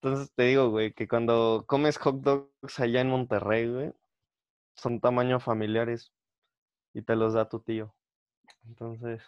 Entonces 0.00 0.32
te 0.34 0.44
digo, 0.44 0.70
güey, 0.70 0.92
que 0.92 1.08
cuando 1.08 1.64
comes 1.66 1.98
hot 1.98 2.20
dogs 2.20 2.78
allá 2.78 3.00
en 3.00 3.08
Monterrey, 3.10 3.68
güey, 3.72 3.92
son 4.76 5.00
tamaño 5.00 5.40
familiares 5.40 6.12
y 6.94 7.02
te 7.02 7.16
los 7.16 7.32
da 7.34 7.48
tu 7.48 7.60
tío. 7.60 7.94
Entonces, 8.66 9.22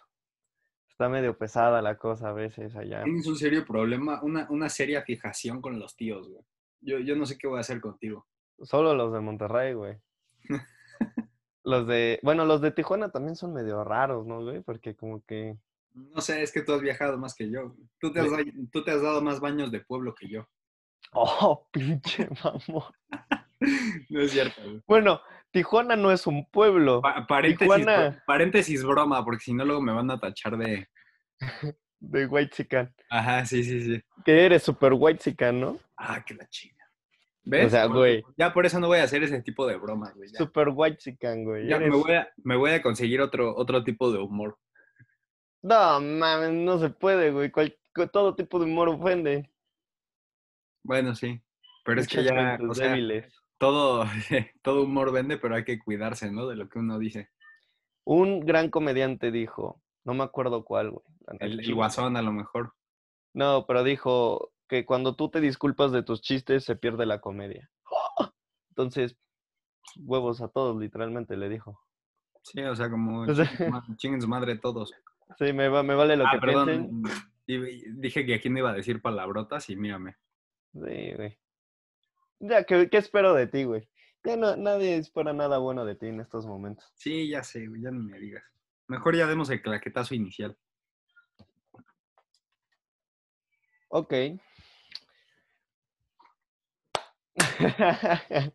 está 0.89 1.09
medio 1.09 1.37
pesada 1.37 1.83
la 1.83 1.99
cosa 1.99 2.29
a 2.29 2.33
veces 2.33 2.77
allá. 2.77 3.03
Tienes 3.03 3.27
un 3.27 3.37
serio 3.37 3.65
problema, 3.67 4.23
una, 4.23 4.47
una 4.51 4.69
seria 4.69 5.03
fijación 5.03 5.61
con 5.61 5.79
los 5.81 5.97
tíos, 5.97 6.29
güey. 6.29 6.45
Yo, 6.83 6.99
yo 7.01 7.17
no 7.17 7.27
sé 7.27 7.37
qué 7.37 7.49
voy 7.49 7.59
a 7.59 7.63
hacer 7.63 7.81
contigo. 7.81 8.27
Solo 8.63 8.95
los 8.95 9.13
de 9.13 9.21
Monterrey, 9.21 9.75
güey. 9.75 9.99
los 11.65 11.87
de, 11.87 12.21
bueno, 12.23 12.45
los 12.45 12.61
de 12.61 12.71
Tijuana 12.71 13.11
también 13.11 13.35
son 13.35 13.53
medio 13.53 13.83
raros, 13.85 14.25
¿no, 14.27 14.43
güey? 14.43 14.61
Porque 14.63 14.95
como 14.95 15.23
que... 15.25 15.59
No 15.93 16.21
sé, 16.21 16.43
es 16.43 16.53
que 16.53 16.63
tú 16.63 16.73
has 16.73 16.81
viajado 16.81 17.19
más 17.19 17.35
que 17.35 17.51
yo. 17.51 17.75
Tú 17.99 18.13
te 18.13 18.21
has, 18.21 18.29
Güey. 18.31 18.45
da- 18.45 18.53
tú 18.71 18.85
te 18.85 18.93
has 18.93 19.03
dado 19.03 19.21
más 19.21 19.41
baños 19.41 19.73
de 19.73 19.81
pueblo 19.81 20.15
que 20.15 20.29
yo. 20.29 20.47
Oh, 21.13 21.67
pinche 21.73 22.29
mamón. 22.43 22.93
No 24.09 24.21
es 24.21 24.31
cierto. 24.33 24.63
güey. 24.63 24.83
Bueno, 24.87 25.21
Tijuana 25.51 25.97
no 25.97 26.11
es 26.13 26.27
un 26.27 26.47
pueblo. 26.51 27.03
Pa- 27.03 27.27
paréntesis, 27.27 27.75
Tijuana. 27.77 28.23
paréntesis 28.27 28.85
broma, 28.85 29.25
porque 29.25 29.45
si 29.45 29.53
no 29.53 29.65
luego 29.65 29.83
me 29.83 29.93
van 29.93 30.11
a 30.11 30.19
tachar 30.19 30.57
de... 30.57 30.89
De 32.03 32.25
White 32.25 32.57
Chican. 32.57 32.95
Ajá, 33.11 33.45
sí, 33.45 33.63
sí, 33.63 33.83
sí. 33.83 34.03
Que 34.25 34.47
eres 34.47 34.63
super 34.63 34.95
White 34.95 35.19
Chican, 35.23 35.61
¿no? 35.61 35.79
Ah, 35.99 36.25
que 36.25 36.33
la 36.33 36.47
chinga. 36.49 36.77
¿Ves? 37.43 37.73
sea, 37.73 37.89
Por- 37.89 37.97
güey. 37.99 38.25
Ya 38.39 38.55
por 38.55 38.65
eso 38.65 38.81
no 38.81 38.87
voy 38.87 39.01
a 39.01 39.03
hacer 39.05 39.23
ese 39.23 39.43
tipo 39.43 39.67
de 39.67 39.77
bromas, 39.77 40.15
güey. 40.15 40.31
Ya, 40.31 40.39
Super 40.39 40.69
White 40.71 40.97
Chican, 40.97 41.45
güey. 41.45 41.69
Ya 41.69 41.79
me, 41.79 41.91
voy 41.91 42.13
a, 42.15 42.27
me 42.43 42.57
voy 42.57 42.71
a 42.71 42.81
conseguir 42.81 43.21
otro, 43.21 43.55
otro 43.55 43.85
tipo 43.85 44.11
de 44.11 44.19
humor. 44.19 44.57
No, 45.63 46.01
mames, 46.01 46.53
no 46.53 46.79
se 46.79 46.89
puede, 46.89 47.33
güey. 47.33 47.51
Cual- 47.51 47.77
Todo 48.11 48.35
tipo 48.35 48.59
de 48.59 48.65
humor 48.65 48.89
ofende. 48.89 49.50
Bueno, 50.83 51.15
sí. 51.15 51.43
Pero 51.85 52.01
es 52.01 52.09
que 52.09 52.25
ya, 52.25 52.59
o 52.69 52.75
sea, 52.75 52.89
débiles. 52.89 53.35
todo, 53.59 54.05
todo 54.63 54.83
humor 54.83 55.13
vende, 55.13 55.39
pero 55.39 55.55
hay 55.55 55.65
que 55.65 55.79
cuidarse, 55.79 56.31
¿no? 56.31 56.47
De 56.47 56.57
lo 56.57 56.69
que 56.69 56.79
uno 56.79 56.99
dice. 56.99 57.31
Un 58.05 58.41
gran 58.41 58.71
comediante 58.71 59.31
dijo, 59.31 59.83
no 60.05 60.15
me 60.15 60.25
acuerdo 60.25 60.65
cuál, 60.65 60.91
güey. 60.91 61.05
El, 61.39 61.61
el 61.61 61.75
guasón, 61.75 62.17
a 62.17 62.23
lo 62.23 62.33
mejor. 62.33 62.75
No, 63.33 63.65
pero 63.67 63.85
dijo 63.85 64.53
que 64.69 64.85
cuando 64.85 65.15
tú 65.15 65.31
te 65.31 65.41
disculpas 65.41 65.93
de 65.93 66.03
tus 66.03 66.23
chistes 66.23 66.65
se 66.65 66.77
pierde 66.77 67.07
la 67.07 67.21
comedia. 67.21 67.71
Entonces, 68.71 69.17
huevos 69.97 70.41
a 70.41 70.49
todos, 70.49 70.81
literalmente 70.81 71.37
le 71.37 71.49
dijo. 71.49 71.81
Sí, 72.43 72.63
o 72.63 72.75
sea, 72.75 72.91
como 72.91 73.27
chinguen 73.97 74.21
su 74.23 74.29
madre 74.29 74.57
todos. 74.59 74.93
Sí, 75.39 75.53
me, 75.53 75.69
va- 75.69 75.83
me 75.83 75.95
vale 75.95 76.17
lo 76.17 76.27
ah, 76.27 76.31
que 76.33 76.39
perdón. 76.39 77.03
y 77.47 77.91
Dije 77.93 78.25
que 78.25 78.35
aquí 78.35 78.49
no 78.49 78.59
iba 78.59 78.71
a 78.71 78.75
decir 78.75 79.01
palabrotas 79.03 79.71
y 79.71 79.77
mírame. 79.77 80.17
Sí, 80.73 81.13
güey. 81.17 81.39
Ya, 82.41 82.65
¿qué, 82.65 82.89
qué 82.89 82.97
espero 82.99 83.35
de 83.35 83.47
ti, 83.47 83.65
güey? 83.65 83.89
Ya 84.25 84.37
no, 84.37 84.57
nadie 84.57 84.97
espera 84.97 85.33
nada 85.33 85.59
bueno 85.59 85.85
de 85.85 85.95
ti 85.95 86.07
en 86.07 86.21
estos 86.21 86.47
momentos. 86.47 86.91
Sí, 86.95 87.29
ya 87.29 87.43
sé, 87.43 87.67
güey, 87.67 87.83
ya 87.83 87.91
ni 87.91 88.03
me 88.03 88.19
digas. 88.19 88.45
Mejor 88.87 89.17
ya 89.17 89.27
demos 89.27 89.51
el 89.51 89.63
claquetazo 89.63 90.15
inicial. 90.15 90.57
Ok. 93.89 94.15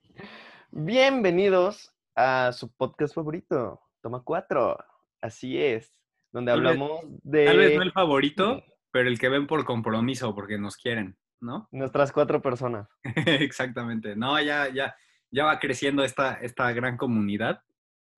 Bienvenidos 0.72 1.94
a 2.16 2.52
su 2.54 2.72
podcast 2.72 3.16
favorito, 3.16 3.82
Toma 4.02 4.22
4. 4.24 4.78
Así 5.22 5.58
es, 5.62 5.94
donde 6.32 6.52
hablamos 6.52 7.02
de 7.24 7.46
Tal 7.46 7.58
vez 7.58 7.76
no 7.76 7.82
el 7.82 7.92
favorito, 7.92 8.64
pero 8.92 9.10
el 9.10 9.20
que 9.20 9.30
ven 9.30 9.48
por 9.48 9.66
compromiso, 9.66 10.34
porque 10.36 10.58
nos 10.58 10.78
quieren, 10.78 11.18
¿no? 11.42 11.68
nuestras 11.72 12.12
cuatro 12.12 12.42
personas. 12.42 12.88
Exactamente. 13.26 14.16
No, 14.16 14.42
ya, 14.42 14.70
ya, 14.70 14.96
ya 15.32 15.46
va 15.46 15.60
creciendo 15.60 16.04
esta, 16.04 16.36
esta 16.36 16.72
gran 16.72 16.98
comunidad. 16.98 17.62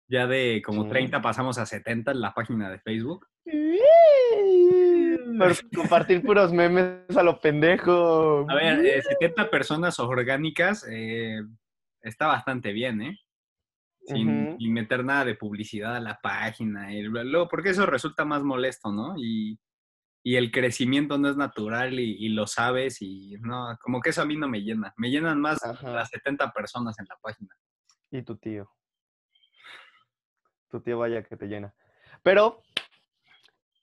Ya 0.09 0.27
de 0.27 0.63
como 0.65 0.85
Sí. 0.85 0.91
30 0.91 1.21
pasamos 1.21 1.59
a 1.59 1.67
70 1.67 2.13
en 2.13 2.21
la 2.21 2.33
página 2.33 2.71
de 2.71 2.79
Facebook. 2.79 3.27
Por 5.39 5.71
compartir 5.75 6.23
puros 6.23 6.53
memes 6.53 7.17
a 7.17 7.23
lo 7.23 7.41
pendejo. 7.41 8.47
A 8.49 8.55
ver, 8.55 8.85
eh, 8.87 9.03
70 9.03 9.51
personas 9.51 9.99
orgánicas 9.99 10.87
eh, 10.89 11.41
está 12.03 12.29
bastante 12.29 12.73
bien, 12.73 13.03
¿eh? 13.03 13.19
Sin 14.07 14.73
meter 14.73 15.05
nada 15.05 15.25
de 15.25 15.35
publicidad 15.35 15.97
a 15.97 16.01
la 16.01 16.21
página. 16.23 16.95
y 16.95 17.03
luego, 17.03 17.49
porque 17.49 17.71
eso 17.71 17.87
resulta 17.87 18.25
más 18.25 18.45
molesto, 18.45 18.93
¿no? 18.93 19.15
Y, 19.17 19.59
y 20.27 20.35
el 20.35 20.51
crecimiento 20.51 21.19
no 21.19 21.29
es 21.31 21.37
natural 21.37 22.01
y, 22.01 22.17
y 22.19 22.31
lo 22.31 22.49
sabes 22.49 23.01
y 23.01 23.37
no, 23.43 23.79
como 23.81 24.01
que 24.01 24.11
eso 24.11 24.23
a 24.23 24.25
mí 24.25 24.37
no 24.37 24.49
me 24.49 24.61
llena. 24.61 24.93
Me 24.97 25.09
llenan 25.09 25.41
más 25.41 25.65
Ajá. 25.65 25.89
las 25.89 26.09
70 26.09 26.51
personas 26.51 26.99
en 26.99 27.07
la 27.09 27.17
página. 27.23 27.55
Y 28.11 28.23
tu 28.23 28.37
tío. 28.37 28.69
Tu 30.69 30.81
tío 30.81 30.99
vaya 30.99 31.23
que 31.23 31.37
te 31.37 31.47
llena. 31.47 31.73
Pero, 32.25 32.61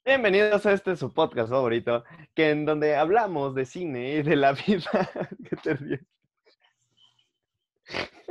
bienvenidos 0.04 0.66
a 0.66 0.74
este 0.74 0.96
su 0.96 1.14
podcast 1.14 1.48
favorito, 1.48 2.04
que 2.34 2.50
en 2.50 2.66
donde 2.66 2.94
hablamos 2.94 3.54
de 3.54 3.64
cine 3.64 4.16
y 4.16 4.22
de 4.22 4.36
la 4.36 4.52
vida. 4.66 5.10
¿Qué 5.48 5.56
te 5.56 5.72
ríes? 5.76 6.06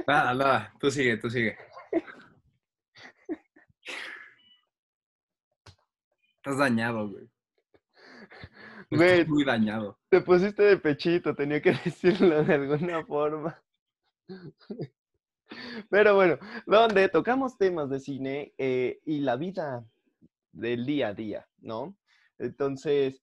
Nada, 0.05 0.35
nada, 0.35 0.71
tú 0.79 0.91
sigue, 0.91 1.17
tú 1.17 1.31
sigue. 1.31 1.57
Estás 6.37 6.59
dañado, 6.59 7.09
güey. 7.09 7.32
Güey. 8.97 9.25
Muy 9.25 9.43
dañado. 9.43 9.97
Te 10.09 10.21
pusiste 10.21 10.63
de 10.63 10.77
pechito, 10.77 11.35
tenía 11.35 11.61
que 11.61 11.71
decirlo 11.85 12.43
de 12.43 12.53
alguna 12.53 13.05
forma. 13.05 13.61
Pero 15.89 16.15
bueno, 16.15 16.37
donde 16.65 17.09
tocamos 17.09 17.57
temas 17.57 17.89
de 17.89 17.99
cine 17.99 18.53
eh, 18.57 18.99
y 19.05 19.19
la 19.19 19.35
vida 19.35 19.85
del 20.51 20.85
día 20.85 21.09
a 21.09 21.13
día, 21.13 21.47
¿no? 21.59 21.95
Entonces, 22.39 23.21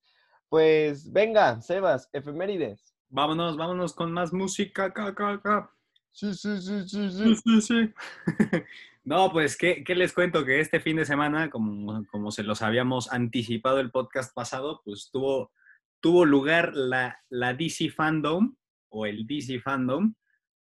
pues 0.49 1.11
venga, 1.13 1.61
Sebas, 1.61 2.09
efemérides. 2.13 2.95
Vámonos, 3.09 3.57
vámonos 3.57 3.95
con 3.95 4.13
más 4.13 4.33
música. 4.33 4.85
Acá, 4.85 5.07
acá, 5.07 5.31
acá. 5.31 5.71
Sí, 6.13 6.35
sí, 6.35 6.61
sí, 6.61 6.89
sí, 6.89 7.11
Sí, 7.11 7.37
sí, 7.37 7.61
sí. 7.61 7.95
No, 9.03 9.33
pues, 9.33 9.57
¿qué, 9.57 9.83
qué 9.83 9.95
les 9.95 10.13
cuento? 10.13 10.45
Que 10.45 10.61
este 10.61 10.79
fin 10.79 10.97
de 10.97 11.07
semana, 11.07 11.49
como, 11.49 12.05
como 12.09 12.31
se 12.31 12.43
los 12.43 12.61
habíamos 12.61 13.11
anticipado 13.11 13.81
el 13.81 13.91
podcast 13.91 14.35
pasado, 14.35 14.83
pues 14.85 15.11
tuvo, 15.11 15.53
tuvo 16.01 16.25
lugar 16.25 16.73
la, 16.75 17.19
la 17.29 17.55
DC 17.55 17.91
Fandom 17.91 18.55
o 18.91 19.07
el 19.07 19.27
DC 19.27 19.61
Fandom. 19.61 20.15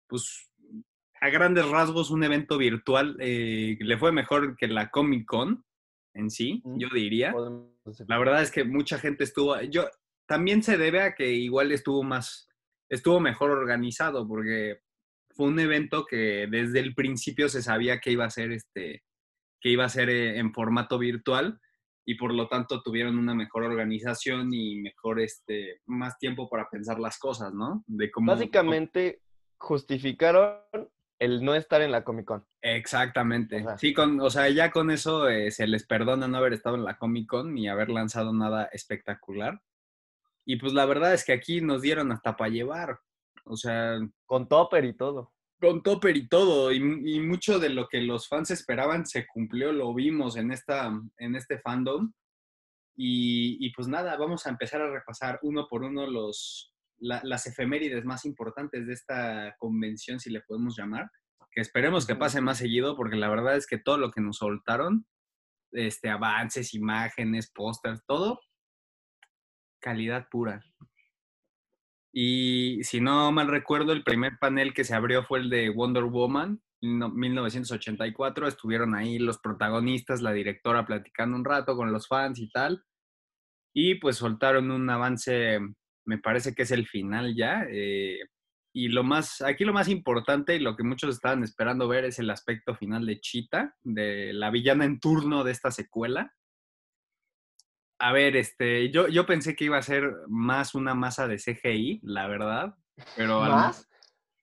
Pues, 0.08 0.50
a 1.20 1.28
grandes 1.30 1.68
rasgos, 1.68 2.10
un 2.10 2.24
evento 2.24 2.58
virtual. 2.58 3.16
eh, 3.20 3.76
le 3.80 3.98
fue 3.98 4.12
mejor 4.12 4.56
que 4.56 4.68
la 4.68 4.90
Comic 4.90 5.26
Con 5.26 5.64
en 6.14 6.30
sí, 6.30 6.62
Mm. 6.64 6.78
yo 6.78 6.88
diría. 6.94 7.34
La 8.08 8.18
verdad 8.18 8.42
es 8.42 8.50
que 8.50 8.64
mucha 8.64 8.98
gente 8.98 9.24
estuvo. 9.24 9.60
Yo 9.62 9.88
también 10.26 10.62
se 10.62 10.76
debe 10.78 11.02
a 11.02 11.14
que 11.14 11.30
igual 11.32 11.72
estuvo 11.72 12.02
más, 12.02 12.48
estuvo 12.88 13.20
mejor 13.20 13.50
organizado, 13.50 14.26
porque 14.26 14.80
fue 15.30 15.48
un 15.48 15.58
evento 15.60 16.06
que 16.06 16.46
desde 16.50 16.80
el 16.80 16.94
principio 16.94 17.48
se 17.48 17.62
sabía 17.62 18.00
que 18.00 18.10
iba 18.12 18.24
a 18.24 18.30
ser 18.30 18.52
este, 18.52 19.02
que 19.60 19.70
iba 19.70 19.84
a 19.84 19.88
ser 19.88 20.08
eh, 20.08 20.38
en 20.38 20.52
formato 20.52 20.98
virtual 20.98 21.60
y 22.08 22.14
por 22.14 22.32
lo 22.32 22.46
tanto 22.46 22.82
tuvieron 22.82 23.18
una 23.18 23.34
mejor 23.34 23.64
organización 23.64 24.54
y 24.54 24.76
mejor 24.76 25.20
este, 25.20 25.82
más 25.86 26.16
tiempo 26.18 26.48
para 26.48 26.70
pensar 26.70 27.00
las 27.00 27.18
cosas, 27.18 27.52
¿no? 27.52 27.82
De 27.88 28.12
cómo. 28.12 28.30
Básicamente 28.32 29.20
justificaron 29.58 30.56
el 31.18 31.44
no 31.44 31.56
estar 31.56 31.82
en 31.82 31.90
la 31.90 32.04
Comic 32.04 32.26
Con. 32.26 32.46
Exactamente. 32.62 33.56
O 33.56 33.64
sea. 33.64 33.78
sí, 33.78 33.92
con, 33.92 34.20
o 34.20 34.30
sea, 34.30 34.48
ya 34.50 34.70
con 34.70 34.92
eso 34.92 35.28
eh, 35.28 35.50
se 35.50 35.66
les 35.66 35.84
perdona 35.84 36.28
no 36.28 36.38
haber 36.38 36.52
estado 36.52 36.76
en 36.76 36.84
la 36.84 36.96
Comic 36.96 37.28
Con 37.28 37.54
ni 37.54 37.68
haber 37.68 37.90
lanzado 37.90 38.32
nada 38.32 38.66
espectacular. 38.72 39.60
Y 40.44 40.56
pues 40.56 40.72
la 40.74 40.86
verdad 40.86 41.12
es 41.12 41.24
que 41.24 41.32
aquí 41.32 41.60
nos 41.60 41.82
dieron 41.82 42.12
hasta 42.12 42.36
para 42.36 42.50
llevar. 42.50 43.00
O 43.44 43.56
sea, 43.56 43.98
Con 44.26 44.46
topper 44.46 44.84
y 44.84 44.96
todo. 44.96 45.32
Con 45.60 45.82
topper 45.82 46.16
y 46.16 46.28
todo. 46.28 46.72
Y, 46.72 46.80
mucho 47.20 47.58
de 47.58 47.70
lo 47.70 47.88
que 47.88 48.00
los 48.00 48.28
fans 48.28 48.50
esperaban 48.50 49.06
se 49.06 49.26
cumplió, 49.26 49.72
lo 49.72 49.94
vimos 49.94 50.36
en, 50.36 50.52
esta, 50.52 50.92
en 51.18 51.34
este 51.36 51.58
fandom. 51.58 52.12
Y, 52.96 53.58
y 53.64 53.72
pues 53.72 53.88
nada, 53.88 54.16
vamos 54.16 54.46
a 54.46 54.50
empezar 54.50 54.80
a 54.80 54.90
repasar 54.90 55.38
uno 55.42 55.66
por 55.68 55.82
uno 55.82 56.06
los, 56.06 56.72
la- 56.98 57.20
las 57.24 57.46
efemérides 57.46 58.04
más 58.04 58.24
importantes 58.24 58.86
de 58.86 58.92
esta 58.94 59.54
convención, 59.58 60.18
si 60.18 60.30
le 60.30 60.40
podemos 60.42 60.76
llamar. 60.76 61.10
Que 61.50 61.60
esperemos 61.62 62.06
que 62.06 62.16
pase 62.16 62.40
más 62.40 62.58
seguido, 62.58 62.96
porque 62.96 63.16
la 63.16 63.28
verdad 63.30 63.56
es 63.56 63.66
que 63.66 63.78
todo 63.78 63.96
lo 63.98 64.10
que 64.10 64.20
nos 64.20 64.38
soltaron, 64.38 65.06
este, 65.72 66.10
avances, 66.10 66.74
imágenes, 66.74 67.50
pósters, 67.50 68.02
todo, 68.06 68.40
calidad 69.80 70.28
pura. 70.30 70.62
Y 72.18 72.82
si 72.82 72.98
no 73.02 73.30
mal 73.30 73.48
recuerdo, 73.48 73.92
el 73.92 74.02
primer 74.02 74.38
panel 74.40 74.72
que 74.72 74.84
se 74.84 74.94
abrió 74.94 75.22
fue 75.22 75.40
el 75.40 75.50
de 75.50 75.68
Wonder 75.68 76.04
Woman, 76.04 76.62
no- 76.80 77.10
1984. 77.10 78.48
Estuvieron 78.48 78.94
ahí 78.94 79.18
los 79.18 79.38
protagonistas, 79.38 80.22
la 80.22 80.32
directora 80.32 80.86
platicando 80.86 81.36
un 81.36 81.44
rato 81.44 81.76
con 81.76 81.92
los 81.92 82.08
fans 82.08 82.38
y 82.38 82.48
tal. 82.50 82.82
Y 83.74 83.96
pues 83.96 84.16
soltaron 84.16 84.70
un 84.70 84.88
avance 84.88 85.58
me 86.06 86.18
parece 86.18 86.54
que 86.54 86.62
es 86.62 86.70
el 86.70 86.86
final 86.86 87.34
ya. 87.36 87.66
eh, 87.68 88.20
y 88.74 88.88
lo 88.88 89.02
más, 89.04 89.40
aquí 89.42 89.64
lo 89.64 89.72
más 89.74 89.88
importante 89.88 90.54
y 90.56 90.60
lo 90.60 90.76
que 90.76 90.84
muchos 90.84 91.14
estaban 91.16 91.42
esperando 91.42 91.88
ver 91.88 92.04
es 92.04 92.18
el 92.18 92.30
aspecto 92.30 92.74
final 92.76 93.06
de 93.06 93.20
Cheetah, 93.20 93.74
de 93.82 94.32
la 94.34 94.50
villana 94.50 94.84
en 94.84 95.00
turno 95.00 95.44
de 95.44 95.52
esta 95.52 95.70
secuela. 95.70 96.32
A 97.98 98.12
ver, 98.12 98.36
este, 98.36 98.90
yo, 98.90 99.08
yo 99.08 99.24
pensé 99.26 99.56
que 99.56 99.64
iba 99.64 99.78
a 99.78 99.82
ser 99.82 100.12
más 100.28 100.74
una 100.74 100.94
masa 100.94 101.26
de 101.26 101.38
CGI, 101.38 102.00
la 102.02 102.26
verdad, 102.26 102.74
pero 103.16 103.40
¿Más? 103.40 103.88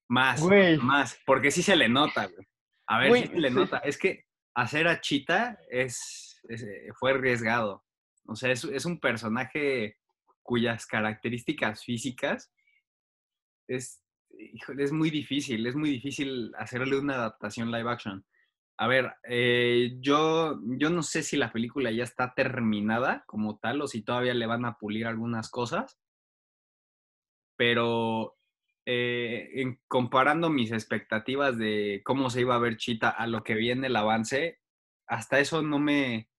más, 0.10 0.42
Güey. 0.42 0.78
más, 0.78 1.20
porque 1.26 1.52
sí 1.52 1.62
se 1.62 1.76
le 1.76 1.88
nota, 1.90 2.28
güey. 2.28 2.48
A 2.88 3.00
ver, 3.00 3.10
Güey, 3.10 3.22
sí 3.24 3.28
se 3.30 3.40
le 3.40 3.50
sí. 3.50 3.56
nota. 3.56 3.78
Es 3.80 3.98
que 3.98 4.26
hacer 4.56 4.88
a 4.88 5.00
Cheetah 5.02 5.58
es, 5.70 6.40
es, 6.50 6.64
eh, 6.64 6.90
fue 7.00 7.12
arriesgado. 7.12 7.84
O 8.28 8.36
sea, 8.36 8.52
es, 8.52 8.64
es 8.64 8.86
un 8.86 9.00
personaje 9.00 9.98
cuyas 10.42 10.86
características 10.86 11.84
físicas 11.84 12.52
es, 13.68 14.04
híjole, 14.38 14.84
es 14.84 14.92
muy 14.92 15.10
difícil, 15.10 15.66
es 15.66 15.76
muy 15.76 15.90
difícil 15.90 16.52
hacerle 16.58 16.98
una 16.98 17.16
adaptación 17.16 17.72
live 17.72 17.90
action. 17.90 18.26
A 18.78 18.88
ver, 18.88 19.14
eh, 19.30 19.98
yo, 20.00 20.60
yo 20.78 20.90
no 20.90 21.04
sé 21.04 21.22
si 21.22 21.38
la 21.38 21.54
película 21.54 21.92
ya 21.92 22.04
está 22.04 22.34
terminada 22.34 23.24
como 23.28 23.60
tal 23.60 23.82
o 23.82 23.88
si 23.88 24.04
todavía 24.04 24.34
le 24.34 24.48
van 24.48 24.66
a 24.66 24.78
pulir 24.78 25.06
algunas 25.06 25.50
cosas, 25.52 26.00
pero 27.56 28.36
eh, 28.86 29.62
en, 29.62 29.80
comparando 29.88 30.50
mis 30.50 30.72
expectativas 30.72 31.58
de 31.58 32.02
cómo 32.04 32.30
se 32.30 32.42
iba 32.42 32.56
a 32.56 32.60
ver 32.60 32.78
Chita 32.78 33.10
a 33.10 33.28
lo 33.28 33.44
que 33.44 33.54
viene 33.54 33.88
el 33.88 33.96
avance, 33.96 34.60
hasta 35.08 35.40
eso 35.40 35.62
no 35.62 35.78
me, 35.78 36.30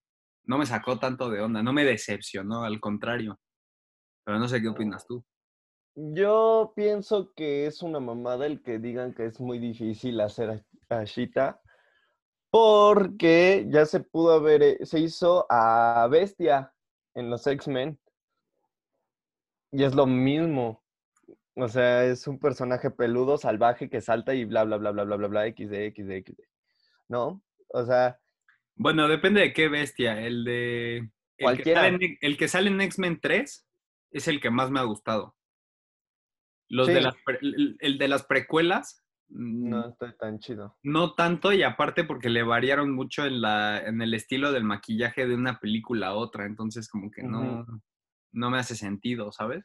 no 0.44 0.58
me 0.58 0.66
sacó 0.66 0.98
tanto 0.98 1.30
de 1.30 1.40
onda, 1.40 1.62
no 1.62 1.72
me 1.72 1.84
decepcionó, 1.84 2.64
al 2.64 2.80
contrario. 2.80 3.38
Pero 4.24 4.38
no 4.38 4.48
sé 4.48 4.60
qué 4.60 4.68
opinas 4.68 5.06
tú. 5.06 5.24
Yo 5.94 6.72
pienso 6.74 7.32
que 7.34 7.66
es 7.66 7.82
una 7.82 8.00
mamada 8.00 8.46
el 8.46 8.62
que 8.62 8.80
digan 8.80 9.14
que 9.14 9.26
es 9.26 9.38
muy 9.38 9.60
difícil 9.60 10.20
hacer 10.20 10.50
a, 10.50 10.96
a 10.96 11.06
porque 12.58 13.66
ya 13.68 13.84
se 13.84 13.98
pudo 13.98 14.34
haber, 14.34 14.62
eh, 14.62 14.78
se 14.86 15.00
hizo 15.00 15.44
a 15.50 16.06
Bestia 16.08 16.72
en 17.14 17.28
los 17.28 17.44
X-Men. 17.48 17.98
Y 19.72 19.82
es 19.82 19.92
lo 19.96 20.06
mismo. 20.06 20.80
O 21.56 21.66
sea, 21.66 22.04
es 22.04 22.28
un 22.28 22.38
personaje 22.38 22.92
peludo, 22.92 23.38
salvaje, 23.38 23.90
que 23.90 24.00
salta 24.00 24.34
y 24.36 24.44
bla, 24.44 24.62
bla, 24.62 24.76
bla, 24.76 24.92
bla, 24.92 25.02
bla, 25.02 25.16
bla, 25.16 25.26
bla, 25.26 25.48
XD, 25.48 25.90
XD, 25.96 26.22
XD. 26.24 26.40
¿No? 27.08 27.42
O 27.72 27.84
sea, 27.84 28.20
Bueno, 28.76 29.08
depende 29.08 29.40
de 29.40 29.52
qué 29.52 29.68
bestia. 29.68 30.20
El 30.24 30.44
de. 30.44 30.96
El 30.98 31.08
que 31.38 31.42
Cualquiera. 31.42 31.88
en, 31.88 31.98
el 32.20 32.36
que 32.36 32.46
sale 32.46 32.70
en 32.70 32.80
X-Men 32.82 33.18
3 33.20 33.66
es 34.12 34.28
el 34.28 34.40
que 34.40 34.50
más 34.50 34.70
me 34.70 34.78
ha 34.78 34.84
gustado. 34.84 35.34
Los 36.68 36.86
de 36.86 36.98
Sí. 36.98 37.00
las 37.00 37.14
pre- 37.24 37.38
el, 37.42 37.98
de 37.98 38.06
las 38.08 38.22
precuelas, 38.24 39.03
no 39.28 39.88
está 39.88 40.12
tan 40.16 40.38
chido. 40.38 40.76
no 40.82 41.14
tanto, 41.14 41.52
y 41.52 41.62
aparte 41.62 42.04
porque 42.04 42.28
le 42.30 42.42
variaron 42.42 42.92
mucho 42.92 43.24
en, 43.24 43.40
la, 43.40 43.78
en 43.80 44.00
el 44.02 44.14
estilo 44.14 44.52
del 44.52 44.64
maquillaje 44.64 45.26
de 45.26 45.34
una 45.34 45.58
película 45.60 46.08
a 46.08 46.14
otra. 46.14 46.46
Entonces, 46.46 46.88
como 46.88 47.10
que 47.10 47.22
no, 47.22 47.66
no 48.32 48.50
me 48.50 48.58
hace 48.58 48.76
sentido, 48.76 49.32
¿sabes? 49.32 49.64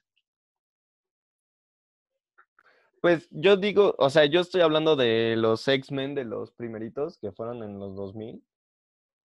Pues 3.01 3.27
yo 3.31 3.55
digo, 3.55 3.95
o 3.97 4.09
sea, 4.09 4.25
yo 4.25 4.41
estoy 4.41 4.61
hablando 4.61 4.95
de 4.97 5.35
los 5.37 5.65
X-Men 5.67 6.15
de 6.15 6.25
los 6.25 6.51
primeritos 6.51 7.17
que 7.19 7.31
fueron 7.31 7.63
en 7.63 7.79
los 7.79 7.95
2000. 7.95 8.43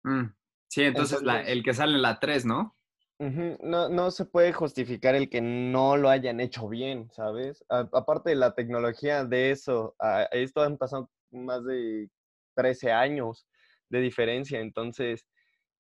Mm, 0.04 0.26
Sí, 0.68 0.82
entonces, 0.82 1.22
la- 1.22 1.34
Entonces- 1.40 1.52
el 1.56 1.62
que 1.64 1.74
sale 1.74 1.94
en 1.94 2.02
la 2.02 2.18
3, 2.20 2.44
¿no? 2.44 2.76
No, 3.18 3.88
no 3.88 4.10
se 4.10 4.26
puede 4.26 4.52
justificar 4.52 5.14
el 5.14 5.30
que 5.30 5.40
no 5.40 5.96
lo 5.96 6.10
hayan 6.10 6.38
hecho 6.40 6.68
bien, 6.68 7.10
¿sabes? 7.12 7.64
A- 7.70 7.88
aparte 7.92 8.30
de 8.30 8.36
la 8.36 8.54
tecnología 8.54 9.24
de 9.24 9.50
eso, 9.50 9.94
a- 9.98 10.24
esto 10.24 10.60
han 10.62 10.76
pasado 10.76 11.10
más 11.30 11.64
de 11.64 12.10
13 12.54 12.92
años 12.92 13.48
de 13.88 14.00
diferencia, 14.00 14.60
entonces, 14.60 15.26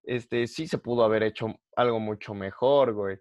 este, 0.04 0.46
sí 0.46 0.66
se 0.66 0.78
pudo 0.78 1.04
haber 1.04 1.24
hecho 1.24 1.48
algo 1.76 2.00
mucho 2.00 2.32
mejor, 2.32 2.94
güey. 2.94 3.18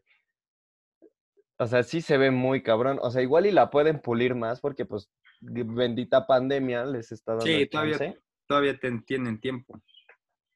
O 1.58 1.68
sea, 1.68 1.84
sí 1.84 2.02
se 2.02 2.18
ve 2.18 2.32
muy 2.32 2.62
cabrón. 2.64 3.00
O 3.02 3.10
sea, 3.12 3.22
igual 3.22 3.46
y 3.46 3.52
la 3.52 3.70
pueden 3.70 4.02
pulir 4.02 4.36
más 4.36 4.62
porque, 4.62 4.86
pues, 4.86 5.10
bendita 5.42 6.28
pandemia 6.28 6.86
les 6.86 7.12
está 7.12 7.32
dando 7.32 7.46
Sí, 7.46 7.66
todavía, 7.68 8.16
todavía 8.48 8.78
te- 8.78 9.02
tienen 9.06 9.40
tiempo. 9.40 9.82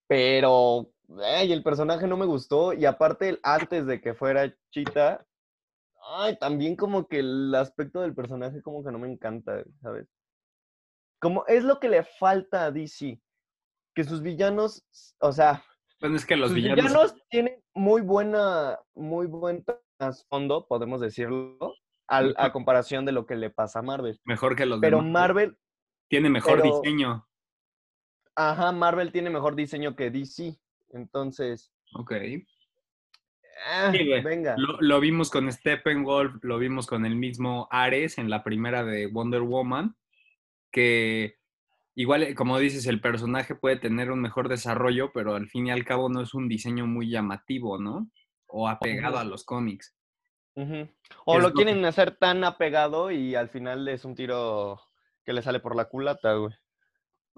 Pero, 0.08 0.92
ay, 1.24 1.52
el 1.52 1.64
personaje 1.64 2.08
no 2.08 2.18
me 2.18 2.26
gustó. 2.26 2.74
Y 2.74 2.86
aparte, 2.86 3.40
antes 3.44 3.86
de 3.86 4.02
que 4.02 4.14
fuera 4.14 4.54
Chita, 4.72 5.26
ay, 6.18 6.38
también 6.40 6.76
como 6.76 7.08
que 7.08 7.20
el 7.20 7.54
aspecto 7.56 8.02
del 8.02 8.16
personaje 8.16 8.62
como 8.62 8.84
que 8.84 8.92
no 8.92 9.00
me 9.00 9.12
encanta, 9.12 9.64
¿sabes? 9.82 10.08
Como 11.22 11.46
es 11.48 11.64
lo 11.64 11.80
que 11.80 11.90
le 11.90 12.04
falta 12.04 12.66
a 12.66 12.72
DC. 12.72 13.22
Que 13.96 14.04
sus 14.04 14.22
villanos, 14.22 14.86
o 15.20 15.32
sea, 15.32 15.64
Bueno, 16.00 16.16
es 16.16 16.26
que 16.26 16.38
los 16.38 16.54
villanos... 16.54 16.78
villanos 16.86 17.16
tienen 17.30 17.62
muy 17.74 18.02
buena, 18.02 18.80
muy 18.96 19.26
buen 19.28 19.66
trasfondo, 19.98 20.68
podemos 20.68 21.02
decirlo, 21.02 21.58
al- 22.08 22.34
a 22.38 22.52
comparación 22.54 23.04
de 23.06 23.12
lo 23.12 23.26
que 23.26 23.36
le 23.36 23.50
pasa 23.50 23.80
a 23.80 23.82
Marvel. 23.82 24.20
Mejor 24.24 24.56
que 24.56 24.66
los 24.66 24.80
Pero 24.80 24.98
Marvel. 25.02 25.12
Marvel, 25.12 25.58
Tiene 26.10 26.30
mejor 26.30 26.62
pero- 26.62 26.80
diseño. 26.82 27.28
ajá, 28.36 28.72
Marvel 28.72 29.12
tiene 29.12 29.30
mejor 29.30 29.56
diseño 29.56 29.96
que 29.96 30.10
DC. 30.12 30.58
Entonces, 30.92 31.72
Ok. 31.94 32.14
ah, 33.68 33.92
Sí, 33.92 34.08
venga. 34.24 34.56
Lo, 34.58 34.78
lo 34.82 35.00
vimos 35.00 35.30
con 35.30 35.52
Steppenwolf, 35.52 36.44
lo 36.44 36.58
vimos 36.60 36.88
con 36.88 37.06
el 37.06 37.16
mismo 37.16 37.68
Ares 37.72 38.18
en 38.18 38.30
la 38.30 38.44
primera 38.44 38.84
de 38.84 39.08
Wonder 39.08 39.42
Woman, 39.42 39.96
que 40.72 41.38
igual, 41.96 42.24
eh, 42.24 42.36
como 42.36 42.60
dices, 42.60 42.86
el 42.88 43.02
personaje 43.02 43.56
puede 43.56 43.78
tener 43.78 44.12
un 44.12 44.22
mejor 44.22 44.50
desarrollo, 44.50 45.12
pero 45.14 45.36
al 45.36 45.48
fin 45.50 45.68
y 45.68 45.72
al 45.72 45.86
cabo 45.86 46.10
no 46.10 46.22
es 46.22 46.34
un 46.34 46.48
diseño 46.48 46.86
muy 46.88 47.10
llamativo, 47.10 47.78
¿no? 47.80 48.10
O 48.48 48.68
apegado 48.68 49.18
a 49.18 49.24
los 49.24 49.44
cómics. 49.44 49.96
O 51.26 51.38
es 51.38 51.44
lo 51.44 51.50
que- 51.50 51.64
quieren 51.64 51.86
hacer 51.86 52.18
tan 52.18 52.44
apegado 52.44 53.12
y 53.12 53.36
al 53.36 53.50
final 53.50 53.88
es 53.88 54.04
un 54.04 54.16
tiro 54.16 54.82
que 55.24 55.34
le 55.34 55.42
sale 55.42 55.60
por 55.60 55.76
la 55.76 55.86
culata, 55.86 56.34
güey. 56.34 56.54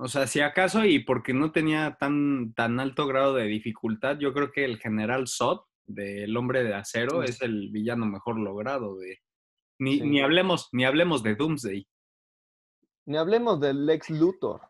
O 0.03 0.07
sea, 0.07 0.25
si 0.25 0.39
acaso, 0.39 0.83
y 0.83 1.00
porque 1.00 1.31
no 1.33 1.51
tenía 1.51 1.95
tan, 2.00 2.53
tan 2.56 2.80
alto 2.80 3.06
grado 3.06 3.36
de 3.36 3.45
dificultad, 3.45 4.18
yo 4.18 4.33
creo 4.33 4.51
que 4.51 4.65
el 4.65 4.80
general 4.80 5.27
Zod 5.27 5.62
del 5.86 6.36
hombre 6.38 6.63
de 6.63 6.74
acero 6.74 7.21
es 7.21 7.39
el 7.42 7.69
villano 7.71 8.06
mejor 8.07 8.39
logrado 8.39 8.98
de. 8.98 9.19
Ni, 9.80 10.00
Sí. 10.00 10.01
ni 10.07 10.21
hablemos, 10.21 10.69
ni 10.71 10.86
hablemos 10.86 11.21
de 11.21 11.36
Doomsday. 11.36 11.88
Ni 13.05 13.17
hablemos 13.17 13.60
del 13.60 13.86
Lex 13.86 14.10
Luthor. 14.10 14.62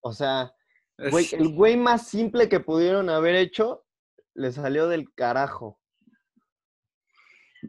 O 0.00 0.12
sea, 0.12 0.52
güey, 1.10 1.26
el 1.32 1.48
güey 1.54 1.76
más 1.76 2.08
simple 2.08 2.48
que 2.48 2.60
pudieron 2.60 3.08
haber 3.08 3.34
hecho 3.36 3.84
le 4.34 4.52
salió 4.52 4.86
del 4.88 5.12
carajo. 5.14 5.78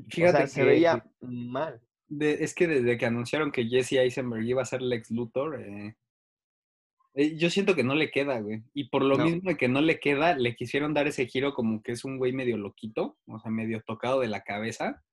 Fíjate 0.09 0.33
o 0.35 0.37
sea, 0.37 0.47
se 0.47 0.63
veía 0.63 1.05
mal. 1.21 1.81
de- 2.07 2.43
es 2.43 2.53
que 2.55 2.67
desde 2.67 2.97
que 2.97 3.05
anunciaron 3.05 3.51
que 3.51 3.65
Jesse 3.67 3.93
Eisenberg 3.93 4.43
iba 4.43 4.61
a 4.61 4.65
ser 4.65 4.81
Lex 4.81 5.11
Luthor, 5.11 5.61
eh, 5.61 5.95
yo 7.15 7.49
siento 7.49 7.75
que 7.75 7.83
no 7.83 7.95
le 7.95 8.09
queda, 8.11 8.39
güey. 8.39 8.63
Y 8.73 8.89
por 8.89 9.03
lo 9.03 9.17
No. 9.17 9.25
mismo 9.25 9.49
de 9.49 9.57
que 9.57 9.67
no 9.67 9.81
le 9.81 9.99
queda, 9.99 10.35
le 10.35 10.55
quisieron 10.55 10.93
dar 10.93 11.07
ese 11.07 11.27
giro 11.27 11.53
como 11.53 11.81
que 11.83 11.91
es 11.91 12.03
un 12.05 12.17
güey 12.17 12.33
medio 12.33 12.57
loquito, 12.57 13.17
o 13.27 13.39
sea, 13.39 13.51
medio 13.51 13.81
tocado 13.83 14.19
de 14.21 14.27
la 14.27 14.43
cabeza. 14.43 15.03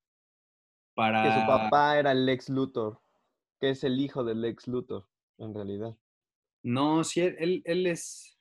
Para... 0.95 1.23
Que 1.23 1.41
su 1.41 1.47
papá 1.47 1.99
era 1.99 2.13
el 2.13 2.27
Lex 2.27 2.49
Luthor. 2.49 3.01
Que 3.61 3.71
es 3.71 3.85
el 3.85 4.01
hijo 4.01 4.25
del 4.25 4.41
Lex 4.41 4.67
Luthor, 4.67 5.07
en 5.39 5.55
realidad. 5.55 5.97
No, 6.63 7.05
sí, 7.05 7.21
él, 7.21 7.63
él, 7.65 7.87
es... 7.87 8.39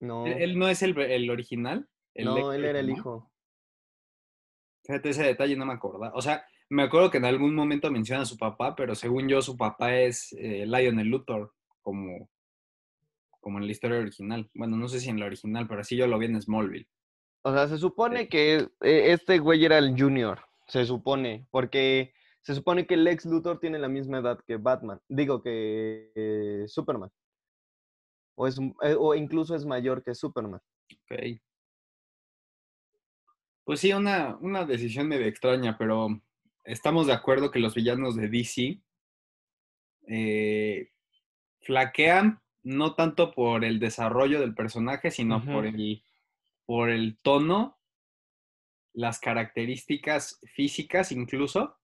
No, 0.00 0.26
Él, 0.26 0.34
él 0.42 0.58
no 0.58 0.68
es 0.68 0.82
el, 0.82 0.98
el 0.98 1.30
original. 1.30 1.88
el 2.14 2.26
no, 2.26 2.52
él 2.52 2.64
era 2.64 2.80
el 2.80 2.90
hijo. 2.90 3.32
Fíjate, 4.84 5.08
ese 5.10 5.24
detalle 5.24 5.56
no 5.56 5.66
me 5.66 5.72
acordaba. 5.72 6.12
O 6.14 6.22
sea, 6.22 6.46
me 6.68 6.82
acuerdo 6.82 7.10
que 7.10 7.18
en 7.18 7.24
algún 7.24 7.54
momento 7.54 7.90
menciona 7.90 8.22
a 8.22 8.26
su 8.26 8.36
papá, 8.36 8.76
pero 8.76 8.94
según 8.94 9.28
yo, 9.28 9.40
su 9.42 9.56
papá 9.56 9.96
es 9.96 10.32
eh, 10.38 10.64
Lionel 10.66 11.08
Luthor, 11.08 11.54
como, 11.86 12.28
como 13.38 13.58
en 13.58 13.66
la 13.66 13.70
historia 13.70 14.00
original. 14.00 14.50
Bueno, 14.54 14.76
no 14.76 14.88
sé 14.88 14.98
si 14.98 15.08
en 15.08 15.20
la 15.20 15.26
original, 15.26 15.68
pero 15.68 15.82
así 15.82 15.96
yo 15.96 16.08
lo 16.08 16.18
vi 16.18 16.26
en 16.26 16.42
Smallville. 16.42 16.88
O 17.42 17.52
sea, 17.52 17.68
se 17.68 17.78
supone 17.78 18.28
que 18.28 18.56
eh, 18.80 19.12
este 19.12 19.38
güey 19.38 19.64
era 19.64 19.78
el 19.78 19.94
Junior. 19.96 20.40
Se 20.66 20.84
supone. 20.84 21.46
Porque 21.52 22.12
se 22.42 22.56
supone 22.56 22.88
que 22.88 22.96
Lex 22.96 23.26
Luthor 23.26 23.60
tiene 23.60 23.78
la 23.78 23.86
misma 23.86 24.18
edad 24.18 24.40
que 24.44 24.56
Batman. 24.56 25.00
Digo 25.08 25.40
que 25.40 26.10
eh, 26.16 26.64
Superman. 26.66 27.10
O, 28.34 28.48
es, 28.48 28.58
eh, 28.82 28.96
o 28.98 29.14
incluso 29.14 29.54
es 29.54 29.64
mayor 29.64 30.02
que 30.02 30.16
Superman. 30.16 30.60
Ok. 30.92 31.38
Pues 33.62 33.78
sí, 33.78 33.92
una, 33.92 34.36
una 34.40 34.64
decisión 34.64 35.06
medio 35.06 35.26
extraña, 35.26 35.78
pero 35.78 36.20
estamos 36.64 37.06
de 37.06 37.12
acuerdo 37.12 37.52
que 37.52 37.60
los 37.60 37.76
villanos 37.76 38.16
de 38.16 38.28
DC 38.28 38.82
eh, 40.08 40.90
flaquean 41.66 42.40
no 42.62 42.94
tanto 42.94 43.32
por 43.32 43.64
el 43.64 43.78
desarrollo 43.78 44.40
del 44.40 44.54
personaje, 44.54 45.10
sino 45.10 45.44
por, 45.44 45.66
el, 45.66 46.02
por 46.64 46.90
el 46.90 47.18
tono 47.22 47.78
las 48.92 49.20
características 49.20 50.40
físicas 50.54 51.12
incluso 51.12 51.76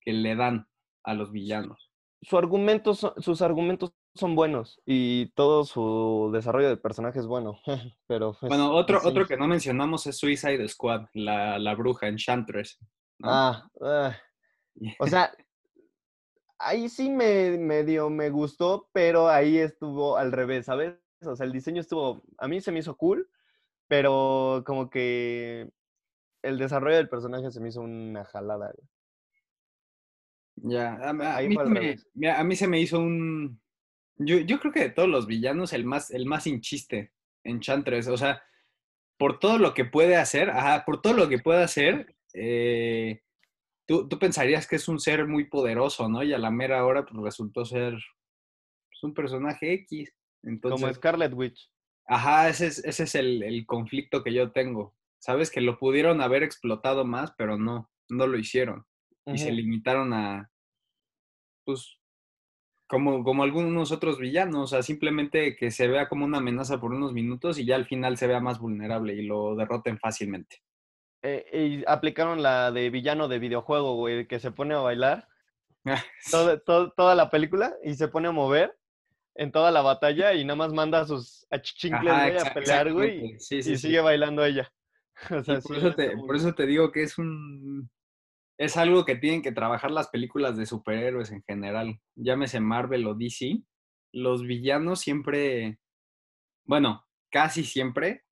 que 0.00 0.12
le 0.12 0.36
dan 0.36 0.68
a 1.04 1.14
los 1.14 1.32
villanos. 1.32 1.90
Su 2.22 2.38
argumento, 2.38 2.94
son- 2.94 3.20
sus 3.20 3.42
argumentos 3.42 3.92
son 4.14 4.34
buenos 4.36 4.80
y 4.86 5.26
todo 5.34 5.64
su 5.64 6.30
desarrollo 6.32 6.68
de 6.68 6.76
personaje 6.76 7.18
es 7.18 7.26
bueno, 7.26 7.60
pero... 8.06 8.36
Bueno, 8.42 8.72
otro, 8.72 9.00
sí. 9.00 9.08
otro 9.08 9.26
que 9.26 9.36
no 9.36 9.48
mencionamos 9.48 10.06
es 10.06 10.18
Suicide 10.18 10.66
Squad, 10.68 11.06
la, 11.14 11.58
la 11.58 11.74
bruja 11.74 12.06
Enchantress. 12.08 12.78
¿no? 13.18 13.28
Ah, 13.30 13.68
ah, 13.82 14.16
o 15.00 15.06
sea, 15.06 15.32
ahí 16.62 16.88
sí 16.88 17.10
me 17.10 17.58
medio 17.58 18.10
me 18.10 18.30
gustó, 18.30 18.88
pero 18.92 19.28
ahí 19.28 19.58
estuvo 19.58 20.16
al 20.16 20.32
revés, 20.32 20.66
¿sabes? 20.66 20.94
O 21.24 21.36
sea, 21.36 21.46
el 21.46 21.52
diseño 21.52 21.80
estuvo, 21.80 22.22
a 22.38 22.48
mí 22.48 22.60
se 22.60 22.72
me 22.72 22.80
hizo 22.80 22.96
cool, 22.96 23.30
pero 23.88 24.62
como 24.66 24.90
que 24.90 25.70
el 26.42 26.58
desarrollo 26.58 26.96
del 26.96 27.08
personaje 27.08 27.50
se 27.50 27.60
me 27.60 27.68
hizo 27.70 27.80
una 27.82 28.24
jalada. 28.24 28.72
Ya, 30.56 30.94
a, 30.94 31.10
a 31.10 31.36
Ahí 31.36 31.48
mí, 31.48 31.54
fue 31.54 31.62
al 31.62 31.70
me, 31.70 31.80
revés. 31.80 32.06
mira, 32.14 32.38
a 32.38 32.44
mí 32.44 32.56
se 32.56 32.68
me 32.68 32.80
hizo 32.80 32.98
un... 32.98 33.60
Yo, 34.16 34.38
yo 34.38 34.60
creo 34.60 34.72
que 34.72 34.80
de 34.80 34.90
todos 34.90 35.08
los 35.08 35.26
villanos, 35.26 35.72
el 35.72 35.84
más, 35.84 36.10
el 36.10 36.26
más 36.26 36.44
sin 36.44 36.60
chiste, 36.60 37.12
Enchantress. 37.44 38.08
O 38.08 38.16
sea, 38.16 38.42
por 39.18 39.38
todo 39.38 39.58
lo 39.58 39.74
que 39.74 39.84
puede 39.84 40.16
hacer, 40.16 40.50
ajá, 40.50 40.84
por 40.84 41.00
todo 41.02 41.14
lo 41.14 41.28
que 41.28 41.38
puede 41.38 41.62
hacer, 41.62 42.16
eh, 42.34 43.22
tú, 43.86 44.08
tú 44.08 44.18
pensarías 44.18 44.66
que 44.66 44.76
es 44.76 44.88
un 44.88 44.98
ser 44.98 45.26
muy 45.26 45.44
poderoso, 45.44 46.08
¿no? 46.08 46.22
Y 46.22 46.32
a 46.32 46.38
la 46.38 46.50
mera 46.50 46.84
hora 46.84 47.04
pues, 47.04 47.22
resultó 47.22 47.64
ser 47.64 47.92
pues, 47.92 49.02
un 49.02 49.14
personaje 49.14 49.72
X. 49.74 50.12
Entonces, 50.42 50.80
Como 50.80 50.94
Scarlet 50.94 51.32
Witch. 51.34 51.70
Ajá, 52.06 52.48
ese 52.48 52.66
es, 52.66 52.84
ese 52.84 53.04
es 53.04 53.14
el, 53.14 53.42
el 53.42 53.64
conflicto 53.66 54.22
que 54.22 54.32
yo 54.32 54.50
tengo. 54.52 54.94
Sabes 55.18 55.50
que 55.50 55.60
lo 55.60 55.78
pudieron 55.78 56.20
haber 56.20 56.42
explotado 56.42 57.04
más, 57.04 57.32
pero 57.38 57.56
no, 57.56 57.90
no 58.08 58.26
lo 58.26 58.38
hicieron. 58.38 58.84
Y 59.24 59.38
se 59.38 59.52
limitaron 59.52 60.12
a, 60.12 60.50
pues, 61.64 61.96
como, 62.88 63.24
como 63.24 63.42
algunos 63.42 63.92
otros 63.92 64.18
villanos, 64.18 64.72
a 64.72 64.82
simplemente 64.82 65.56
que 65.56 65.70
se 65.70 65.88
vea 65.88 66.08
como 66.08 66.24
una 66.24 66.38
amenaza 66.38 66.80
por 66.80 66.92
unos 66.92 67.12
minutos 67.12 67.58
y 67.58 67.64
ya 67.64 67.76
al 67.76 67.86
final 67.86 68.18
se 68.18 68.26
vea 68.26 68.40
más 68.40 68.58
vulnerable 68.58 69.14
y 69.14 69.22
lo 69.22 69.54
derroten 69.54 69.98
fácilmente. 69.98 70.62
Eh, 71.22 71.46
y 71.52 71.84
aplicaron 71.86 72.42
la 72.42 72.72
de 72.72 72.90
villano 72.90 73.28
de 73.28 73.38
videojuego, 73.38 73.94
güey, 73.94 74.26
que 74.26 74.40
se 74.40 74.50
pone 74.50 74.74
a 74.74 74.78
bailar 74.80 75.28
toda, 76.30 76.58
toda 76.96 77.14
la 77.14 77.30
película 77.30 77.74
y 77.84 77.94
se 77.94 78.08
pone 78.08 78.28
a 78.28 78.32
mover 78.32 78.76
en 79.34 79.52
toda 79.52 79.70
la 79.70 79.82
batalla 79.82 80.34
y 80.34 80.44
nada 80.44 80.56
más 80.56 80.72
manda 80.72 81.00
a 81.00 81.06
sus 81.06 81.46
achichincles, 81.50 82.12
Ajá, 82.12 82.28
güey, 82.28 82.38
a 82.38 82.54
pelear, 82.54 82.92
güey, 82.92 83.08
y, 83.08 83.32
exactamente. 83.32 83.40
Sí, 83.40 83.62
sí, 83.62 83.72
y 83.72 83.76
sí. 83.76 83.86
sigue 83.86 84.00
bailando 84.00 84.44
ella. 84.44 84.72
O 85.30 85.38
Sí, 85.40 85.44
sea, 85.44 85.60
por, 85.60 85.76
eso 85.76 85.94
te, 85.94 86.16
por 86.16 86.36
eso 86.36 86.54
te 86.54 86.66
digo 86.66 86.90
que 86.90 87.02
es 87.02 87.18
un... 87.18 87.90
Es 88.58 88.76
algo 88.76 89.04
que 89.04 89.16
tienen 89.16 89.42
que 89.42 89.52
trabajar 89.52 89.90
las 89.90 90.08
películas 90.08 90.56
de 90.56 90.66
superhéroes 90.66 91.30
en 91.30 91.42
general. 91.42 92.00
Llámese 92.14 92.60
Marvel 92.60 93.06
o 93.06 93.14
DC. 93.14 93.62
Los 94.12 94.42
villanos 94.42 95.00
siempre, 95.00 95.78
bueno, 96.64 97.06
casi 97.30 97.64
siempre, 97.64 98.24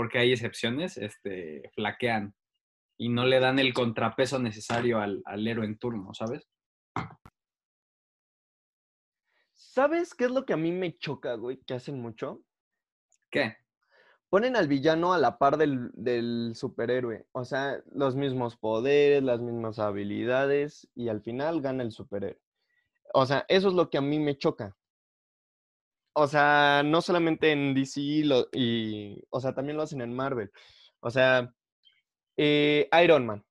porque 0.00 0.16
hay 0.16 0.32
excepciones, 0.32 0.96
este, 0.96 1.70
flaquean 1.74 2.34
y 2.96 3.10
no 3.10 3.26
le 3.26 3.38
dan 3.38 3.58
el 3.58 3.74
contrapeso 3.74 4.38
necesario 4.38 4.98
al, 4.98 5.20
al 5.26 5.46
héroe 5.46 5.66
en 5.66 5.76
turno, 5.76 6.14
¿sabes? 6.14 6.48
¿Sabes 9.52 10.14
qué 10.14 10.24
es 10.24 10.30
lo 10.30 10.46
que 10.46 10.54
a 10.54 10.56
mí 10.56 10.72
me 10.72 10.96
choca, 10.96 11.34
güey, 11.34 11.58
que 11.66 11.74
hacen 11.74 12.00
mucho? 12.00 12.40
¿Qué? 13.30 13.58
Ponen 14.30 14.56
al 14.56 14.68
villano 14.68 15.12
a 15.12 15.18
la 15.18 15.36
par 15.36 15.58
del, 15.58 15.90
del 15.92 16.52
superhéroe. 16.54 17.26
O 17.32 17.44
sea, 17.44 17.82
los 17.92 18.16
mismos 18.16 18.56
poderes, 18.56 19.22
las 19.22 19.40
mismas 19.42 19.78
habilidades 19.78 20.88
y 20.94 21.10
al 21.10 21.20
final 21.20 21.60
gana 21.60 21.82
el 21.82 21.92
superhéroe. 21.92 22.40
O 23.12 23.26
sea, 23.26 23.44
eso 23.48 23.68
es 23.68 23.74
lo 23.74 23.90
que 23.90 23.98
a 23.98 24.00
mí 24.00 24.18
me 24.18 24.38
choca. 24.38 24.74
O 26.22 26.26
sea, 26.26 26.82
no 26.84 27.00
solamente 27.00 27.50
en 27.52 27.74
DC 27.74 28.00
lo- 28.24 28.48
y, 28.52 29.22
o 29.30 29.40
sea, 29.40 29.54
también 29.54 29.76
lo 29.76 29.82
hacen 29.84 30.00
en 30.02 30.14
Marvel. 30.14 30.50
O 31.00 31.10
sea, 31.10 31.52
eh, 32.36 32.88
Iron 33.02 33.26
Man. 33.26 33.44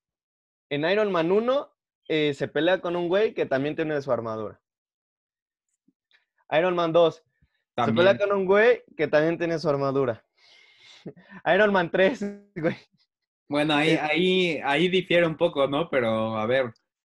En 0.70 0.84
Iron 0.90 1.12
Man 1.12 1.32
1 1.32 1.72
eh, 2.08 2.34
se 2.34 2.48
pelea 2.48 2.80
con 2.82 2.96
un 2.96 3.08
güey 3.08 3.34
que 3.34 3.46
también 3.46 3.76
tiene 3.76 4.00
su 4.02 4.12
armadura. 4.12 4.62
Iron 6.52 6.76
Man 6.76 6.92
2 6.94 7.16
se 7.16 7.24
También. 7.76 7.96
pelea 7.96 8.18
con 8.18 8.32
un 8.38 8.46
güey 8.46 8.84
que 8.98 9.08
también 9.08 9.38
tiene 9.38 9.58
su 9.60 9.70
armadura. 9.70 10.24
Iron 11.54 11.72
Man 11.72 11.90
3, 11.92 12.20
güey. 12.56 12.76
Bueno, 13.48 13.74
ahí, 13.76 13.92
Eh, 13.92 14.00
ahí, 14.00 14.62
ahí 14.64 14.88
difiere 14.90 15.26
un 15.26 15.38
poco, 15.38 15.68
¿no? 15.68 15.90
Pero 15.90 16.38
a 16.38 16.46
ver, 16.46 16.72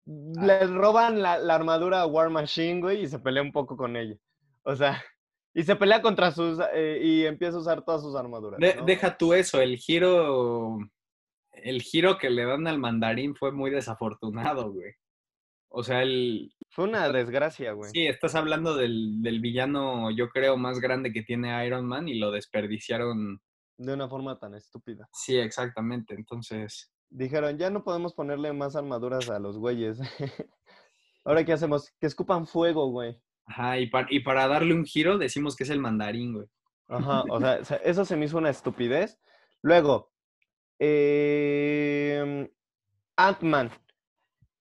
Le 0.06 0.66
roban 0.68 1.22
la, 1.22 1.38
la 1.38 1.56
armadura 1.56 2.02
a 2.02 2.08
War 2.08 2.30
Machine, 2.30 2.82
güey, 2.82 3.04
y 3.04 3.08
se 3.08 3.20
pelea 3.20 3.44
un 3.44 3.52
poco 3.52 3.78
con 3.78 3.96
ella. 3.96 4.16
O 4.64 4.76
sea, 4.76 5.04
y 5.54 5.64
se 5.64 5.76
pelea 5.76 6.02
contra 6.02 6.32
sus. 6.32 6.60
eh, 6.74 7.00
y 7.02 7.26
empieza 7.26 7.58
a 7.58 7.62
usar 7.62 7.84
todas 7.84 8.02
sus 8.02 8.16
armaduras. 8.16 8.60
de- 8.60 8.76
¿no? 8.76 8.86
deja 8.86 9.18
tú 9.18 9.34
eso, 9.34 9.62
el 9.62 9.78
giro, 9.78 10.78
el 11.52 11.82
giro 11.82 12.18
que 12.18 12.30
le 12.30 12.46
dan 12.46 12.68
al 12.68 12.80
mandarín 12.80 13.36
fue 13.36 13.52
muy 13.52 13.70
desafortunado, 13.72 14.72
güey. 14.72 14.94
O 15.76 15.84
sea, 15.84 16.04
el, 16.04 16.54
Fue 16.70 16.86
una 16.86 17.10
desgracia, 17.10 17.72
güey. 17.74 17.90
Sí, 17.92 18.06
estás 18.06 18.36
hablando 18.36 18.76
del, 18.76 19.24
del 19.24 19.40
villano, 19.40 20.12
yo 20.12 20.30
creo, 20.30 20.56
más 20.56 20.80
grande 20.80 21.12
que 21.12 21.24
tiene 21.24 21.66
Iron 21.66 21.86
Man 21.88 22.08
y 22.08 22.20
lo 22.20 22.30
desperdiciaron. 22.32 23.42
De 23.78 23.94
una 23.94 24.08
forma 24.08 24.38
tan 24.38 24.54
estúpida. 24.54 25.10
Sí, 25.12 25.36
exactamente. 25.38 26.14
Entonces, 26.14 26.92
Dijeron, 27.10 27.58
ya 27.60 27.70
no 27.72 27.84
podemos 27.84 28.14
ponerle 28.14 28.54
más 28.54 28.76
armaduras 28.76 29.30
a 29.30 29.40
los 29.40 29.58
güeyes. 29.58 30.00
Ahora, 31.26 31.44
¿qué 31.46 31.54
hacemos? 31.54 31.92
Que 32.00 32.08
escupan 32.08 32.46
fuego, 32.48 32.90
güey. 32.90 33.20
Ajá, 33.46 33.80
y, 33.80 33.88
pa- 33.88 34.08
y 34.10 34.20
para 34.22 34.48
darle 34.48 34.74
un 34.74 34.86
giro 34.86 35.18
decimos 35.18 35.56
que 35.56 35.64
es 35.64 35.70
el 35.70 35.80
mandarín, 35.80 36.34
güey. 36.34 36.48
Ajá, 36.88 37.24
o 37.30 37.40
sea, 37.40 37.64
se- 37.64 37.82
eso 37.84 38.06
se 38.06 38.16
me 38.16 38.26
hizo 38.26 38.38
una 38.38 38.50
estupidez. 38.50 39.20
Luego, 39.62 40.12
eh, 40.80 42.50
Ant-Man 43.18 43.72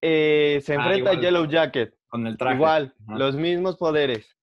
eh, 0.01 0.61
se 0.65 0.73
Ah, 0.75 0.77
enfrenta 0.77 1.11
a. 1.13 1.21
Yellow 1.21 1.47
Jacket. 1.47 1.95
Con 2.09 2.27
el 2.27 2.37
traje. 2.37 2.57
Igual, 2.57 2.95
Ajá. 3.09 3.19
los 3.19 3.37
mismos 3.37 3.77
poderes. 3.77 4.37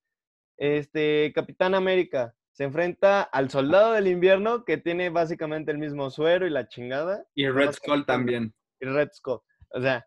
Este, 0.57 1.31
Capitán 1.35 1.75
América 1.75 2.33
se 2.51 2.63
enfrenta 2.63 3.21
al 3.21 3.49
Soldado 3.49 3.93
del 3.93 4.07
Invierno, 4.07 4.65
que 4.65 4.77
tiene 4.77 5.09
básicamente 5.09 5.71
el 5.71 5.77
mismo 5.77 6.09
suero 6.09 6.47
y 6.47 6.49
la 6.49 6.67
chingada. 6.67 7.23
Y 7.35 7.47
Red 7.47 7.73
Skull 7.73 8.05
también. 8.05 8.53
Y 8.81 8.85
Red 8.87 9.09
Skull. 9.13 9.39
O 9.71 9.81
sea, 9.81 10.05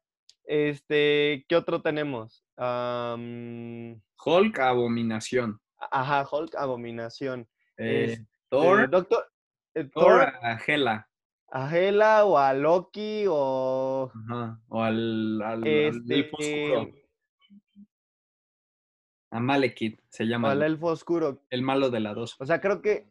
este, 0.53 1.47
¿qué 1.49 1.57
otro 1.57 1.81
tenemos? 1.81 2.45
Hulk, 4.25 4.59
Abominación. 4.59 5.61
ajá, 5.79 6.29
Hulk, 6.31 6.55
Abominación. 6.57 7.49
Eh, 7.79 8.05
Este, 8.13 8.27
Thor, 8.51 8.91
Doctor, 8.91 9.33
eh, 9.75 9.85
Thor 9.85 10.05
Thor, 10.05 10.21
a 10.43 10.59
Hela. 10.67 11.09
a 11.51 11.75
Hela 11.75 12.25
o 12.27 12.37
a 12.37 12.53
Loki 12.53 13.25
o 13.29 14.13
Ajá. 14.29 14.61
O 14.69 14.83
al, 14.83 15.41
al, 15.43 15.63
al 15.63 15.67
este, 15.67 16.15
elfo 16.15 16.37
oscuro. 16.39 16.91
A 19.31 19.41
Malekith 19.41 19.99
se 20.11 20.25
llama. 20.27 20.51
al 20.51 20.59
el- 20.63 20.73
Elfo 20.73 20.89
Oscuro. 20.89 21.43
El 21.49 21.63
malo 21.63 21.89
de 21.89 22.01
la 22.01 22.13
2. 22.13 22.37
O 22.39 22.45
sea, 22.45 22.61
creo 22.61 22.83
que 22.83 23.09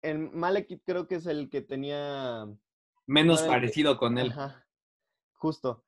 el 0.00 0.18
Malekith 0.30 0.82
creo 0.86 1.06
que 1.06 1.16
es 1.16 1.26
el 1.26 1.50
que 1.50 1.60
tenía 1.60 2.46
Menos 3.06 3.42
no, 3.42 3.48
parecido 3.48 3.98
con 3.98 4.16
él. 4.16 4.30
Ajá, 4.32 4.66
justo. 5.34 5.84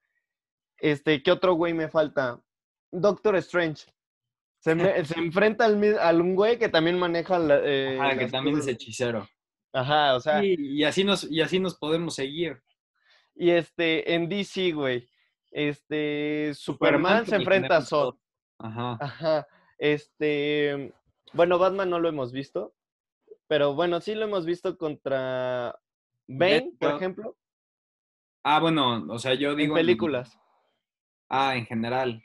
Este, 0.78 1.22
¿qué 1.22 1.30
otro 1.32 1.54
güey 1.54 1.74
me 1.74 1.88
falta? 1.88 2.40
Doctor 2.90 3.36
Strange. 3.36 3.84
Se, 4.60 4.74
me- 4.74 5.04
se 5.04 5.18
enfrenta 5.18 5.64
al, 5.64 5.82
al 5.98 6.20
un 6.20 6.34
güey 6.34 6.58
que 6.58 6.68
también 6.68 6.98
maneja 6.98 7.38
la, 7.38 7.60
eh, 7.62 7.98
Ajá, 8.00 8.18
que 8.18 8.26
también 8.28 8.58
es 8.58 8.66
hechicero. 8.66 9.28
Ajá, 9.72 10.14
o 10.16 10.20
sea, 10.20 10.40
Sí, 10.40 10.56
y 10.58 10.84
así 10.84 11.04
nos, 11.04 11.30
y 11.30 11.40
así 11.42 11.60
nos 11.60 11.76
podemos 11.76 12.14
seguir. 12.14 12.60
y 13.34 13.50
este, 13.50 14.14
en 14.14 14.28
DC, 14.28 14.72
güey, 14.72 15.08
este, 15.50 16.52
Superman 16.54 17.24
Superman, 17.24 17.26
se 17.26 17.36
enfrenta 17.36 17.76
a 17.76 17.82
Zod. 17.82 18.16
Ajá. 18.58 18.96
Ajá, 19.00 19.46
este, 19.78 20.92
bueno, 21.32 21.58
Batman 21.58 21.90
no 21.90 22.00
lo 22.00 22.08
hemos 22.08 22.32
visto, 22.32 22.74
pero 23.46 23.74
bueno, 23.74 24.00
sí 24.00 24.14
lo 24.14 24.24
hemos 24.24 24.46
visto 24.46 24.76
contra 24.78 25.78
Bane, 26.26 26.72
por 26.80 26.94
ejemplo, 26.96 27.36
Ah, 28.44 28.60
bueno, 28.60 29.04
o 29.10 29.18
sea, 29.18 29.34
yo 29.34 29.50
en 29.52 29.56
digo. 29.58 29.74
películas. 29.74 30.38
Ah, 31.28 31.56
en 31.56 31.66
general. 31.66 32.22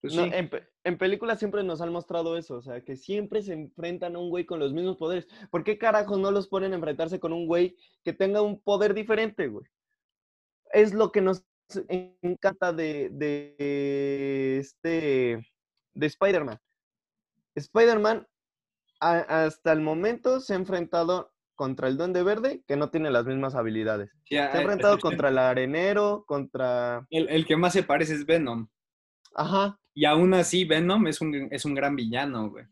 Pues 0.00 0.14
No, 0.14 0.24
sí. 0.24 0.30
en, 0.32 0.48
pe- 0.48 0.68
en 0.84 0.98
películas 0.98 1.38
siempre 1.38 1.62
nos 1.64 1.80
han 1.80 1.90
mostrado 1.92 2.36
eso, 2.36 2.56
o 2.56 2.62
sea, 2.62 2.82
que 2.84 2.96
siempre 2.96 3.42
se 3.42 3.54
enfrentan 3.54 4.14
a 4.14 4.18
un 4.18 4.30
güey 4.30 4.44
con 4.46 4.58
los 4.60 4.72
mismos 4.72 4.96
poderes. 4.96 5.26
¿Por 5.50 5.64
qué 5.64 5.78
carajos 5.78 6.18
no 6.18 6.30
los 6.30 6.48
ponen 6.48 6.72
a 6.72 6.76
enfrentarse 6.76 7.18
con 7.18 7.32
un 7.32 7.46
güey 7.46 7.76
que 8.04 8.12
tenga 8.12 8.42
un 8.42 8.60
poder 8.60 8.94
diferente, 8.94 9.48
güey? 9.48 9.66
Es 10.72 10.94
lo 10.94 11.10
que 11.10 11.20
nos 11.22 11.44
encanta 11.88 12.72
de, 12.72 13.08
de 13.10 14.58
este, 14.58 15.44
de 15.94 16.06
Spider-Man. 16.06 16.60
Spider-Man 17.54 18.26
hasta 19.00 19.72
el 19.72 19.80
momento 19.80 20.40
se 20.40 20.52
ha 20.52 20.56
enfrentado 20.56 21.32
contra 21.56 21.88
el 21.88 21.96
Duende 21.96 22.22
Verde 22.22 22.62
que 22.68 22.76
no 22.76 22.90
tiene 22.90 23.10
las 23.10 23.24
mismas 23.26 23.54
habilidades. 23.56 24.10
Sí, 24.24 24.36
Se 24.36 24.38
ha 24.40 24.52
a- 24.52 24.60
enfrentado 24.60 24.98
contra 25.00 25.30
el 25.30 25.38
Arenero, 25.38 26.24
contra... 26.26 27.06
El, 27.10 27.28
el 27.30 27.44
que 27.46 27.56
más 27.56 27.72
se 27.72 27.82
parece 27.82 28.14
es 28.14 28.24
Venom. 28.26 28.68
Ajá, 29.34 29.78
Y 29.94 30.04
aún 30.04 30.32
así, 30.34 30.64
Venom 30.64 31.06
es 31.08 31.20
un, 31.20 31.48
es 31.50 31.64
un 31.64 31.74
gran 31.74 31.96
villano, 31.96 32.48
güey. 32.50 32.66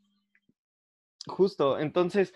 justo. 1.27 1.79
Entonces, 1.79 2.35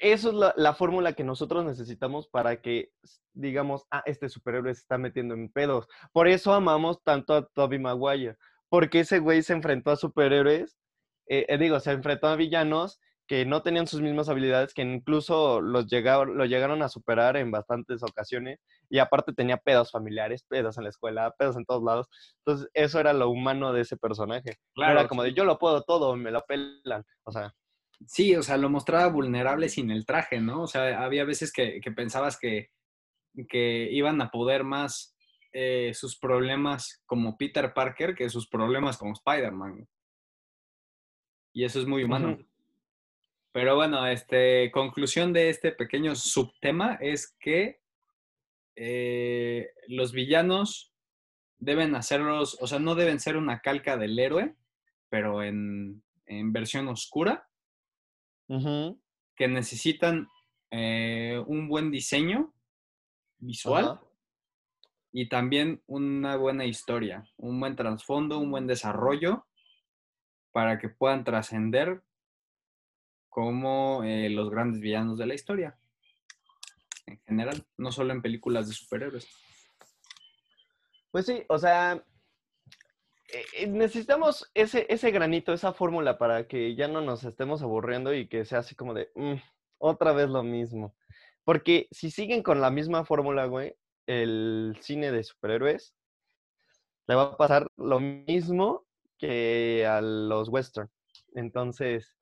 eso 0.00 0.28
es 0.30 0.34
la, 0.34 0.54
la 0.56 0.74
fórmula 0.74 1.12
que 1.14 1.24
nosotros 1.24 1.64
necesitamos 1.64 2.28
para 2.28 2.60
que 2.60 2.92
digamos, 3.32 3.86
ah, 3.90 4.02
este 4.06 4.28
superhéroe 4.28 4.74
se 4.74 4.80
está 4.80 4.98
metiendo 4.98 5.34
en 5.34 5.50
pedos. 5.50 5.86
Por 6.12 6.28
eso 6.28 6.52
amamos 6.52 7.02
tanto 7.04 7.34
a 7.34 7.46
Tobey 7.46 7.78
Maguire, 7.78 8.36
porque 8.68 9.00
ese 9.00 9.18
güey 9.20 9.42
se 9.42 9.52
enfrentó 9.52 9.90
a 9.92 9.96
superhéroes, 9.96 10.76
eh, 11.26 11.46
eh, 11.48 11.58
digo, 11.58 11.78
se 11.80 11.92
enfrentó 11.92 12.26
a 12.26 12.36
villanos 12.36 13.00
que 13.30 13.46
no 13.46 13.62
tenían 13.62 13.86
sus 13.86 14.00
mismas 14.00 14.28
habilidades, 14.28 14.74
que 14.74 14.82
incluso 14.82 15.60
los 15.60 15.86
llegaron, 15.86 16.36
lo 16.36 16.46
llegaron 16.46 16.82
a 16.82 16.88
superar 16.88 17.36
en 17.36 17.52
bastantes 17.52 18.02
ocasiones, 18.02 18.58
y 18.88 18.98
aparte 18.98 19.32
tenía 19.32 19.56
pedos 19.56 19.92
familiares, 19.92 20.42
pedos 20.48 20.78
en 20.78 20.82
la 20.82 20.90
escuela, 20.90 21.32
pedos 21.38 21.56
en 21.56 21.64
todos 21.64 21.80
lados. 21.84 22.08
Entonces, 22.38 22.68
eso 22.74 22.98
era 22.98 23.12
lo 23.12 23.30
humano 23.30 23.72
de 23.72 23.82
ese 23.82 23.96
personaje. 23.96 24.56
era 24.74 25.06
como 25.06 25.22
de 25.22 25.32
yo 25.32 25.44
lo 25.44 25.60
puedo 25.60 25.82
todo, 25.82 26.16
me 26.16 26.32
lo 26.32 26.42
pelan. 26.42 27.04
O 27.22 27.30
sea, 27.30 27.54
Sí, 28.04 28.34
o 28.34 28.42
sea, 28.42 28.56
lo 28.56 28.68
mostraba 28.68 29.06
vulnerable 29.06 29.68
sin 29.68 29.92
el 29.92 30.06
traje, 30.06 30.40
¿no? 30.40 30.62
O 30.62 30.66
sea, 30.66 31.04
había 31.04 31.24
veces 31.24 31.52
que, 31.52 31.80
que 31.80 31.92
pensabas 31.92 32.36
que, 32.36 32.70
que 33.48 33.88
iban 33.92 34.20
a 34.22 34.30
poder 34.32 34.64
más 34.64 35.14
eh, 35.52 35.92
sus 35.94 36.18
problemas 36.18 37.00
como 37.06 37.36
Peter 37.36 37.72
Parker 37.72 38.16
que 38.16 38.28
sus 38.28 38.48
problemas 38.48 38.98
como 38.98 39.12
Spider-Man. 39.12 39.86
Y 41.52 41.64
eso 41.64 41.78
es 41.78 41.86
muy 41.86 42.02
humano. 42.02 42.36
Pero 43.52 43.74
bueno, 43.74 44.06
este, 44.06 44.70
conclusión 44.70 45.32
de 45.32 45.48
este 45.48 45.72
pequeño 45.72 46.14
subtema 46.14 46.98
es 47.00 47.36
que 47.40 47.80
eh, 48.76 49.70
los 49.88 50.12
villanos 50.12 50.92
deben 51.58 51.94
hacerlos, 51.94 52.56
o 52.60 52.66
sea, 52.66 52.78
no 52.78 52.94
deben 52.94 53.20
ser 53.20 53.36
una 53.36 53.60
calca 53.60 53.96
del 53.96 54.18
héroe, 54.18 54.54
pero 55.08 55.42
en, 55.42 56.02
en 56.26 56.52
versión 56.52 56.88
oscura, 56.88 57.46
que 59.36 59.46
necesitan 59.46 60.28
eh, 60.72 61.40
un 61.46 61.68
buen 61.68 61.92
diseño 61.92 62.52
visual 63.38 64.00
y 65.12 65.28
también 65.28 65.82
una 65.86 66.36
buena 66.36 66.64
historia, 66.64 67.24
un 67.36 67.60
buen 67.60 67.76
trasfondo, 67.76 68.38
un 68.38 68.50
buen 68.50 68.66
desarrollo 68.66 69.46
para 70.52 70.78
que 70.78 70.88
puedan 70.88 71.22
trascender 71.22 72.02
como 73.30 74.02
eh, 74.04 74.28
los 74.28 74.50
grandes 74.50 74.80
villanos 74.80 75.16
de 75.18 75.26
la 75.26 75.34
historia. 75.34 75.78
En 77.06 77.18
general, 77.22 77.64
no 77.78 77.90
solo 77.90 78.12
en 78.12 78.22
películas 78.22 78.68
de 78.68 78.74
superhéroes. 78.74 79.26
Pues 81.10 81.26
sí, 81.26 81.44
o 81.48 81.58
sea, 81.58 82.04
eh, 83.32 83.44
eh, 83.56 83.66
necesitamos 83.66 84.50
ese, 84.54 84.86
ese 84.88 85.10
granito, 85.10 85.52
esa 85.52 85.72
fórmula 85.72 86.18
para 86.18 86.46
que 86.46 86.74
ya 86.74 86.88
no 86.88 87.00
nos 87.00 87.24
estemos 87.24 87.62
aburriendo 87.62 88.12
y 88.14 88.28
que 88.28 88.44
sea 88.44 88.58
así 88.60 88.74
como 88.74 88.94
de, 88.94 89.10
"Mm, 89.14 89.34
otra 89.78 90.12
vez 90.12 90.28
lo 90.28 90.42
mismo. 90.42 90.94
Porque 91.44 91.88
si 91.90 92.10
siguen 92.10 92.42
con 92.42 92.60
la 92.60 92.70
misma 92.70 93.04
fórmula, 93.04 93.46
güey, 93.46 93.74
el 94.06 94.76
cine 94.80 95.10
de 95.10 95.24
superhéroes 95.24 95.94
le 97.06 97.14
va 97.14 97.22
a 97.22 97.36
pasar 97.36 97.66
lo 97.76 97.98
mismo 97.98 98.86
que 99.18 99.86
a 99.86 100.00
los 100.00 100.48
western. 100.48 100.90
Entonces, 101.34 102.16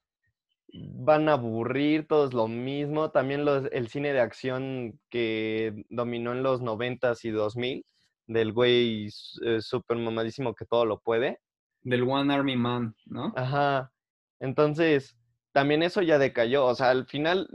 van 0.73 1.29
a 1.29 1.33
aburrir, 1.33 2.07
todo 2.07 2.27
es 2.27 2.35
lo 2.35 2.49
mismo. 2.49 3.11
También 3.11 3.45
los, 3.45 3.69
el 3.73 3.89
cine 3.89 4.13
de 4.13 4.21
acción 4.21 5.01
que 5.11 5.85
dominó 5.89 6.33
en 6.33 6.43
los 6.43 6.61
90s 6.61 7.25
y 7.25 7.31
2000, 7.31 7.85
del 8.27 8.53
güey 8.53 9.09
eh, 9.43 9.61
súper 9.61 9.97
mamadísimo 9.97 10.55
que 10.55 10.67
todo 10.67 10.85
lo 10.85 11.01
puede. 11.01 11.41
Del 11.83 12.03
One 12.03 12.33
Army 12.33 12.57
Man, 12.57 12.95
¿no? 13.07 13.33
Ajá. 13.37 13.93
Entonces, 14.41 15.17
también 15.53 15.83
eso 15.83 16.03
ya 16.03 16.19
decayó. 16.19 16.67
O 16.67 16.75
sea, 16.75 16.91
al 16.91 17.07
final 17.07 17.49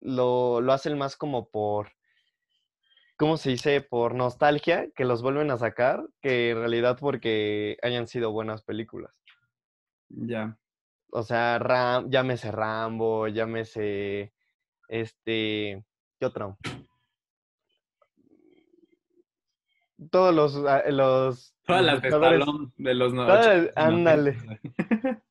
lo, 0.00 0.60
lo 0.60 0.72
hacen 0.72 0.98
más 0.98 1.16
como 1.16 1.48
por, 1.48 1.92
¿cómo 3.16 3.36
se 3.36 3.50
dice? 3.50 3.80
Por 3.80 4.14
nostalgia, 4.14 4.90
que 4.94 5.04
los 5.04 5.22
vuelven 5.22 5.50
a 5.50 5.56
sacar, 5.56 6.06
que 6.20 6.50
en 6.50 6.58
realidad 6.58 6.98
porque 7.00 7.78
hayan 7.82 8.06
sido 8.06 8.32
buenas 8.32 8.62
películas. 8.62 9.12
Ya. 10.08 10.58
O 11.10 11.22
sea, 11.22 11.58
Ram, 11.58 12.10
llámese 12.10 12.50
Rambo, 12.52 13.28
llámese 13.28 14.32
este, 14.88 15.84
¿qué 16.18 16.26
otro? 16.26 16.56
Todos 20.10 20.34
los, 20.34 20.56
ah, 20.66 20.82
los, 20.90 21.54
Todas 21.66 21.84
las 21.84 22.00
de 22.02 22.08
luchadores- 22.10 22.40
Stallone 22.40 22.72
de 22.76 22.94
los 22.94 23.12
no- 23.14 23.26
Todas- 23.26 23.46
80s 23.46 23.66
y 23.66 23.70
ándale. 23.80 24.32
90s. 24.36 24.60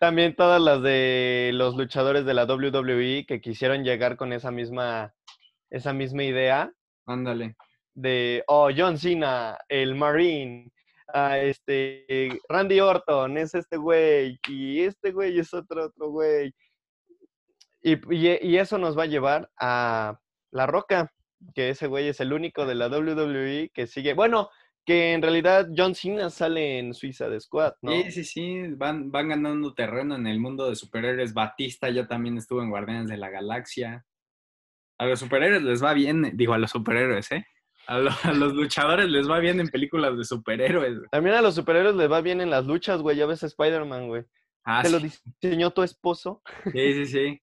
También 0.00 0.36
todas 0.36 0.60
las 0.60 0.82
de 0.82 1.50
los 1.54 1.76
luchadores 1.76 2.24
de 2.26 2.34
la 2.34 2.44
WWE 2.44 3.24
que 3.26 3.40
quisieron 3.40 3.84
llegar 3.84 4.16
con 4.16 4.32
esa 4.34 4.50
misma, 4.50 5.14
esa 5.70 5.92
misma 5.94 6.24
idea 6.24 6.70
Ándale. 7.06 7.56
de, 7.94 8.44
oh, 8.48 8.68
John 8.76 8.98
Cena, 8.98 9.58
el 9.68 9.94
Marine, 9.94 10.70
ah, 11.12 11.38
este, 11.38 12.28
Randy 12.48 12.80
Orton 12.80 13.36
es 13.38 13.54
este 13.54 13.76
güey, 13.76 14.38
y 14.48 14.80
este 14.82 15.12
güey 15.12 15.38
es 15.38 15.52
otro, 15.54 15.86
otro 15.86 16.10
güey. 16.10 16.54
Y, 17.82 17.92
y- 18.14 18.38
y 18.42 18.58
eso 18.58 18.78
nos 18.78 18.98
va 18.98 19.04
a 19.04 19.06
llevar 19.06 19.50
a 19.58 20.18
La 20.50 20.66
Roca, 20.66 21.12
que 21.54 21.70
ese 21.70 21.86
güey 21.86 22.08
es 22.08 22.20
el 22.20 22.32
único 22.32 22.66
de 22.66 22.74
la 22.74 22.88
WWE 22.88 23.70
que 23.72 23.86
sigue, 23.86 24.14
bueno, 24.14 24.50
que 24.84 25.12
en 25.12 25.22
realidad 25.22 25.68
John 25.76 25.94
Cena 25.94 26.30
sale 26.30 26.78
en 26.78 26.94
Suiza 26.94 27.28
de 27.28 27.40
Squad, 27.40 27.74
¿no? 27.82 27.90
Sí, 27.92 28.10
sí, 28.12 28.24
sí, 28.24 28.62
van, 28.76 29.10
van 29.10 29.28
ganando 29.28 29.74
terreno 29.74 30.14
en 30.14 30.26
el 30.28 30.38
mundo 30.38 30.68
de 30.68 30.76
superhéroes. 30.76 31.34
Batista 31.34 31.90
ya 31.90 32.06
también 32.06 32.38
estuvo 32.38 32.62
en 32.62 32.70
Guardianes 32.70 33.08
de 33.08 33.16
la 33.16 33.28
Galaxia. 33.28 34.04
A 34.98 35.06
los 35.06 35.18
superhéroes 35.18 35.62
les 35.62 35.82
va 35.82 35.92
bien, 35.92 36.36
digo 36.36 36.54
a 36.54 36.58
los 36.58 36.70
superhéroes, 36.70 37.30
¿eh? 37.32 37.44
A, 37.86 37.98
lo- 37.98 38.10
a 38.22 38.32
los 38.32 38.54
luchadores 38.54 39.08
les 39.08 39.28
va 39.30 39.38
bien 39.38 39.60
en 39.60 39.68
películas 39.68 40.16
de 40.16 40.24
superhéroes. 40.24 40.96
güey. 40.98 41.08
También 41.10 41.36
a 41.36 41.42
los 41.42 41.54
superhéroes 41.54 41.94
les 41.96 42.10
va 42.10 42.20
bien 42.20 42.40
en 42.40 42.50
las 42.50 42.66
luchas, 42.66 43.00
güey. 43.00 43.16
Ya 43.16 43.26
ves 43.26 43.42
a 43.42 43.46
Spider-Man, 43.46 44.08
güey. 44.08 44.24
Ah, 44.64 44.82
Te 44.82 44.90
lo 44.90 44.98
diseñó 44.98 45.70
tu 45.70 45.82
esposo. 45.82 46.42
sí, 46.72 46.92
sí, 46.94 47.06
sí. 47.06 47.42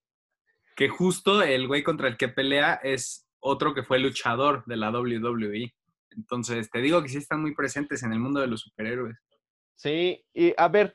Que 0.76 0.88
justo 0.88 1.42
el 1.42 1.66
güey 1.66 1.82
contra 1.82 2.08
el 2.08 2.16
que 2.18 2.28
pelea 2.28 2.74
es 2.82 3.26
otro 3.40 3.72
que 3.74 3.82
fue 3.82 3.98
luchador 3.98 4.62
de 4.66 4.76
la 4.76 4.90
WWE. 4.90 5.72
Entonces, 6.10 6.70
te 6.70 6.80
digo 6.80 7.02
que 7.02 7.08
sí 7.08 7.16
están 7.18 7.40
muy 7.40 7.54
presentes 7.54 8.02
en 8.02 8.12
el 8.12 8.18
mundo 8.20 8.40
de 8.40 8.46
los 8.46 8.60
superhéroes. 8.60 9.16
Sí, 9.76 10.24
y 10.34 10.52
a 10.56 10.68
ver, 10.68 10.94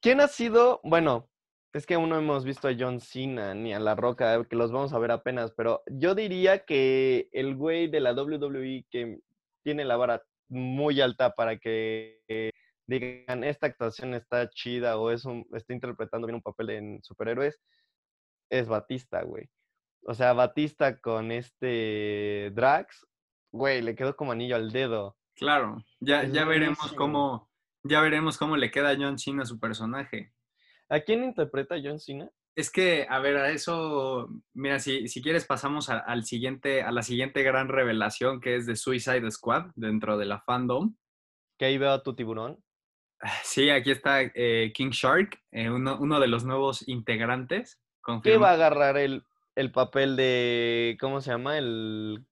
¿quién 0.00 0.20
ha 0.20 0.28
sido? 0.28 0.80
Bueno, 0.84 1.29
es 1.72 1.86
que 1.86 1.94
aún 1.94 2.08
no 2.08 2.18
hemos 2.18 2.44
visto 2.44 2.68
a 2.68 2.74
John 2.76 3.00
Cena 3.00 3.54
ni 3.54 3.72
a 3.72 3.78
La 3.78 3.94
Roca, 3.94 4.44
que 4.44 4.56
los 4.56 4.72
vamos 4.72 4.92
a 4.92 4.98
ver 4.98 5.12
apenas, 5.12 5.52
pero 5.52 5.82
yo 5.86 6.14
diría 6.14 6.64
que 6.64 7.28
el 7.32 7.54
güey 7.54 7.88
de 7.88 8.00
la 8.00 8.12
WWE 8.12 8.86
que 8.90 9.18
tiene 9.62 9.84
la 9.84 9.96
vara 9.96 10.22
muy 10.48 11.00
alta 11.00 11.34
para 11.34 11.58
que 11.58 12.20
eh, 12.28 12.50
digan 12.86 13.44
esta 13.44 13.68
actuación 13.68 14.14
está 14.14 14.50
chida 14.50 14.98
o 14.98 15.10
es 15.10 15.24
un, 15.24 15.46
está 15.52 15.72
interpretando 15.72 16.26
bien 16.26 16.36
un 16.36 16.42
papel 16.42 16.70
en 16.70 17.02
superhéroes, 17.04 17.60
es 18.50 18.66
Batista, 18.66 19.22
güey. 19.22 19.48
O 20.06 20.14
sea, 20.14 20.32
Batista 20.32 20.98
con 20.98 21.30
este 21.30 22.50
Drax, 22.52 23.06
güey, 23.52 23.80
le 23.82 23.94
quedó 23.94 24.16
como 24.16 24.32
anillo 24.32 24.56
al 24.56 24.72
dedo. 24.72 25.16
Claro, 25.36 25.84
ya, 26.00 26.22
Es 26.22 26.32
ya 26.32 26.44
veremos 26.44 26.92
cómo, 26.94 27.48
ya 27.84 28.00
veremos 28.00 28.38
cómo 28.38 28.56
le 28.56 28.72
queda 28.72 28.90
a 28.90 28.96
John 28.96 29.18
Cena 29.18 29.46
su 29.46 29.60
personaje. 29.60 30.32
¿A 30.90 31.00
quién 31.00 31.22
interpreta 31.22 31.76
John 31.82 32.00
Cena? 32.00 32.28
Es 32.56 32.70
que, 32.70 33.06
a 33.08 33.20
ver, 33.20 33.36
a 33.36 33.50
eso, 33.50 34.28
mira, 34.54 34.80
si, 34.80 35.06
si 35.08 35.22
quieres 35.22 35.46
pasamos 35.46 35.88
a, 35.88 35.98
al 35.98 36.24
siguiente, 36.24 36.82
a 36.82 36.90
la 36.90 37.02
siguiente 37.02 37.42
gran 37.44 37.68
revelación 37.68 38.40
que 38.40 38.56
es 38.56 38.66
de 38.66 38.74
Suicide 38.76 39.30
Squad 39.30 39.66
dentro 39.76 40.18
de 40.18 40.26
la 40.26 40.40
fandom. 40.40 40.96
Que 41.58 41.66
ahí 41.66 41.78
veo 41.78 41.92
a 41.92 42.02
tu 42.02 42.14
tiburón. 42.14 42.62
Sí, 43.44 43.70
aquí 43.70 43.90
está 43.90 44.22
eh, 44.22 44.72
King 44.74 44.90
Shark, 44.90 45.38
eh, 45.52 45.70
uno, 45.70 45.98
uno 46.00 46.20
de 46.20 46.26
los 46.26 46.44
nuevos 46.44 46.86
integrantes. 46.88 47.80
¿Qué 48.22 48.38
va 48.38 48.50
a 48.50 48.54
agarrar 48.54 48.96
el, 48.96 49.24
el 49.54 49.70
papel 49.70 50.16
de, 50.16 50.96
¿cómo 50.98 51.20
se 51.20 51.30
llama? 51.30 51.58
El, 51.58 52.24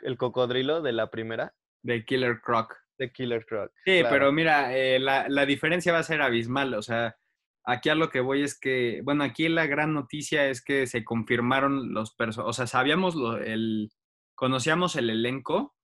el 0.00 0.16
cocodrilo 0.18 0.82
de 0.82 0.92
la 0.92 1.10
primera, 1.10 1.54
de 1.82 2.04
Killer 2.04 2.40
Croc. 2.40 2.76
de 2.98 3.10
Killer 3.10 3.44
Croc. 3.46 3.72
Sí, 3.84 4.00
claro. 4.00 4.08
pero 4.10 4.32
mira, 4.32 4.76
eh, 4.76 4.98
la, 4.98 5.28
la 5.28 5.46
diferencia 5.46 5.92
va 5.92 6.00
a 6.00 6.04
ser 6.04 6.20
abismal. 6.22 6.74
O 6.74 6.82
sea, 6.82 7.16
aquí 7.64 7.88
a 7.88 7.94
lo 7.94 8.10
que 8.10 8.20
voy 8.20 8.42
es 8.42 8.58
que, 8.58 9.00
bueno, 9.04 9.24
aquí 9.24 9.48
la 9.48 9.66
gran 9.66 9.92
noticia 9.94 10.48
es 10.48 10.62
que 10.62 10.86
se 10.86 11.04
confirmaron 11.04 11.92
los 11.94 12.14
personajes. 12.14 12.50
O 12.50 12.52
sea, 12.52 12.66
sabíamos 12.66 13.14
lo- 13.14 13.38
el, 13.38 13.90
conocíamos 14.34 14.96
el 14.96 15.10
elenco, 15.10 15.74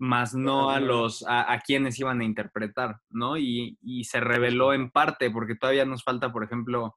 más 0.00 0.32
no 0.34 0.70
a 0.70 0.78
los, 0.78 1.26
a, 1.26 1.52
a 1.52 1.58
quienes 1.60 1.98
iban 1.98 2.20
a 2.20 2.24
interpretar, 2.24 3.00
¿no? 3.10 3.36
Y, 3.36 3.78
y 3.82 4.04
se 4.04 4.20
reveló 4.20 4.72
en 4.72 4.90
parte, 4.90 5.30
porque 5.30 5.56
todavía 5.56 5.84
nos 5.84 6.04
falta, 6.04 6.30
por 6.32 6.44
ejemplo, 6.44 6.96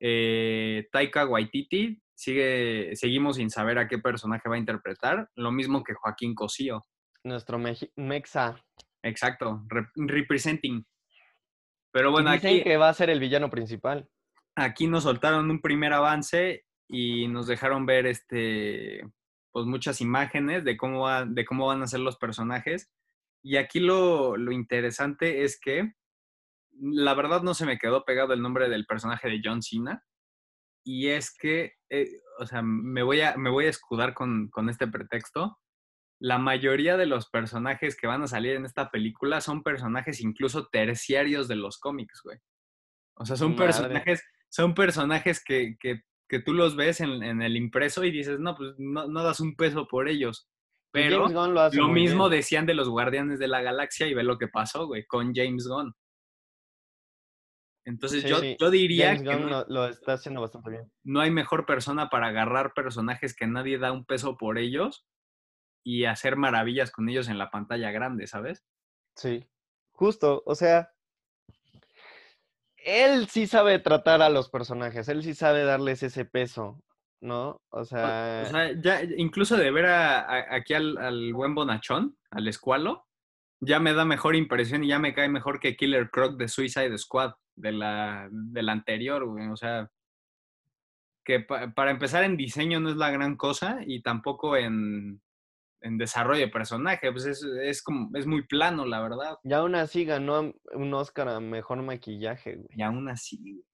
eh, 0.00 0.86
Taika 0.92 1.26
Waititi 1.26 1.98
sigue, 2.14 2.90
seguimos 2.94 3.36
sin 3.36 3.48
saber 3.50 3.78
a 3.78 3.88
qué 3.88 3.98
personaje 3.98 4.48
va 4.50 4.56
a 4.56 4.58
interpretar, 4.58 5.30
lo 5.34 5.50
mismo 5.50 5.82
que 5.82 5.94
Joaquín 5.94 6.34
Cosío. 6.34 6.82
Nuestro 7.24 7.58
Mexa. 7.96 8.62
Exacto, 9.02 9.62
rep- 9.68 9.90
representing. 9.94 10.84
Pero 11.96 12.10
bueno, 12.10 12.30
Dicen 12.30 12.50
aquí, 12.56 12.62
que 12.62 12.76
va 12.76 12.90
a 12.90 12.94
ser 12.94 13.08
el 13.08 13.20
villano 13.20 13.48
principal. 13.48 14.06
aquí 14.54 14.86
nos 14.86 15.04
soltaron 15.04 15.50
un 15.50 15.62
primer 15.62 15.94
avance 15.94 16.66
y 16.88 17.26
nos 17.28 17.46
dejaron 17.46 17.86
ver 17.86 18.06
este 18.06 19.02
pues 19.50 19.64
muchas 19.64 20.02
imágenes 20.02 20.62
de 20.64 20.76
cómo 20.76 21.00
va- 21.04 21.24
de 21.24 21.44
cómo 21.46 21.66
van 21.66 21.80
a 21.82 21.86
ser 21.86 22.00
los 22.00 22.18
personajes. 22.18 22.90
Y 23.42 23.56
aquí 23.56 23.80
lo, 23.80 24.36
lo 24.36 24.52
interesante 24.52 25.42
es 25.44 25.58
que 25.58 25.94
la 26.78 27.14
verdad 27.14 27.40
no 27.42 27.54
se 27.54 27.64
me 27.64 27.78
quedó 27.78 28.04
pegado 28.04 28.34
el 28.34 28.42
nombre 28.42 28.68
del 28.68 28.84
personaje 28.84 29.30
de 29.30 29.40
John 29.42 29.62
Cena. 29.62 30.04
Y 30.84 31.08
es 31.08 31.34
que, 31.34 31.72
eh, 31.88 32.10
o 32.38 32.44
sea, 32.46 32.60
me 32.62 33.02
voy 33.02 33.22
a, 33.22 33.36
me 33.38 33.48
voy 33.48 33.64
a 33.64 33.70
escudar 33.70 34.12
con, 34.12 34.48
con 34.50 34.68
este 34.68 34.86
pretexto. 34.86 35.58
La 36.20 36.38
mayoría 36.38 36.96
de 36.96 37.06
los 37.06 37.28
personajes 37.28 37.96
que 37.96 38.06
van 38.06 38.22
a 38.22 38.26
salir 38.26 38.56
en 38.56 38.64
esta 38.64 38.90
película 38.90 39.40
son 39.40 39.62
personajes 39.62 40.20
incluso 40.20 40.68
terciarios 40.68 41.46
de 41.48 41.56
los 41.56 41.78
cómics, 41.78 42.20
güey. 42.24 42.38
O 43.16 43.26
sea, 43.26 43.36
son 43.36 43.52
Madre. 43.52 43.66
personajes, 43.66 44.22
son 44.48 44.74
personajes 44.74 45.42
que, 45.44 45.76
que, 45.78 46.02
que 46.28 46.40
tú 46.40 46.54
los 46.54 46.76
ves 46.76 47.00
en, 47.00 47.22
en 47.22 47.42
el 47.42 47.56
impreso 47.56 48.04
y 48.04 48.10
dices, 48.10 48.38
no, 48.40 48.54
pues 48.56 48.74
no, 48.78 49.06
no 49.08 49.22
das 49.22 49.40
un 49.40 49.56
peso 49.56 49.86
por 49.88 50.08
ellos. 50.08 50.48
Pero 50.92 51.28
James 51.28 51.34
Gunn 51.34 51.54
lo 51.54 51.60
hace 51.60 51.76
lo 51.76 51.88
mismo 51.88 52.28
bien. 52.28 52.38
decían 52.40 52.66
de 52.66 52.74
los 52.74 52.88
Guardianes 52.88 53.38
de 53.38 53.48
la 53.48 53.60
Galaxia 53.60 54.06
y 54.06 54.14
ve 54.14 54.22
lo 54.22 54.38
que 54.38 54.48
pasó, 54.48 54.86
güey, 54.86 55.04
con 55.06 55.34
James 55.34 55.66
Gunn. 55.68 55.94
Entonces 57.84 58.22
Sí, 58.22 58.28
yo, 58.28 58.38
sí. 58.38 58.56
yo 58.58 58.70
diría 58.70 59.14
James 59.14 59.22
que 59.22 59.36
Gunn 59.36 59.50
no, 59.50 59.50
lo, 59.50 59.64
lo 59.68 59.86
está 59.88 60.14
haciendo 60.14 60.40
bastante 60.40 60.70
bien. 60.70 60.90
no 61.04 61.20
hay 61.20 61.30
mejor 61.30 61.66
persona 61.66 62.08
para 62.08 62.28
agarrar 62.28 62.72
personajes 62.74 63.36
que 63.36 63.46
nadie 63.46 63.78
da 63.78 63.92
un 63.92 64.04
peso 64.04 64.36
por 64.36 64.58
ellos 64.58 65.06
y 65.88 66.04
hacer 66.04 66.34
maravillas 66.36 66.90
con 66.90 67.08
ellos 67.08 67.28
en 67.28 67.38
la 67.38 67.48
pantalla 67.48 67.92
grande, 67.92 68.26
¿sabes? 68.26 68.64
Sí. 69.14 69.46
Justo, 69.92 70.42
o 70.44 70.56
sea, 70.56 70.90
él 72.76 73.28
sí 73.28 73.46
sabe 73.46 73.78
tratar 73.78 74.20
a 74.20 74.28
los 74.28 74.50
personajes, 74.50 75.08
él 75.08 75.22
sí 75.22 75.32
sabe 75.34 75.62
darles 75.64 76.02
ese 76.02 76.24
peso, 76.24 76.82
¿no? 77.20 77.60
O 77.70 77.80
O, 77.80 77.84
sea, 77.84 78.42
o 78.46 78.50
sea, 78.50 78.72
ya 78.80 79.02
incluso 79.16 79.56
de 79.56 79.70
ver 79.70 79.86
a- 79.86 80.20
a- 80.20 80.54
aquí 80.56 80.74
al, 80.74 80.98
al 80.98 81.32
buen 81.32 81.54
bonachón, 81.54 82.16
al 82.30 82.48
escualo, 82.48 83.06
ya 83.60 83.78
me 83.78 83.94
da 83.94 84.04
mejor 84.04 84.34
impresión 84.36 84.82
y 84.82 84.88
ya 84.88 84.98
me 84.98 85.14
cae 85.14 85.28
mejor 85.28 85.60
que 85.60 85.76
Killer 85.76 86.10
Croc 86.10 86.36
de 86.36 86.48
Suicide 86.48 86.98
Squad, 86.98 87.32
de 87.54 87.72
la, 87.72 88.28
de 88.30 88.62
la 88.62 88.72
anterior, 88.72 89.24
güey. 89.24 89.48
O 89.48 89.56
sea, 89.56 89.88
que 91.24 91.40
pa- 91.40 91.72
para 91.72 91.90
empezar 91.92 92.24
en 92.24 92.36
diseño 92.36 92.80
no 92.80 92.90
es 92.90 92.96
la 92.96 93.10
gran 93.10 93.36
cosa 93.36 93.78
y 93.86 94.02
tampoco 94.02 94.56
en, 94.56 95.22
en 95.80 95.98
desarrollo 95.98 96.40
de 96.40 96.48
personaje, 96.48 97.10
pues 97.12 97.26
es, 97.26 97.42
es, 97.62 97.82
como, 97.82 98.10
es 98.16 98.26
muy 98.26 98.46
plano, 98.46 98.84
la 98.86 99.00
verdad. 99.00 99.36
y 99.44 99.52
aún 99.52 99.74
así 99.74 100.04
ganó 100.04 100.52
un 100.72 100.94
Oscar 100.94 101.28
a 101.28 101.40
mejor 101.40 101.82
maquillaje, 101.82 102.56
güey. 102.56 102.68
Y 102.76 102.82
aún 102.82 103.08
así, 103.08 103.38
güey, 103.42 103.64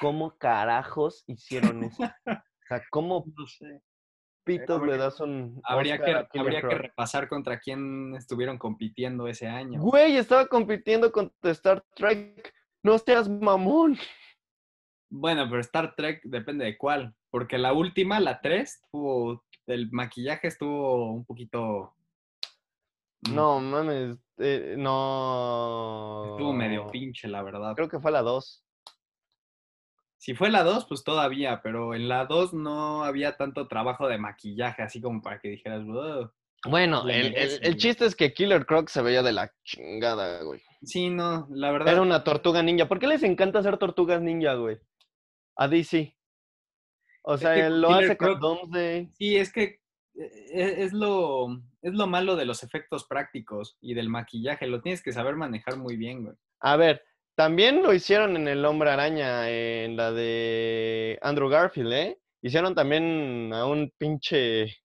¿Cómo 0.00 0.36
carajos 0.36 1.22
hicieron 1.28 1.84
eso? 1.84 2.02
O 2.02 2.66
sea, 2.68 2.82
¿cómo 2.90 3.24
no 3.36 3.46
sé. 3.46 3.80
pitos 4.44 4.80
le 4.82 4.92
habría- 4.92 4.96
das 4.96 5.20
un 5.20 5.60
Habría, 5.64 5.94
Oscar 5.94 6.28
que, 6.32 6.38
habría 6.40 6.60
que 6.60 6.74
repasar 6.74 7.28
contra 7.28 7.60
quién 7.60 8.14
estuvieron 8.16 8.58
compitiendo 8.58 9.28
ese 9.28 9.46
año. 9.46 9.80
Güey, 9.80 10.16
estaba 10.16 10.46
compitiendo 10.46 11.12
contra 11.12 11.52
Star 11.52 11.84
Trek. 11.94 12.52
No 12.82 12.98
seas 12.98 13.28
mamón. 13.28 13.96
Bueno, 15.08 15.46
pero 15.48 15.60
Star 15.60 15.94
Trek 15.96 16.20
depende 16.24 16.64
de 16.64 16.76
cuál, 16.76 17.14
porque 17.30 17.58
la 17.58 17.72
última, 17.72 18.18
la 18.18 18.40
3, 18.40 18.82
tuvo, 18.90 19.44
el 19.66 19.90
maquillaje 19.92 20.48
estuvo 20.48 21.12
un 21.12 21.24
poquito... 21.24 21.94
mm, 23.22 23.34
No, 23.34 23.60
mames. 23.60 24.18
eh, 24.38 24.74
no. 24.78 26.24
Estuvo 26.32 26.52
medio 26.52 26.86
pinche, 26.88 27.28
la 27.28 27.42
verdad. 27.42 27.74
Creo 27.74 27.88
que 27.88 28.00
fue 28.00 28.10
la 28.12 28.22
2. 28.22 28.62
Si 30.18 30.34
fue 30.34 30.50
la 30.50 30.64
2, 30.64 30.86
pues 30.86 31.04
todavía, 31.04 31.60
pero 31.62 31.94
en 31.94 32.08
la 32.08 32.24
2 32.26 32.52
no 32.54 33.04
había 33.04 33.36
tanto 33.36 33.68
trabajo 33.68 34.08
de 34.08 34.18
maquillaje, 34.18 34.82
así 34.82 35.00
como 35.00 35.22
para 35.22 35.38
que 35.40 35.48
dijeras, 35.50 35.82
"Ugh". 35.86 36.32
Bueno, 36.68 37.06
el, 37.08 37.26
el- 37.36 37.60
el 37.62 37.76
chiste 37.76 38.06
es 38.06 38.16
que 38.16 38.32
Killer 38.32 38.66
Croc 38.66 38.88
se 38.88 39.02
veía 39.02 39.22
de 39.22 39.32
la 39.32 39.52
chingada, 39.62 40.42
güey. 40.42 40.60
sí, 40.82 41.10
no, 41.10 41.46
la 41.50 41.70
verdad, 41.70 41.92
Era 41.92 42.02
una 42.02 42.24
tortuga 42.24 42.62
ninja. 42.62 42.88
¿Por 42.88 42.98
qué 42.98 43.06
les 43.06 43.22
encanta 43.22 43.60
hacer 43.60 43.78
tortugas 43.78 44.20
ninja, 44.20 44.54
güey? 44.54 44.78
A 45.54 45.68
DC. 45.68 46.15
O 47.28 47.36
sea, 47.36 47.56
él 47.66 47.80
lo 47.80 47.90
hace 47.90 48.16
con 48.16 48.28
Croc- 48.28 48.38
Doomsday. 48.40 49.10
sí, 49.18 49.36
es 49.36 49.52
que 49.52 49.80
eh, 50.14 50.46
es, 50.52 50.78
es 50.78 50.92
lo, 50.92 51.48
es 51.82 51.92
lo 51.92 52.06
malo 52.06 52.36
de 52.36 52.44
los 52.44 52.62
efectos 52.62 53.04
prácticos 53.06 53.76
y 53.80 53.94
del 53.94 54.08
maquillaje, 54.08 54.66
lo 54.68 54.80
tienes 54.80 55.02
que 55.02 55.12
saber 55.12 55.34
manejar 55.36 55.76
muy 55.76 55.96
bien, 55.96 56.24
güey. 56.24 56.36
A 56.60 56.76
ver, 56.76 57.02
también 57.34 57.82
lo 57.82 57.92
hicieron 57.92 58.36
en 58.36 58.46
El 58.48 58.64
Hombre 58.64 58.90
Araña, 58.90 59.50
en 59.50 59.96
la 59.96 60.12
de 60.12 61.18
Andrew 61.20 61.48
Garfield, 61.48 61.92
¿eh? 61.92 62.18
Hicieron 62.42 62.74
también 62.76 63.50
a 63.52 63.66
un 63.66 63.92
pinche, 63.98 64.76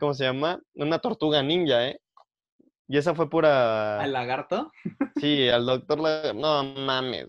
¿cómo 0.00 0.14
se 0.14 0.24
llama? 0.24 0.60
Una 0.74 0.98
tortuga 0.98 1.42
ninja, 1.42 1.88
¿eh? 1.88 2.00
Y 2.88 2.96
esa 2.96 3.14
fue 3.14 3.30
pura... 3.30 4.00
¿Al 4.00 4.12
lagarto? 4.12 4.72
Sí, 5.20 5.48
al 5.48 5.64
doctor... 5.66 6.00
La- 6.00 6.32
No 6.32 6.64
mames. 6.64 7.26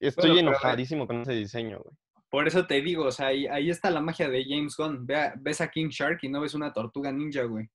Estoy 0.00 0.30
Bueno, 0.30 0.34
pero 0.34 0.48
enojadísimo 0.50 1.06
con 1.06 1.20
ese 1.22 1.32
diseño, 1.32 1.78
güey. 1.78 1.94
Por 2.34 2.48
eso 2.48 2.66
te 2.66 2.82
digo, 2.82 3.04
o 3.04 3.12
sea, 3.12 3.28
ahí, 3.28 3.46
ahí 3.46 3.70
está 3.70 3.92
la 3.92 4.00
magia 4.00 4.28
de 4.28 4.44
James 4.44 4.76
Gunn. 4.76 5.06
Ve 5.06 5.14
a- 5.14 5.34
ves 5.36 5.60
a 5.60 5.68
King 5.70 5.86
Shark 5.86 6.18
y 6.22 6.28
no 6.28 6.40
ves 6.40 6.52
una 6.54 6.72
tortuga 6.72 7.12
ninja, 7.12 7.44
güey. 7.44 7.70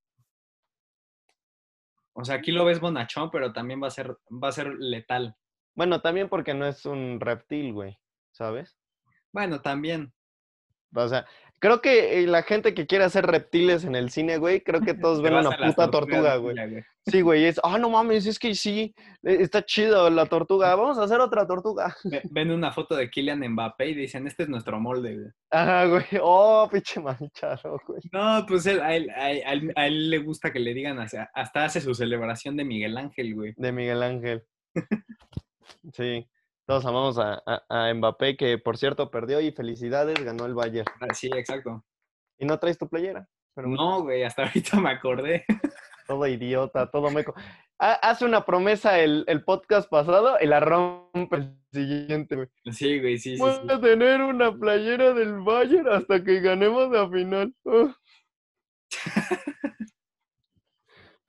O 2.12 2.26
sea, 2.26 2.36
aquí 2.36 2.52
lo 2.52 2.66
ves 2.66 2.82
bonachón, 2.82 3.32
pero 3.32 3.54
también 3.54 3.82
va 3.82 3.88
a 3.88 3.92
ser, 3.92 4.18
va 4.30 4.50
a 4.50 4.52
ser 4.52 4.68
letal. 4.78 5.34
Bueno, 5.76 6.02
también 6.02 6.28
porque 6.28 6.54
no 6.54 6.66
es 6.66 6.86
un 6.86 7.22
reptil, 7.22 7.72
güey, 7.72 7.98
¿sabes? 8.32 8.78
Bueno, 9.32 9.62
también. 9.62 10.14
O 10.94 11.08
sea, 11.08 11.26
creo 11.60 11.82
que 11.82 12.20
eh, 12.24 12.28
la 12.28 12.44
gente 12.44 12.74
que 12.74 12.88
quiere 12.88 13.04
hacer 13.04 13.26
reptiles 13.26 13.84
en 13.84 13.96
el 13.96 14.10
cine, 14.10 14.38
güey, 14.38 14.62
creo 14.62 14.82
que 14.82 14.94
todos 14.94 15.22
ven 15.22 15.34
una 15.36 15.52
puta 15.56 15.92
tortuga, 15.92 16.36
güey. 16.38 16.56
Sí, 17.06 17.22
güey, 17.22 17.46
es, 17.46 17.60
ah, 17.64 17.78
no 17.80 17.90
mames, 17.90 18.26
es 18.28 18.38
que 18.38 18.54
sí, 18.54 18.94
eh, 19.24 19.38
está 19.40 19.64
chido 19.66 20.10
la 20.12 20.28
tortuga, 20.28 20.76
vamos 20.76 20.98
a 21.00 21.04
hacer 21.04 21.20
otra 21.20 21.48
tortuga. 21.48 21.96
Ve- 22.04 22.22
Ven 22.32 22.52
una 22.52 22.72
foto 22.72 22.96
de 22.96 23.10
Kylian 23.10 23.40
Mbappé 23.40 23.90
y 23.90 23.96
dicen, 23.96 24.28
este 24.28 24.44
es 24.44 24.50
nuestro 24.50 24.80
molde, 24.80 25.16
güey. 25.16 25.28
Ajá, 25.50 25.86
güey, 25.86 26.04
oh, 26.22 26.70
pinche 26.72 27.00
manchado, 27.00 27.82
güey. 27.88 28.02
No, 28.12 28.46
pues 28.48 28.66
él- 28.66 28.82
a, 28.82 28.96
él, 28.96 29.10
a, 29.16 29.32
él, 29.32 29.74
a 29.76 29.88
él- 29.88 30.10
le 30.10 30.18
gusta 30.20 30.52
que 30.54 30.60
le 30.60 30.74
digan, 30.74 31.00
hasta 31.00 31.64
hace 31.66 31.82
su 31.82 31.96
celebración 31.96 32.56
de 32.58 32.66
Miguel 32.66 32.98
Ángel, 32.98 33.34
güey. 33.34 33.54
De 33.58 33.72
Miguel 33.72 34.04
Ángel. 34.04 34.44
Sí, 35.94 36.28
todos 36.70 36.86
amamos 36.86 37.18
a, 37.18 37.42
a, 37.48 37.64
a 37.68 37.92
Mbappé, 37.96 38.38
que 38.38 38.60
por 38.60 38.78
cierto 38.78 39.10
perdió 39.10 39.42
y 39.42 39.52
felicidades, 39.52 40.24
ganó 40.24 40.46
el 40.46 40.54
Bayern. 40.54 40.86
Ah, 41.02 41.16
Sí, 41.16 41.28
exacto. 41.34 41.84
Y 42.38 42.46
no 42.46 42.60
traes 42.60 42.78
tu 42.78 42.88
playera, 42.88 43.28
pero 43.56 43.68
No, 43.70 44.04
güey, 44.04 44.22
hasta 44.22 44.44
ahorita 44.44 44.80
me 44.80 44.92
acordé. 44.92 45.46
todo 46.08 46.28
idiota, 46.28 46.92
todo 46.92 47.10
meco. 47.10 47.34
Ha- 47.80 47.94
Hace 48.08 48.24
una 48.26 48.46
promesa 48.46 49.00
el, 49.00 49.24
el 49.28 49.44
podcast 49.44 49.90
pasado 49.90 50.38
y 50.40 50.46
la 50.46 50.60
rompe 50.60 51.38
el 51.38 51.58
siguiente, 51.74 52.36
güey. 52.36 52.48
Sí, 52.72 53.00
güey, 53.00 53.18
sí, 53.18 53.36
sí, 53.36 53.42
Voy 53.42 53.54
sí. 53.54 53.62
a 53.68 53.82
tener 53.82 54.22
una 54.22 54.54
playera 54.56 55.16
del 55.16 55.40
Bayern 55.40 55.88
hasta 55.90 56.24
que 56.24 56.40
ganemos 56.40 56.92
la 56.92 57.10
final. 57.10 57.52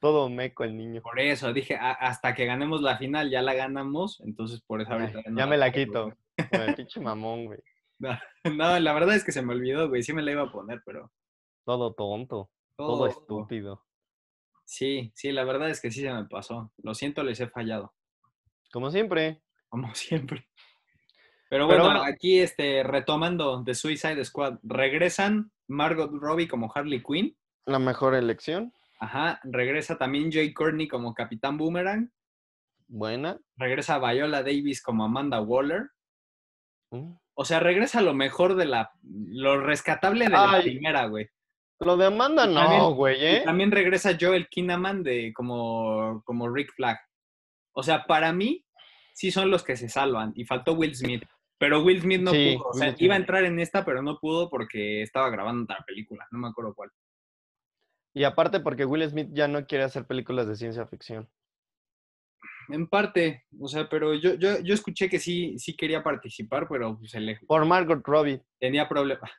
Todo 0.00 0.28
meco 0.30 0.64
el 0.64 0.76
niño. 0.76 1.02
Por 1.02 1.20
eso, 1.20 1.52
dije, 1.52 1.76
"A- 1.76 1.92
hasta 1.92 2.34
que 2.34 2.46
ganemos 2.46 2.80
la 2.82 2.96
final, 2.96 3.30
ya 3.30 3.42
la 3.42 3.54
ganamos, 3.54 4.20
entonces 4.24 4.60
por 4.62 4.80
eso 4.80 4.92
Ay, 4.94 5.00
ahorita 5.00 5.22
no 5.30 5.38
ya 5.38 5.46
me 5.46 5.56
la 5.58 5.70
quito. 5.70 6.16
Pinche 6.76 7.00
mamón, 7.00 7.46
güey. 7.46 7.58
No, 7.98 8.78
la 8.80 8.92
verdad 8.94 9.14
es 9.14 9.24
que 9.24 9.32
se 9.32 9.42
me 9.42 9.52
olvidó, 9.52 9.88
güey, 9.90 10.02
sí 10.02 10.12
me 10.14 10.22
la 10.22 10.32
iba 10.32 10.42
a 10.42 10.50
poner, 10.52 10.82
pero... 10.86 11.12
Todo 11.66 11.92
tonto, 11.92 12.48
todo 12.76 12.96
todo- 12.96 13.06
estúpido. 13.08 13.84
Sí, 14.64 15.10
sí, 15.14 15.32
la 15.32 15.44
verdad 15.44 15.68
es 15.68 15.80
que 15.82 15.90
sí 15.90 16.00
se 16.00 16.12
me 16.12 16.24
pasó. 16.24 16.72
Lo 16.82 16.94
siento, 16.94 17.22
les 17.24 17.40
he 17.40 17.48
fallado, 17.48 17.92
Como 18.72 18.90
siempre. 18.90 19.42
como 19.68 19.94
siempre. 19.94 20.46
Pero 21.50 21.66
Pero 21.66 21.82
bueno, 21.82 21.98
bueno. 22.00 22.02
aquí 22.04 22.38
este, 22.38 22.82
retomando 22.84 23.62
de 23.64 23.74
Suicide 23.74 24.24
Squad, 24.24 24.58
regresan 24.62 25.50
Margot 25.66 26.10
Robbie 26.12 26.46
como 26.48 26.72
Harley 26.74 27.02
Quinn, 27.02 27.36
La 27.66 27.78
mejor 27.80 28.14
elección. 28.14 28.72
Ajá, 29.00 29.40
regresa 29.44 29.98
también 29.98 30.30
Jay 30.30 30.52
Courtney 30.52 30.86
como 30.86 31.14
Capitán 31.14 31.56
Boomerang, 31.58 32.10
Buena. 32.86 33.38
regresa 33.56 33.98
Viola 33.98 34.42
Davis 34.42 34.82
como 34.82 35.04
Amanda 35.04 35.40
Waller, 35.40 35.90
Mm. 36.92 37.14
o 37.34 37.44
sea, 37.44 37.60
regresa 37.60 38.00
lo 38.02 38.14
mejor 38.14 38.56
de 38.56 38.64
la, 38.66 38.90
lo 39.02 39.60
rescatable 39.60 40.24
de 40.24 40.30
la 40.30 40.60
primera, 40.60 41.06
güey. 41.06 41.28
Lo 41.78 41.96
de 41.96 42.06
Amanda 42.06 42.44
Y 42.46 42.52
no, 42.54 42.60
también- 42.60 42.94
güey, 42.94 43.24
¿eh? 43.24 43.42
también 43.44 43.70
regresa 43.70 44.16
Joel 44.20 44.48
Kinnaman 44.48 45.02
de 45.02 45.32
como, 45.32 46.20
como 46.26 46.50
Rick 46.52 46.72
Flag. 46.74 46.98
O 47.72 47.82
sea, 47.82 48.04
para 48.06 48.32
mí, 48.32 48.66
sí 49.14 49.30
son 49.30 49.50
los 49.50 49.62
que 49.62 49.76
se 49.76 49.88
salvan. 49.88 50.32
Y 50.34 50.44
faltó 50.44 50.72
Will 50.74 50.94
Smith. 50.94 51.22
Pero 51.58 51.82
Will 51.82 52.00
Smith 52.02 52.20
no 52.22 52.32
Sí, 52.32 52.56
pudo. 52.58 52.68
O 52.70 52.74
sea, 52.74 52.94
iba 52.98 53.14
a 53.14 53.18
entrar 53.18 53.44
en 53.44 53.58
esta, 53.60 53.84
pero 53.84 54.02
no 54.02 54.18
pudo 54.18 54.50
porque 54.50 55.02
estaba 55.02 55.30
grabando 55.30 55.62
otra 55.64 55.82
película. 55.86 56.26
No 56.32 56.38
me 56.40 56.48
acuerdo 56.48 56.74
cuál. 56.74 56.90
Y 58.12 58.24
aparte 58.24 58.60
porque 58.60 58.84
Will 58.84 59.08
Smith 59.08 59.28
ya 59.32 59.46
no 59.48 59.66
quiere 59.66 59.84
hacer 59.84 60.06
películas 60.06 60.46
de 60.48 60.56
ciencia 60.56 60.86
ficción. 60.86 61.28
En 62.68 62.86
parte, 62.86 63.44
o 63.58 63.68
sea, 63.68 63.88
pero 63.88 64.14
yo, 64.14 64.34
yo, 64.34 64.60
yo 64.60 64.74
escuché 64.74 65.08
que 65.08 65.18
sí, 65.18 65.58
sí 65.58 65.76
quería 65.76 66.02
participar, 66.02 66.68
pero 66.68 66.98
pues, 66.98 67.10
se 67.10 67.20
le 67.20 67.38
Por 67.46 67.64
Margot 67.64 68.00
Robbie. 68.04 68.42
tenía 68.58 68.88
problemas. 68.88 69.30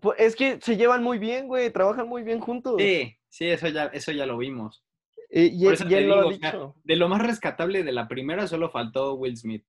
Pues 0.00 0.18
es 0.18 0.34
que 0.34 0.60
se 0.60 0.76
llevan 0.76 1.02
muy 1.02 1.18
bien, 1.18 1.46
güey, 1.46 1.70
trabajan 1.70 2.08
muy 2.08 2.22
bien 2.22 2.40
juntos. 2.40 2.76
Sí, 2.78 3.16
sí, 3.28 3.46
eso 3.46 3.68
ya, 3.68 3.86
eso 3.86 4.10
ya 4.10 4.26
lo 4.26 4.38
vimos. 4.38 4.84
Eh, 5.30 5.50
y, 5.52 5.64
Por 5.64 5.74
eso 5.74 5.84
te 5.86 5.90
lo 5.90 5.96
ha 5.96 6.00
digo, 6.00 6.28
o 6.28 6.32
sea, 6.32 6.50
dicho. 6.52 6.74
de 6.82 6.96
lo 6.96 7.08
más 7.08 7.22
rescatable 7.22 7.82
de 7.82 7.92
la 7.92 8.08
primera 8.08 8.46
solo 8.46 8.70
faltó 8.70 9.14
Will 9.14 9.36
Smith. 9.36 9.64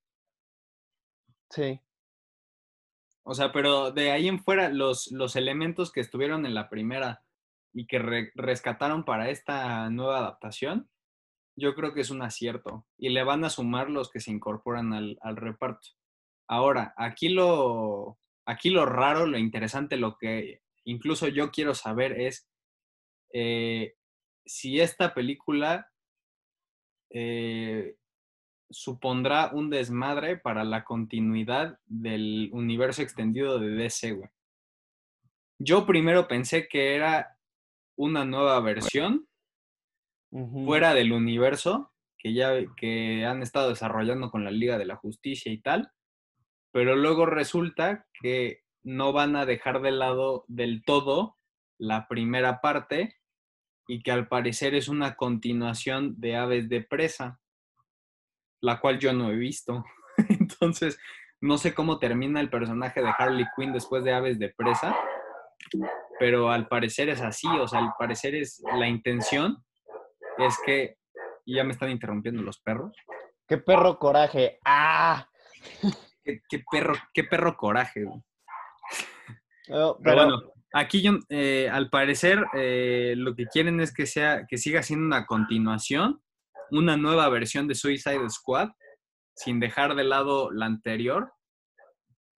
Sí. 1.50 1.80
O 3.24 3.34
sea, 3.34 3.52
pero 3.52 3.92
de 3.92 4.12
ahí 4.12 4.28
en 4.28 4.40
fuera, 4.40 4.70
los, 4.70 5.12
los 5.12 5.36
elementos 5.36 5.92
que 5.92 6.02
estuvieron 6.02 6.46
en 6.46 6.54
la 6.54 6.70
primera 6.70 7.25
y 7.76 7.86
que 7.88 8.00
re- 8.00 8.32
rescataron 8.36 9.04
para 9.04 9.30
esta 9.30 9.90
nueva 9.90 10.18
adaptación, 10.20 10.90
yo 11.58 11.76
creo 11.76 11.94
que 11.94 12.02
es 12.02 12.10
un 12.10 12.22
acierto. 12.22 12.88
Y 12.98 13.10
le 13.10 13.24
van 13.24 13.44
a 13.44 13.50
sumar 13.50 13.90
los 13.90 14.10
que 14.10 14.20
se 14.22 14.32
incorporan 14.32 14.94
al, 14.94 15.18
al 15.22 15.36
reparto. 15.36 15.90
Ahora, 16.48 16.94
aquí 16.98 17.30
lo, 17.30 18.18
aquí 18.46 18.70
lo 18.70 18.86
raro, 18.86 19.28
lo 19.28 19.38
interesante, 19.38 19.98
lo 19.98 20.18
que 20.18 20.62
incluso 20.86 21.28
yo 21.28 21.52
quiero 21.52 21.74
saber 21.76 22.20
es 22.20 22.48
eh, 23.34 23.96
si 24.46 24.80
esta 24.80 25.14
película 25.14 25.92
eh, 27.10 27.96
supondrá 28.70 29.52
un 29.54 29.70
desmadre 29.70 30.38
para 30.38 30.64
la 30.64 30.84
continuidad 30.84 31.80
del 31.86 32.50
universo 32.54 33.02
extendido 33.02 33.60
de 33.60 33.70
DC, 33.72 34.14
güey. 34.14 34.30
Yo 35.60 35.86
primero 35.86 36.28
pensé 36.28 36.68
que 36.68 36.96
era 36.96 37.35
una 37.96 38.26
nueva 38.26 38.60
versión 38.60 39.28
fuera 40.66 40.94
del 40.94 41.14
universo 41.14 41.94
que 42.18 42.34
ya 42.34 42.54
que 42.76 43.26
han 43.26 43.42
estado 43.42 43.70
desarrollando 43.70 44.32
con 44.32 44.44
la 44.44 44.52
Liga 44.52 44.78
de 44.78 44.86
la 44.86 44.96
Justicia 44.96 45.52
y 45.52 45.62
tal, 45.62 45.92
pero 46.72 46.96
luego 46.96 47.26
resulta 47.26 48.08
que 48.22 48.64
no 48.84 49.14
van 49.14 49.36
a 49.36 49.46
dejar 49.46 49.82
de 49.82 49.92
lado 49.92 50.44
del 50.48 50.84
todo 50.84 51.38
la 51.78 52.08
primera 52.08 52.62
parte 52.62 53.16
y 53.88 54.02
que 54.02 54.12
al 54.12 54.28
parecer 54.28 54.76
es 54.76 54.88
una 54.88 55.16
continuación 55.16 56.16
de 56.20 56.36
Aves 56.36 56.70
de 56.70 56.82
Presa, 56.82 57.40
la 58.62 58.80
cual 58.80 59.00
yo 59.00 59.14
no 59.14 59.30
he 59.30 59.36
visto. 59.36 59.86
Entonces, 60.30 60.98
no 61.42 61.58
sé 61.58 61.74
cómo 61.74 62.00
termina 62.00 62.42
el 62.42 62.50
personaje 62.50 63.02
de 63.02 63.14
Harley 63.16 63.46
Quinn 63.56 63.74
después 63.74 64.04
de 64.04 64.14
Aves 64.14 64.40
de 64.40 64.50
Presa, 64.50 64.96
pero 66.20 66.50
al 66.50 66.68
parecer 66.68 67.10
es 67.10 67.22
así, 67.22 67.48
o 67.48 67.68
sea, 67.68 67.80
al 67.80 67.94
parecer 67.98 68.36
es 68.36 68.62
la 68.78 68.88
intención 68.88 69.64
es 70.38 70.58
que 70.66 70.98
y 71.46 71.56
ya 71.56 71.64
me 71.64 71.72
están 71.74 71.92
interrumpiendo 71.92 72.42
los 72.42 72.60
perros. 72.60 72.96
Qué 73.48 73.58
perro 73.58 74.00
coraje. 74.00 74.60
¡Ah! 74.66 75.28
Qué, 76.24 76.42
qué 76.50 76.64
perro, 76.72 76.96
qué 77.14 77.24
perro 77.24 77.56
coraje. 77.56 78.04
güey. 78.04 78.20
No, 79.68 79.98
Pero, 79.98 79.98
pero 80.04 80.16
bueno, 80.16 80.54
aquí 80.74 81.02
yo, 81.02 81.14
eh, 81.30 81.68
al 81.72 81.90
parecer 81.90 82.46
eh, 82.54 83.16
lo 83.18 83.34
que 83.36 83.48
quieren 83.48 83.80
es 83.80 83.92
que 83.92 84.06
sea, 84.06 84.46
que 84.48 84.60
siga 84.60 84.84
siendo 84.84 85.08
una 85.08 85.26
continuación, 85.26 86.22
una 86.70 86.98
nueva 86.98 87.28
versión 87.30 87.68
de 87.68 87.74
Suicide 87.74 88.30
Squad, 88.30 88.70
sin 89.36 89.60
dejar 89.60 89.96
de 89.96 90.04
lado 90.04 90.52
la 90.52 90.68
anterior, 90.68 91.34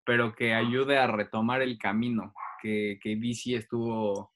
pero 0.06 0.36
que 0.36 0.54
ayude 0.54 0.98
a 0.98 1.08
retomar 1.08 1.62
el 1.62 1.78
camino 1.78 2.34
que, 2.62 3.00
que 3.02 3.16
DC 3.16 3.56
estuvo 3.56 4.34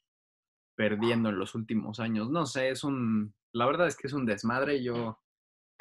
perdiendo 0.75 1.29
en 1.29 1.37
los 1.37 1.55
últimos 1.55 1.99
años. 1.99 2.29
No 2.29 2.45
sé, 2.45 2.69
es 2.69 2.83
un, 2.83 3.33
la 3.53 3.65
verdad 3.65 3.87
es 3.87 3.95
que 3.95 4.07
es 4.07 4.13
un 4.13 4.25
desmadre. 4.25 4.83
Yo, 4.83 5.19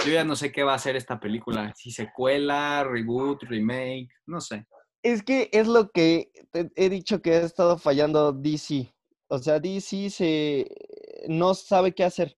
yo 0.04 0.12
ya 0.12 0.24
no 0.24 0.36
sé 0.36 0.52
qué 0.52 0.62
va 0.62 0.72
a 0.72 0.76
hacer 0.76 0.96
esta 0.96 1.20
película, 1.20 1.72
si 1.76 1.90
secuela, 1.90 2.84
reboot, 2.84 3.42
remake, 3.44 4.08
no 4.26 4.40
sé. 4.40 4.66
es 5.02 5.22
que 5.22 5.48
es 5.52 5.66
lo 5.66 5.90
que 5.90 6.30
he 6.52 6.88
dicho 6.88 7.22
que 7.22 7.34
ha 7.34 7.42
estado 7.42 7.78
fallando 7.78 8.32
DC. 8.32 8.92
O 9.28 9.38
sea, 9.38 9.60
DC 9.60 10.10
se 10.10 10.66
no 11.28 11.54
sabe 11.54 11.94
qué 11.94 12.04
hacer 12.04 12.36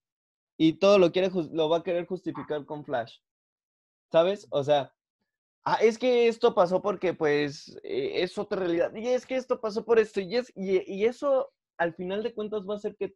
y 0.59 0.75
todo 0.75 0.99
lo 0.99 1.11
quiere 1.11 1.31
lo 1.53 1.69
va 1.69 1.79
a 1.79 1.83
querer 1.83 2.07
justificar 2.07 2.65
con 2.67 2.85
Flash. 2.85 3.17
¿Sabes? 4.11 4.47
O 4.51 4.63
sea, 4.63 4.95
ah, 5.65 5.79
es 5.81 5.99
que 5.99 6.29
esto 6.29 6.55
pasó 6.55 6.83
porque 6.83 7.15
pues 7.15 7.79
eh, 7.83 8.23
es 8.23 8.37
otra 8.39 8.61
realidad 8.61 8.95
y 8.95 9.09
es 9.09 9.27
que 9.27 9.37
esto 9.37 9.61
pasó 9.61 9.85
por 9.85 9.99
esto 9.99 10.21
y 10.21 10.37
es 10.37 10.53
y, 10.55 10.83
y 10.93 11.05
eso 11.05 11.53
al 11.79 11.95
final 11.95 12.23
de 12.23 12.35
cuentas 12.35 12.63
va 12.69 12.75
a 12.75 12.77
hacer 12.77 12.97
que 12.97 13.15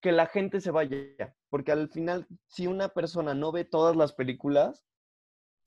que 0.00 0.10
la 0.10 0.26
gente 0.26 0.60
se 0.60 0.72
vaya, 0.72 1.36
porque 1.48 1.70
al 1.70 1.88
final 1.88 2.26
si 2.48 2.66
una 2.66 2.88
persona 2.88 3.34
no 3.34 3.52
ve 3.52 3.64
todas 3.64 3.94
las 3.94 4.12
películas, 4.12 4.84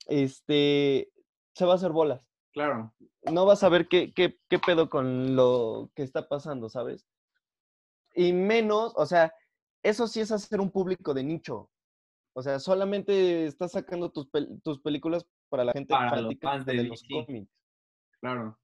este 0.06 1.10
se 1.54 1.64
va 1.64 1.72
a 1.72 1.76
hacer 1.76 1.92
bolas 1.92 2.26
Claro, 2.52 2.94
no 3.30 3.44
vas 3.44 3.62
a 3.64 3.68
ver 3.68 3.86
qué, 3.86 4.14
qué, 4.14 4.38
qué 4.48 4.58
pedo 4.58 4.88
con 4.88 5.36
lo 5.36 5.90
que 5.94 6.02
está 6.02 6.26
pasando, 6.26 6.70
¿sabes? 6.70 7.06
Y 8.14 8.32
menos, 8.32 8.94
o 8.96 9.04
sea, 9.04 9.34
eso 9.82 10.06
sí 10.06 10.20
es 10.20 10.32
hacer 10.32 10.62
un 10.62 10.70
público 10.70 11.12
de 11.12 11.22
nicho. 11.22 11.68
O 12.38 12.42
sea, 12.42 12.58
solamente 12.58 13.46
estás 13.46 13.72
sacando 13.72 14.10
tus, 14.12 14.30
pel- 14.30 14.60
tus 14.62 14.78
películas 14.80 15.26
para 15.48 15.64
la 15.64 15.72
gente 15.72 15.88
Para 15.94 16.20
los 16.20 16.34
fans 16.40 16.66
de 16.66 16.74
de 16.76 16.84
los 16.84 17.02
cómics. 17.02 17.50
claro. 18.20 18.58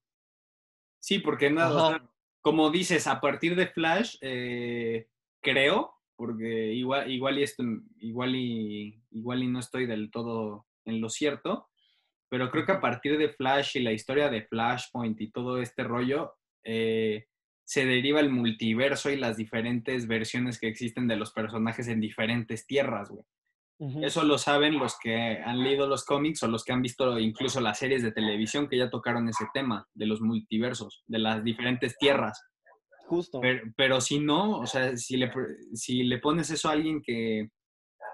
Sí, 0.99 1.19
porque 1.19 1.49
nada, 1.49 1.87
o 1.87 1.89
sea, 1.89 2.09
como 2.41 2.69
dices, 2.69 3.07
a 3.07 3.19
partir 3.19 3.55
de 3.55 3.67
Flash, 3.67 4.17
eh, 4.21 5.07
creo, 5.41 5.95
porque 6.15 6.71
igual, 6.73 7.11
igual 7.11 7.39
y 7.39 7.43
esto, 7.43 7.63
igual 7.97 8.35
y 8.35 9.03
igual 9.11 9.43
y 9.43 9.47
no 9.47 9.59
estoy 9.59 9.85
del 9.87 10.11
todo 10.11 10.67
en 10.85 11.01
lo 11.01 11.09
cierto, 11.09 11.67
pero 12.29 12.49
creo 12.51 12.65
que 12.65 12.71
a 12.73 12.79
partir 12.81 13.17
de 13.17 13.29
Flash 13.29 13.75
y 13.77 13.81
la 13.81 13.91
historia 13.91 14.29
de 14.29 14.43
Flashpoint 14.43 15.19
y 15.19 15.31
todo 15.31 15.59
este 15.61 15.83
rollo, 15.83 16.35
eh, 16.63 17.25
se 17.65 17.85
deriva 17.85 18.19
el 18.19 18.29
multiverso 18.29 19.09
y 19.09 19.17
las 19.17 19.35
diferentes 19.37 20.07
versiones 20.07 20.59
que 20.59 20.67
existen 20.67 21.07
de 21.07 21.15
los 21.15 21.31
personajes 21.33 21.87
en 21.87 21.99
diferentes 21.99 22.65
tierras, 22.67 23.09
güey. 23.09 23.25
Eso 23.79 24.23
lo 24.23 24.37
saben 24.37 24.79
los 24.79 24.97
que 24.97 25.41
han 25.43 25.61
leído 25.61 25.87
los 25.87 26.05
cómics 26.05 26.41
o 26.43 26.47
los 26.47 26.63
que 26.63 26.71
han 26.71 26.81
visto 26.81 27.19
incluso 27.19 27.59
las 27.59 27.79
series 27.79 28.01
de 28.01 28.13
televisión 28.13 28.69
que 28.69 28.77
ya 28.77 28.89
tocaron 28.89 29.27
ese 29.27 29.45
tema 29.53 29.85
de 29.93 30.05
los 30.05 30.21
multiversos, 30.21 31.03
de 31.05 31.19
las 31.19 31.43
diferentes 31.43 31.97
tierras. 31.97 32.41
Justo. 33.07 33.41
Pero, 33.41 33.61
pero 33.75 33.99
si 33.99 34.19
no, 34.19 34.59
o 34.59 34.65
sea, 34.65 34.95
si 34.95 35.17
le, 35.17 35.29
si 35.73 36.03
le 36.03 36.19
pones 36.19 36.49
eso 36.49 36.69
a 36.69 36.73
alguien 36.73 37.01
que, 37.01 37.49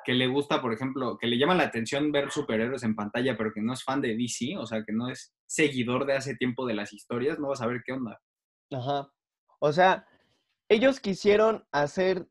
que 0.04 0.14
le 0.14 0.28
gusta, 0.28 0.62
por 0.62 0.74
ejemplo, 0.74 1.18
que 1.20 1.28
le 1.28 1.38
llama 1.38 1.56
la 1.56 1.66
atención 1.66 2.12
ver 2.12 2.32
superhéroes 2.32 2.84
en 2.84 2.96
pantalla, 2.96 3.38
pero 3.38 3.52
que 3.54 3.62
no 3.62 3.74
es 3.74 3.84
fan 3.84 4.02
de 4.02 4.16
DC, 4.16 4.58
o 4.58 4.66
sea, 4.66 4.84
que 4.84 4.94
no 4.94 5.10
es 5.10 5.36
seguidor 5.48 6.06
de 6.06 6.14
hace 6.14 6.36
tiempo 6.36 6.66
de 6.66 6.74
las 6.74 6.94
historias, 6.94 7.38
no 7.38 7.50
vas 7.50 7.62
a 7.62 7.68
ver 7.68 7.82
qué 7.86 7.94
onda. 7.94 8.20
Ajá. 8.72 9.12
O 9.60 9.72
sea, 9.72 10.08
ellos 10.70 11.00
quisieron 11.00 11.66
hacer. 11.72 12.28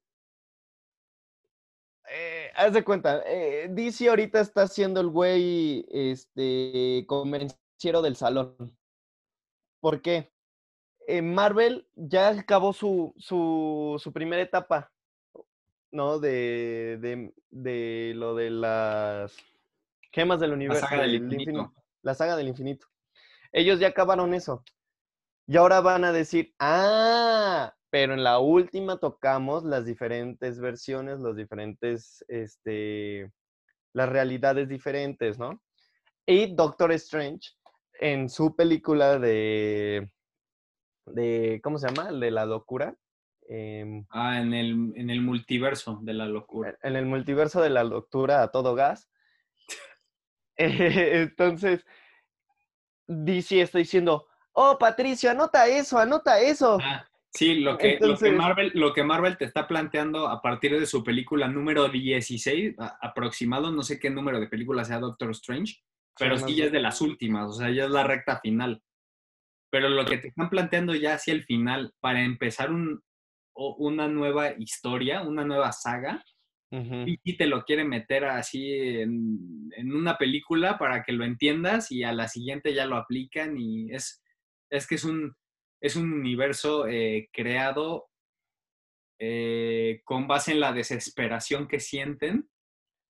Haz 2.59 2.73
de 2.73 2.85
cuenta, 2.85 3.23
eh, 3.25 3.68
DC 3.71 4.09
ahorita 4.09 4.40
está 4.40 4.66
siendo 4.66 5.01
el 5.01 5.09
güey 5.09 5.87
este, 5.90 7.05
convenciero 7.07 8.03
del 8.03 8.16
salón. 8.16 8.77
¿Por 9.81 10.03
qué? 10.03 10.33
Eh, 11.07 11.23
Marvel 11.23 11.88
ya 11.94 12.31
acabó 12.31 12.73
su, 12.73 13.14
su, 13.16 13.97
su 14.03 14.12
primera 14.12 14.42
etapa, 14.42 14.92
¿no? 15.92 16.18
De, 16.18 16.99
de, 17.01 17.33
de 17.51 18.12
lo 18.16 18.35
de 18.35 18.51
las 18.51 19.37
gemas 20.11 20.40
del 20.40 20.53
universo. 20.53 20.87
saga 20.87 21.03
del 21.03 21.12
del 21.12 21.23
infinito. 21.23 21.51
infinito, 21.51 21.75
La 22.03 22.14
saga 22.14 22.37
del 22.37 22.49
infinito. 22.49 22.88
Ellos 23.53 23.79
ya 23.79 23.88
acabaron 23.88 24.35
eso. 24.35 24.64
Y 25.47 25.57
ahora 25.57 25.81
van 25.81 26.05
a 26.05 26.12
decir, 26.12 26.55
ah, 26.59 27.75
pero 27.90 28.14
en 28.14 28.22
la 28.22 28.38
última 28.38 28.98
tocamos 28.98 29.64
las 29.64 29.85
diferentes 29.87 30.61
versiones, 30.61 31.20
los 31.20 31.37
diferentes, 31.37 32.24
este, 32.29 33.31
las 33.94 34.09
realidades 34.09 34.68
diferentes, 34.68 35.38
¿no? 35.38 35.62
Y 36.27 36.55
Doctor 36.55 36.92
Strange, 36.92 37.51
en 38.01 38.29
su 38.29 38.55
película 38.55 39.18
de, 39.18 40.11
de 41.07 41.61
¿cómo 41.62 41.79
se 41.79 41.88
llama? 41.88 42.12
De 42.12 42.31
la 42.31 42.44
locura. 42.44 42.94
em, 43.48 44.05
Ah, 44.11 44.38
en 44.40 44.53
el, 44.53 44.92
en 44.94 45.09
el 45.11 45.22
multiverso 45.22 45.98
de 46.03 46.12
la 46.12 46.27
locura. 46.27 46.77
en 46.83 46.96
el 46.96 47.07
multiverso 47.07 47.62
de 47.62 47.70
la 47.70 47.85
locura 47.85 48.42
a 48.42 48.51
todo 48.51 48.74
gas. 48.74 49.09
Eh, 50.57 51.22
Entonces, 51.31 51.87
DC 53.07 53.62
está 53.62 53.79
diciendo, 53.79 54.27
oh, 54.53 54.77
Patricio, 54.79 55.31
anota 55.31 55.66
eso, 55.66 55.98
anota 55.98 56.40
eso. 56.40 56.79
Ah, 56.83 57.09
sí, 57.32 57.56
lo 57.56 57.76
que, 57.78 57.98
lo, 58.08 58.16
que 58.18 58.32
Marvel, 58.36 58.70
lo 58.74 58.92
que 58.92 59.04
Marvel 59.04 59.36
te 59.36 59.44
está 59.44 59.66
planteando 59.68 60.28
a 60.28 60.40
partir 60.42 60.78
de 60.78 60.86
su 60.86 61.02
película 61.04 61.48
número 61.48 61.88
16, 61.88 62.74
a- 62.78 62.98
aproximado, 63.00 63.70
no 63.70 63.82
sé 63.82 63.98
qué 63.98 64.10
número 64.10 64.40
de 64.40 64.48
película 64.48 64.84
sea 64.84 64.98
Doctor 64.98 65.30
Strange, 65.32 65.76
pero 66.18 66.36
Sí, 66.48 66.56
ya 66.56 66.64
es 66.66 66.72
de 66.72 66.80
las 66.80 67.00
últimas, 67.00 67.46
o 67.48 67.52
sea, 67.52 67.70
ya 67.70 67.84
es 67.84 67.90
la 67.90 68.04
recta 68.04 68.40
final. 68.40 68.82
Pero 69.70 69.88
lo 69.90 70.04
que 70.06 70.16
te 70.18 70.28
están 70.28 70.48
planteando 70.50 70.94
ya 70.94 71.14
hacia 71.14 71.34
el 71.34 71.44
final, 71.44 71.92
para 72.00 72.22
empezar 72.24 72.70
un, 72.72 73.02
o- 73.54 73.76
una 73.78 74.08
nueva 74.08 74.52
historia, 74.58 75.22
una 75.22 75.44
nueva 75.44 75.72
saga, 75.72 76.24
y 77.24 77.36
te 77.38 77.46
lo 77.46 77.64
quiere 77.64 77.84
meter 77.84 78.26
así 78.26 78.72
en, 78.74 79.70
en 79.76 79.94
una 79.94 80.18
película 80.18 80.76
para 80.78 81.02
que 81.02 81.12
lo 81.12 81.24
entiendas 81.24 81.90
y 81.90 82.02
a 82.02 82.12
la 82.12 82.28
siguiente 82.28 82.74
ya 82.74 82.84
lo 82.84 82.96
aplican 82.96 83.56
y 83.58 83.90
es, 83.90 84.22
es 84.70 84.86
que 84.86 84.96
es 84.96 85.04
un, 85.04 85.34
es 85.80 85.96
un 85.96 86.12
universo 86.12 86.86
eh, 86.86 87.28
creado 87.32 88.08
eh, 89.20 90.00
con 90.04 90.28
base 90.28 90.52
en 90.52 90.60
la 90.60 90.72
desesperación 90.72 91.66
que 91.66 91.80
sienten 91.80 92.48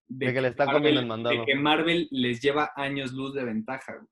De 0.07 0.33
que 0.33 0.40
le 0.40 0.48
está 0.48 0.64
comiendo 0.66 1.14
el 1.14 1.22
de 1.22 1.44
que 1.44 1.54
Marvel 1.54 2.09
les 2.11 2.40
lleva 2.40 2.72
años 2.76 3.12
luz 3.12 3.35
de 3.35 3.44
ventaja. 3.44 3.94
güey. 3.96 4.09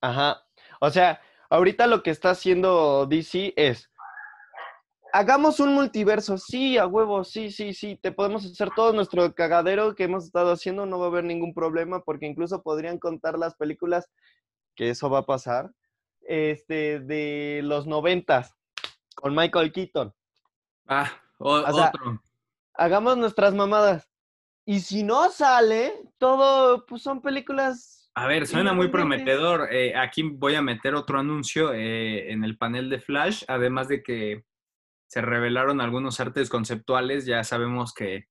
Ajá. 0.00 0.42
O 0.80 0.90
sea, 0.90 1.20
ahorita 1.50 1.86
lo 1.86 2.02
que 2.02 2.10
está 2.10 2.30
haciendo 2.30 3.06
DC 3.06 3.54
es. 3.56 3.90
Hagamos 5.10 5.58
un 5.58 5.72
multiverso, 5.72 6.36
sí, 6.36 6.76
a 6.76 6.86
huevo, 6.86 7.24
sí, 7.24 7.50
sí, 7.50 7.72
sí, 7.72 7.96
te 7.96 8.12
podemos 8.12 8.44
hacer 8.44 8.68
todo 8.76 8.92
nuestro 8.92 9.34
cagadero 9.34 9.94
que 9.94 10.04
hemos 10.04 10.26
estado 10.26 10.52
haciendo, 10.52 10.84
no 10.84 10.98
va 10.98 11.06
a 11.06 11.08
haber 11.08 11.24
ningún 11.24 11.54
problema, 11.54 12.02
porque 12.04 12.26
incluso 12.26 12.62
podrían 12.62 12.98
contar 12.98 13.38
las 13.38 13.54
películas, 13.56 14.10
que 14.76 14.90
eso 14.90 15.08
va 15.08 15.20
a 15.20 15.26
pasar, 15.26 15.70
este, 16.28 17.00
de 17.00 17.60
los 17.64 17.86
noventas, 17.86 18.54
con 19.16 19.34
Michael 19.34 19.72
Keaton. 19.72 20.14
Ah, 20.86 21.10
o- 21.38 21.54
O 21.60 21.72
sea, 21.72 21.88
otro. 21.88 22.22
Hagamos 22.74 23.16
nuestras 23.16 23.54
mamadas. 23.54 24.08
Y 24.64 24.80
si 24.80 25.02
no 25.02 25.30
sale, 25.30 25.92
todo, 26.18 26.84
pues 26.86 27.02
son 27.02 27.22
películas 27.22 28.10
A 28.14 28.26
ver, 28.26 28.46
suena 28.46 28.72
muy 28.74 28.88
prometedor. 28.88 29.72
Eh, 29.72 29.96
aquí 29.96 30.22
voy 30.22 30.54
a 30.56 30.62
meter 30.62 30.94
otro 30.94 31.18
anuncio 31.18 31.72
eh, 31.72 32.30
en 32.32 32.44
el 32.44 32.58
panel 32.58 32.90
de 32.90 33.00
Flash, 33.00 33.44
además 33.48 33.88
de 33.88 34.02
que 34.02 34.44
se 35.08 35.22
revelaron 35.22 35.80
algunos 35.80 36.20
artes 36.20 36.50
conceptuales, 36.50 37.24
ya 37.24 37.42
sabemos 37.44 37.94
que, 37.94 38.24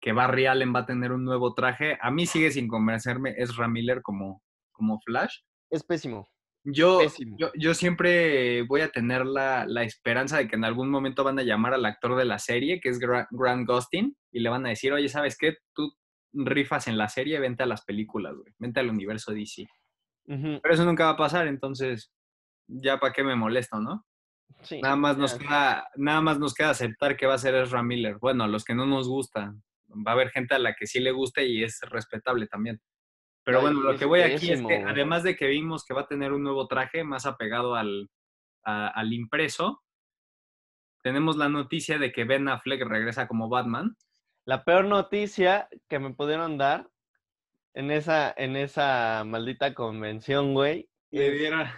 que 0.00 0.12
Barry 0.12 0.46
Allen 0.46 0.74
va 0.74 0.80
a 0.80 0.86
tener 0.86 1.12
un 1.12 1.24
nuevo 1.24 1.54
traje. 1.54 1.96
A 2.02 2.10
mí 2.10 2.26
sigue 2.26 2.50
sin 2.50 2.66
convencerme 2.66 3.34
Ezra 3.38 3.68
Miller 3.68 4.02
como, 4.02 4.42
como 4.72 4.98
Flash. 5.02 5.36
Es 5.70 5.84
pésimo. 5.84 6.28
Yo, 6.68 7.00
yo, 7.38 7.50
yo 7.54 7.74
siempre 7.74 8.62
voy 8.62 8.80
a 8.80 8.90
tener 8.90 9.24
la, 9.24 9.64
la 9.66 9.84
esperanza 9.84 10.38
de 10.38 10.48
que 10.48 10.56
en 10.56 10.64
algún 10.64 10.90
momento 10.90 11.22
van 11.24 11.38
a 11.38 11.42
llamar 11.44 11.74
al 11.74 11.86
actor 11.86 12.16
de 12.16 12.24
la 12.24 12.38
serie, 12.38 12.80
que 12.80 12.88
es 12.88 12.98
Gra- 13.00 13.28
Grant 13.30 13.68
Gustin, 13.68 14.16
y 14.32 14.40
le 14.40 14.48
van 14.48 14.66
a 14.66 14.70
decir, 14.70 14.92
oye, 14.92 15.08
¿sabes 15.08 15.36
qué? 15.38 15.56
Tú 15.74 15.92
rifas 16.32 16.88
en 16.88 16.98
la 16.98 17.08
serie, 17.08 17.38
vente 17.38 17.62
a 17.62 17.66
las 17.66 17.84
películas, 17.84 18.34
güey. 18.34 18.52
Vente 18.58 18.80
al 18.80 18.90
universo 18.90 19.32
DC. 19.32 19.66
Pero 20.60 20.74
eso 20.74 20.84
nunca 20.84 21.04
va 21.04 21.10
a 21.10 21.16
pasar, 21.16 21.46
entonces, 21.46 22.12
ya 22.66 22.98
para 22.98 23.12
qué 23.12 23.22
me 23.22 23.36
molesto, 23.36 23.80
¿no? 23.80 24.04
sí, 24.62 24.80
Nada 24.80 24.96
más, 24.96 25.16
nos 25.18 25.34
queda, 25.34 25.88
nada 25.96 26.20
más 26.20 26.38
nos 26.38 26.52
queda 26.54 26.70
aceptar 26.70 27.16
que 27.16 27.26
va 27.26 27.34
a 27.34 27.38
ser 27.38 27.54
Ezra 27.54 27.82
Miller. 27.82 28.16
Bueno, 28.20 28.44
a 28.44 28.48
los 28.48 28.64
que 28.64 28.74
no 28.74 28.86
nos 28.86 29.08
gusta. 29.08 29.54
Va 29.88 30.10
a 30.10 30.14
haber 30.14 30.30
gente 30.30 30.54
a 30.54 30.58
la 30.58 30.74
que 30.74 30.86
sí 30.86 30.98
le 30.98 31.12
guste 31.12 31.46
y 31.46 31.62
es 31.62 31.80
respetable 31.82 32.48
también. 32.48 32.80
Pero 33.46 33.58
Ay, 33.58 33.62
bueno, 33.66 33.80
lo 33.82 33.96
que 33.96 34.04
voy 34.06 34.22
aquí 34.22 34.50
es 34.50 34.60
que 34.60 34.74
además 34.88 35.22
de 35.22 35.36
que 35.36 35.46
vimos 35.46 35.84
que 35.84 35.94
va 35.94 36.00
a 36.02 36.08
tener 36.08 36.32
un 36.32 36.42
nuevo 36.42 36.66
traje 36.66 37.04
más 37.04 37.26
apegado 37.26 37.76
al, 37.76 38.10
a- 38.64 38.88
al 38.88 39.12
impreso, 39.12 39.84
tenemos 41.04 41.36
la 41.36 41.48
noticia 41.48 41.98
de 41.98 42.10
que 42.10 42.24
Ben 42.24 42.48
Affleck 42.48 42.82
regresa 42.82 43.28
como 43.28 43.48
Batman. 43.48 43.96
La 44.46 44.64
peor 44.64 44.86
noticia 44.86 45.68
que 45.88 46.00
me 46.00 46.12
pudieron 46.12 46.58
dar 46.58 46.88
en 47.74 47.92
esa, 47.92 48.34
en 48.36 48.56
esa 48.56 49.22
maldita 49.24 49.74
convención, 49.74 50.52
güey. 50.52 50.88
Le 51.12 51.30
dieron, 51.30 51.68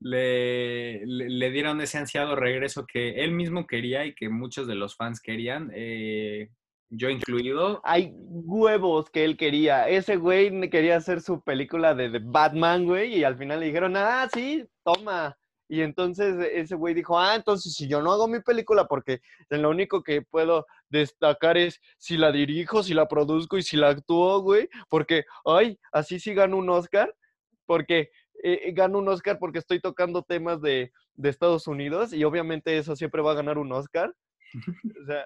le, 0.00 1.04
le- 1.04 1.30
le 1.30 1.50
dieron 1.50 1.80
ese 1.80 1.98
ansiado 1.98 2.36
regreso 2.36 2.86
que 2.86 3.24
él 3.24 3.32
mismo 3.32 3.66
quería 3.66 4.04
y 4.04 4.14
que 4.14 4.28
muchos 4.28 4.68
de 4.68 4.76
los 4.76 4.94
fans 4.96 5.20
querían, 5.20 5.72
eh, 5.74 6.50
yo 6.90 7.08
incluido. 7.08 7.80
Hay 7.84 8.12
huevos 8.14 9.10
que 9.10 9.24
él 9.24 9.36
quería. 9.36 9.88
Ese 9.88 10.16
güey 10.16 10.68
quería 10.70 10.96
hacer 10.96 11.20
su 11.20 11.40
película 11.42 11.94
de, 11.94 12.10
de 12.10 12.20
Batman, 12.22 12.84
güey, 12.84 13.16
y 13.16 13.24
al 13.24 13.36
final 13.36 13.60
le 13.60 13.66
dijeron, 13.66 13.96
ah, 13.96 14.28
sí, 14.32 14.64
toma. 14.84 15.36
Y 15.68 15.82
entonces 15.82 16.34
ese 16.52 16.74
güey 16.74 16.94
dijo, 16.94 17.16
ah, 17.16 17.36
entonces 17.36 17.74
si 17.74 17.86
yo 17.86 18.02
no 18.02 18.10
hago 18.10 18.26
mi 18.26 18.40
película, 18.40 18.86
porque 18.86 19.20
lo 19.50 19.70
único 19.70 20.02
que 20.02 20.20
puedo 20.20 20.66
destacar 20.88 21.56
es 21.56 21.80
si 21.96 22.16
la 22.16 22.32
dirijo, 22.32 22.82
si 22.82 22.92
la 22.92 23.06
produzco 23.06 23.56
y 23.56 23.62
si 23.62 23.76
la 23.76 23.90
actúo, 23.90 24.40
güey, 24.40 24.68
porque, 24.88 25.22
ay, 25.44 25.78
así 25.92 26.18
sí 26.18 26.34
gano 26.34 26.56
un 26.56 26.68
Oscar, 26.70 27.14
porque 27.66 28.10
eh, 28.42 28.72
gano 28.72 28.98
un 28.98 29.08
Oscar 29.08 29.38
porque 29.38 29.60
estoy 29.60 29.80
tocando 29.80 30.24
temas 30.24 30.60
de, 30.60 30.90
de 31.14 31.28
Estados 31.28 31.68
Unidos 31.68 32.12
y 32.12 32.24
obviamente 32.24 32.76
eso 32.76 32.96
siempre 32.96 33.22
va 33.22 33.30
a 33.30 33.36
ganar 33.36 33.56
un 33.56 33.70
Oscar. 33.72 34.12
O 35.02 35.06
sea, 35.06 35.24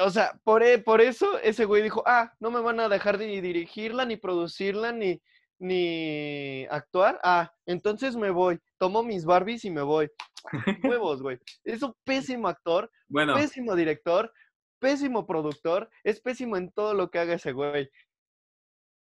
o 0.00 0.10
sea, 0.10 0.38
por, 0.44 0.62
e- 0.62 0.78
por 0.78 1.00
eso 1.00 1.38
ese 1.40 1.64
güey 1.64 1.82
dijo, 1.82 2.02
ah, 2.06 2.32
no 2.40 2.50
me 2.50 2.60
van 2.60 2.80
a 2.80 2.88
dejar 2.88 3.18
ni 3.18 3.40
dirigirla, 3.40 4.04
ni 4.04 4.16
producirla, 4.16 4.92
ni, 4.92 5.20
ni 5.58 6.66
actuar. 6.70 7.18
Ah, 7.22 7.52
entonces 7.66 8.16
me 8.16 8.30
voy. 8.30 8.58
Tomo 8.78 9.02
mis 9.02 9.24
Barbies 9.24 9.64
y 9.64 9.70
me 9.70 9.82
voy. 9.82 10.10
Huevos, 10.84 11.22
güey. 11.22 11.38
Es 11.64 11.82
un 11.82 11.94
pésimo 12.04 12.48
actor, 12.48 12.90
Bueno, 13.08 13.34
pésimo 13.34 13.74
director, 13.74 14.32
pésimo 14.78 15.26
productor, 15.26 15.88
es 16.04 16.20
pésimo 16.20 16.56
en 16.56 16.70
todo 16.72 16.94
lo 16.94 17.10
que 17.10 17.18
haga 17.18 17.34
ese 17.34 17.52
güey. 17.52 17.88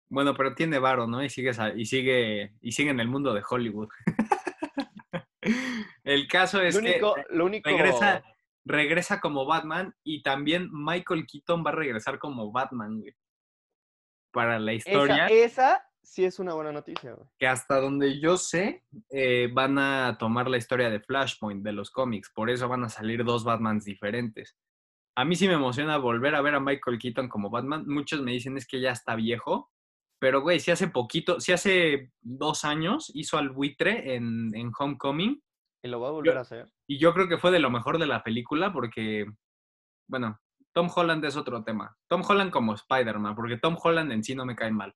bueno, 0.09 0.35
pero 0.35 0.55
tiene 0.55 0.79
varo, 0.79 1.07
¿no? 1.07 1.25
Y 1.25 1.31
sigue, 1.31 1.53
y 1.77 1.87
sigue, 1.87 2.53
y 2.61 2.73
sigue 2.73 2.91
en 2.91 3.01
el 3.01 3.09
mundo 3.09 3.33
de 3.35 3.43
Hollywood. 3.49 3.89
el 6.05 6.29
caso 6.29 6.61
es 6.61 6.75
Lo 6.77 6.83
que 6.83 7.01
lo 7.31 7.45
único. 7.47 7.69
regresa, 7.71 8.23
regresa 8.65 9.21
como 9.21 9.47
Batman 9.47 9.95
y 10.05 10.23
también 10.23 10.69
Michael 10.73 11.27
Keaton 11.27 11.65
va 11.65 11.71
a 11.71 11.75
regresar 11.75 12.19
como 12.19 12.53
Batman, 12.53 13.01
güey. 13.01 13.15
Para 14.33 14.59
la 14.59 14.73
historia. 14.73 15.27
Esa, 15.27 15.45
esa 15.75 15.85
sí 16.03 16.25
es 16.25 16.39
una 16.39 16.55
buena 16.55 16.73
noticia, 16.73 17.13
güey. 17.13 17.29
que 17.39 17.47
hasta 17.47 17.81
donde 17.81 18.21
yo 18.21 18.37
sé, 18.37 18.85
eh, 19.11 19.51
van 19.53 19.79
a 19.79 20.17
tomar 20.19 20.49
la 20.49 20.57
historia 20.57 20.91
de 20.91 21.01
Flashpoint 21.01 21.63
de 21.63 21.73
los 21.73 21.91
cómics, 21.91 22.31
por 22.35 22.51
eso 22.51 22.69
van 22.69 22.85
a 22.85 22.89
salir 22.89 23.25
dos 23.25 23.45
Batmans 23.45 23.85
diferentes. 23.85 24.57
A 25.15 25.25
mí 25.25 25.37
sí 25.37 25.47
me 25.47 25.55
emociona 25.55 25.99
volver 25.99 26.35
a 26.35 26.41
ver 26.41 26.55
a 26.55 26.61
Michael 26.61 26.99
Keaton 26.99 27.29
como 27.29 27.51
Batman. 27.51 27.85
Muchos 27.87 28.23
me 28.23 28.33
dicen 28.33 28.57
es 28.57 28.67
que 28.67 28.81
ya 28.81 28.93
está 28.93 29.15
viejo, 29.15 29.71
pero 30.19 30.41
güey, 30.41 30.59
si 30.59 30.71
hace 30.71 30.89
poquito, 30.89 31.39
si 31.41 31.53
hace 31.53 32.13
dos 32.21 32.65
años 32.65 33.11
hizo 33.15 33.37
al 33.37 33.51
buitre 33.51 34.15
en, 34.15 34.55
en 34.55 34.71
Homecoming, 34.79 35.43
Y 35.83 35.89
lo 35.89 36.01
va 36.01 36.09
a 36.09 36.13
volver 36.13 36.39
a 36.39 36.43
hacer. 36.43 36.73
Y 36.93 36.99
yo 36.99 37.15
creo 37.15 37.27
que 37.27 37.39
fue 37.39 37.51
de 37.51 37.59
lo 37.59 37.71
mejor 37.71 37.99
de 37.99 38.07
la 38.07 38.23
película 38.23 38.71
porque, 38.71 39.25
bueno, 40.07 40.39
Tom 40.75 40.91
Holland 40.95 41.25
es 41.25 41.37
otro 41.37 41.65
tema. 41.65 41.97
Tom 42.07 42.23
Holland 42.29 42.51
como 42.51 42.75
Spider-Man, 42.75 43.35
porque 43.35 43.57
Tom 43.57 43.79
Holland 43.83 44.13
en 44.13 44.23
sí 44.23 44.35
no 44.35 44.45
me 44.45 44.55
cae 44.55 44.71
mal. 44.71 44.95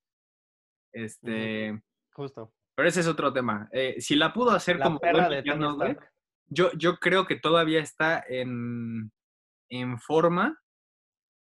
Este, 0.93 1.83
Justo. 2.13 2.53
pero 2.75 2.87
ese 2.87 3.01
es 3.01 3.07
otro 3.07 3.33
tema. 3.33 3.71
Eh, 3.73 3.99
si 3.99 4.15
la 4.15 4.35
pudo 4.35 4.51
hacer 4.51 4.77
La 4.77 4.85
como 4.85 4.99
perra 4.99 5.31
de 5.31 5.41
güey, 5.41 5.97
yo, 6.49 6.71
yo 6.73 6.99
creo 6.99 7.27
que 7.27 7.37
todavía 7.37 7.81
está 7.81 8.23
en, 8.29 9.11
en 9.71 9.99
forma 9.99 10.61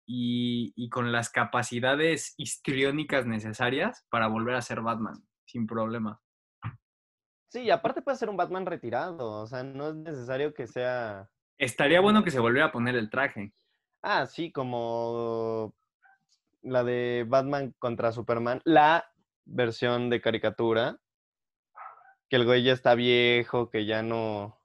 y, 0.07 0.73
y 0.75 0.89
con 0.89 1.11
las 1.11 1.31
capacidades 1.31 2.35
histriónicas 2.37 3.25
necesarias 3.25 4.05
para 4.11 4.27
volver 4.27 4.53
a 4.53 4.61
ser 4.61 4.81
Batman, 4.81 5.27
sin 5.47 5.65
problema. 5.65 6.21
Sí, 7.55 7.61
y 7.61 7.71
aparte 7.71 8.01
puede 8.01 8.17
ser 8.17 8.29
un 8.29 8.35
Batman 8.35 8.65
retirado. 8.65 9.31
O 9.43 9.47
sea, 9.47 9.63
no 9.63 9.87
es 9.87 9.95
necesario 9.95 10.53
que 10.53 10.67
sea. 10.67 11.29
Estaría 11.57 12.01
bueno 12.01 12.21
que 12.21 12.29
se 12.29 12.41
volviera 12.41 12.67
a 12.67 12.71
poner 12.73 12.97
el 12.97 13.09
traje. 13.09 13.53
Ah, 14.01 14.25
sí, 14.25 14.51
como 14.51 15.73
la 16.63 16.83
de 16.83 17.23
Batman 17.25 17.73
contra 17.79 18.11
Superman, 18.11 18.61
la 18.65 19.09
versión 19.45 20.09
de 20.09 20.19
caricatura, 20.19 20.99
que 22.27 22.35
el 22.35 22.43
güey 22.43 22.61
ya 22.61 22.73
está 22.73 22.93
viejo, 22.93 23.69
que 23.69 23.85
ya 23.85 24.03
no, 24.03 24.59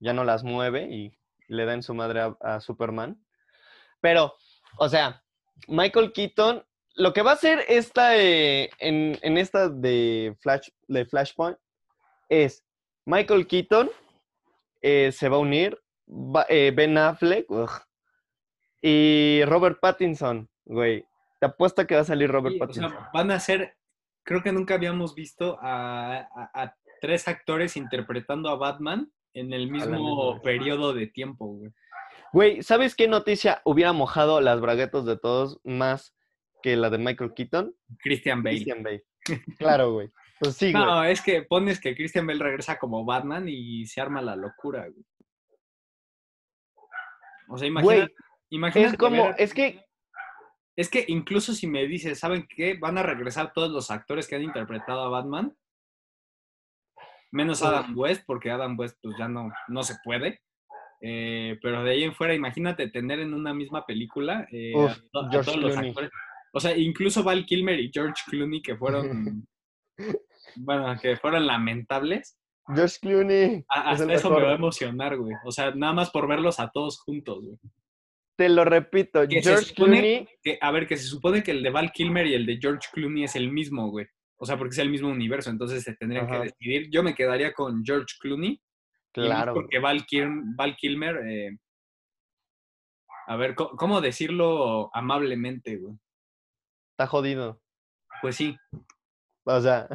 ya 0.00 0.12
no 0.12 0.24
las 0.24 0.42
mueve 0.42 0.88
y 0.90 1.16
le 1.46 1.64
da 1.64 1.74
en 1.74 1.84
su 1.84 1.94
madre 1.94 2.22
a, 2.22 2.36
a 2.40 2.58
Superman. 2.58 3.24
Pero, 4.00 4.34
o 4.78 4.88
sea, 4.88 5.22
Michael 5.68 6.12
Keaton, 6.12 6.66
lo 6.96 7.12
que 7.12 7.22
va 7.22 7.30
a 7.30 7.34
hacer 7.34 7.64
esta, 7.68 8.16
eh, 8.16 8.68
en, 8.80 9.16
en 9.22 9.38
esta 9.38 9.68
de, 9.68 10.36
Flash, 10.40 10.70
de 10.88 11.06
Flashpoint 11.06 11.56
es 12.32 12.64
Michael 13.04 13.46
Keaton 13.46 13.90
eh, 14.80 15.12
se 15.12 15.28
va 15.28 15.36
a 15.36 15.40
unir, 15.40 15.78
va- 16.08 16.46
eh, 16.48 16.72
Ben 16.74 16.96
Affleck, 16.98 17.48
ugh, 17.50 17.70
y 18.80 19.42
Robert 19.44 19.78
Pattinson, 19.80 20.48
güey. 20.64 21.04
Te 21.40 21.46
apuesto 21.46 21.86
que 21.86 21.94
va 21.94 22.00
a 22.00 22.04
salir 22.04 22.30
Robert 22.30 22.54
Sí, 22.54 22.60
o 22.60 22.72
sea, 22.72 22.82
Pattinson. 22.88 23.06
van 23.12 23.30
a 23.30 23.40
ser, 23.40 23.76
creo 24.24 24.42
que 24.42 24.52
nunca 24.52 24.74
habíamos 24.74 25.14
visto 25.14 25.58
a, 25.60 26.16
a- 26.34 26.50
a 26.62 26.76
tres 27.00 27.28
actores 27.28 27.76
interpretando 27.76 28.48
a 28.48 28.56
Batman 28.56 29.12
en 29.34 29.52
el 29.52 29.70
mismo 29.70 30.40
periodo 30.42 30.92
de 30.94 31.06
tiempo, 31.06 31.46
güey. 31.46 31.70
Güey, 32.32 32.62
¿sabes 32.62 32.94
qué 32.94 33.08
noticia 33.08 33.60
hubiera 33.64 33.92
mojado 33.92 34.40
las 34.40 34.60
braguetas 34.60 35.04
de 35.04 35.16
todos 35.18 35.60
más 35.64 36.14
que 36.62 36.76
la 36.76 36.90
de 36.90 36.98
Michael 36.98 37.34
Keaton? 37.34 37.74
Christian 37.98 38.42
Bale. 38.42 38.56
Christian 38.56 38.82
Bale. 38.82 39.04
Claro, 39.58 39.92
güey. 39.92 40.10
Pues 40.42 40.56
sí, 40.56 40.72
güey. 40.72 40.84
No, 40.84 41.04
es 41.04 41.20
que 41.22 41.42
pones 41.42 41.80
que 41.80 41.94
Christian 41.94 42.26
Bell 42.26 42.40
regresa 42.40 42.76
como 42.78 43.04
Batman 43.04 43.48
y 43.48 43.86
se 43.86 44.00
arma 44.00 44.20
la 44.20 44.34
locura, 44.34 44.88
güey. 44.88 45.04
O 47.48 47.56
sea, 47.56 47.68
imagina, 47.68 48.08
imagínate 48.50 48.92
Es 48.94 48.98
como, 48.98 49.24
ver- 49.26 49.34
es 49.38 49.54
que, 49.54 49.84
Es 50.74 50.88
que 50.88 51.04
incluso 51.08 51.52
si 51.54 51.66
me 51.66 51.86
dices, 51.86 52.18
¿saben 52.18 52.46
qué? 52.48 52.74
Van 52.74 52.98
a 52.98 53.02
regresar 53.02 53.52
todos 53.52 53.70
los 53.70 53.90
actores 53.90 54.26
que 54.26 54.36
han 54.36 54.42
interpretado 54.42 55.02
a 55.04 55.08
Batman. 55.10 55.54
Menos. 57.30 57.62
Adam 57.62 57.96
West, 57.96 58.24
porque 58.26 58.50
Adam 58.50 58.78
West 58.78 58.98
pues 59.02 59.14
ya 59.18 59.28
no, 59.28 59.50
no 59.68 59.82
se 59.82 59.94
puede. 60.02 60.40
Eh, 61.00 61.58
pero 61.62 61.82
de 61.84 61.90
ahí 61.92 62.04
en 62.04 62.14
fuera, 62.14 62.34
imagínate 62.34 62.88
tener 62.88 63.20
en 63.20 63.34
una 63.34 63.52
misma 63.54 63.84
película 63.86 64.46
eh, 64.52 64.72
Uf, 64.74 64.90
a, 64.90 64.94
to- 65.12 65.20
a 65.20 65.30
George 65.30 65.50
todos 65.52 65.62
los 65.62 65.76
actores. 65.76 66.10
O 66.52 66.60
sea, 66.60 66.76
incluso 66.76 67.22
Val 67.22 67.44
Kilmer 67.46 67.78
y 67.80 67.90
George 67.92 68.22
Clooney, 68.28 68.60
que 68.62 68.76
fueron, 68.76 69.46
bueno, 70.56 70.98
que 71.00 71.16
fueron 71.16 71.46
lamentables. 71.46 72.38
George 72.74 72.96
Clooney 73.00 73.64
A- 73.68 73.92
es 73.92 74.00
el 74.00 74.10
hasta 74.10 74.14
eso 74.14 74.30
me 74.30 74.42
va 74.42 74.52
a 74.52 74.54
emocionar, 74.54 75.16
güey. 75.16 75.34
O 75.44 75.50
sea, 75.50 75.72
nada 75.74 75.92
más 75.92 76.10
por 76.10 76.28
verlos 76.28 76.60
a 76.60 76.70
todos 76.70 77.00
juntos, 77.00 77.40
güey. 77.44 77.56
Te 78.36 78.48
lo 78.48 78.64
repito, 78.64 79.26
Que 79.28 79.42
George 79.42 79.74
Clooney, 79.74 80.26
que, 80.42 80.58
a 80.60 80.70
ver, 80.70 80.86
que 80.86 80.96
se 80.96 81.04
supone 81.04 81.42
que 81.42 81.50
el 81.50 81.62
de 81.62 81.70
Val 81.70 81.92
Kilmer 81.92 82.26
y 82.26 82.34
el 82.34 82.46
de 82.46 82.58
George 82.60 82.88
Clooney 82.92 83.24
es 83.24 83.36
el 83.36 83.50
mismo, 83.52 83.90
güey. 83.90 84.06
O 84.36 84.46
sea, 84.46 84.56
porque 84.56 84.72
es 84.72 84.78
el 84.78 84.90
mismo 84.90 85.08
universo, 85.08 85.50
entonces 85.50 85.82
se 85.82 85.94
tendrían 85.96 86.24
Ajá. 86.26 86.38
que 86.40 86.44
decidir. 86.48 86.88
Yo 86.90 87.02
me 87.02 87.14
quedaría 87.14 87.52
con 87.52 87.84
George 87.84 88.14
Clooney. 88.20 88.60
claro. 89.12 89.54
Porque 89.54 89.78
Val, 89.78 90.06
Kil- 90.06 90.42
Val 90.56 90.74
Kilmer, 90.76 91.16
eh, 91.28 91.58
a 93.26 93.36
ver, 93.36 93.54
¿cómo, 93.54 93.70
cómo 93.76 94.00
decirlo 94.00 94.90
amablemente, 94.94 95.76
güey? 95.76 95.94
Está 96.92 97.06
jodido. 97.06 97.60
Pues 98.20 98.36
sí, 98.36 98.56
O 99.44 99.60
sea, 99.60 99.88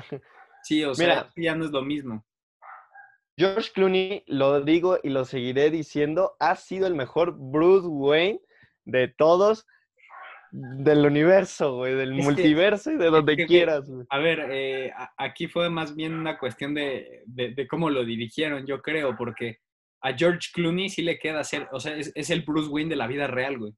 sí, 0.67 0.83
o 0.83 0.93
sea, 0.93 1.07
Mira. 1.35 1.51
ya 1.51 1.55
no 1.55 1.65
es 1.65 1.71
lo 1.71 1.81
mismo. 1.81 2.25
George 3.37 3.69
Clooney, 3.73 4.23
lo 4.27 4.61
digo 4.61 4.99
y 5.03 5.09
lo 5.09 5.23
seguiré 5.25 5.69
diciendo, 5.69 6.35
ha 6.39 6.55
sido 6.55 6.87
el 6.87 6.95
mejor 6.95 7.35
Bruce 7.37 7.87
Wayne 7.87 8.39
de 8.85 9.07
todos 9.09 9.65
del 10.51 11.05
universo, 11.05 11.75
güey, 11.75 11.93
del 11.93 12.13
Es 12.13 12.17
que- 12.19 12.23
multiverso 12.23 12.91
y 12.91 12.97
de 12.97 13.07
donde 13.09 13.35
que, 13.37 13.45
quieras, 13.45 13.87
güey. 13.89 14.05
A 14.09 14.17
ver, 14.17 14.47
eh, 14.49 14.91
aquí 15.17 15.47
fue 15.47 15.69
más 15.69 15.95
bien 15.95 16.13
una 16.13 16.39
cuestión 16.39 16.73
de, 16.73 17.21
de- 17.25 17.53
de 17.53 17.67
cómo 17.67 17.89
lo 17.89 18.03
dirigieron, 18.05 18.65
yo 18.65 18.81
creo, 18.81 19.15
porque 19.15 19.59
a 20.01 20.13
George 20.13 20.49
Clooney 20.53 20.89
sí 20.89 21.01
le 21.03 21.19
queda 21.19 21.43
ser, 21.43 21.67
o 21.71 21.79
sea, 21.79 21.95
es, 21.95 22.11
es 22.15 22.29
el 22.29 22.41
Bruce 22.41 22.69
Wayne 22.69 22.89
de 22.89 22.95
la 22.95 23.07
vida 23.07 23.27
real, 23.27 23.57
güey. 23.59 23.73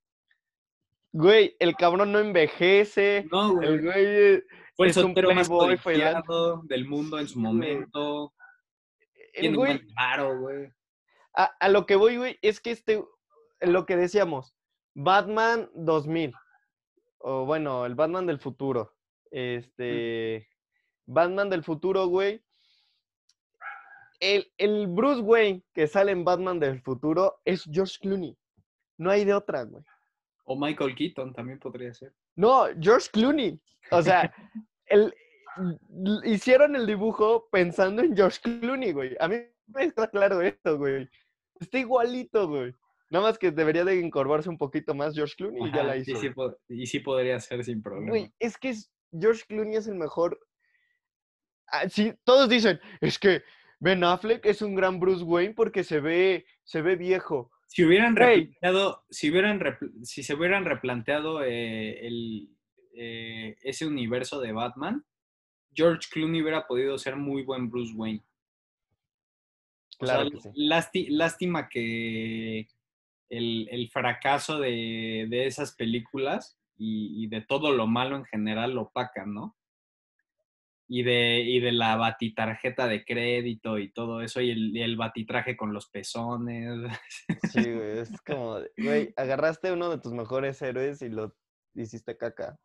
Güey, 1.12 1.56
el 1.60 1.76
cabrón 1.76 2.12
no 2.12 2.20
envejece. 2.20 3.28
No, 3.32 3.56
güey. 3.56 3.68
El 3.68 3.82
güey 3.82 4.06
eh, 4.06 4.44
Fue 4.80 4.88
el 4.88 4.94
soltero 4.94 5.36
más 5.36 5.50
playboy, 5.50 5.76
fue 5.78 5.96
el- 5.96 6.00
codiciado 6.02 6.62
del 6.64 6.88
mundo 6.88 7.20
en 7.20 7.28
su 7.28 7.38
momento. 7.38 8.34
el 9.34 9.54
güey, 9.54 9.86
paro, 9.94 10.40
güey. 10.40 10.72
a, 11.36 11.44
a 11.60 11.68
lo 11.68 11.86
que 11.86 11.98
voy, 11.98 12.16
güey, 12.16 12.40
es 12.42 12.62
que 12.62 12.72
este, 12.72 13.04
lo 13.60 13.86
que 13.86 13.98
decíamos, 13.98 14.56
Batman 14.96 15.70
2000, 15.74 16.34
o 17.18 17.44
bueno, 17.46 17.86
el 17.86 17.96
Batman 17.96 18.26
del 18.26 18.40
futuro, 18.40 18.96
este, 19.32 20.48
Batman 21.06 21.50
del 21.50 21.64
futuro, 21.66 22.08
güey, 22.08 22.42
el, 24.22 24.50
el 24.58 24.88
Bruce 24.88 25.20
Wayne 25.22 25.62
que 25.74 25.88
sale 25.88 26.14
en 26.14 26.24
Batman 26.24 26.58
del 26.58 26.82
futuro 26.82 27.42
es 27.44 27.66
George 27.70 27.98
Clooney, 28.00 28.38
no 28.98 29.12
hay 29.12 29.26
de 29.26 29.34
otra, 29.34 29.64
güey. 29.64 29.84
O 30.46 30.58
Michael 30.58 30.96
Keaton 30.96 31.34
también 31.34 31.60
podría 31.60 31.94
ser. 31.94 32.14
No, 32.36 32.66
George 32.80 33.10
Clooney, 33.12 33.62
o 33.92 34.02
sea, 34.02 34.34
el, 34.90 35.14
hicieron 36.24 36.76
el 36.76 36.86
dibujo 36.86 37.48
pensando 37.52 38.02
en 38.02 38.16
George 38.16 38.40
Clooney, 38.42 38.92
güey. 38.92 39.16
A 39.20 39.28
mí 39.28 39.38
me 39.68 39.84
está 39.84 40.08
claro 40.08 40.42
esto, 40.42 40.78
güey. 40.78 41.10
Está 41.60 41.80
igualito, 41.80 42.48
güey. 42.48 42.74
Nada 43.10 43.26
más 43.26 43.38
que 43.40 43.52
debería 43.52 43.84
de 43.84 44.00
encorvarse 44.00 44.50
un 44.50 44.58
poquito 44.58 44.94
más 44.94 45.16
George 45.16 45.36
Clooney 45.36 45.70
y 45.70 45.74
ya 45.74 45.84
la 45.84 45.98
hizo. 45.98 46.16
sí, 46.20 46.30
sí 46.30 46.34
y 46.70 46.86
sí 46.86 47.00
podría 47.00 47.40
ser 47.40 47.64
sin 47.64 47.82
problema. 47.82 48.10
Güey, 48.10 48.34
es 48.40 48.58
que 48.58 48.70
es- 48.70 48.92
George 49.12 49.44
Clooney 49.48 49.76
es 49.76 49.88
el 49.88 49.96
mejor. 49.96 50.40
Ah, 51.68 51.90
sí, 51.90 52.14
todos 52.24 52.48
dicen, 52.50 52.80
es 53.02 53.18
que 53.18 53.44
Ben 53.80 54.04
Affleck 54.04 54.46
es 54.46 54.62
un 54.62 54.76
gran 54.76 55.00
Bruce 55.00 55.24
Wayne 55.24 55.54
porque 55.54 55.84
se 55.84 56.00
ve, 56.00 56.46
se 56.64 56.82
ve 56.82 56.96
viejo. 56.96 57.52
Si 57.68 57.84
hubieran 57.84 58.16
replanteado, 58.16 59.06
si 59.10 59.30
hubieran 59.30 59.62
si 60.04 60.24
se 60.24 60.34
hubieran 60.34 60.66
replanteado 60.66 61.44
eh, 61.44 62.06
el, 62.08 62.50
eh, 62.94 63.56
ese 63.62 63.86
universo 63.88 64.40
de 64.40 64.52
Batman, 64.52 65.06
George 65.74 66.08
Clooney 66.12 66.42
hubiera 66.42 66.68
podido 66.68 66.98
ser 66.98 67.16
muy 67.16 67.44
buen 67.44 67.70
Bruce 67.70 67.94
Wayne. 67.96 68.24
O 70.00 70.06
sea, 70.06 70.16
Claro 70.16 70.32
que 70.32 70.40
sí. 70.42 71.08
lástima 71.10 71.68
que 71.70 72.68
el, 73.30 73.68
el 73.70 73.90
fracaso 73.90 74.60
de, 74.60 75.28
de 75.30 75.46
esas 75.46 75.76
películas 75.76 76.58
y, 76.78 77.24
y 77.24 77.28
de 77.28 77.42
todo 77.42 77.72
lo 77.72 77.86
malo 77.88 78.16
en 78.16 78.26
general 78.26 78.74
lo 78.74 78.84
opacan, 78.84 79.34
¿no? 79.34 79.56
Y 80.92 81.04
de, 81.04 81.42
y 81.42 81.60
de 81.60 81.72
la 81.72 81.96
batitarjeta 81.98 82.88
de 82.88 83.06
crédito 83.06 83.78
y 83.78 83.92
todo 83.92 84.22
eso, 84.22 84.42
y 84.42 84.50
el, 84.50 84.76
y 84.76 84.82
el 84.82 84.98
batitraje 84.98 85.56
con 85.56 85.72
los 85.74 85.88
pezones. 85.90 86.92
Sí, 87.54 87.62
güey, 87.62 88.00
es 88.00 88.12
como, 88.26 88.58
güey, 88.78 89.14
agarraste 89.16 89.72
uno 89.72 89.90
de 89.90 90.00
tus 90.00 90.14
mejores 90.14 90.60
héroes 90.64 91.02
y 91.04 91.10
lo 91.10 91.36
hiciste 91.76 92.18
caca. 92.18 92.58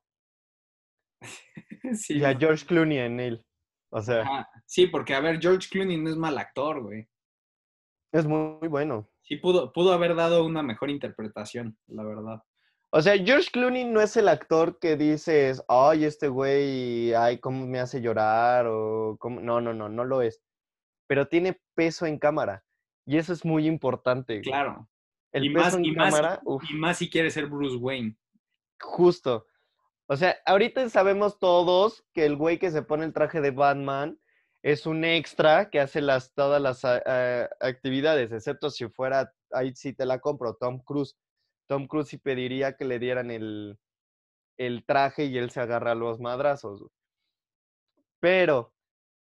sí, 1.95 2.19
Y 2.19 2.25
a. 2.25 2.37
George 2.37 2.67
Clooney 2.67 2.99
en 2.99 3.21
él. 3.21 3.45
O 3.91 4.01
sea, 4.01 4.23
Ajá. 4.23 4.49
Sí, 4.67 4.87
porque 4.87 5.15
a 5.15 5.21
ver, 5.21 5.41
George 5.41 5.69
Clooney 5.71 5.97
no 5.99 6.11
es 6.11 6.17
mal 6.17 6.37
actor, 6.39 6.83
güey. 6.83 7.09
es 8.13 8.27
muy, 8.27 8.59
muy 8.61 8.69
bueno. 8.69 9.09
Sí, 9.23 9.37
pudo, 9.37 9.73
pudo 9.73 9.93
haber 9.93 10.15
dado 10.15 10.45
una 10.45 10.63
mejor 10.63 10.91
interpretación, 10.91 11.79
la 11.87 12.05
verdad. 12.05 12.43
O 12.91 13.01
sea, 13.01 13.17
George 13.17 13.51
Clooney 13.53 13.85
no 13.85 14.01
es 14.01 14.17
el 14.17 14.29
actor 14.29 14.79
que 14.79 14.97
dices, 14.97 15.65
ay, 15.69 16.05
este 16.05 16.29
güey, 16.29 17.13
ay, 17.15 17.39
cómo 17.41 17.67
me 17.67 17.81
hace 17.81 18.01
llorar, 18.01 18.67
o 18.69 19.17
cómo... 19.19 19.41
No, 19.41 19.61
no, 19.61 19.75
no, 19.75 19.89
no 19.89 20.05
lo 20.05 20.23
es. 20.23 20.41
Pero 21.09 21.27
tiene 21.27 21.61
peso 21.75 22.07
en 22.07 22.19
cámara. 22.19 22.65
Y 23.07 23.17
eso 23.17 23.33
es 23.33 23.45
muy 23.45 23.67
importante. 23.67 24.41
Claro. 24.43 24.89
El 25.33 25.47
y 25.47 25.51
peso 25.53 25.65
más, 25.65 25.75
en 25.75 25.85
y 25.85 25.93
más, 25.93 26.15
cámara, 26.15 26.41
uf, 26.45 26.63
y 26.71 26.75
más 26.75 26.99
si 26.99 27.11
quiere 27.11 27.31
ser 27.31 27.47
Bruce 27.47 27.77
Wayne. 27.77 28.17
justo. 28.81 29.47
O 30.07 30.17
sea, 30.17 30.37
ahorita 30.45 30.89
sabemos 30.91 31.39
todos 31.39 32.05
que 32.13 32.27
el 32.27 32.37
güey 32.37 32.59
que 32.59 32.71
se 32.71 32.83
pone 32.83 33.05
el 33.07 33.15
traje 33.15 33.41
de 33.41 33.51
Batman 33.51 34.19
es 34.63 34.87
un 34.87 35.05
extra 35.05 35.71
que 35.71 35.81
hace 35.81 36.01
las, 36.03 36.35
todas 36.35 36.61
las 36.61 36.85
ah, 36.85 37.03
ah, 37.07 37.49
actividades, 37.61 38.33
excepto 38.33 38.71
si 38.71 38.89
fuera, 38.89 39.33
ahí 39.51 39.75
sí 39.75 39.93
te 39.95 40.07
la 40.07 40.21
compro, 40.21 40.55
Tom 40.55 40.81
Cruise. 40.81 41.17
Tom 41.67 41.87
Cruise 41.87 42.09
sí 42.09 42.19
pediría 42.19 42.77
que 42.77 42.85
le 42.85 42.99
dieran 42.99 43.31
el, 43.31 43.79
el 44.59 44.85
traje 44.87 45.25
y 45.27 45.39
él 45.39 45.51
se 45.51 45.61
agarra 45.61 45.93
a 45.93 45.95
los 45.95 46.21
madrazos. 46.21 46.85
Pero 48.21 48.75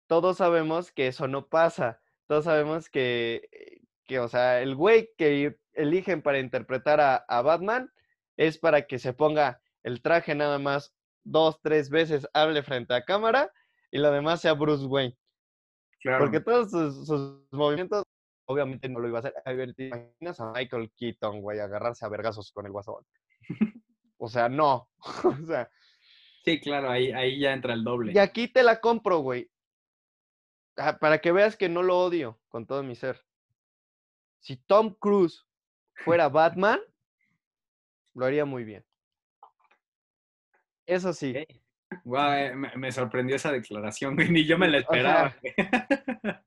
todos 0.07 0.37
sabemos 0.37 0.91
que 0.91 1.07
eso 1.07 1.27
no 1.27 1.47
pasa. 1.47 2.01
Todos 2.27 2.45
sabemos 2.45 2.89
que, 2.89 3.47
eh, 3.51 3.81
que 4.05 4.19
o 4.19 4.27
sea, 4.27 4.61
el 4.61 4.75
güey 4.75 5.11
que 5.17 5.57
eligen 5.73 6.21
para 6.21 6.39
interpretar 6.39 6.99
a, 6.99 7.15
a 7.15 7.41
Batman 7.41 7.91
es 8.37 8.57
para 8.57 8.87
que 8.87 8.99
se 8.99 9.13
ponga 9.13 9.61
el 9.83 10.01
traje 10.01 10.35
nada 10.35 10.59
más 10.59 10.93
dos, 11.23 11.59
tres 11.61 11.89
veces, 11.89 12.27
hable 12.33 12.63
frente 12.63 12.93
a 12.93 13.03
cámara 13.03 13.51
y 13.91 13.99
lo 13.99 14.11
demás 14.11 14.41
sea 14.41 14.53
Bruce 14.53 14.85
Wayne. 14.85 15.17
Claro. 16.01 16.25
Porque 16.25 16.39
todos 16.39 16.71
sus, 16.71 17.07
sus 17.07 17.41
movimientos, 17.51 18.03
obviamente 18.45 18.87
no 18.89 18.99
lo 18.99 19.07
iba 19.07 19.17
a 19.17 19.21
hacer. 19.21 19.33
A 19.45 19.51
ver, 19.53 19.73
¿te 19.73 19.87
imaginas 19.87 20.39
a 20.39 20.51
Michael 20.51 20.91
Keaton, 20.95 21.41
güey, 21.41 21.59
agarrarse 21.59 22.05
a 22.05 22.09
vergazos 22.09 22.51
con 22.51 22.65
el 22.65 22.71
guasón? 22.71 23.05
O 24.19 24.27
sea, 24.27 24.49
no. 24.49 24.89
o 25.23 25.45
sea, 25.45 25.69
Sí, 26.43 26.59
claro, 26.61 26.89
ahí, 26.89 27.11
ahí 27.11 27.39
ya 27.39 27.51
entra 27.53 27.73
el 27.73 27.83
doble. 27.83 28.13
y 28.13 28.17
aquí 28.17 28.47
te 28.47 28.63
la 28.63 28.79
compro, 28.79 29.19
güey. 29.19 29.51
Ah, 30.77 30.97
Para 30.97 31.19
que 31.19 31.31
veas 31.31 31.57
que 31.57 31.67
no 31.69 31.83
lo 31.83 31.99
odio 31.99 32.39
con 32.47 32.65
todo 32.65 32.81
mi 32.83 32.95
ser. 32.95 33.21
Si 34.39 34.55
Tom 34.55 34.95
Cruise 34.97 35.45
fuera 35.93 36.29
Batman, 36.29 36.79
lo 38.15 38.25
haría 38.25 38.45
muy 38.45 38.63
bien. 38.63 38.85
Eso 40.87 41.13
sí. 41.13 41.33
Eh, 41.35 42.51
me, 42.55 42.75
me 42.75 42.91
sorprendió 42.91 43.35
esa 43.35 43.51
declaración. 43.51 44.15
Ni 44.15 44.45
yo 44.45 44.57
me 44.57 44.67
la 44.69 44.79
O 44.89 44.93
sea- 44.93 45.35
esperaba. 45.35 45.35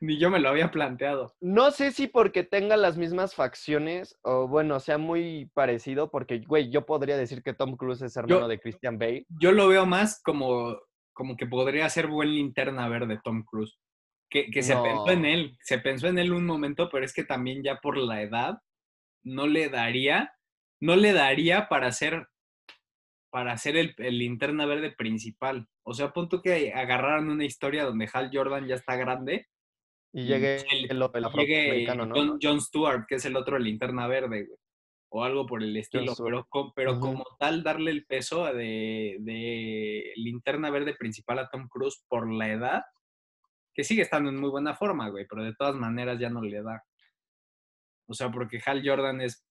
Ni 0.00 0.18
yo 0.18 0.30
me 0.30 0.38
lo 0.40 0.48
había 0.48 0.70
planteado. 0.70 1.34
No 1.40 1.70
sé 1.70 1.90
si 1.92 2.06
porque 2.06 2.42
tenga 2.42 2.76
las 2.76 2.96
mismas 2.96 3.34
facciones 3.34 4.16
o 4.22 4.48
bueno, 4.48 4.80
sea 4.80 4.96
muy 4.98 5.50
parecido, 5.54 6.10
porque, 6.10 6.38
güey, 6.38 6.70
yo 6.70 6.86
podría 6.86 7.16
decir 7.16 7.42
que 7.42 7.52
Tom 7.54 7.76
Cruise 7.76 8.02
es 8.02 8.16
hermano 8.16 8.48
de 8.48 8.60
Christian 8.60 8.98
Bale. 8.98 9.26
Yo 9.28 9.52
lo 9.52 9.68
veo 9.68 9.84
más 9.84 10.22
como, 10.22 10.78
como 11.12 11.36
que 11.36 11.46
podría 11.46 11.88
ser 11.90 12.06
buen 12.06 12.32
linterna 12.34 12.88
verde 12.88 13.20
Tom 13.22 13.44
Cruise. 13.44 13.78
Que, 14.30 14.50
que 14.50 14.62
se 14.62 14.76
pensó 14.76 15.10
en 15.10 15.24
él, 15.24 15.56
se 15.62 15.78
pensó 15.78 16.06
en 16.06 16.18
él 16.18 16.32
un 16.34 16.44
momento, 16.44 16.90
pero 16.92 17.02
es 17.02 17.14
que 17.14 17.24
también 17.24 17.62
ya 17.62 17.76
por 17.76 17.96
la 17.96 18.20
edad 18.20 18.58
no 19.24 19.46
le 19.46 19.70
daría, 19.70 20.34
no 20.82 20.96
le 20.96 21.14
daría 21.14 21.66
para 21.68 21.90
ser 21.92 22.28
para 23.30 23.52
hacer 23.52 23.76
el, 23.76 23.94
el 23.98 24.18
linterna 24.18 24.66
verde 24.66 24.90
principal. 24.92 25.66
O 25.82 25.94
sea, 25.94 26.12
punto 26.12 26.40
que 26.42 26.72
agarraron 26.72 27.28
una 27.28 27.44
historia 27.44 27.84
donde 27.84 28.08
Hal 28.12 28.30
Jordan 28.32 28.66
ya 28.66 28.74
está 28.76 28.96
grande. 28.96 29.46
Y 30.12 30.24
llegue 30.24 30.56
el- 30.72 30.90
el, 30.90 31.02
el 31.18 31.24
llegue. 31.46 31.84
John, 32.14 32.38
John 32.42 32.60
Stewart, 32.60 33.04
que 33.06 33.16
es 33.16 33.24
el 33.26 33.36
otro 33.36 33.58
linterna 33.58 34.06
verde, 34.06 34.44
güey. 34.46 34.58
O 35.10 35.24
algo 35.24 35.46
por 35.46 35.62
el 35.62 35.74
estilo. 35.76 36.12
Pero, 36.24 36.46
pero 36.74 36.92
como 37.00 37.24
tal, 37.38 37.62
darle 37.62 37.90
el 37.90 38.04
peso 38.06 38.44
de, 38.46 39.16
de 39.20 40.12
linterna 40.16 40.70
verde 40.70 40.94
principal 40.94 41.38
a 41.38 41.48
Tom 41.48 41.66
Cruise 41.68 42.04
por 42.08 42.30
la 42.32 42.50
edad, 42.50 42.82
que 43.74 43.84
sigue 43.84 44.02
estando 44.02 44.28
en 44.30 44.36
muy 44.40 44.50
buena 44.50 44.74
forma, 44.74 45.08
güey, 45.08 45.26
pero 45.28 45.44
de 45.44 45.54
todas 45.54 45.76
maneras 45.76 46.18
ya 46.18 46.28
no 46.30 46.42
le 46.42 46.62
da. 46.62 46.82
O 48.06 48.14
sea, 48.14 48.30
porque 48.30 48.60
Hal 48.64 48.82
Jordan 48.84 49.20
es 49.20 49.46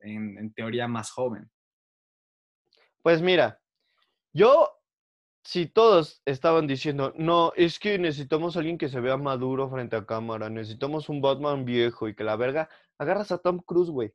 en, 0.00 0.38
en 0.38 0.52
teoría 0.54 0.86
más 0.88 1.10
joven. 1.10 1.50
Pues 3.06 3.22
mira, 3.22 3.60
yo, 4.32 4.82
si 5.44 5.66
todos 5.66 6.22
estaban 6.24 6.66
diciendo, 6.66 7.12
no, 7.16 7.52
es 7.54 7.78
que 7.78 8.00
necesitamos 8.00 8.56
a 8.56 8.58
alguien 8.58 8.78
que 8.78 8.88
se 8.88 8.98
vea 8.98 9.16
maduro 9.16 9.70
frente 9.70 9.94
a 9.94 10.04
cámara, 10.04 10.50
necesitamos 10.50 11.08
un 11.08 11.20
Batman 11.20 11.64
viejo 11.64 12.08
y 12.08 12.16
que 12.16 12.24
la 12.24 12.34
verga, 12.34 12.68
agarras 12.98 13.30
a 13.30 13.38
Tom 13.38 13.60
Cruise, 13.60 13.90
güey. 13.90 14.12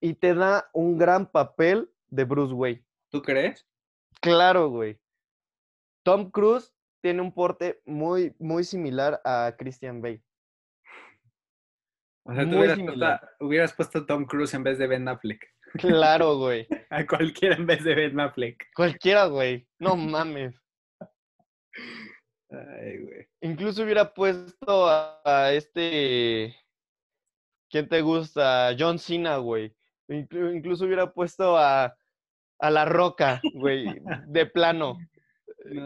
Y 0.00 0.14
te 0.14 0.34
da 0.34 0.70
un 0.72 0.98
gran 0.98 1.26
papel 1.26 1.90
de 2.10 2.22
Bruce 2.22 2.54
Wayne. 2.54 2.86
¿Tú 3.10 3.22
crees? 3.22 3.66
Claro, 4.20 4.68
güey. 4.68 5.00
Tom 6.04 6.30
Cruise 6.30 6.72
tiene 7.00 7.22
un 7.22 7.34
porte 7.34 7.82
muy, 7.86 8.36
muy 8.38 8.62
similar 8.62 9.20
a 9.24 9.56
Christian 9.58 10.00
Bale. 10.00 10.22
O 12.22 12.32
sea, 12.32 12.48
tú 12.48 12.56
hubieras, 12.56 12.78
puesto, 12.78 13.06
hubieras 13.40 13.72
puesto 13.72 14.06
Tom 14.06 14.26
Cruise 14.26 14.54
en 14.54 14.62
vez 14.62 14.78
de 14.78 14.86
Ben 14.86 15.08
Affleck. 15.08 15.52
Claro, 15.74 16.36
güey. 16.38 16.66
A 16.90 17.06
cualquiera 17.06 17.56
en 17.56 17.66
vez 17.66 17.82
de 17.84 17.94
Ben 17.94 18.18
Affleck. 18.20 18.66
Cualquiera, 18.74 19.26
güey. 19.26 19.66
No 19.78 19.96
mames. 19.96 20.54
Ay, 22.50 22.98
güey. 22.98 23.26
Incluso 23.40 23.82
hubiera 23.82 24.12
puesto 24.12 24.86
a, 24.88 25.20
a 25.24 25.52
este. 25.52 26.54
¿Quién 27.70 27.88
te 27.88 28.02
gusta? 28.02 28.74
John 28.78 28.98
Cena, 28.98 29.38
güey. 29.38 29.74
Inclu- 30.08 30.54
incluso 30.54 30.84
hubiera 30.84 31.10
puesto 31.12 31.56
a, 31.56 31.96
a 32.60 32.70
La 32.70 32.84
Roca, 32.84 33.40
güey, 33.54 33.86
de 34.26 34.46
plano. 34.46 34.98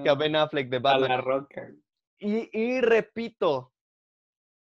Que 0.03 0.09
a 0.09 0.15
Ben 0.15 0.35
Affleck 0.35 0.71
de 0.71 0.79
a 0.79 0.81
Batman. 0.81 1.09
la 1.11 1.21
roca. 1.21 1.71
Y, 2.19 2.49
y 2.59 2.81
repito, 2.81 3.75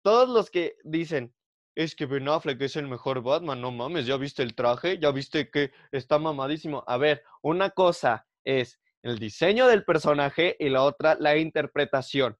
todos 0.03 0.30
los 0.30 0.51
que 0.51 0.76
dicen, 0.84 1.34
es 1.80 1.95
que 1.95 2.05
Ben 2.05 2.27
Affleck 2.27 2.61
es 2.61 2.75
el 2.75 2.88
mejor 2.89 3.23
Batman, 3.23 3.61
no 3.61 3.71
mames, 3.71 4.05
¿ya 4.05 4.17
viste 4.17 4.43
el 4.43 4.53
traje? 4.53 4.99
¿Ya 4.99 5.11
viste 5.11 5.49
que 5.49 5.71
está 5.93 6.19
mamadísimo? 6.19 6.84
A 6.88 6.97
ver, 6.97 7.23
una 7.41 7.69
cosa 7.69 8.27
es 8.43 8.82
el 9.01 9.17
diseño 9.17 9.65
del 9.65 9.86
personaje 9.86 10.57
y 10.59 10.67
la 10.67 10.84
otra 10.84 11.15
la 11.19 11.38
interpretación. 11.38 12.38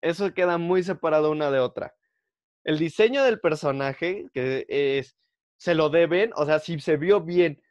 Eso 0.00 0.32
queda 0.32 0.56
muy 0.58 0.82
separado 0.82 1.30
una 1.30 1.50
de 1.50 1.58
otra. 1.58 1.94
El 2.64 2.78
diseño 2.78 3.24
del 3.24 3.40
personaje, 3.40 4.26
que 4.34 4.66
es, 4.68 5.16
se 5.58 5.74
lo 5.74 5.90
deben, 5.90 6.32
o 6.36 6.46
sea, 6.46 6.60
si 6.60 6.80
se 6.80 6.96
vio 6.96 7.20
bien 7.22 7.62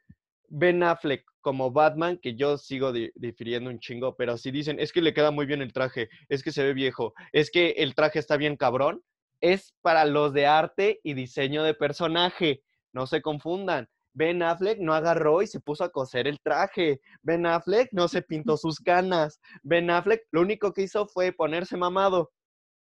Ben 0.48 0.82
Affleck 0.82 1.24
como 1.40 1.72
Batman, 1.72 2.18
que 2.18 2.36
yo 2.36 2.58
sigo 2.58 2.92
di- 2.92 3.12
difiriendo 3.16 3.70
un 3.70 3.80
chingo, 3.80 4.16
pero 4.16 4.36
si 4.38 4.50
dicen, 4.50 4.80
es 4.80 4.92
que 4.92 5.02
le 5.02 5.14
queda 5.14 5.30
muy 5.30 5.46
bien 5.46 5.62
el 5.62 5.72
traje, 5.72 6.10
es 6.28 6.42
que 6.42 6.52
se 6.52 6.64
ve 6.64 6.74
viejo, 6.74 7.14
es 7.32 7.50
que 7.50 7.70
el 7.78 7.94
traje 7.94 8.18
está 8.18 8.36
bien 8.36 8.56
cabrón, 8.56 9.02
es 9.40 9.74
para 9.82 10.04
los 10.04 10.32
de 10.32 10.46
arte 10.46 11.00
y 11.02 11.14
diseño 11.14 11.62
de 11.62 11.74
personaje. 11.74 12.62
No 12.92 13.06
se 13.06 13.22
confundan. 13.22 13.88
Ben 14.14 14.42
Affleck 14.42 14.78
no 14.80 14.94
agarró 14.94 15.42
y 15.42 15.46
se 15.46 15.60
puso 15.60 15.84
a 15.84 15.90
coser 15.90 16.26
el 16.26 16.40
traje. 16.40 17.00
Ben 17.22 17.46
Affleck 17.46 17.88
no 17.92 18.08
se 18.08 18.22
pintó 18.22 18.56
sus 18.56 18.78
canas. 18.80 19.40
Ben 19.62 19.90
Affleck 19.90 20.22
lo 20.32 20.40
único 20.40 20.72
que 20.72 20.82
hizo 20.82 21.06
fue 21.06 21.32
ponerse 21.32 21.76
mamado. 21.76 22.30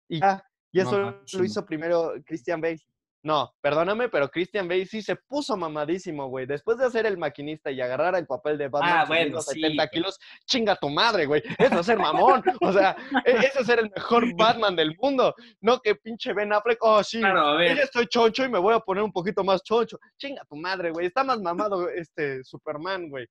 Y 0.09 0.21
ya. 0.21 0.45
Y 0.75 0.81
eso 0.81 0.99
lo 1.01 1.45
hizo 1.45 1.65
primero 1.65 2.15
Christian 2.27 2.61
Bale. 2.61 2.81
No, 3.27 3.55
perdóname, 3.63 4.11
pero 4.11 4.29
Christian 4.29 4.69
Bale 4.69 4.85
sí 4.85 5.01
se 5.01 5.17
puso 5.17 5.57
mamadísimo, 5.57 6.29
güey. 6.29 6.45
Después 6.45 6.77
de 6.77 6.85
hacer 6.85 7.07
el 7.07 7.17
maquinista 7.17 7.71
y 7.71 7.81
agarrar 7.81 8.15
el 8.17 8.27
papel 8.27 8.59
de 8.59 8.69
Batman 8.69 8.99
Ah, 8.99 9.05
bueno, 9.07 9.41
sí, 9.41 9.61
70 9.63 9.83
pero- 9.85 9.91
kilos, 9.91 10.19
chinga 10.45 10.77
tu 10.77 10.91
madre, 10.91 11.25
güey. 11.25 11.43
Eso 11.59 11.81
es 11.81 11.87
ser 11.87 11.99
mamón. 11.99 12.43
O 12.61 12.71
sea, 12.71 12.95
e- 13.25 13.47
eso 13.47 13.61
es 13.61 13.67
ser 13.67 13.79
el 13.79 13.91
mejor 13.97 14.25
Batman 14.37 14.77
del 14.77 14.95
mundo. 15.01 15.35
No 15.63 15.81
que 15.81 15.95
pinche 15.95 16.35
Ben 16.35 16.53
Affleck, 16.53 16.77
oh, 16.83 17.03
sí, 17.03 17.19
Claro, 17.21 17.41
a 17.41 17.53
yo 17.53 17.59
ver. 17.61 17.79
estoy 17.79 18.07
choncho 18.09 18.45
y 18.45 18.51
me 18.51 18.59
voy 18.59 18.75
a 18.75 18.81
poner 18.81 19.03
un 19.03 19.13
poquito 19.13 19.43
más 19.43 19.63
choncho. 19.63 19.99
Chinga 20.19 20.43
tu 20.47 20.57
madre, 20.57 20.91
güey. 20.91 21.07
Está 21.07 21.25
más 21.25 21.41
mamado 21.41 21.89
este 21.89 22.45
Superman, 22.45 23.09
güey. 23.09 23.27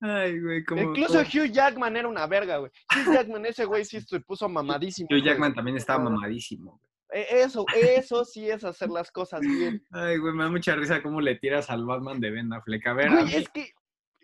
Ay, 0.00 0.40
güey, 0.40 0.64
como. 0.64 0.82
Incluso 0.82 1.20
Hugh 1.20 1.50
Jackman 1.50 1.96
era 1.96 2.08
una 2.08 2.26
verga, 2.26 2.58
güey. 2.58 2.70
Hugh 2.94 3.14
Jackman, 3.14 3.46
ese 3.46 3.64
güey 3.64 3.84
sí 3.84 4.00
se 4.00 4.20
puso 4.20 4.48
mamadísimo. 4.48 5.08
Hugh 5.10 5.22
Jackman 5.24 5.54
también 5.54 5.76
estaba 5.76 5.98
mamadísimo. 6.04 6.80
E- 6.82 6.87
Eso, 7.10 7.64
eso 7.74 8.24
sí 8.24 8.50
es 8.50 8.64
hacer 8.64 8.90
las 8.90 9.10
cosas 9.10 9.40
bien. 9.40 9.82
Ay, 9.90 10.18
güey, 10.18 10.34
me 10.34 10.44
da 10.44 10.50
mucha 10.50 10.76
risa 10.76 11.02
cómo 11.02 11.20
le 11.20 11.36
tiras 11.36 11.70
al 11.70 11.86
Batman 11.86 12.20
de 12.20 12.30
Ben 12.30 12.52
Affleck. 12.52 12.86
A 12.86 12.92
ver, 12.92 13.08
a 13.08 13.22
Güey, 13.22 13.34
es 13.34 13.48
que 13.48 13.72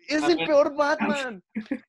es 0.07 0.21
a 0.23 0.27
el 0.31 0.37
ver, 0.37 0.47
peor 0.47 0.75
Batman. 0.77 1.43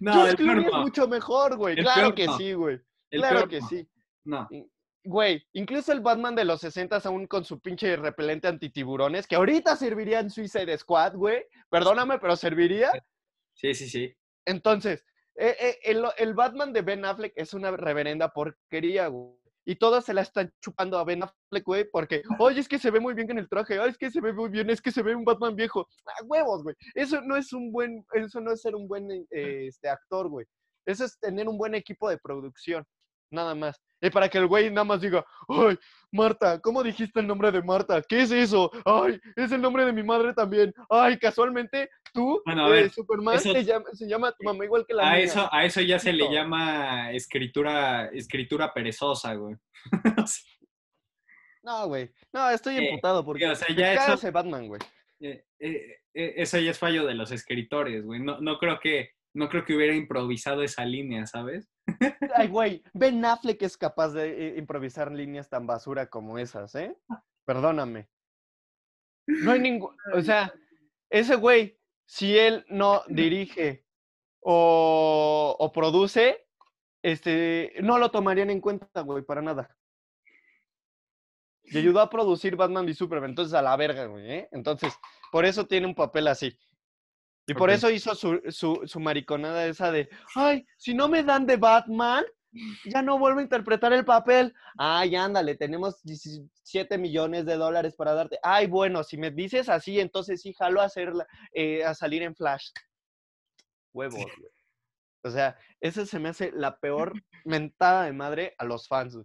no, 0.00 0.12
George 0.12 0.30
el 0.30 0.36
peor 0.36 0.58
es 0.58 0.72
mucho 0.72 1.08
mejor, 1.08 1.56
güey. 1.56 1.78
El 1.78 1.84
Claro 1.84 2.14
que 2.14 2.26
no. 2.26 2.36
sí, 2.36 2.52
güey. 2.52 2.78
El 3.10 3.20
Claro 3.20 3.48
que 3.48 3.60
no. 3.60 3.68
sí. 3.68 3.88
No. 4.24 4.48
Güey, 5.06 5.46
incluso 5.52 5.92
el 5.92 6.00
Batman 6.00 6.34
de 6.34 6.46
los 6.46 6.60
60 6.62 6.96
aún 7.04 7.26
con 7.26 7.44
su 7.44 7.60
pinche 7.60 7.94
repelente 7.96 8.48
antitiburones, 8.48 9.26
que 9.26 9.36
ahorita 9.36 9.76
serviría 9.76 10.20
en 10.20 10.30
Suicide 10.30 10.76
Squad, 10.78 11.14
güey. 11.14 11.44
Perdóname, 11.70 12.18
pero 12.18 12.36
serviría. 12.36 12.90
Sí, 13.54 13.74
sí, 13.74 13.88
sí. 13.88 14.14
Entonces, 14.46 15.04
eh, 15.36 15.56
eh, 15.60 15.78
el, 15.84 16.04
el 16.16 16.34
Batman 16.34 16.72
de 16.72 16.82
Ben 16.82 17.04
Affleck 17.04 17.32
es 17.36 17.52
una 17.52 17.70
reverenda 17.70 18.30
porquería, 18.30 19.08
güey. 19.08 19.36
Y 19.66 19.76
todos 19.76 20.04
se 20.04 20.12
la 20.12 20.22
están 20.22 20.52
chupando 20.60 20.98
a 20.98 21.04
Ben 21.04 21.22
Affleck, 21.22 21.64
güey, 21.64 21.84
porque, 21.90 22.22
oye, 22.38 22.60
es 22.60 22.68
que 22.68 22.78
se 22.78 22.90
ve 22.90 23.00
muy 23.00 23.14
bien 23.14 23.30
en 23.30 23.38
el 23.38 23.48
traje, 23.48 23.78
ay, 23.78 23.90
es 23.90 23.98
que 23.98 24.10
se 24.10 24.20
ve 24.20 24.32
muy 24.32 24.50
bien, 24.50 24.68
es 24.68 24.82
que 24.82 24.92
se 24.92 25.02
ve 25.02 25.14
un 25.14 25.24
Batman 25.24 25.56
viejo. 25.56 25.88
¡Ah, 26.06 26.22
huevos, 26.24 26.62
güey! 26.62 26.76
Eso 26.94 27.20
no 27.22 27.36
es 27.36 27.52
un 27.52 27.72
buen, 27.72 28.04
eso 28.12 28.40
no 28.40 28.52
es 28.52 28.60
ser 28.60 28.74
un 28.74 28.86
buen 28.86 29.10
eh, 29.10 29.66
este, 29.68 29.88
actor, 29.88 30.28
güey. 30.28 30.46
Eso 30.86 31.04
es 31.04 31.18
tener 31.18 31.48
un 31.48 31.56
buen 31.56 31.74
equipo 31.74 32.10
de 32.10 32.18
producción, 32.18 32.84
nada 33.34 33.54
más. 33.54 33.80
Y 34.00 34.10
para 34.10 34.28
que 34.28 34.38
el 34.38 34.46
güey 34.46 34.70
nada 34.70 34.84
más 34.84 35.00
diga, 35.00 35.24
ay, 35.48 35.78
Marta, 36.12 36.60
¿cómo 36.60 36.82
dijiste 36.82 37.20
el 37.20 37.26
nombre 37.26 37.50
de 37.50 37.62
Marta? 37.62 38.00
¿Qué 38.02 38.20
es 38.22 38.30
eso? 38.30 38.70
Ay, 38.84 39.18
es 39.36 39.50
el 39.52 39.60
nombre 39.60 39.84
de 39.84 39.92
mi 39.92 40.02
madre 40.02 40.32
también. 40.34 40.72
Ay, 40.88 41.18
casualmente, 41.18 41.90
tú, 42.12 42.40
Bueno, 42.44 42.66
a 42.66 42.68
eh, 42.68 42.72
ver, 42.72 42.90
Superman, 42.90 43.34
eso- 43.36 43.52
te 43.52 43.64
llama- 43.64 43.90
se 43.92 44.06
llama 44.08 44.32
tu 44.32 44.44
mamá 44.44 44.64
igual 44.64 44.84
que 44.86 44.94
la 44.94 45.08
A 45.10 45.14
mía. 45.14 45.24
eso, 45.24 45.48
a 45.52 45.64
eso 45.64 45.80
ya 45.80 45.98
se 45.98 46.12
le 46.12 46.30
llama 46.30 47.12
escritura, 47.12 48.06
escritura 48.12 48.72
perezosa, 48.72 49.34
güey. 49.34 49.56
No, 51.62 51.86
güey. 51.88 52.10
No, 52.32 52.50
estoy 52.50 52.76
Eh, 52.76 52.88
emputado 52.90 53.24
porque 53.24 53.46
o 53.46 53.54
sea, 53.54 53.68
me 53.70 53.74
ya 53.74 53.94
eso- 53.94 54.30
Batman, 54.32 54.68
güey. 54.68 54.80
Eh, 55.20 55.44
eh, 55.58 55.98
eso 56.12 56.58
ya 56.58 56.70
es 56.72 56.78
fallo 56.78 57.06
de 57.06 57.14
los 57.14 57.30
escritores, 57.32 58.04
güey. 58.04 58.20
No, 58.20 58.38
no 58.40 58.58
creo 58.58 58.78
que, 58.80 59.12
no 59.34 59.48
creo 59.48 59.64
que 59.64 59.74
hubiera 59.74 59.94
improvisado 59.94 60.62
esa 60.62 60.84
línea, 60.84 61.26
¿sabes? 61.26 61.70
Ay, 62.34 62.48
güey, 62.48 62.82
Ben 62.92 63.24
Affleck 63.24 63.62
es 63.62 63.76
capaz 63.76 64.10
de 64.10 64.48
eh, 64.48 64.58
improvisar 64.58 65.12
líneas 65.12 65.48
tan 65.48 65.66
basura 65.66 66.08
como 66.08 66.38
esas, 66.38 66.74
¿eh? 66.74 66.96
Perdóname. 67.44 68.08
No 69.26 69.52
hay 69.52 69.60
ningún, 69.60 69.96
o 70.12 70.20
sea, 70.22 70.52
ese 71.10 71.36
güey, 71.36 71.78
si 72.06 72.36
él 72.36 72.64
no 72.68 73.02
dirige 73.08 73.86
o, 74.40 75.56
o 75.58 75.72
produce, 75.72 76.46
este, 77.02 77.74
no 77.82 77.98
lo 77.98 78.10
tomarían 78.10 78.50
en 78.50 78.60
cuenta, 78.60 79.02
güey, 79.02 79.22
para 79.22 79.42
nada. 79.42 79.76
Y 81.64 81.78
ayudó 81.78 82.00
a 82.00 82.10
producir 82.10 82.56
Batman 82.56 82.88
y 82.88 82.94
Superman, 82.94 83.30
entonces 83.30 83.54
a 83.54 83.62
la 83.62 83.76
verga, 83.76 84.06
güey, 84.06 84.30
¿eh? 84.30 84.48
Entonces, 84.52 84.94
por 85.30 85.44
eso 85.44 85.66
tiene 85.66 85.86
un 85.86 85.94
papel 85.94 86.28
así. 86.28 86.56
Y 87.46 87.54
por 87.54 87.70
eso 87.70 87.90
hizo 87.90 88.14
su, 88.14 88.40
su, 88.48 88.80
su 88.86 89.00
mariconada 89.00 89.66
esa 89.66 89.92
de, 89.92 90.08
ay, 90.34 90.66
si 90.78 90.94
no 90.94 91.08
me 91.08 91.22
dan 91.22 91.46
de 91.46 91.56
Batman, 91.56 92.24
ya 92.84 93.02
no 93.02 93.18
vuelvo 93.18 93.40
a 93.40 93.42
interpretar 93.42 93.92
el 93.92 94.04
papel. 94.04 94.54
Ay, 94.78 95.16
ándale, 95.16 95.54
tenemos 95.56 96.02
17 96.04 96.98
millones 96.98 97.44
de 97.44 97.56
dólares 97.56 97.96
para 97.96 98.14
darte. 98.14 98.38
Ay, 98.42 98.66
bueno, 98.66 99.04
si 99.04 99.18
me 99.18 99.30
dices 99.30 99.68
así, 99.68 100.00
entonces 100.00 100.40
sí, 100.40 100.54
jalo 100.54 100.80
a, 100.80 100.84
hacerla, 100.84 101.26
eh, 101.52 101.84
a 101.84 101.94
salir 101.94 102.22
en 102.22 102.34
Flash. 102.34 102.70
Huevos, 103.92 104.14
güey. 104.16 104.50
O 105.24 105.30
sea, 105.30 105.56
esa 105.80 106.04
se 106.06 106.18
me 106.18 106.28
hace 106.28 106.52
la 106.52 106.78
peor 106.78 107.12
mentada 107.44 108.04
de 108.04 108.12
madre 108.12 108.54
a 108.58 108.64
los 108.64 108.88
fans. 108.88 109.18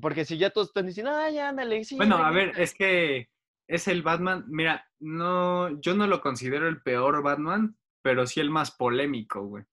Porque 0.00 0.24
si 0.24 0.38
ya 0.38 0.50
todos 0.50 0.68
están 0.68 0.86
diciendo, 0.86 1.12
ay, 1.14 1.38
ándale, 1.38 1.84
sí. 1.84 1.96
Bueno, 1.96 2.16
a 2.16 2.30
güey". 2.30 2.46
ver, 2.46 2.60
es 2.60 2.74
que 2.74 3.28
es 3.68 3.88
el 3.88 4.02
Batman. 4.02 4.44
Mira, 4.48 4.86
no, 5.00 5.80
yo 5.80 5.94
no 5.94 6.06
lo 6.06 6.20
considero 6.20 6.68
el 6.68 6.82
peor 6.82 7.22
Batman, 7.22 7.76
pero 8.02 8.26
sí 8.26 8.40
el 8.40 8.50
más 8.50 8.70
polémico, 8.72 9.42
güey. 9.46 9.64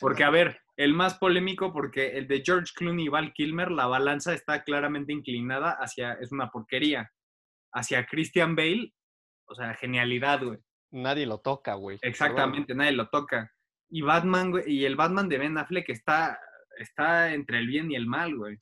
Porque, 0.00 0.24
a 0.24 0.30
ver, 0.30 0.60
el 0.76 0.94
más 0.94 1.18
polémico, 1.18 1.72
porque 1.72 2.18
el 2.18 2.28
de 2.28 2.42
George 2.44 2.72
Clooney 2.74 3.06
y 3.06 3.08
Val 3.08 3.32
Kilmer, 3.32 3.70
la 3.70 3.86
balanza 3.86 4.32
está 4.32 4.62
claramente 4.62 5.12
inclinada 5.12 5.72
hacia, 5.72 6.14
es 6.14 6.32
una 6.32 6.50
porquería, 6.50 7.12
hacia 7.72 8.06
Christian 8.06 8.54
Bale. 8.56 8.92
o 9.46 9.54
sea, 9.54 9.74
genialidad, 9.74 10.42
güey. 10.42 10.58
Nadie 10.90 11.26
lo 11.26 11.38
toca, 11.38 11.74
güey. 11.74 11.98
Exactamente, 12.02 12.74
nadie 12.74 12.92
lo 12.92 13.08
toca. 13.08 13.50
Y 13.90 14.02
Batman, 14.02 14.50
güey, 14.50 14.64
y 14.66 14.84
el 14.84 14.96
Batman 14.96 15.28
de 15.28 15.38
Ben 15.38 15.58
Affleck 15.58 15.88
está, 15.88 16.38
está 16.78 17.34
entre 17.34 17.58
el 17.58 17.66
bien 17.66 17.90
y 17.90 17.96
el 17.96 18.06
mal, 18.06 18.36
güey. 18.36 18.58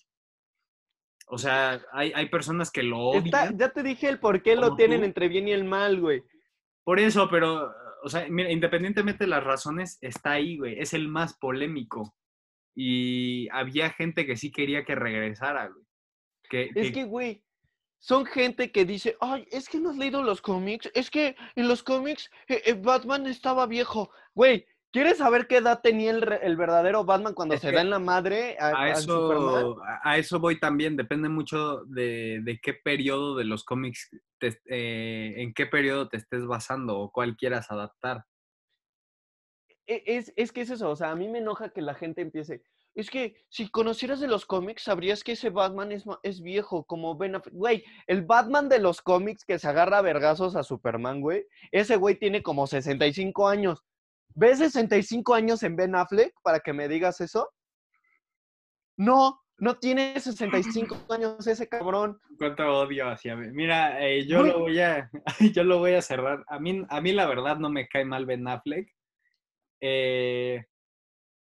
O 1.32 1.38
sea, 1.38 1.80
hay, 1.92 2.12
hay 2.14 2.28
personas 2.28 2.70
que 2.70 2.82
lo 2.82 3.14
Está- 3.14 3.42
odian. 3.44 3.58
ya 3.58 3.68
te 3.70 3.82
dije 3.82 4.08
el 4.08 4.18
por 4.18 4.42
qué 4.42 4.56
lo 4.56 4.74
tienen 4.76 5.00
tú. 5.00 5.04
entre 5.06 5.28
bien 5.28 5.46
y 5.48 5.52
el 5.52 5.64
mal, 5.64 6.00
güey. 6.00 6.22
Por 6.84 6.98
eso, 6.98 7.28
pero, 7.30 7.72
o 8.02 8.08
sea, 8.08 8.26
mira, 8.28 8.50
independientemente 8.50 9.24
de 9.24 9.28
las 9.30 9.44
razones, 9.44 9.98
está 10.00 10.32
ahí, 10.32 10.56
güey. 10.58 10.78
Es 10.80 10.92
el 10.92 11.08
más 11.08 11.36
polémico. 11.38 12.14
Y 12.74 13.48
había 13.52 13.90
gente 13.90 14.26
que 14.26 14.36
sí 14.36 14.50
quería 14.50 14.84
que 14.84 14.94
regresara, 14.94 15.68
güey. 15.68 15.84
Que, 16.48 16.62
Es 16.74 16.88
que- 16.88 16.92
que, 16.92 17.04
güey, 17.04 17.44
son 17.98 18.24
gente 18.26 18.72
que 18.72 18.84
dice, 18.84 19.16
ay, 19.20 19.46
es 19.50 19.68
que 19.68 19.78
no 19.78 19.90
has 19.90 19.96
leído 19.96 20.22
los 20.22 20.40
cómics, 20.40 20.90
es 20.94 21.10
que 21.10 21.36
en 21.54 21.68
los 21.68 21.82
cómics 21.82 22.30
eh, 22.48 22.62
eh, 22.64 22.72
Batman 22.72 23.26
estaba 23.26 23.66
viejo. 23.66 24.10
Güey, 24.34 24.66
¿quieres 24.92 25.18
saber 25.18 25.46
qué 25.46 25.58
edad 25.58 25.80
tenía 25.82 26.10
el, 26.10 26.30
el 26.42 26.56
verdadero 26.56 27.04
Batman 27.04 27.34
cuando 27.34 27.54
Es 27.54 27.60
se 27.60 27.72
da 27.72 27.80
en 27.80 27.90
la 27.90 27.98
madre 27.98 28.56
a, 28.58 28.68
a, 28.68 28.84
a 28.92 28.96
Superman? 28.96 29.54
eso, 29.58 29.76
a- 30.04 30.18
eso 30.18 30.40
voy 30.40 30.58
también. 30.60 30.96
Depende 30.96 31.28
mucho 31.28 31.84
de, 31.86 32.40
de 32.42 32.58
qué 32.62 32.74
periodo 32.74 33.36
de 33.36 33.44
los 33.44 33.64
cómics, 33.64 34.10
te- 34.38 34.60
eh, 34.66 35.34
en 35.42 35.54
qué 35.54 35.66
periodo 35.66 36.08
te 36.08 36.16
estés 36.16 36.46
basando 36.46 36.98
o 36.98 37.10
cuál 37.12 37.36
quieras 37.36 37.70
adaptar. 37.70 38.24
E- 39.86 40.02
Es, 40.06 40.32
es 40.36 40.52
que 40.52 40.62
es 40.62 40.70
eso, 40.70 40.90
o 40.90 40.96
sea, 40.96 41.10
a 41.10 41.16
mí 41.16 41.28
me 41.28 41.38
enoja 41.38 41.70
que 41.70 41.82
la 41.82 41.94
gente 41.94 42.20
empiece. 42.22 42.62
Es 42.94 43.08
que 43.08 43.36
si 43.48 43.70
conocieras 43.70 44.18
de 44.18 44.26
los 44.26 44.46
cómics, 44.46 44.82
sabrías 44.82 45.22
que 45.22 45.32
ese 45.32 45.50
Batman 45.50 45.92
es, 45.92 46.04
es 46.24 46.42
viejo, 46.42 46.84
como 46.84 47.16
Ben 47.16 47.36
Affleck. 47.36 47.54
Güey, 47.54 47.84
el 48.08 48.22
Batman 48.22 48.68
de 48.68 48.80
los 48.80 49.00
cómics 49.00 49.44
que 49.44 49.60
se 49.60 49.68
agarra 49.68 49.98
a 49.98 50.02
vergazos 50.02 50.56
a 50.56 50.64
Superman, 50.64 51.20
güey, 51.20 51.46
ese 51.70 51.94
güey 51.96 52.16
tiene 52.18 52.42
como 52.42 52.66
65 52.66 53.46
años. 53.48 53.84
¿Ves 54.34 54.58
65 54.58 55.34
años 55.34 55.62
en 55.62 55.76
Ben 55.76 55.94
Affleck 55.94 56.32
para 56.42 56.60
que 56.60 56.72
me 56.72 56.88
digas 56.88 57.20
eso? 57.20 57.50
No, 58.96 59.40
no 59.58 59.78
tiene 59.78 60.18
65 60.18 60.96
años 61.10 61.46
ese 61.46 61.68
cabrón. 61.68 62.20
Cuánto 62.38 62.64
odio 62.66 63.08
hacia 63.08 63.36
mí. 63.36 63.48
Mira, 63.52 64.04
eh, 64.06 64.26
yo 64.26 64.42
lo 64.42 64.60
voy 64.60 64.78
a, 64.80 65.10
yo 65.54 65.64
lo 65.64 65.78
voy 65.78 65.94
a 65.94 66.02
cerrar. 66.02 66.44
A 66.48 66.58
mí, 66.58 66.84
a 66.88 67.00
mí 67.00 67.12
la 67.12 67.26
verdad 67.26 67.58
no 67.58 67.70
me 67.70 67.88
cae 67.88 68.04
mal 68.04 68.26
Ben 68.26 68.46
Affleck. 68.48 68.88
Eh, 69.82 70.64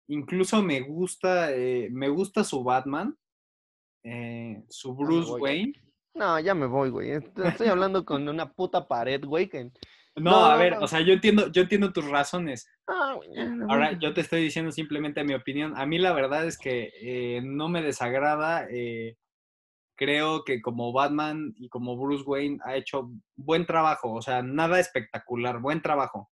incluso 0.09 0.63
me 0.63 0.81
gusta, 0.81 1.53
eh, 1.53 1.89
me 1.91 2.09
gusta 2.09 2.45
su 2.45 2.63
Batman, 2.63 3.17
eh, 4.05 4.63
su 4.69 4.95
Bruce. 4.95 5.31
Wayne. 5.33 5.73
No, 6.15 6.39
ya 6.41 6.55
me 6.55 6.67
voy, 6.67 6.91
güey. 6.91 7.13
Est- 7.13 7.39
Estoy 7.39 7.69
hablando 7.69 8.05
con 8.05 8.29
una 8.29 8.53
puta 8.53 8.87
pared, 8.89 9.25
güey. 9.25 9.49
Que... 9.49 9.71
No, 10.17 10.31
No, 10.31 10.45
a 10.45 10.57
ver, 10.57 10.75
o 10.75 10.87
sea, 10.87 11.01
yo 11.01 11.13
entiendo, 11.13 11.51
yo 11.53 11.63
entiendo 11.63 11.93
tus 11.93 12.09
razones. 12.09 12.69
Ah, 12.87 13.17
no, 13.35 13.71
Ahora, 13.71 13.99
yo 13.99 14.13
te 14.13 14.21
estoy 14.23 14.43
diciendo 14.43 14.73
simplemente 14.73 15.25
mi 15.25 15.35
opinión. 15.35 15.75
A 15.77 15.87
mí 15.87 15.99
la 15.99 16.13
verdad 16.13 16.47
es 16.47 16.59
que 16.59 16.93
eh, 17.01 17.41
no 17.43 17.69
me 17.69 17.83
desagrada. 17.83 18.67
eh, 18.71 19.17
creo 20.01 20.45
que 20.45 20.63
como 20.63 20.95
Batman 20.95 21.55
y 21.59 21.69
como 21.69 21.95
Bruce 21.95 22.25
Wayne 22.27 22.59
ha 22.65 22.75
hecho 22.75 23.11
buen 23.37 23.67
trabajo. 23.67 24.15
O 24.15 24.23
sea, 24.23 24.43
nada 24.43 24.81
espectacular, 24.81 25.61
buen 25.61 25.83
trabajo. 25.83 26.31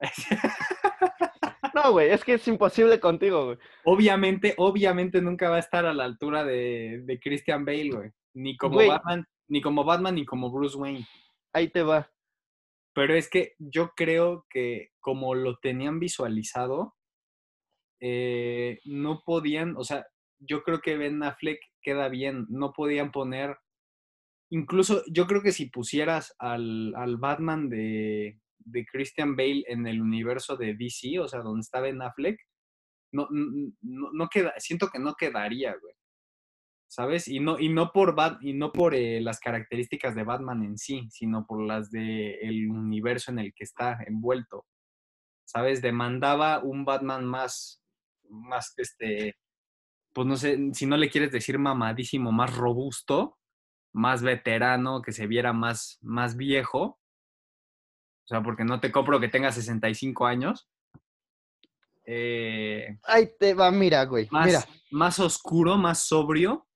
No, 1.74 1.92
güey, 1.92 2.10
es 2.10 2.24
que 2.24 2.34
es 2.34 2.48
imposible 2.48 2.98
contigo, 2.98 3.44
güey. 3.44 3.58
Obviamente, 3.84 4.54
obviamente 4.56 5.20
nunca 5.20 5.48
va 5.48 5.56
a 5.56 5.60
estar 5.60 5.86
a 5.86 5.94
la 5.94 6.04
altura 6.04 6.42
de, 6.42 7.02
de 7.04 7.20
Christian 7.20 7.64
Bale, 7.64 7.90
güey. 7.90 8.10
Ni 8.34 8.56
como. 8.56 8.84
Batman, 8.84 9.24
ni 9.46 9.60
como 9.60 9.84
Batman, 9.84 10.16
ni 10.16 10.24
como 10.24 10.50
Bruce 10.50 10.76
Wayne. 10.76 11.06
Ahí 11.58 11.70
te 11.70 11.82
va. 11.82 12.08
Pero 12.94 13.14
es 13.14 13.28
que 13.28 13.54
yo 13.58 13.90
creo 13.96 14.46
que 14.48 14.90
como 15.00 15.34
lo 15.34 15.58
tenían 15.58 15.98
visualizado, 15.98 16.94
eh, 18.00 18.78
no 18.84 19.22
podían, 19.26 19.76
o 19.76 19.82
sea, 19.82 20.06
yo 20.38 20.62
creo 20.62 20.80
que 20.80 20.96
Ben 20.96 21.20
Affleck 21.24 21.58
queda 21.82 22.08
bien, 22.08 22.46
no 22.48 22.72
podían 22.72 23.10
poner, 23.10 23.56
incluso 24.52 25.02
yo 25.10 25.26
creo 25.26 25.42
que 25.42 25.50
si 25.50 25.66
pusieras 25.66 26.32
al, 26.38 26.94
al 26.94 27.16
Batman 27.16 27.68
de, 27.68 28.40
de 28.58 28.86
Christian 28.86 29.34
Bale 29.34 29.64
en 29.66 29.88
el 29.88 30.00
universo 30.00 30.56
de 30.56 30.74
DC, 30.74 31.18
o 31.18 31.26
sea, 31.26 31.40
donde 31.40 31.62
está 31.62 31.80
Ben 31.80 32.00
Affleck, 32.00 32.38
no, 33.12 33.26
no, 33.30 34.12
no 34.12 34.28
queda, 34.28 34.54
siento 34.58 34.90
que 34.92 35.00
no 35.00 35.14
quedaría, 35.14 35.74
güey. 35.74 35.94
¿Sabes? 36.90 37.28
Y 37.28 37.38
no, 37.40 37.58
y 37.58 37.68
no 37.68 37.92
por, 37.92 38.14
Bat- 38.16 38.38
y 38.40 38.54
no 38.54 38.72
por 38.72 38.94
eh, 38.94 39.20
las 39.20 39.40
características 39.40 40.14
de 40.14 40.24
Batman 40.24 40.62
en 40.62 40.78
sí, 40.78 41.06
sino 41.10 41.46
por 41.46 41.60
las 41.62 41.90
del 41.90 42.70
universo 42.70 43.30
en 43.30 43.40
el 43.40 43.52
que 43.54 43.64
está 43.64 43.98
envuelto. 44.06 44.64
¿Sabes? 45.44 45.82
Demandaba 45.82 46.60
un 46.62 46.84
Batman 46.86 47.26
más, 47.26 47.82
más, 48.30 48.72
este, 48.78 49.36
pues 50.14 50.26
no 50.26 50.36
sé, 50.36 50.58
si 50.72 50.86
no 50.86 50.96
le 50.96 51.10
quieres 51.10 51.30
decir 51.30 51.58
mamadísimo, 51.58 52.32
más 52.32 52.56
robusto, 52.56 53.38
más 53.92 54.22
veterano, 54.22 55.02
que 55.02 55.12
se 55.12 55.26
viera 55.26 55.52
más, 55.52 55.98
más 56.02 56.36
viejo. 56.36 56.98
O 58.24 58.28
sea, 58.28 58.42
porque 58.42 58.64
no 58.64 58.80
te 58.80 58.90
compro 58.92 59.20
que 59.20 59.28
tenga 59.28 59.52
65 59.52 60.26
años. 60.26 60.68
Eh, 62.04 62.98
Ahí 63.04 63.28
te 63.38 63.52
va, 63.54 63.70
mira, 63.70 64.04
güey. 64.04 64.28
más, 64.30 64.46
Mira. 64.46 64.64
más 64.90 65.18
oscuro, 65.18 65.76
más 65.76 66.06
sobrio, 66.06 66.66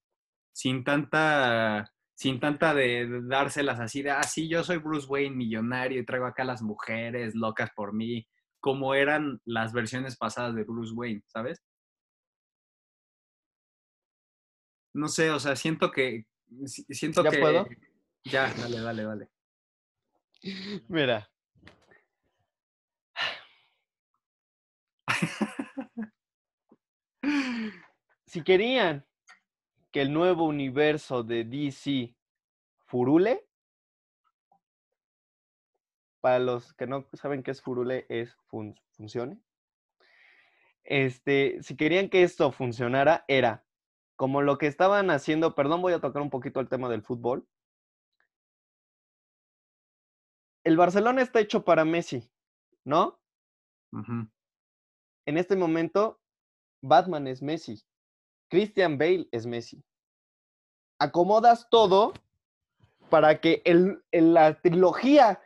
sin 0.53 0.85
tanta, 0.85 1.91
sin 2.15 2.39
tanta 2.41 2.75
de, 2.75 3.07
de 3.07 3.21
dárselas 3.27 3.81
así 3.81 4.03
de, 4.03 4.11
ah, 4.11 4.23
sí, 4.23 4.49
yo 4.49 4.63
soy 4.65 4.79
Bruce 4.79 5.07
Wayne, 5.09 5.35
millonario, 5.37 6.01
y 6.01 6.05
traigo 6.05 6.27
acá 6.27 6.43
a 6.43 6.47
las 6.47 6.63
mujeres 6.63 7.35
locas 7.35 7.71
por 7.75 7.93
mí, 7.95 8.27
como 8.61 8.95
eran 8.95 9.41
las 9.45 9.73
versiones 9.73 10.17
pasadas 10.17 10.55
de 10.55 10.65
Bruce 10.65 10.93
Wayne, 10.95 11.23
¿sabes? 11.27 11.63
No 14.95 15.09
sé, 15.09 15.31
o 15.31 15.41
sea, 15.41 15.57
siento 15.57 15.91
que, 15.91 16.27
si- 16.67 16.85
siento 16.91 17.25
¿Ya 17.25 17.31
que... 17.31 17.39
puedo? 17.39 17.67
Ya, 18.25 18.53
dale, 18.55 18.81
dale, 18.81 19.05
dale. 19.05 19.29
Mira. 20.89 21.29
Si 28.27 28.43
querían 28.43 29.07
que 29.93 30.03
el 30.03 30.13
nuevo 30.13 30.45
universo 30.45 31.23
de 31.23 31.45
DC 31.45 32.17
furule, 32.87 33.47
para 36.21 36.39
los 36.39 36.73
que 36.75 36.87
no 36.87 37.07
saben 37.13 37.43
qué 37.43 37.51
es 37.51 37.61
furule, 37.63 38.07
es 38.09 38.37
fun- 38.49 38.75
funcione. 38.93 39.41
Este, 40.85 41.63
si 41.63 41.77
querían 41.77 42.09
que 42.09 42.23
esto 42.23 42.51
funcionara, 42.53 43.25
era 43.29 43.65
como 44.17 44.43
lo 44.43 44.59
que 44.59 44.67
estaban 44.67 45.11
haciendo, 45.11 45.55
perdón, 45.55 45.83
voy 45.83 45.93
a 45.93 46.01
tocar 46.01 46.23
un 46.23 46.31
poquito 46.31 46.61
el 46.61 46.69
tema 46.69 46.89
del 46.89 47.03
fútbol. 47.03 47.47
El 50.65 50.77
Barcelona 50.77 51.23
está 51.23 51.41
hecho 51.41 51.65
para 51.65 51.85
Messi, 51.85 52.31
¿no? 52.85 53.21
En 55.27 55.39
este 55.39 55.57
momento, 55.57 56.21
Batman 56.83 57.27
es 57.27 57.43
Messi. 57.43 57.83
Christian 58.53 58.99
Bale 58.99 59.27
es 59.33 59.47
Messi. 59.47 59.83
Acomodas 60.99 61.69
todo 61.71 62.13
para 63.09 63.41
que 63.41 63.63
el, 63.65 64.05
el- 64.11 64.35
la 64.35 64.61
trilogía 64.61 65.41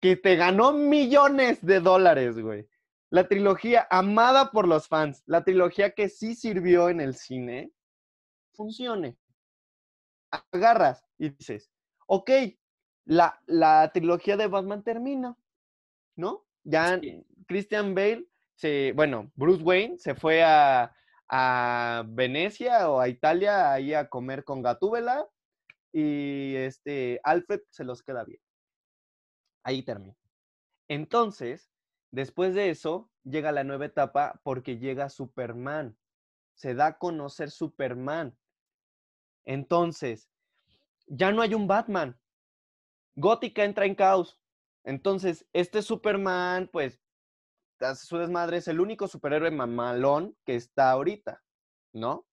que 0.00 0.14
te 0.14 0.36
ganó 0.36 0.72
millones 0.72 1.66
de 1.66 1.80
dólares, 1.80 2.38
güey. 2.38 2.68
La 3.10 3.26
trilogía 3.26 3.88
amada 3.90 4.52
por 4.52 4.68
los 4.68 4.86
fans, 4.86 5.24
la 5.26 5.42
trilogía 5.42 5.90
que 5.90 6.08
sí 6.08 6.36
sirvió 6.36 6.88
en 6.88 7.00
el 7.00 7.16
cine, 7.16 7.72
funcione. 8.52 9.16
Agarras 10.52 11.04
y 11.18 11.30
dices, 11.30 11.68
ok, 12.06 12.30
la, 13.06 13.40
la 13.46 13.90
trilogía 13.92 14.36
de 14.36 14.46
Batman 14.46 14.84
termina, 14.84 15.36
¿no? 16.14 16.46
Ya. 16.62 17.00
Christian 17.48 17.92
Bale, 17.96 18.28
se, 18.54 18.92
bueno, 18.92 19.32
Bruce 19.34 19.64
Wayne 19.64 19.98
se 19.98 20.14
fue 20.14 20.44
a, 20.44 20.94
a 21.28 22.04
Venecia 22.08 22.90
o 22.90 23.00
a 23.00 23.08
Italia 23.08 23.72
ahí 23.72 23.94
a 23.94 24.08
comer 24.08 24.44
con 24.44 24.62
Gatúbela 24.62 25.28
y 25.92 26.54
este 26.56 27.20
Alfred 27.24 27.60
se 27.70 27.84
los 27.84 28.02
queda 28.02 28.24
bien. 28.24 28.40
Ahí 29.64 29.82
termina. 29.82 30.16
Entonces, 30.88 31.70
después 32.10 32.54
de 32.54 32.70
eso, 32.70 33.10
llega 33.24 33.50
la 33.52 33.64
nueva 33.64 33.86
etapa 33.86 34.40
porque 34.44 34.78
llega 34.78 35.08
Superman. 35.08 35.98
Se 36.54 36.74
da 36.74 36.86
a 36.86 36.98
conocer 36.98 37.50
Superman. 37.50 38.36
Entonces, 39.44 40.30
ya 41.06 41.32
no 41.32 41.42
hay 41.42 41.54
un 41.54 41.66
Batman. 41.66 42.18
Gótica 43.14 43.64
entra 43.64 43.86
en 43.86 43.94
caos. 43.94 44.40
Entonces, 44.84 45.46
este 45.52 45.82
Superman, 45.82 46.68
pues, 46.72 47.00
hace 47.80 48.06
su 48.06 48.18
desmadre, 48.18 48.58
es 48.58 48.68
el 48.68 48.80
único 48.80 49.08
superhéroe 49.08 49.50
mamalón 49.50 50.36
que 50.44 50.56
está 50.56 50.90
ahorita, 50.90 51.42
¿no? 51.92 52.26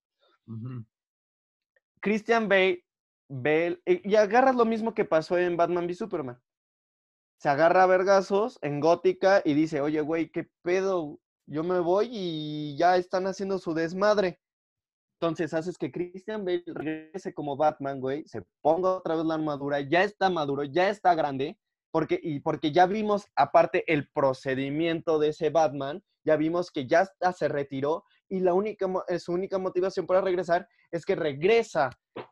Christian 2.02 2.48
Bale 2.48 2.86
ve, 3.30 3.82
y 3.86 4.12
y 4.12 4.16
agarras 4.16 4.56
lo 4.56 4.66
mismo 4.66 4.94
que 4.94 5.06
pasó 5.06 5.38
en 5.38 5.58
Batman 5.58 5.86
v 5.86 5.94
Superman. 5.94 6.42
Se 7.38 7.50
agarra 7.50 7.84
a 7.84 7.88
vergazos 7.88 8.58
en 8.62 8.80
Gótica 8.80 9.42
y 9.44 9.54
dice, 9.54 9.82
oye, 9.82 10.02
güey, 10.02 10.30
¿qué 10.30 10.50
pedo? 10.62 11.20
Yo 11.46 11.64
me 11.64 11.80
voy 11.80 12.10
y 12.12 12.78
ya 12.78 12.96
están 12.96 13.28
haciendo 13.28 13.60
su 13.60 13.74
desmadre. 13.74 14.40
Entonces 15.20 15.54
haces 15.54 15.78
que 15.78 15.92
Christian 15.92 16.44
Bale 16.44 16.64
regrese 16.68 17.34
como 17.34 17.56
Batman, 17.56 18.00
güey, 18.02 18.28
se 18.28 18.44
ponga 18.62 18.98
otra 18.98 19.16
vez 19.16 19.26
la 19.26 19.36
armadura, 19.36 19.80
ya 19.80 20.04
está 20.04 20.30
maduro, 20.30 20.64
ya 20.64 20.90
está 20.90 21.16
grande, 21.16 21.58
porque, 21.94 22.20
y 22.24 22.40
porque 22.40 22.72
ya 22.72 22.88
vimos, 22.88 23.28
aparte, 23.36 23.84
el 23.86 24.10
procedimiento 24.10 25.20
de 25.20 25.28
ese 25.28 25.52
Batman, 25.52 26.04
ya 26.26 26.38
vimos 26.38 26.72
que 26.72 26.88
ya 26.88 27.08
se 27.34 27.48
retiró 27.48 28.04
y 28.28 28.40
la 28.40 28.56
única, 28.56 28.92
eh, 29.08 29.20
su 29.20 29.32
única 29.32 29.60
motivación 29.60 30.08
para 30.08 30.22
regresar 30.22 30.68
es 30.90 31.06
que 31.06 31.14
regresa, 31.16 31.92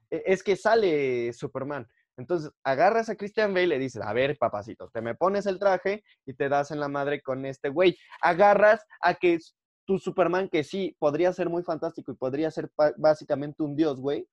e- 0.09 0.23
es 0.25 0.41
que 0.41 0.55
sale 0.55 1.31
Superman. 1.33 1.87
Entonces, 2.17 2.51
agarras 2.63 3.09
a 3.09 3.15
Christian 3.15 3.53
Bale 3.53 3.65
y 3.65 3.69
le 3.69 3.77
dices, 3.77 4.01
a 4.01 4.11
ver, 4.13 4.35
papacito, 4.39 4.89
te 4.89 4.99
me 4.99 5.13
pones 5.13 5.45
el 5.45 5.59
traje 5.59 6.03
y 6.25 6.33
te 6.33 6.49
das 6.49 6.71
en 6.71 6.79
la 6.79 6.87
madre 6.87 7.21
con 7.21 7.45
este 7.45 7.69
güey. 7.69 7.95
Agarras 8.23 8.83
a 8.99 9.13
que 9.13 9.37
tu 9.85 9.99
Superman, 9.99 10.49
que 10.49 10.63
sí, 10.63 10.95
podría 10.97 11.33
ser 11.33 11.51
muy 11.51 11.61
fantástico 11.61 12.11
y 12.11 12.15
podría 12.15 12.49
ser 12.49 12.71
básicamente 12.97 13.61
un 13.61 13.75
dios, 13.75 14.01
güey, 14.01 14.27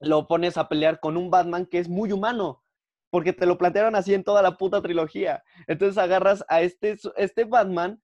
lo 0.00 0.26
pones 0.26 0.56
a 0.56 0.66
pelear 0.66 0.98
con 0.98 1.18
un 1.18 1.30
Batman 1.30 1.66
que 1.66 1.78
es 1.78 1.90
muy 1.90 2.10
humano, 2.12 2.62
porque 3.10 3.32
te 3.32 3.46
lo 3.46 3.58
plantearon 3.58 3.94
así 3.94 4.14
en 4.14 4.24
toda 4.24 4.42
la 4.42 4.56
puta 4.56 4.82
trilogía. 4.82 5.42
Entonces 5.66 5.98
agarras 5.98 6.44
a 6.48 6.62
este, 6.62 6.96
este 7.16 7.44
Batman 7.44 8.02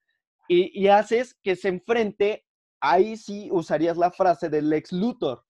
y, 0.48 0.78
y 0.78 0.88
haces 0.88 1.34
que 1.42 1.56
se 1.56 1.68
enfrente, 1.68 2.44
ahí 2.80 3.16
sí 3.16 3.48
usarías 3.50 3.96
la 3.96 4.10
frase 4.10 4.48
del 4.48 4.70
Lex 4.70 4.92
Luthor, 4.92 5.44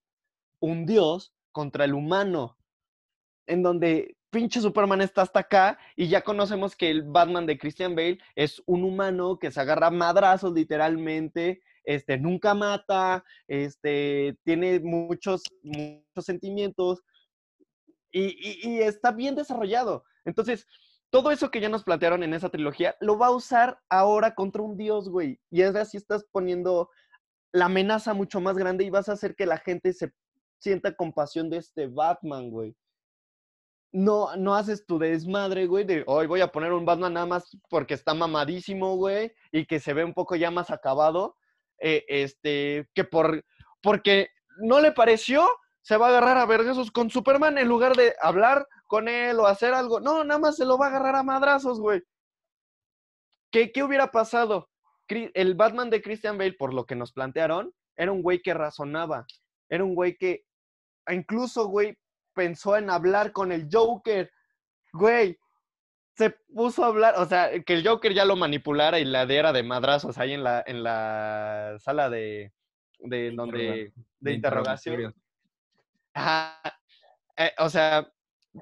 un 0.60 0.86
dios 0.86 1.34
contra 1.52 1.84
el 1.84 1.94
humano, 1.94 2.56
en 3.46 3.62
donde 3.62 4.16
pinche 4.34 4.60
Superman 4.60 5.00
está 5.00 5.22
hasta 5.22 5.40
acá 5.40 5.78
y 5.94 6.08
ya 6.08 6.22
conocemos 6.22 6.74
que 6.74 6.90
el 6.90 7.04
Batman 7.04 7.46
de 7.46 7.56
Christian 7.56 7.94
Bale 7.94 8.18
es 8.34 8.60
un 8.66 8.82
humano 8.82 9.38
que 9.38 9.52
se 9.52 9.60
agarra 9.60 9.90
madrazos 9.90 10.52
literalmente, 10.52 11.62
este, 11.84 12.18
nunca 12.18 12.52
mata, 12.52 13.24
este, 13.46 14.36
tiene 14.42 14.80
muchos, 14.80 15.44
muchos 15.62 16.24
sentimientos 16.24 17.04
y, 18.14 18.80
está 18.80 19.10
bien 19.10 19.34
desarrollado. 19.34 20.04
Entonces, 20.24 20.66
todo 21.10 21.30
eso 21.30 21.50
que 21.50 21.60
ya 21.60 21.68
nos 21.68 21.84
plantearon 21.84 22.22
en 22.22 22.34
esa 22.34 22.48
trilogía, 22.48 22.96
lo 23.00 23.18
va 23.18 23.26
a 23.26 23.34
usar 23.34 23.78
ahora 23.88 24.34
contra 24.34 24.62
un 24.62 24.76
dios, 24.76 25.08
güey. 25.08 25.40
Y 25.50 25.62
es 25.62 25.74
así 25.74 25.96
estás 25.96 26.24
poniendo 26.30 26.90
la 27.52 27.66
amenaza 27.66 28.14
mucho 28.14 28.40
más 28.40 28.56
grande 28.56 28.84
y 28.84 28.90
vas 28.90 29.08
a 29.08 29.12
hacer 29.12 29.34
que 29.34 29.46
la 29.46 29.58
gente 29.58 29.92
se 29.92 30.12
sienta 30.58 30.94
compasión 30.94 31.50
de 31.50 31.58
este 31.58 31.86
Batman, 31.86 32.50
güey. 32.50 32.74
No, 33.92 34.34
no 34.36 34.56
haces 34.56 34.86
tu 34.86 34.98
desmadre, 34.98 35.66
güey, 35.66 35.84
de 35.84 36.02
hoy 36.06 36.26
voy 36.26 36.40
a 36.40 36.50
poner 36.50 36.72
un 36.72 36.84
Batman 36.84 37.12
nada 37.12 37.26
más 37.26 37.56
porque 37.68 37.94
está 37.94 38.12
mamadísimo, 38.12 38.96
güey, 38.96 39.32
y 39.52 39.66
que 39.66 39.78
se 39.78 39.92
ve 39.92 40.04
un 40.04 40.14
poco 40.14 40.34
ya 40.34 40.50
más 40.50 40.70
acabado. 40.70 41.36
eh, 41.78 42.04
este, 42.08 42.88
que 42.94 43.04
por, 43.04 43.44
porque 43.82 44.30
no 44.58 44.80
le 44.80 44.92
pareció, 44.92 45.46
se 45.84 45.98
va 45.98 46.06
a 46.06 46.08
agarrar 46.08 46.38
a 46.38 46.46
vergazos 46.46 46.90
con 46.90 47.10
Superman 47.10 47.58
en 47.58 47.68
lugar 47.68 47.94
de 47.94 48.14
hablar 48.22 48.66
con 48.86 49.06
él 49.06 49.38
o 49.38 49.46
hacer 49.46 49.74
algo. 49.74 50.00
No, 50.00 50.24
nada 50.24 50.40
más 50.40 50.56
se 50.56 50.64
lo 50.64 50.78
va 50.78 50.86
a 50.86 50.88
agarrar 50.88 51.14
a 51.14 51.22
madrazos, 51.22 51.78
güey. 51.78 52.02
¿Qué, 53.50 53.70
qué 53.70 53.82
hubiera 53.84 54.10
pasado? 54.10 54.70
El 55.08 55.54
Batman 55.54 55.90
de 55.90 56.00
Christian 56.00 56.38
Bale, 56.38 56.54
por 56.54 56.72
lo 56.72 56.86
que 56.86 56.94
nos 56.94 57.12
plantearon, 57.12 57.70
era 57.96 58.12
un 58.12 58.22
güey 58.22 58.40
que 58.40 58.54
razonaba. 58.54 59.26
Era 59.68 59.84
un 59.84 59.94
güey 59.94 60.16
que 60.16 60.46
incluso, 61.10 61.66
güey, 61.66 61.98
pensó 62.32 62.78
en 62.78 62.88
hablar 62.88 63.32
con 63.32 63.52
el 63.52 63.68
Joker. 63.70 64.32
Güey, 64.94 65.38
se 66.16 66.30
puso 66.30 66.82
a 66.82 66.86
hablar, 66.86 67.14
o 67.18 67.26
sea, 67.26 67.50
que 67.62 67.74
el 67.74 67.86
Joker 67.86 68.14
ya 68.14 68.24
lo 68.24 68.36
manipulara 68.36 68.98
y 69.00 69.04
la 69.04 69.26
diera 69.26 69.52
de 69.52 69.62
madrazos 69.62 70.16
ahí 70.16 70.32
en 70.32 70.44
la, 70.44 70.64
en 70.66 70.82
la 70.82 71.76
sala 71.78 72.08
de, 72.08 72.54
de 73.00 73.32
donde, 73.32 73.92
de 74.20 74.32
interrogación. 74.32 75.14
Ajá. 76.14 76.60
Eh, 77.36 77.52
o 77.58 77.68
sea, 77.68 78.10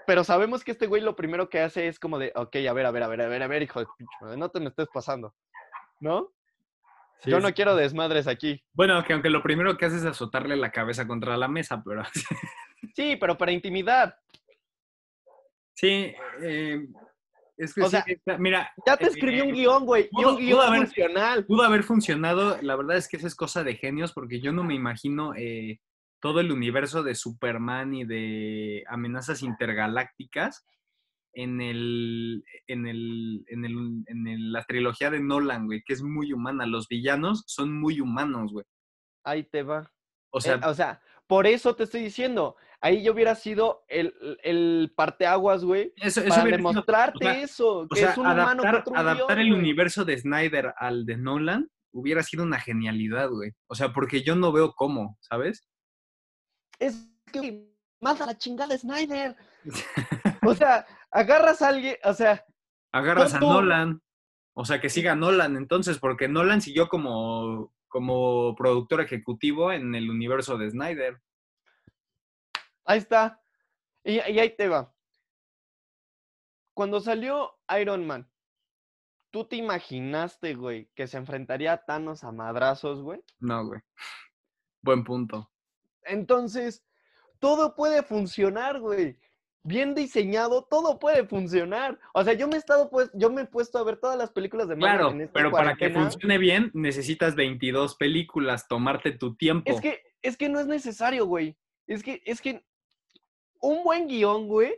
pero 0.07 0.25
sabemos 0.25 0.65
que 0.65 0.71
este 0.73 0.87
güey 0.87 1.03
lo 1.03 1.15
primero 1.15 1.49
que 1.51 1.61
hace 1.61 1.87
es 1.87 1.99
como 1.99 2.19
de, 2.19 2.33
ok, 2.35 2.57
a 2.69 2.73
ver, 2.73 2.87
a 2.87 2.91
ver, 2.91 3.03
a 3.03 3.09
ver, 3.09 3.21
a 3.21 3.29
ver, 3.29 3.43
a 3.43 3.47
ver, 3.47 3.63
hijo 3.63 3.81
de 3.81 3.87
pinche 3.99 4.37
no 4.39 4.51
te 4.51 4.59
me 4.61 4.69
estés 4.69 4.89
pasando, 4.93 5.35
¿no? 6.01 6.33
Sí, 7.21 7.31
Yo 7.31 7.39
no 7.41 7.49
sí. 7.49 7.55
quiero 7.55 7.77
desmadres 7.77 8.27
aquí. 8.27 8.65
Bueno, 8.73 9.05
que 9.05 9.13
aunque 9.13 9.31
lo 9.31 9.43
primero 9.43 9.77
que 9.77 9.85
hace 9.85 9.97
es 9.97 10.05
azotarle 10.05 10.57
la 10.57 10.73
cabeza 10.73 11.07
contra 11.07 11.37
la 11.37 11.47
mesa, 11.49 11.83
pero 11.87 12.03
Sí, 12.97 13.17
pero 13.17 13.37
para 13.39 13.53
intimidad. 13.53 14.17
sí, 15.75 16.15
eh, 16.43 16.87
es 17.57 17.75
que 17.75 17.83
O 17.83 17.85
sí, 17.85 17.91
sea, 17.91 18.05
está- 18.07 18.39
mira, 18.39 18.73
Ya 18.87 18.97
te 18.97 19.05
eh, 19.05 19.09
escribí 19.09 19.41
un 19.41 19.53
guion, 19.53 19.85
güey, 19.87 20.09
y 20.11 20.25
un 20.25 20.37
guion 20.37 20.59
pudo 20.59 20.63
haber- 20.63 20.87
funcional. 20.87 21.47
pudo 21.47 21.63
haber 21.63 21.83
funcionado. 21.85 22.59
La 22.63 22.77
verdad 22.77 22.97
es 22.97 23.07
que 23.09 23.19
esa 23.19 23.27
es 23.27 23.35
cosa 23.37 23.63
de 23.63 23.77
genios, 23.77 24.13
porque 24.13 24.41
yo 24.41 24.53
no 24.53 24.65
me 24.65 24.75
imagino 24.75 25.35
eh, 25.37 25.81
todo 26.23 26.41
el 26.41 26.53
universo 26.53 27.03
de 27.03 27.15
Superman 27.17 27.93
y 27.95 28.05
de 28.05 28.85
amenazas 28.89 29.43
intergalácticas 29.43 30.65
en 31.35 31.61
el, 31.61 32.45
en 32.69 32.87
el, 32.87 33.45
en 33.49 33.65
el, 33.65 34.05
en 34.07 34.27
el- 34.29 34.53
la 34.53 34.63
trilogía 34.65 35.11
de 35.11 35.21
Nolan, 35.21 35.67
güey, 35.67 35.83
que 35.85 35.95
es 35.95 36.03
muy 36.03 36.33
humana. 36.33 36.65
Los 36.67 36.87
villanos 36.89 37.43
son 37.47 37.79
muy 37.79 38.01
humanos, 38.01 38.53
güey. 38.53 38.65
Ahí 39.25 39.43
te 39.45 39.63
va. 39.63 39.91
O 40.31 40.41
sea, 40.41 40.55
Eh, 40.55 40.61
o 40.65 40.75
sea, 40.75 41.01
por 41.27 41.47
eso 41.47 41.75
te 41.75 41.85
estoy 41.85 42.03
diciendo, 42.03 42.57
ahí 42.81 43.03
yo 43.03 43.13
hubiera 43.13 43.35
sido 43.35 43.85
el, 43.89 44.15
el 44.43 44.93
parteaguas, 44.97 45.65
güey, 45.65 45.93
eso, 45.97 46.21
eso 46.21 46.29
para 46.29 46.43
sido- 46.43 46.57
demostrarte 46.57 47.27
o 47.27 47.33
sea, 47.33 47.41
eso, 47.43 47.79
o 47.81 47.89
que 47.89 48.01
sea, 48.01 48.11
es 48.13 48.19
un 48.19 48.27
humano 48.27 48.63
adaptar, 48.63 48.85
contra 48.85 49.03
un 49.03 49.09
adaptar 49.09 49.39
el 49.41 49.49
güey. 49.51 49.59
universo 49.61 50.05
de 50.05 50.19
Snyder 50.19 50.73
al 50.77 51.05
de 51.05 51.17
Nolan 51.17 51.69
hubiera 51.93 52.23
sido 52.23 52.43
una 52.45 52.59
genialidad, 52.61 53.29
güey. 53.31 53.53
O 53.67 53.75
sea, 53.75 53.93
porque 53.93 54.23
yo 54.23 54.35
no 54.37 54.53
veo 54.53 54.73
cómo, 54.75 55.17
¿sabes? 55.21 55.69
Es 56.83 57.09
que, 57.33 57.69
más 58.01 58.21
a 58.21 58.27
la 58.27 58.37
chingada 58.37 58.77
Snyder. 58.77 59.37
O 60.45 60.57
sea, 60.57 60.85
agarras 61.13 61.63
a 61.63 61.69
alguien, 61.69 61.97
o 62.03 62.13
sea, 62.13 62.45
Agarras 62.93 63.35
a 63.35 63.41
Nolan. 63.41 64.03
O 64.55 64.65
sea, 64.65 64.81
que 64.81 64.91
siga 64.91 65.15
Nolan 65.15 65.57
entonces, 65.57 65.99
porque 65.99 66.29
Nolan 66.29 66.61
siguió 66.61 66.89
como, 66.89 67.73
como 67.89 68.55
productor 68.55 69.01
ejecutivo 69.01 69.73
en 69.73 69.95
el 69.95 70.11
universo 70.11 70.59
de 70.59 70.71
Snyder. 70.71 71.23
ahí 72.85 72.99
está. 72.99 73.41
Y, 74.05 74.15
y 74.15 74.39
ahí 74.39 74.55
te 74.57 74.69
va. 74.69 74.93
Cuando 76.75 77.01
salió 77.01 77.55
Iron 77.81 78.07
Man, 78.07 78.29
¿tú 79.31 79.47
te 79.47 79.57
imaginaste, 79.57 80.55
güey, 80.55 80.91
que 80.95 81.07
se 81.07 81.19
enfrentaría 81.19 81.73
a 81.73 81.85
Thanos 81.85 82.25
a 82.25 82.33
madrazos, 82.33 83.01
güey? 83.01 83.23
No, 83.39 83.67
güey. 83.67 83.81
Buen 84.83 85.05
punto. 85.05 85.52
Entonces, 86.05 86.85
todo 87.39 87.75
puede 87.75 88.03
funcionar, 88.03 88.81
güey. 88.81 89.19
Bien 89.65 89.95
diseñado, 89.95 90.65
todo 90.65 90.99
puede 90.99 91.25
funcionar. 91.27 91.99
O 92.15 92.25
sea, 92.25 92.33
yo 92.33 92.49
me 92.49 92.57
he 92.57 92.59
estado 92.59 92.91
pues, 92.91 93.11
yo 93.15 93.31
me 93.31 93.43
he 93.43 93.47
puesto 93.47 93.79
a 93.79 93.85
ver 93.85 93.97
todas 93.97 94.19
las 94.19 94.33
películas 94.33 94.69
de 94.69 94.77
Marvel 94.77 94.99
Claro, 94.99 95.11
en 95.13 95.21
esta 95.21 95.33
pero 95.33 95.51
para 95.53 95.77
que 95.77 95.91
funcione 95.91 96.39
bien 96.39 96.71
necesitas 96.75 97.37
22 97.37 97.97
películas, 97.97 98.67
tomarte 98.67 99.13
tu 99.13 99.37
tiempo. 99.37 99.71
Es 99.71 99.81
que, 99.81 100.03
es 100.21 100.37
que 100.37 100.49
no 100.49 100.59
es 100.59 100.67
necesario, 100.67 101.27
güey. 101.27 101.57
Es 101.87 102.03
que, 102.03 102.23
es 102.25 102.41
que 102.41 102.65
un 103.61 103.85
buen 103.85 104.09
guion, 104.09 104.49
güey, 104.49 104.75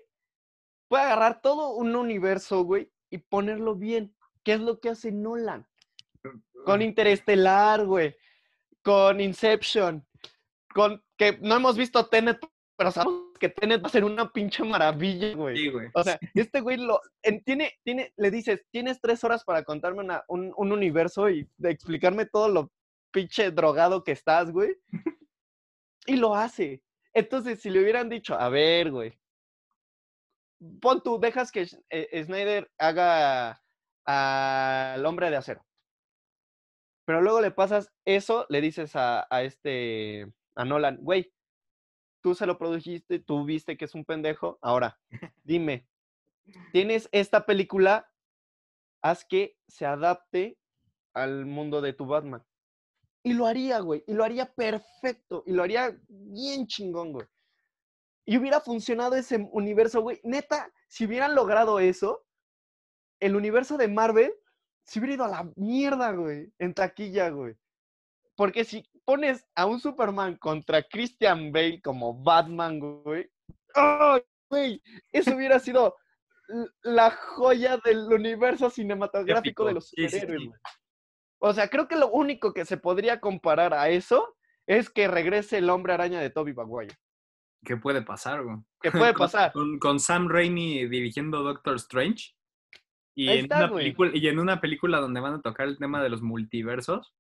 puede 0.89 1.05
agarrar 1.05 1.41
todo 1.41 1.75
un 1.75 1.97
universo, 1.97 2.63
güey, 2.63 2.91
y 3.11 3.19
ponerlo 3.19 3.75
bien. 3.75 4.15
¿Qué 4.43 4.53
es 4.53 4.61
lo 4.61 4.81
que 4.81 4.91
hace 4.91 5.11
Nolan? 5.11 5.67
Con 6.65 6.83
Interestelar, 6.83 7.85
güey. 7.87 8.15
Con 8.83 9.21
Inception. 9.21 10.07
Con 10.75 11.03
que 11.17 11.39
no 11.41 11.55
hemos 11.55 11.77
visto 11.77 12.07
Tenet, 12.09 12.39
pero 12.77 12.91
sabemos 12.91 13.23
que 13.39 13.49
Tenet 13.49 13.83
va 13.83 13.87
a 13.87 13.91
ser 13.91 14.05
una 14.05 14.31
pinche 14.33 14.65
maravilla, 14.65 15.35
güey. 15.35 15.57
Sí, 15.57 15.69
güey. 15.71 15.89
O 15.95 16.03
sea, 16.03 16.19
este 16.35 16.61
güey 16.61 16.77
lo 16.79 17.01
en- 17.23 17.43
tiene, 17.45 17.75
tiene, 17.85 18.13
le 18.17 18.31
dices, 18.31 18.67
tienes 18.73 19.01
tres 19.01 19.23
horas 19.23 19.45
para 19.45 19.63
contarme 19.63 20.01
una- 20.01 20.25
un, 20.29 20.53
un 20.57 20.73
universo 20.73 21.31
y 21.31 21.49
de 21.57 21.71
explicarme 21.71 22.27
todo 22.27 22.49
lo 22.49 22.73
pinche 23.13 23.51
drogado 23.53 24.03
que 24.03 24.13
estás, 24.13 24.51
güey. 24.51 24.77
Y 26.07 26.17
lo 26.17 26.35
hace. 26.35 26.83
Entonces, 27.15 27.63
si 27.63 27.71
le 27.71 27.81
hubieran 27.81 28.11
dicho, 28.11 28.35
a 28.35 28.51
ver, 28.51 28.91
güey, 28.91 29.19
pon 30.81 31.03
tú, 31.03 31.19
dejas 31.19 31.51
que 31.51 31.67
eh, 31.89 32.25
Snyder 32.25 32.71
haga 32.79 33.63
al 34.07 35.07
hombre 35.07 35.31
de 35.31 35.37
acero. 35.37 35.65
Pero 37.07 37.23
luego 37.23 37.41
le 37.41 37.51
pasas 37.53 37.91
eso, 38.05 38.45
le 38.51 38.61
dices 38.61 38.97
a, 38.97 39.27
a 39.31 39.43
este, 39.45 40.31
a 40.57 40.65
Nolan, 40.65 40.99
güey, 41.01 41.33
tú 42.23 42.35
se 42.35 42.47
lo 42.47 42.59
produjiste, 42.59 43.19
tú 43.21 43.45
viste 43.45 43.77
que 43.77 43.85
es 43.87 43.95
un 43.95 44.05
pendejo, 44.05 44.59
ahora, 44.63 44.99
dime, 45.45 45.89
tienes 46.73 47.09
esta 47.13 47.47
película, 47.47 48.11
haz 49.03 49.25
que 49.25 49.59
se 49.69 49.87
adapte 49.87 50.59
al 51.15 51.47
mundo 51.47 51.81
de 51.81 51.93
tu 51.93 52.07
Batman. 52.07 52.45
Y 53.23 53.33
lo 53.35 53.47
haría, 53.47 53.81
güey, 53.81 54.05
y 54.07 54.15
lo 54.15 54.25
haría 54.25 54.53
perfecto, 54.55 55.43
y 55.47 55.53
lo 55.53 55.63
haría 55.63 55.99
bien 56.09 56.67
chingón, 56.67 57.13
güey. 57.13 57.27
y 58.27 58.39
hubiera 58.39 58.61
funcionado 58.61 59.17
ese 59.17 59.49
universo, 59.53 60.01
güey. 60.01 60.21
Neta, 60.25 60.73
si 60.89 61.05
hubieran 61.07 61.35
logrado 61.35 61.79
eso, 61.79 62.25
el 63.21 63.37
universo 63.37 63.77
de 63.77 63.89
Marvel 63.89 64.35
se 64.85 64.99
hubiera 64.99 65.15
ido 65.15 65.25
a 65.25 65.29
la 65.29 65.53
mierda, 65.57 66.13
güey, 66.13 66.53
en 66.59 66.75
taquilla, 66.75 67.31
güey. 67.31 67.57
Porque 68.37 68.65
si 68.65 68.85
pones 69.05 69.45
a 69.55 69.67
un 69.67 69.81
Superman 69.81 70.37
contra 70.37 70.83
Christian 70.83 71.53
Bale 71.53 71.81
como 71.83 72.23
Batman, 72.23 72.79
güey, 72.81 73.29
¡ay, 73.75 74.23
güey! 74.51 74.83
Eso 75.13 75.35
hubiera 75.35 75.59
sido 75.59 75.97
la 76.83 77.11
joya 77.11 77.79
del 77.85 78.01
universo 78.13 78.69
cinematográfico 78.71 79.65
de 79.67 79.75
los 79.75 79.89
Sí, 79.89 79.97
sí, 79.97 80.09
sí. 80.09 80.21
superhéroes, 80.21 80.49
güey. 80.49 80.61
O 81.39 81.53
sea, 81.53 81.69
creo 81.69 81.89
que 81.89 81.97
lo 81.97 82.09
único 82.11 82.53
que 82.55 82.65
se 82.65 82.77
podría 82.79 83.21
comparar 83.21 83.75
a 83.75 83.89
eso 83.91 84.37
es 84.67 84.89
que 84.89 85.09
regrese 85.09 85.59
el 85.59 85.69
hombre 85.71 85.93
araña 85.93 86.21
de 86.21 86.31
Toby 86.31 86.55
Maguire. 86.55 86.95
¿Qué 87.65 87.77
puede 87.77 88.03
pasar, 88.03 88.43
güey? 88.43 88.57
¿Qué 88.81 88.91
puede 88.91 89.13
Con- 89.15 89.25
pasar? 89.27 89.53
Con, 89.53 89.79
con 89.79 90.01
Sam 90.01 90.29
Raimi 90.29 90.87
dirigiendo 90.87 91.43
Doctor 91.43 91.77
Strange. 91.77 92.35
Y 93.17 93.29
Ahí 93.29 93.39
en, 93.39 93.45
está, 93.45 93.59
una 93.59 93.69
güey. 93.69 93.85
película, 93.85 94.11
y 94.15 94.29
en 94.29 94.39
una 94.39 94.61
película 94.61 95.01
donde 95.01 95.21
van 95.21 95.35
a 95.35 95.41
tocar 95.43 95.69
el 95.69 95.79
tema 95.79 96.03
de 96.03 96.09
los 96.09 96.23
multiversos. 96.23 97.15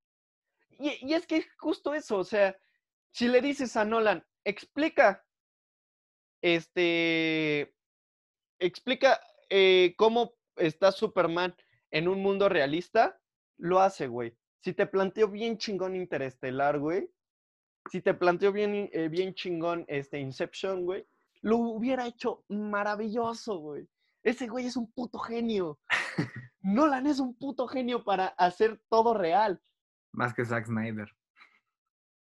Y, 0.78 1.08
y 1.08 1.14
es 1.14 1.26
que 1.26 1.36
es 1.38 1.46
justo 1.58 1.94
eso, 1.94 2.18
o 2.18 2.24
sea, 2.24 2.56
si 3.10 3.28
le 3.28 3.40
dices 3.40 3.76
a 3.76 3.84
Nolan, 3.84 4.24
explica, 4.44 5.24
este, 6.42 7.74
explica 8.58 9.20
eh, 9.50 9.94
cómo 9.96 10.34
está 10.56 10.92
Superman 10.92 11.54
en 11.90 12.08
un 12.08 12.20
mundo 12.20 12.48
realista, 12.48 13.18
lo 13.56 13.80
hace, 13.80 14.08
güey. 14.08 14.36
Si 14.62 14.72
te 14.72 14.86
planteó 14.86 15.28
bien 15.28 15.58
chingón 15.58 15.94
Interestelar, 15.94 16.78
güey, 16.78 17.08
si 17.90 18.00
te 18.00 18.14
planteó 18.14 18.50
bien, 18.50 18.90
eh, 18.92 19.08
bien 19.08 19.34
chingón 19.34 19.84
este 19.88 20.18
Inception, 20.18 20.84
güey, 20.84 21.06
lo 21.42 21.58
hubiera 21.58 22.06
hecho 22.06 22.44
maravilloso, 22.48 23.58
güey. 23.58 23.86
Ese 24.22 24.48
güey 24.48 24.66
es 24.66 24.76
un 24.76 24.90
puto 24.90 25.18
genio. 25.18 25.78
Nolan 26.62 27.06
es 27.06 27.20
un 27.20 27.36
puto 27.36 27.68
genio 27.68 28.02
para 28.02 28.28
hacer 28.28 28.80
todo 28.88 29.12
real. 29.12 29.60
Más 30.14 30.32
que 30.32 30.44
Zack 30.44 30.66
Snyder. 30.66 31.10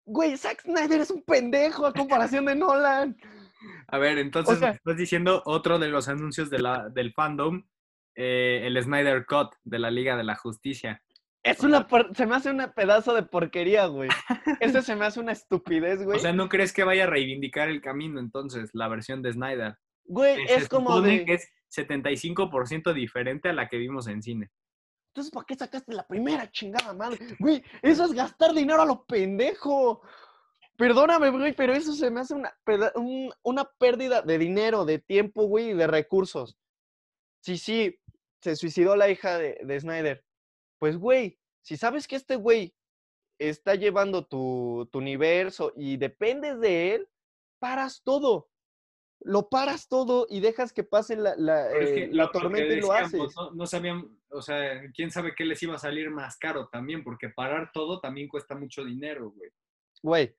Güey, 0.05 0.37
Zack 0.37 0.61
Snyder 0.61 1.01
es 1.01 1.11
un 1.11 1.23
pendejo 1.23 1.85
a 1.85 1.93
comparación 1.93 2.45
de 2.45 2.55
Nolan. 2.55 3.15
A 3.87 3.97
ver, 3.97 4.17
entonces 4.17 4.59
sea- 4.59 4.69
me 4.71 4.75
estás 4.75 4.97
diciendo 4.97 5.41
otro 5.45 5.79
de 5.79 5.87
los 5.89 6.07
anuncios 6.09 6.49
de 6.49 6.59
la, 6.59 6.89
del 6.89 7.13
fandom, 7.13 7.63
eh, 8.15 8.61
el 8.65 8.81
Snyder 8.81 9.25
Cut 9.25 9.53
de 9.63 9.79
la 9.79 9.91
Liga 9.91 10.17
de 10.17 10.23
la 10.23 10.35
Justicia. 10.35 11.01
Es 11.45 11.59
una 11.61 11.85
se 12.13 12.25
me 12.25 12.35
hace 12.35 12.51
una 12.51 12.71
pedazo 12.73 13.13
de 13.13 13.23
porquería, 13.23 13.85
güey. 13.87 14.09
Ese 14.61 14.81
se 14.81 14.95
me 14.95 15.05
hace 15.05 15.19
una 15.19 15.33
estupidez, 15.33 16.01
güey. 16.05 16.17
O 16.17 16.21
sea, 16.21 16.31
¿no 16.33 16.47
crees 16.47 16.71
que 16.71 16.85
vaya 16.85 17.03
a 17.03 17.07
reivindicar 17.07 17.69
el 17.69 17.81
camino 17.81 18.19
entonces, 18.19 18.69
la 18.73 18.87
versión 18.87 19.21
de 19.21 19.33
Snyder? 19.33 19.75
güey, 20.05 20.41
es 20.49 20.67
como 20.67 21.01
de. 21.01 21.23
que 21.25 21.33
es 21.35 21.49
75% 21.75 22.93
diferente 22.93 23.49
a 23.49 23.53
la 23.53 23.67
que 23.67 23.77
vimos 23.77 24.07
en 24.07 24.21
cine. 24.21 24.51
Entonces, 25.13 25.31
¿para 25.31 25.45
qué 25.45 25.53
sacaste 25.53 25.93
la 25.93 26.07
primera 26.07 26.49
chingada 26.49 26.91
madre? 26.91 27.19
Güey, 27.39 27.63
eso 27.83 28.05
es 28.05 28.13
gastar 28.13 28.51
dinero 28.51 28.81
a 28.81 28.85
lo 28.85 29.05
pendejo. 29.05 30.01
Perdóname, 30.75 31.29
güey, 31.29 31.53
pero 31.53 31.71
eso 31.71 31.93
se 31.93 32.09
me 32.09 32.21
hace 32.21 32.33
una, 32.33 32.51
una 33.43 33.63
pérdida 33.77 34.23
de 34.23 34.39
dinero, 34.39 34.85
de 34.85 34.97
tiempo, 34.97 35.43
güey, 35.43 35.69
y 35.69 35.73
de 35.75 35.85
recursos. 35.85 36.57
Sí, 37.41 37.59
sí, 37.59 37.99
se 38.41 38.55
suicidó 38.55 38.95
la 38.95 39.07
hija 39.07 39.37
de, 39.37 39.59
de 39.63 39.79
Snyder. 39.79 40.25
Pues, 40.79 40.97
güey, 40.97 41.37
si 41.61 41.77
sabes 41.77 42.07
que 42.07 42.15
este 42.15 42.35
güey 42.35 42.73
está 43.37 43.75
llevando 43.75 44.25
tu, 44.25 44.89
tu 44.91 44.97
universo 44.97 45.73
y 45.75 45.97
dependes 45.97 46.59
de 46.59 46.95
él, 46.95 47.09
paras 47.59 48.01
todo. 48.03 48.49
Lo 49.25 49.49
paras 49.49 49.87
todo 49.87 50.27
y 50.29 50.39
dejas 50.41 50.73
que 50.73 50.83
pase 50.83 51.15
la, 51.15 51.33
la, 51.37 51.71
eh, 51.71 52.07
la 52.11 52.23
lo- 52.23 52.23
lo 52.25 52.31
que 52.31 52.39
tormenta 52.39 52.73
y 52.73 52.81
lo 52.81 52.91
haces. 52.91 53.35
No, 53.35 53.51
no 53.51 53.65
sabían, 53.65 54.17
o 54.29 54.41
sea, 54.41 54.81
quién 54.93 55.11
sabe 55.11 55.33
qué 55.35 55.45
les 55.45 55.61
iba 55.63 55.75
a 55.75 55.79
salir 55.79 56.09
más 56.09 56.37
caro 56.37 56.67
también, 56.67 57.03
porque 57.03 57.29
parar 57.29 57.71
todo 57.73 57.99
también 58.01 58.27
cuesta 58.27 58.55
mucho 58.55 58.83
dinero, 58.83 59.31
güey. 59.31 59.49
Güey, 60.01 60.35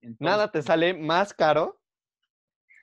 Entonces, 0.00 0.20
nada 0.20 0.50
te 0.50 0.62
sale 0.62 0.94
más 0.94 1.34
caro 1.34 1.80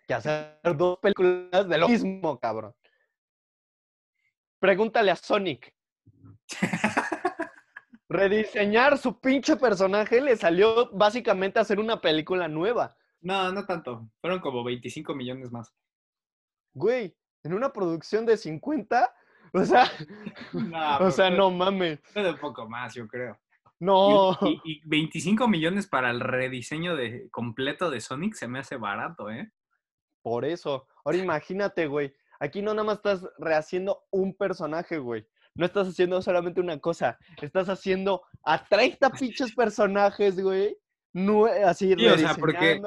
que 0.08 0.14
hacer 0.14 0.60
dos 0.78 0.98
películas 1.00 1.68
de 1.68 1.78
lo 1.78 1.90
mismo, 1.90 2.40
cabrón. 2.40 2.74
Pregúntale 4.60 5.10
a 5.12 5.16
Sonic. 5.16 5.74
Rediseñar 8.10 8.98
su 8.98 9.20
pinche 9.20 9.56
personaje 9.56 10.20
le 10.20 10.36
salió 10.36 10.90
básicamente 10.92 11.60
a 11.60 11.62
hacer 11.62 11.80
una 11.80 12.02
película 12.02 12.48
nueva. 12.48 12.96
No, 13.22 13.52
no 13.52 13.66
tanto. 13.66 14.10
Fueron 14.22 14.40
como 14.40 14.64
25 14.64 15.14
millones 15.16 15.52
más. 15.52 15.74
Güey, 16.74 17.16
en 17.44 17.54
una 17.54 17.72
producción 17.74 18.26
de 18.26 18.38
50, 18.38 19.14
o 19.54 19.66
sea, 19.66 19.86
No, 20.54 20.96
o 20.96 20.98
pero 21.00 21.12
sea, 21.12 21.30
no 21.30 21.52
mames. 21.52 22.00
de 22.14 22.30
un 22.30 22.38
poco 22.38 22.68
más, 22.70 22.94
yo 22.94 23.08
creo. 23.08 23.38
Y- 23.80 23.86
No. 23.86 24.38
Y, 24.42 24.62
y 24.64 24.82
25 24.86 25.48
millones 25.48 25.88
para 25.88 26.10
el 26.12 26.20
rediseño 26.20 26.96
de, 26.96 27.30
completo 27.32 27.90
de 27.90 28.02
Sonic 28.02 28.36
se 28.36 28.48
me 28.48 28.60
hace 28.60 28.76
barato, 28.78 29.30
¿eh? 29.30 29.52
Por 30.22 30.44
eso. 30.46 30.86
Ahora 31.06 31.18
imagínate, 31.18 31.88
güey. 31.88 32.14
Aquí 32.42 32.62
no 32.62 32.74
nada 32.74 32.86
más 32.86 32.98
estás 32.98 33.26
rehaciendo 33.38 34.04
un 34.12 34.36
personaje, 34.36 34.98
güey. 34.98 35.26
No 35.56 35.66
estás 35.66 35.88
haciendo 35.90 36.22
solamente 36.22 36.62
una 36.62 36.78
cosa. 36.80 37.18
Estás 37.42 37.68
haciendo 37.70 38.22
a 38.44 38.66
30 38.66 39.10
pinches 39.12 39.54
personajes, 39.56 40.40
güey. 40.42 40.78
Así, 41.66 41.94
Sí, 41.98 42.06
o 42.14 42.18
sea, 42.18 42.30
porque- 42.40 42.80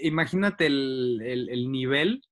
Imagínate 0.00 0.66
el, 0.66 1.20
el- 1.24 1.48
el 1.50 1.70
nivel. 1.70 2.22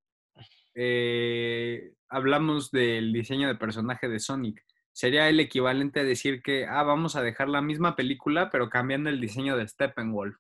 eh, 0.75 1.93
hablamos 2.09 2.71
del 2.71 3.13
diseño 3.13 3.49
de 3.49 3.55
personaje 3.57 4.09
de 4.09 4.19
Sonic. 4.21 4.63
Sería 4.93 5.29
el 5.29 5.41
equivalente 5.41 6.01
a 6.01 6.05
decir 6.05 6.43
que, 6.43 6.67
ah, 6.67 6.83
vamos 6.83 7.17
a 7.17 7.23
dejar 7.23 7.49
la 7.49 7.61
misma 7.63 7.97
película, 7.97 8.51
pero 8.51 8.69
cambiando 8.69 9.11
el 9.11 9.21
diseño 9.21 9.57
de 9.57 9.67
Steppenwolf. 9.69 10.37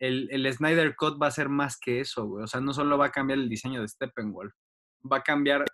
El, 0.00 0.28
el 0.30 0.52
Snyder 0.52 0.94
Cut 0.96 1.20
va 1.22 1.28
a 1.28 1.30
ser 1.32 1.48
más 1.48 1.78
que 1.78 2.00
eso, 2.00 2.26
güey. 2.26 2.44
O 2.44 2.46
sea, 2.46 2.60
no 2.60 2.72
solo 2.74 2.98
va 2.98 3.06
a 3.06 3.12
cambiar 3.12 3.38
el 3.38 3.48
diseño 3.48 3.80
de 3.80 3.88
Steppenwolf, 3.88 4.52
va 5.10 5.18
a 5.18 5.22
cambiar 5.22 5.64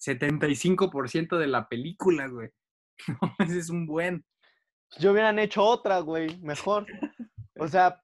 75% 0.00 1.38
de 1.38 1.46
la 1.46 1.68
película, 1.68 2.26
güey. 2.28 2.50
No, 3.20 3.34
ese 3.44 3.58
es 3.58 3.70
un 3.70 3.86
buen. 3.86 4.24
Yo 4.98 5.12
hubieran 5.12 5.38
hecho 5.38 5.62
otra, 5.62 6.00
güey. 6.00 6.38
Mejor. 6.38 6.86
O 7.58 7.68
sea, 7.68 8.02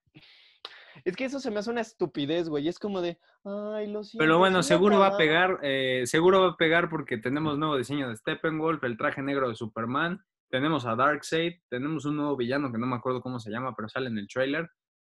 es 1.04 1.14
que 1.14 1.26
eso 1.26 1.38
se 1.38 1.50
me 1.50 1.58
hace 1.58 1.70
una 1.70 1.82
estupidez, 1.82 2.48
güey. 2.48 2.68
Es 2.68 2.78
como 2.78 3.02
de, 3.02 3.18
ay, 3.44 3.86
lo 3.92 4.02
siento. 4.02 4.24
Pero 4.24 4.38
bueno, 4.38 4.62
seguro 4.62 4.98
va 4.98 5.04
a 5.04 5.08
acababa". 5.08 5.18
pegar, 5.18 5.58
eh, 5.62 6.04
seguro 6.06 6.40
va 6.40 6.48
a 6.52 6.56
pegar 6.56 6.88
porque 6.88 7.18
tenemos 7.18 7.58
nuevo 7.58 7.76
diseño 7.76 8.08
de 8.08 8.16
Steppenwolf, 8.16 8.82
el 8.84 8.96
traje 8.96 9.20
negro 9.20 9.50
de 9.50 9.54
Superman, 9.54 10.24
tenemos 10.48 10.86
a 10.86 10.96
Darkseid, 10.96 11.60
tenemos 11.68 12.06
un 12.06 12.16
nuevo 12.16 12.36
villano 12.36 12.72
que 12.72 12.78
no 12.78 12.86
me 12.86 12.96
acuerdo 12.96 13.20
cómo 13.20 13.40
se 13.40 13.50
llama, 13.50 13.74
pero 13.76 13.90
sale 13.90 14.08
en 14.08 14.16
el 14.16 14.26
trailer. 14.28 14.70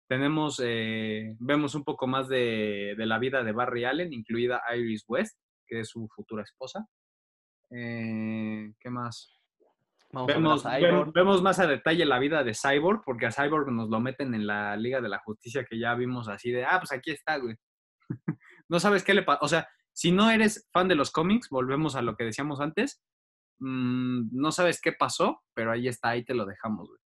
Tenemos, 0.08 0.62
eh, 0.64 1.36
vemos 1.40 1.76
un 1.76 1.84
poco 1.84 2.08
más 2.08 2.28
de, 2.28 2.96
de 2.98 3.06
la 3.06 3.20
vida 3.20 3.44
de 3.44 3.52
Barry 3.54 3.86
Allen, 3.86 4.12
incluida 4.14 4.62
Iris 4.76 5.06
West, 5.08 5.38
que 5.66 5.80
es 5.80 5.90
su 5.90 6.08
futura 6.14 6.44
esposa. 6.44 6.88
Eh, 7.72 8.74
¿Qué 8.80 8.90
más? 8.90 9.35
Vamos 10.16 10.32
a 10.32 10.34
Vemos, 10.36 10.64
Cyborg. 10.64 11.14
vemos 11.14 11.42
más 11.42 11.60
a 11.60 11.68
detalle 11.68 12.06
la 12.06 12.20
vida 12.20 12.44
de 12.44 12.54
Cyborg, 12.54 13.02
porque 13.06 13.26
a 13.26 13.32
Cyborg 13.32 13.72
nos 13.72 13.90
lo 13.90 14.00
meten 14.00 14.34
en 14.34 14.48
la 14.48 14.76
Liga 14.78 15.02
de 15.02 15.10
la 15.10 15.20
Justicia 15.20 15.66
que 15.66 15.78
ya 15.78 15.94
vimos 15.96 16.28
así 16.30 16.52
de, 16.52 16.64
ah, 16.66 16.80
pues 16.80 16.92
aquí 16.92 17.12
está, 17.12 17.38
güey. 17.38 17.56
no 18.70 18.80
sabes 18.80 19.04
qué 19.04 19.14
le 19.14 19.24
pasa. 19.24 19.40
O 19.42 19.48
sea, 19.48 19.68
si 19.94 20.12
no 20.12 20.30
eres 20.32 20.68
fan 20.72 20.88
de 20.88 20.96
los 20.96 21.12
cómics, 21.12 21.50
volvemos 21.50 21.96
a 21.96 22.02
lo 22.02 22.16
que 22.16 22.24
decíamos 22.26 22.62
antes, 22.62 23.04
mm, 23.60 24.30
no 24.32 24.52
sabes 24.52 24.80
qué 24.82 24.94
pasó, 24.94 25.42
pero 25.54 25.72
ahí 25.72 25.88
está, 25.88 26.10
ahí 26.10 26.24
te 26.24 26.34
lo 26.34 26.46
dejamos, 26.46 26.88
güey. 26.88 27.00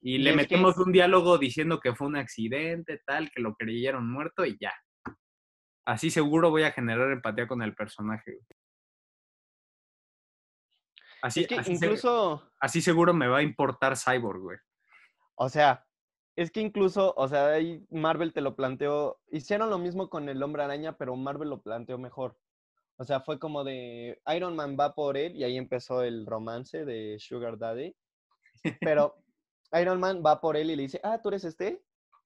Y, 0.00 0.14
Y 0.16 0.18
le 0.18 0.30
que- 0.30 0.36
metemos 0.36 0.76
un 0.78 0.92
diálogo 0.92 1.38
diciendo 1.38 1.78
que 1.80 1.94
fue 1.94 2.06
un 2.08 2.16
accidente, 2.16 3.00
tal, 3.06 3.30
que 3.30 3.40
lo 3.42 3.54
creyeron 3.54 4.10
muerto 4.10 4.44
y 4.44 4.56
ya. 4.60 4.72
Así 5.84 6.10
seguro 6.10 6.50
voy 6.50 6.62
a 6.62 6.72
generar 6.72 7.10
empatía 7.10 7.46
con 7.48 7.60
el 7.62 7.74
personaje, 7.74 8.32
güey. 8.32 8.51
Así, 11.22 11.42
Es 11.42 11.46
que 11.48 11.54
así 11.56 11.76
se- 11.76 11.86
incluso, 11.86 12.42
así 12.60 12.80
seguro 12.82 13.14
me 13.14 13.28
va 13.28 13.38
a 13.38 13.42
importar 13.42 13.96
Cyborg, 13.96 14.40
güey. 14.40 14.58
o 15.36 15.48
sea, 15.48 15.86
es 16.36 16.50
que 16.50 16.60
incluso, 16.60 17.14
o 17.16 17.28
sea, 17.28 17.48
ahí 17.52 17.84
Marvel 17.90 18.32
te 18.32 18.40
lo 18.40 18.56
planteó, 18.56 19.20
hicieron 19.30 19.70
lo 19.70 19.78
mismo 19.78 20.08
con 20.08 20.28
el 20.28 20.42
Hombre 20.42 20.62
Araña, 20.64 20.96
pero 20.96 21.14
Marvel 21.16 21.50
lo 21.50 21.62
planteó 21.62 21.98
mejor. 21.98 22.36
O 22.96 23.04
sea, 23.04 23.20
fue 23.20 23.38
como 23.38 23.64
de 23.64 24.20
Iron 24.34 24.54
Man 24.56 24.76
va 24.78 24.94
por 24.94 25.16
él 25.16 25.34
y 25.36 25.44
ahí 25.44 25.56
empezó 25.56 26.02
el 26.02 26.26
romance 26.26 26.84
de 26.84 27.16
Sugar 27.18 27.58
Daddy. 27.58 27.94
Pero 28.80 29.14
Iron 29.80 30.00
Man 30.00 30.22
va 30.24 30.40
por 30.40 30.56
él 30.56 30.70
y 30.70 30.76
le 30.76 30.82
dice, 30.84 31.00
ah, 31.02 31.20
¿tú 31.22 31.28
eres 31.30 31.44
este? 31.44 31.82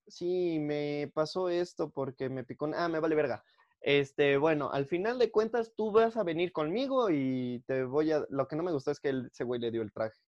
Sí, 0.07 0.57
me 0.59 1.11
pasó 1.13 1.49
esto 1.49 1.89
porque 1.89 2.29
me 2.29 2.43
picó. 2.43 2.69
Ah, 2.75 2.87
me 2.87 2.99
vale 2.99 3.15
verga. 3.15 3.43
Este, 3.87 4.35
bueno, 4.35 4.69
al 4.69 4.85
final 4.85 5.17
de 5.17 5.31
cuentas 5.31 5.73
tú 5.73 5.93
vas 5.93 6.17
a 6.17 6.23
venir 6.23 6.51
conmigo 6.51 7.09
y 7.09 7.63
te 7.67 7.85
voy 7.85 8.11
a... 8.11 8.25
Lo 8.29 8.45
que 8.45 8.57
no 8.57 8.63
me 8.63 8.73
gustó 8.73 8.91
es 8.91 8.99
que 8.99 9.13
ese 9.31 9.45
güey 9.45 9.61
le 9.61 9.71
dio 9.71 9.81
el 9.81 9.93
traje 9.93 10.19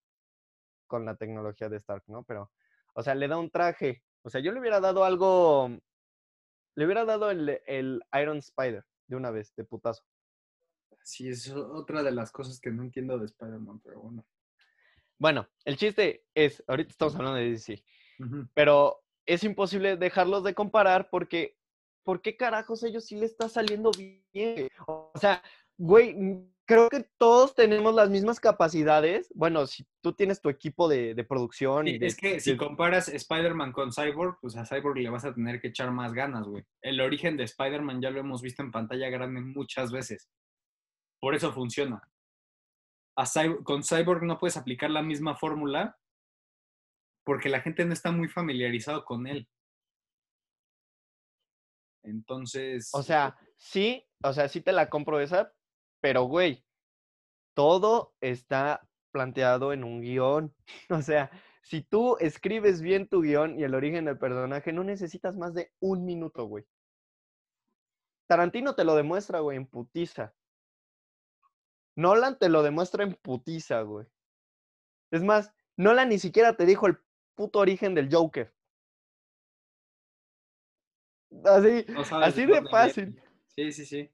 con 0.88 1.04
la 1.04 1.18
tecnología 1.18 1.68
de 1.68 1.76
Stark, 1.76 2.04
¿no? 2.08 2.24
Pero, 2.24 2.54
o 2.94 3.04
sea, 3.04 3.16
le 3.16 3.28
da 3.28 3.38
un 3.38 3.50
traje. 3.50 4.02
O 4.22 4.30
sea, 4.30 4.40
yo 4.40 4.54
le 4.54 4.62
hubiera 4.62 4.80
dado 4.80 5.04
algo 5.04 5.78
le 6.80 6.86
hubiera 6.86 7.04
dado 7.04 7.32
el, 7.32 7.62
el 7.68 8.02
Iron 8.22 8.38
Spider 8.38 8.86
de 9.08 9.18
una 9.18 9.30
vez, 9.30 9.54
de 9.58 9.66
putazo. 9.66 10.06
Sí, 11.04 11.28
es 11.28 11.50
otra 11.52 12.02
de 12.02 12.12
las 12.12 12.32
cosas 12.32 12.62
que 12.62 12.72
no 12.72 12.84
entiendo 12.84 13.20
de 13.20 13.26
Spider-Man, 13.26 13.82
pero 13.84 14.00
bueno. 14.00 14.26
Bueno, 15.18 15.50
el 15.66 15.76
chiste 15.76 16.24
es, 16.34 16.64
ahorita 16.66 16.92
estamos 16.92 17.14
hablando 17.16 17.38
de 17.38 17.52
DC, 17.52 17.84
Ujú. 18.20 18.48
pero 18.54 19.04
es 19.26 19.44
imposible 19.44 19.98
dejarlos 19.98 20.46
de 20.46 20.54
comparar 20.54 21.10
porque, 21.10 21.59
¿por 22.04 22.22
qué 22.22 22.38
carajos 22.38 22.84
ellos 22.84 23.06
sí 23.06 23.16
le 23.16 23.26
está 23.26 23.50
saliendo 23.50 23.92
bien? 24.34 24.68
O 24.88 25.12
sea, 25.16 25.44
güey, 25.78 26.14
mm, 26.14 26.52
creo 26.66 26.90
que 26.90 27.10
todos 27.18 27.56
tenemos 27.56 27.96
las 27.96 28.10
mismas 28.10 28.40
capacidades. 28.40 29.32
Bueno, 29.34 29.66
si 29.66 29.86
tú 30.02 30.14
tienes 30.14 30.42
tu 30.42 30.50
equipo 30.50 30.88
de, 30.88 31.16
de 31.16 31.24
producción 31.24 31.88
Sí, 31.88 31.94
y 31.94 31.98
de, 31.98 32.08
es 32.08 32.16
que 32.16 32.40
si 32.40 32.56
comparas 32.58 33.10
Spider-Man 33.10 33.72
con 33.72 33.92
Cyborg, 33.92 34.38
pues 34.42 34.56
a 34.56 34.66
Cyborg 34.66 34.98
le 34.98 35.10
vas 35.10 35.26
a 35.26 35.34
tener 35.34 35.60
que 35.60 35.70
echar 35.70 35.92
más 35.92 36.14
ganas, 36.14 36.48
güey. 36.48 36.64
El 36.82 37.02
origen 37.02 37.38
de 37.38 37.46
Spider-Man 37.46 38.02
ya 38.02 38.12
lo 38.12 38.20
hemos 38.20 38.42
visto 38.42 38.62
en 38.62 38.72
pantalla 38.72 39.10
grande 39.10 39.42
muchas 39.42 39.92
veces. 39.92 40.30
Por 41.20 41.36
eso 41.36 41.52
funciona. 41.52 42.02
A 43.16 43.26
con 43.64 43.84
Cyborg 43.84 44.24
no 44.24 44.40
puedes 44.40 44.56
aplicar 44.56 44.90
la 44.90 45.02
misma 45.02 45.36
fórmula 45.36 45.98
porque 47.26 47.50
la 47.50 47.62
gente 47.62 47.86
no 47.86 47.94
está 47.94 48.12
muy 48.12 48.28
familiarizado 48.28 49.06
con 49.06 49.28
él. 49.28 49.48
Entonces, 52.10 52.90
O 52.94 53.04
sea, 53.04 53.38
sí, 53.58 54.06
o 54.24 54.34
sea, 54.34 54.48
sí 54.48 54.62
te 54.62 54.72
la 54.72 54.90
compro 54.90 55.20
esa, 55.20 55.54
pero 56.02 56.24
güey, 56.24 56.66
todo 57.54 58.14
está 58.22 58.88
planteado 59.12 59.74
en 59.74 59.84
un 59.84 60.02
guion. 60.02 60.56
O 60.90 61.02
sea, 61.02 61.32
si 61.62 61.82
tú 61.82 62.18
escribes 62.20 62.82
bien 62.82 63.08
tu 63.08 63.22
guion 63.22 63.60
y 63.60 63.64
el 63.64 63.76
origen 63.76 64.06
del 64.06 64.18
personaje, 64.18 64.74
no 64.74 64.84
necesitas 64.84 65.36
más 65.36 65.54
de 65.54 65.72
un 65.80 66.06
minuto, 66.06 66.46
güey. 66.46 66.66
Tarantino 68.28 68.76
te 68.76 68.84
lo 68.84 68.96
demuestra, 68.96 69.40
güey, 69.40 69.58
en 69.58 69.68
putiza. 69.68 70.36
Nolan 71.96 72.40
te 72.40 72.50
lo 72.50 72.64
demuestra 72.64 73.04
en 73.04 73.16
putiza, 73.16 73.82
güey. 73.82 74.08
Es 75.12 75.24
más, 75.24 75.52
Nolan 75.78 76.10
ni 76.10 76.20
siquiera 76.20 76.56
te 76.56 76.66
dijo 76.66 76.88
el 76.88 76.98
puto 77.36 77.60
origen 77.60 77.96
del 77.96 78.14
Joker. 78.14 78.54
Así, 81.46 81.86
no 81.88 82.02
así 82.02 82.46
de 82.46 82.62
fácil. 82.70 83.22
Sí, 83.48 83.72
sí, 83.72 83.86
sí. 83.86 84.10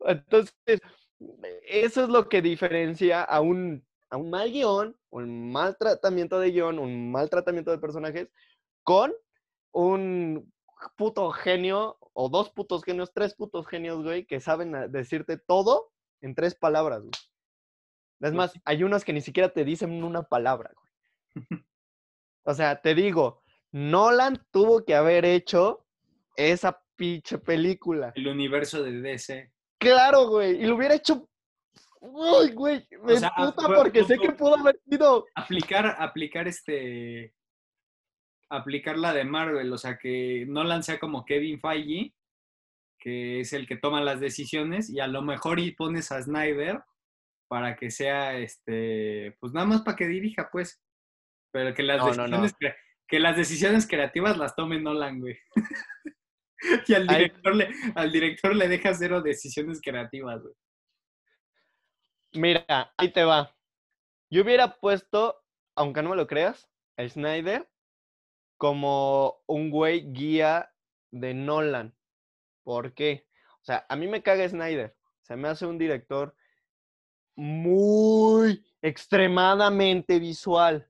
Entonces, 0.00 0.80
eso 1.66 2.04
es 2.04 2.08
lo 2.08 2.28
que 2.28 2.42
diferencia 2.42 3.22
a 3.22 3.40
un, 3.40 3.84
a 4.10 4.16
un 4.16 4.30
mal 4.30 4.50
guion, 4.50 4.96
un 5.10 5.52
mal 5.52 5.76
tratamiento 5.76 6.38
de 6.38 6.50
guion, 6.50 6.78
un 6.78 7.10
mal 7.10 7.30
tratamiento 7.30 7.70
de 7.70 7.78
personajes, 7.78 8.28
con 8.82 9.12
un 9.72 10.52
puto 10.96 11.30
genio, 11.30 11.98
o 12.12 12.28
dos 12.28 12.50
putos 12.50 12.84
genios, 12.84 13.12
tres 13.12 13.34
putos 13.34 13.66
genios, 13.66 14.02
güey, 14.02 14.26
que 14.26 14.40
saben 14.40 14.90
decirte 14.90 15.38
todo 15.38 15.92
en 16.20 16.34
tres 16.34 16.54
palabras, 16.54 17.00
güey. 17.00 17.12
Es 18.20 18.32
más, 18.32 18.52
hay 18.64 18.84
unos 18.84 19.04
que 19.04 19.12
ni 19.12 19.20
siquiera 19.20 19.52
te 19.52 19.64
dicen 19.64 20.04
una 20.04 20.22
palabra, 20.22 20.72
güey. 20.74 21.46
O 22.44 22.54
sea, 22.54 22.82
te 22.82 22.96
digo, 22.96 23.40
Nolan 23.70 24.44
tuvo 24.50 24.84
que 24.84 24.96
haber 24.96 25.24
hecho 25.24 25.81
esa 26.36 26.80
pinche 26.96 27.38
película. 27.38 28.12
El 28.14 28.28
universo 28.28 28.82
de 28.82 29.00
DC. 29.00 29.52
Claro, 29.78 30.28
güey. 30.28 30.62
Y 30.62 30.66
lo 30.66 30.76
hubiera 30.76 30.94
hecho. 30.94 31.28
Uy, 32.00 32.52
güey. 32.52 32.86
Me 33.02 33.16
sea, 33.18 33.32
emputa 33.36 33.66
fue- 33.66 33.76
porque 33.76 34.04
sé 34.04 34.18
que 34.18 34.32
pudo 34.32 34.56
haber 34.56 34.78
sido. 34.88 35.26
aplicar, 35.34 35.96
aplicar 35.98 36.48
este, 36.48 37.34
aplicar 38.48 38.98
la 38.98 39.12
de 39.12 39.24
Marvel, 39.24 39.72
o 39.72 39.78
sea, 39.78 39.98
que 39.98 40.44
Nolan 40.48 40.82
sea 40.82 40.98
como 40.98 41.24
Kevin 41.24 41.60
Feige, 41.60 42.12
que 42.98 43.40
es 43.40 43.52
el 43.52 43.66
que 43.66 43.76
toma 43.76 44.00
las 44.00 44.20
decisiones, 44.20 44.90
y 44.90 45.00
a 45.00 45.06
lo 45.06 45.22
mejor 45.22 45.58
y 45.58 45.72
pones 45.72 46.12
a 46.12 46.22
Snyder 46.22 46.82
para 47.48 47.76
que 47.76 47.90
sea, 47.90 48.36
este, 48.38 49.36
pues 49.40 49.52
nada 49.52 49.66
más 49.66 49.82
para 49.82 49.96
que 49.96 50.06
dirija, 50.06 50.48
pues, 50.52 50.80
pero 51.50 51.74
que 51.74 51.82
las, 51.82 51.98
No, 51.98 52.04
no, 52.06 52.28
no. 52.28 52.42
decisiones, 52.42 52.54
cre- 52.58 52.76
que 53.08 53.20
las 53.20 53.36
decisiones 53.36 53.86
creativas 53.86 54.36
las 54.38 54.54
tome 54.56 54.80
Nolan, 54.80 55.20
güey. 55.20 55.38
y 56.86 56.94
al 56.94 57.06
director, 57.06 57.54
le, 57.54 57.68
al 57.94 58.12
director 58.12 58.54
le 58.54 58.68
deja 58.68 58.94
cero 58.94 59.20
decisiones 59.20 59.80
creativas, 59.82 60.42
güey. 60.42 60.54
Mira, 62.34 62.94
ahí 62.96 63.12
te 63.12 63.24
va. 63.24 63.54
Yo 64.30 64.42
hubiera 64.42 64.76
puesto, 64.78 65.44
aunque 65.76 66.02
no 66.02 66.10
me 66.10 66.16
lo 66.16 66.26
creas, 66.26 66.68
a 66.96 67.06
Snyder 67.06 67.68
como 68.56 69.42
un 69.46 69.70
güey 69.70 70.12
guía 70.12 70.72
de 71.10 71.34
Nolan. 71.34 71.94
¿Por 72.62 72.94
qué? 72.94 73.26
O 73.60 73.64
sea, 73.64 73.84
a 73.88 73.96
mí 73.96 74.06
me 74.06 74.22
caga 74.22 74.48
Snyder. 74.48 74.96
Se 75.22 75.36
me 75.36 75.48
hace 75.48 75.66
un 75.66 75.78
director 75.78 76.34
muy 77.36 78.64
extremadamente 78.80 80.18
visual. 80.18 80.88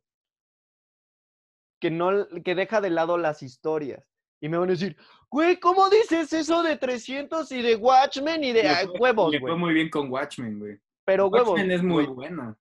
Que 1.81 1.91
no, 1.91 2.29
que 2.45 2.55
deja 2.55 2.81
de 2.81 2.91
lado 2.91 3.19
las 3.19 3.43
historias. 3.43 4.07
Y 4.41 4.49
me 4.49 4.59
van 4.59 4.69
a 4.69 4.73
decir, 4.73 4.97
güey, 5.33 5.59
¿cómo 5.59 5.89
dices 5.91 6.33
eso 6.33 6.63
de 6.63 6.77
300 6.77 7.51
y 7.53 7.63
de 7.63 7.75
Watchmen 7.77 8.45
y 8.45 8.53
de 8.53 8.69
ah, 8.69 8.83
fue- 8.87 9.01
huevos, 9.01 9.33
le 9.33 9.41
fue 9.41 9.57
muy 9.57 9.73
bien 9.75 9.91
con 9.91 10.11
Watchmen, 10.11 10.59
güey. 10.59 10.79
Pero 11.05 11.27
huevos. 11.27 11.49
Watchmen 11.49 11.71
es 11.73 11.83
muy 11.83 12.05
güey. 12.05 12.15
buena. 12.15 12.57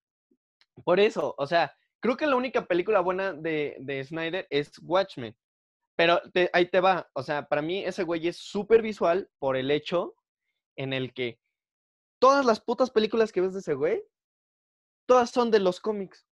Por 0.83 0.99
eso, 0.99 1.35
o 1.37 1.45
sea, 1.45 1.75
creo 1.99 2.17
que 2.17 2.25
la 2.25 2.35
única 2.35 2.65
película 2.65 3.01
buena 3.01 3.33
de, 3.33 3.75
de 3.79 4.03
Snyder 4.03 4.47
es 4.49 4.71
Watchmen. 4.81 5.35
Pero 5.95 6.19
te- 6.33 6.49
ahí 6.53 6.65
te 6.69 6.79
va. 6.79 7.07
O 7.13 7.21
sea, 7.21 7.47
para 7.47 7.61
mí 7.61 7.83
ese 7.85 8.03
güey 8.03 8.27
es 8.27 8.37
súper 8.37 8.81
visual 8.81 9.29
por 9.37 9.55
el 9.57 9.69
hecho 9.69 10.15
en 10.77 10.93
el 10.93 11.13
que 11.13 11.39
todas 12.19 12.45
las 12.45 12.59
putas 12.61 12.89
películas 12.89 13.31
que 13.31 13.41
ves 13.41 13.53
de 13.53 13.59
ese 13.59 13.73
güey, 13.75 14.01
todas 15.05 15.29
son 15.29 15.51
de 15.51 15.59
los 15.59 15.79
cómics. 15.79 16.25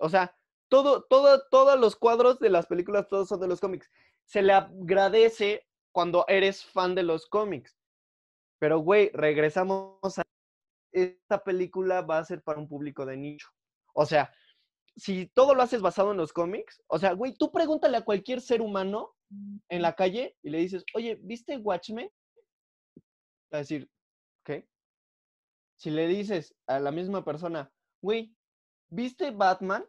O 0.00 0.08
sea, 0.08 0.34
todo, 0.68 1.04
todo, 1.04 1.42
todos 1.50 1.78
los 1.78 1.94
cuadros 1.94 2.38
de 2.40 2.50
las 2.50 2.66
películas, 2.66 3.06
todos 3.08 3.28
son 3.28 3.40
de 3.40 3.48
los 3.48 3.60
cómics. 3.60 3.90
Se 4.28 4.42
le 4.42 4.52
agradece 4.52 5.66
cuando 5.92 6.24
eres 6.28 6.64
fan 6.64 6.94
de 6.94 7.02
los 7.02 7.26
cómics. 7.26 7.76
Pero, 8.60 8.80
güey, 8.80 9.10
regresamos 9.14 10.18
a 10.18 10.22
esta 10.92 11.42
película 11.42 12.02
va 12.02 12.18
a 12.18 12.24
ser 12.24 12.42
para 12.42 12.58
un 12.58 12.68
público 12.68 13.06
de 13.06 13.16
nicho. 13.16 13.48
O 13.94 14.04
sea, 14.04 14.32
si 14.96 15.26
todo 15.26 15.54
lo 15.54 15.62
haces 15.62 15.80
basado 15.80 16.10
en 16.12 16.16
los 16.16 16.32
cómics, 16.32 16.82
o 16.88 16.98
sea, 16.98 17.12
güey, 17.12 17.34
tú 17.34 17.52
pregúntale 17.52 17.96
a 17.96 18.04
cualquier 18.04 18.40
ser 18.40 18.60
humano 18.60 19.14
en 19.68 19.82
la 19.82 19.94
calle 19.94 20.36
y 20.42 20.50
le 20.50 20.58
dices, 20.58 20.84
oye, 20.94 21.16
¿viste 21.22 21.56
Watchmen? 21.56 22.10
Va 23.52 23.58
a 23.58 23.58
decir, 23.58 23.90
¿qué? 24.44 24.68
Si 25.78 25.90
le 25.90 26.06
dices 26.08 26.54
a 26.66 26.80
la 26.80 26.90
misma 26.90 27.24
persona, 27.24 27.72
güey, 28.02 28.34
¿viste 28.90 29.30
Batman? 29.30 29.84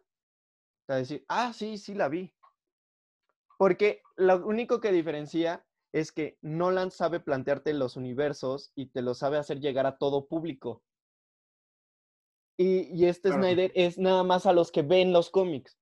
Va 0.90 0.96
a 0.96 1.00
decir, 1.00 1.26
ah, 1.28 1.54
sí, 1.54 1.78
sí 1.78 1.94
la 1.96 2.10
vi. 2.10 2.32
Porque 3.60 4.02
lo 4.16 4.46
único 4.48 4.80
que 4.80 4.94
diferencia 4.94 5.66
es 5.92 6.14
que 6.14 6.38
Nolan 6.42 6.92
sabe 6.92 7.20
plantearte 7.20 7.74
los 7.74 7.98
universos 7.98 8.72
y 8.74 8.86
te 8.86 9.02
lo 9.02 9.14
sabe 9.14 9.38
hacer 9.38 9.60
llegar 9.60 9.86
a 9.86 9.98
todo 9.98 10.28
público. 10.30 10.82
Y, 12.58 12.84
y 12.98 13.06
este 13.06 13.28
Claro. 13.30 13.44
Snyder 13.44 13.72
es 13.76 13.98
nada 13.98 14.24
más 14.24 14.46
a 14.46 14.54
los 14.54 14.72
que 14.72 14.82
ven 14.82 15.12
los 15.12 15.30
cómics. 15.30 15.78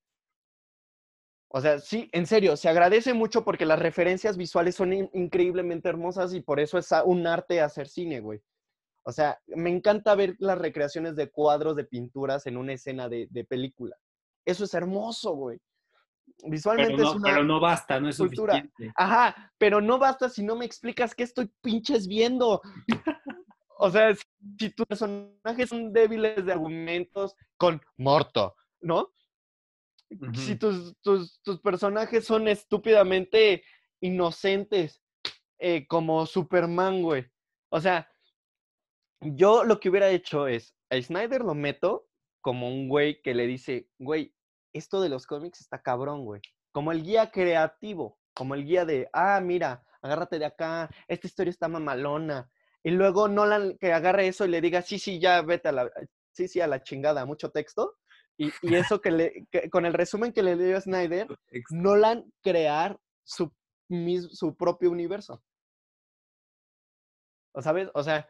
O 1.50 1.62
sea, 1.62 1.78
sí, 1.78 2.10
en 2.14 2.26
serio, 2.26 2.58
se 2.58 2.68
agradece 2.68 3.14
mucho 3.14 3.44
porque 3.44 3.66
las 3.68 3.78
referencias 3.78 4.38
visuales 4.38 4.74
son 4.74 4.94
in- 4.94 5.10
increíblemente 5.14 5.88
hermosas 5.88 6.34
y 6.34 6.42
por 6.42 6.60
eso 6.60 6.80
es 6.80 6.90
un 7.06 7.28
arte 7.28 7.62
hacer 7.62 7.88
cine, 7.88 8.22
güey. 8.22 8.42
O 9.04 9.12
sea, 9.12 9.40
me 9.46 9.70
encanta 9.70 10.16
ver 10.16 10.36
las 10.40 10.58
recreaciones 10.58 11.16
de 11.16 11.30
cuadros 11.30 11.76
de 11.76 11.86
pinturas 11.86 12.48
en 12.48 12.58
una 12.58 12.74
escena 12.74 13.08
de, 13.08 13.28
de 13.30 13.46
película. 13.46 13.96
Eso 14.46 14.64
es 14.64 14.74
hermoso, 14.74 15.36
güey. 15.36 15.60
Visualmente 16.44 16.96
Pero 16.96 17.10
es 17.10 17.16
una... 17.16 17.30
pero 17.32 17.44
no 17.44 17.60
basta, 17.60 18.00
no 18.00 18.10
es 18.10 18.18
cultura. 18.18 18.54
suficiente. 18.54 18.94
Ajá, 18.96 19.52
pero 19.58 19.82
no 19.82 19.98
basta 19.98 20.30
si 20.30 20.44
no 20.44 20.56
me 20.56 20.66
explicas 20.66 21.16
qué 21.16 21.24
estoy 21.24 21.52
pinches 21.62 22.08
viendo. 22.08 22.62
o 23.80 23.90
sea, 23.90 24.14
si, 24.60 24.70
tus 24.70 24.86
personajes 24.86 25.70
son 25.70 25.92
débiles 25.92 26.46
de 26.46 26.52
argumentos 26.52 27.36
con 27.58 27.82
morto, 27.98 28.56
¿no? 28.82 29.12
Si 30.34 30.56
tus, 30.56 30.96
tus, 31.02 31.42
tus 31.42 31.60
personajes 31.60 32.24
son 32.24 32.48
estúpidamente 32.48 33.64
inocentes, 34.00 35.02
eh, 35.60 35.88
como 35.88 36.26
Superman, 36.26 37.02
güey. 37.02 37.26
O 37.70 37.82
sea, 37.82 38.10
yo 39.22 39.64
lo 39.64 39.80
que 39.80 39.90
hubiera 39.90 40.10
hecho 40.10 40.48
es, 40.48 40.76
a 40.90 41.02
Snyder 41.02 41.42
lo 41.42 41.56
meto 41.56 42.08
como 42.42 42.70
un 42.70 42.88
güey 42.88 43.22
que 43.22 43.34
le 43.34 43.48
dice, 43.48 43.90
güey, 43.98 44.34
esto 44.78 45.02
de 45.02 45.10
los 45.10 45.26
cómics 45.28 45.62
está 45.62 45.82
cabrón, 45.82 46.26
güey. 46.26 46.42
Como 46.72 46.92
el 46.92 47.04
guía 47.04 47.32
creativo, 47.32 48.20
como 48.34 48.56
el 48.56 48.66
guía 48.66 48.86
de, 48.86 49.10
ah, 49.14 49.40
mira, 49.42 49.84
agárrate 50.02 50.40
de 50.40 50.46
acá, 50.46 50.90
esta 51.08 51.28
historia 51.28 51.52
está 51.52 51.68
mamalona. 51.68 52.50
Y 52.84 52.92
luego 52.92 53.28
Nolan 53.28 53.78
que 53.80 53.92
agarre 53.94 54.28
eso 54.28 54.46
y 54.46 54.50
le 54.50 54.62
diga, 54.62 54.82
sí, 54.82 55.00
sí, 55.00 55.20
ya 55.20 55.42
vete 55.42 55.70
a 55.70 55.72
la, 55.72 55.92
sí, 56.32 56.48
sí, 56.48 56.62
a 56.62 56.68
la 56.68 56.82
chingada, 56.84 57.26
mucho 57.26 57.52
texto. 57.52 57.96
Y, 58.38 58.48
y 58.62 58.76
eso 58.76 59.02
que 59.02 59.12
le, 59.12 59.48
que- 59.52 59.70
con 59.70 59.86
el 59.86 59.94
resumen 59.94 60.32
que 60.34 60.44
le 60.44 60.56
dio 60.56 60.80
Snyder, 60.80 61.28
Ex- 61.52 61.72
Nolan 61.72 62.32
crear 62.44 63.00
su, 63.24 63.52
mis- 63.90 64.30
su 64.38 64.56
propio 64.56 64.92
universo. 64.92 65.44
¿sabes? 67.62 67.90
O 67.94 68.04
sea, 68.04 68.28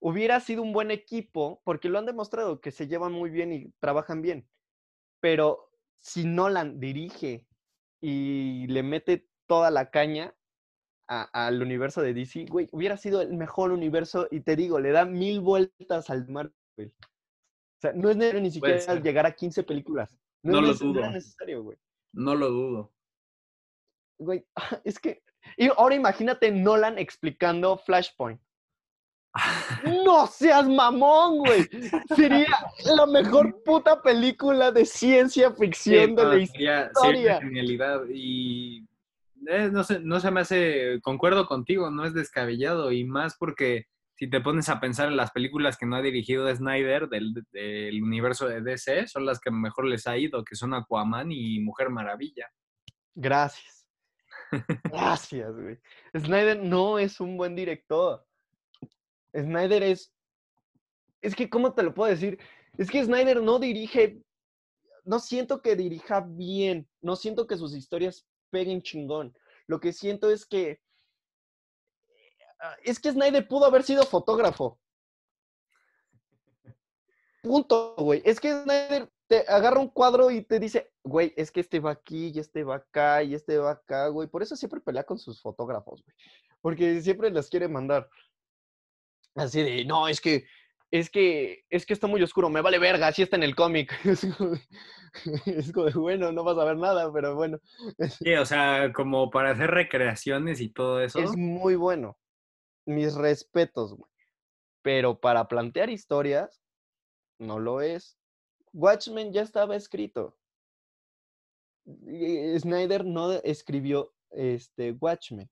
hubiera 0.00 0.40
sido 0.40 0.62
un 0.62 0.72
buen 0.72 0.90
equipo, 0.90 1.60
porque 1.64 1.88
lo 1.88 1.98
han 1.98 2.06
demostrado 2.06 2.60
que 2.60 2.70
se 2.70 2.86
llevan 2.88 3.12
muy 3.12 3.30
bien 3.30 3.52
y 3.52 3.70
trabajan 3.80 4.22
bien. 4.22 4.48
Pero 5.20 5.70
si 6.04 6.26
Nolan 6.26 6.80
dirige 6.80 7.46
y 8.02 8.66
le 8.66 8.82
mete 8.82 9.26
toda 9.48 9.70
la 9.70 9.90
caña 9.90 10.34
al 11.08 11.62
universo 11.62 12.02
de 12.02 12.12
DC, 12.12 12.46
güey, 12.46 12.68
hubiera 12.72 12.96
sido 12.98 13.22
el 13.22 13.32
mejor 13.34 13.72
universo 13.72 14.28
y 14.30 14.40
te 14.40 14.54
digo, 14.54 14.78
le 14.80 14.92
da 14.92 15.06
mil 15.06 15.40
vueltas 15.40 16.10
al 16.10 16.28
Marvel. 16.28 16.52
O 16.78 17.80
sea, 17.80 17.92
no 17.94 18.10
es 18.10 18.16
necesario 18.16 18.42
ni 18.42 18.50
siquiera 18.50 19.00
llegar 19.00 19.26
a 19.26 19.32
15 19.34 19.62
películas. 19.62 20.18
No, 20.42 20.60
lo 20.60 20.74
dudo. 20.74 21.10
necesario, 21.10 21.62
güey. 21.62 21.78
No 22.12 22.34
lo 22.34 22.50
dudo. 22.50 22.92
Güey, 24.18 24.46
es 24.84 24.98
que... 24.98 25.22
Y 25.56 25.68
ahora 25.68 25.94
imagínate 25.94 26.50
Nolan 26.50 26.98
explicando 26.98 27.78
Flashpoint. 27.78 28.40
No 30.04 30.26
seas 30.26 30.68
mamón, 30.68 31.38
güey. 31.38 31.68
Sería 32.14 32.46
la 32.84 33.06
mejor 33.06 33.62
puta 33.64 34.00
película 34.00 34.70
de 34.70 34.84
ciencia 34.84 35.52
ficción 35.52 36.14
de 36.14 36.24
la 36.24 36.38
historia. 36.38 36.90
Sería 36.94 37.40
genialidad 37.40 38.02
y 38.12 38.86
eh, 39.48 39.68
no, 39.70 39.84
sé, 39.84 40.00
no 40.00 40.20
se 40.20 40.30
me 40.30 40.40
hace, 40.40 41.00
concuerdo 41.02 41.46
contigo, 41.46 41.90
no 41.90 42.04
es 42.04 42.14
descabellado 42.14 42.92
y 42.92 43.04
más 43.04 43.36
porque 43.36 43.86
si 44.16 44.30
te 44.30 44.40
pones 44.40 44.68
a 44.68 44.80
pensar 44.80 45.08
en 45.08 45.16
las 45.16 45.32
películas 45.32 45.76
que 45.76 45.86
no 45.86 45.96
ha 45.96 46.02
dirigido 46.02 46.54
Snyder 46.54 47.08
del, 47.08 47.34
del 47.50 48.02
universo 48.02 48.46
de 48.46 48.62
DC, 48.62 49.08
son 49.08 49.26
las 49.26 49.40
que 49.40 49.50
mejor 49.50 49.86
les 49.86 50.06
ha 50.06 50.16
ido, 50.16 50.44
que 50.44 50.54
son 50.54 50.72
Aquaman 50.72 51.32
y 51.32 51.58
Mujer 51.58 51.90
Maravilla. 51.90 52.48
Gracias. 53.14 53.88
Gracias, 54.84 55.52
güey. 55.52 55.78
Snyder 56.16 56.62
no 56.62 56.98
es 57.00 57.20
un 57.20 57.36
buen 57.36 57.56
director. 57.56 58.24
Snyder 59.34 59.82
es. 59.82 60.12
Es 61.20 61.34
que, 61.34 61.48
¿cómo 61.50 61.74
te 61.74 61.82
lo 61.82 61.94
puedo 61.94 62.10
decir? 62.10 62.38
Es 62.78 62.90
que 62.90 63.04
Snyder 63.04 63.42
no 63.42 63.58
dirige. 63.58 64.22
No 65.04 65.18
siento 65.18 65.60
que 65.60 65.76
dirija 65.76 66.20
bien. 66.20 66.88
No 67.00 67.16
siento 67.16 67.46
que 67.46 67.56
sus 67.56 67.74
historias 67.74 68.26
peguen 68.50 68.82
chingón. 68.82 69.36
Lo 69.66 69.80
que 69.80 69.92
siento 69.92 70.30
es 70.30 70.46
que. 70.46 70.80
Es 72.82 72.98
que 72.98 73.12
Snyder 73.12 73.46
pudo 73.46 73.66
haber 73.66 73.82
sido 73.82 74.04
fotógrafo. 74.04 74.78
Punto, 77.42 77.94
güey. 77.98 78.22
Es 78.24 78.40
que 78.40 78.52
Snyder 78.52 79.10
te 79.26 79.44
agarra 79.48 79.80
un 79.80 79.88
cuadro 79.88 80.30
y 80.30 80.42
te 80.42 80.58
dice, 80.58 80.92
güey, 81.02 81.34
es 81.36 81.50
que 81.50 81.60
este 81.60 81.80
va 81.80 81.90
aquí, 81.90 82.28
y 82.34 82.38
este 82.38 82.64
va 82.64 82.76
acá, 82.76 83.22
y 83.22 83.34
este 83.34 83.58
va 83.58 83.72
acá, 83.72 84.08
güey. 84.08 84.28
Por 84.28 84.42
eso 84.42 84.56
siempre 84.56 84.80
pelea 84.80 85.04
con 85.04 85.18
sus 85.18 85.42
fotógrafos, 85.42 86.02
güey. 86.02 86.16
Porque 86.60 87.02
siempre 87.02 87.30
las 87.30 87.48
quiere 87.48 87.68
mandar. 87.68 88.08
Así 89.34 89.62
de, 89.62 89.84
no, 89.84 90.08
es 90.08 90.20
que, 90.20 90.44
es 90.90 91.10
que, 91.10 91.64
es 91.70 91.86
que 91.86 91.92
está 91.92 92.06
muy 92.06 92.22
oscuro, 92.22 92.48
me 92.48 92.60
vale 92.60 92.78
verga, 92.78 93.08
así 93.08 93.22
está 93.22 93.36
en 93.36 93.42
el 93.42 93.54
cómic. 93.54 93.92
Es 95.46 95.72
como, 95.72 95.86
de, 95.86 95.92
bueno, 95.92 96.32
no 96.32 96.44
vas 96.44 96.58
a 96.58 96.64
ver 96.64 96.76
nada, 96.76 97.12
pero 97.12 97.34
bueno. 97.34 97.58
Sí, 98.18 98.34
o 98.34 98.44
sea, 98.44 98.92
como 98.92 99.30
para 99.30 99.50
hacer 99.50 99.70
recreaciones 99.70 100.60
y 100.60 100.68
todo 100.68 101.00
eso. 101.00 101.18
Es 101.18 101.36
muy 101.36 101.76
bueno. 101.76 102.18
Mis 102.86 103.14
respetos, 103.14 103.94
güey. 103.94 104.10
Pero 104.82 105.18
para 105.18 105.48
plantear 105.48 105.88
historias, 105.88 106.62
no 107.38 107.58
lo 107.58 107.80
es. 107.80 108.18
Watchmen 108.72 109.32
ya 109.32 109.42
estaba 109.42 109.76
escrito. 109.76 110.36
Snyder 111.86 113.04
no 113.04 113.32
escribió 113.32 114.12
este 114.30 114.92
Watchmen. 114.92 115.50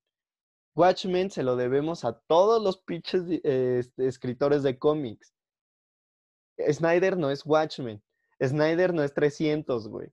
Watchmen 0.74 1.30
se 1.30 1.42
lo 1.42 1.56
debemos 1.56 2.04
a 2.04 2.18
todos 2.26 2.62
los 2.62 2.78
pinches 2.78 3.24
este, 3.44 4.06
escritores 4.06 4.62
de 4.62 4.78
cómics. 4.78 5.34
Snyder 6.70 7.16
no 7.16 7.30
es 7.30 7.44
Watchmen. 7.44 8.02
Snyder 8.42 8.94
no 8.94 9.02
es 9.02 9.12
300, 9.12 9.88
güey. 9.88 10.12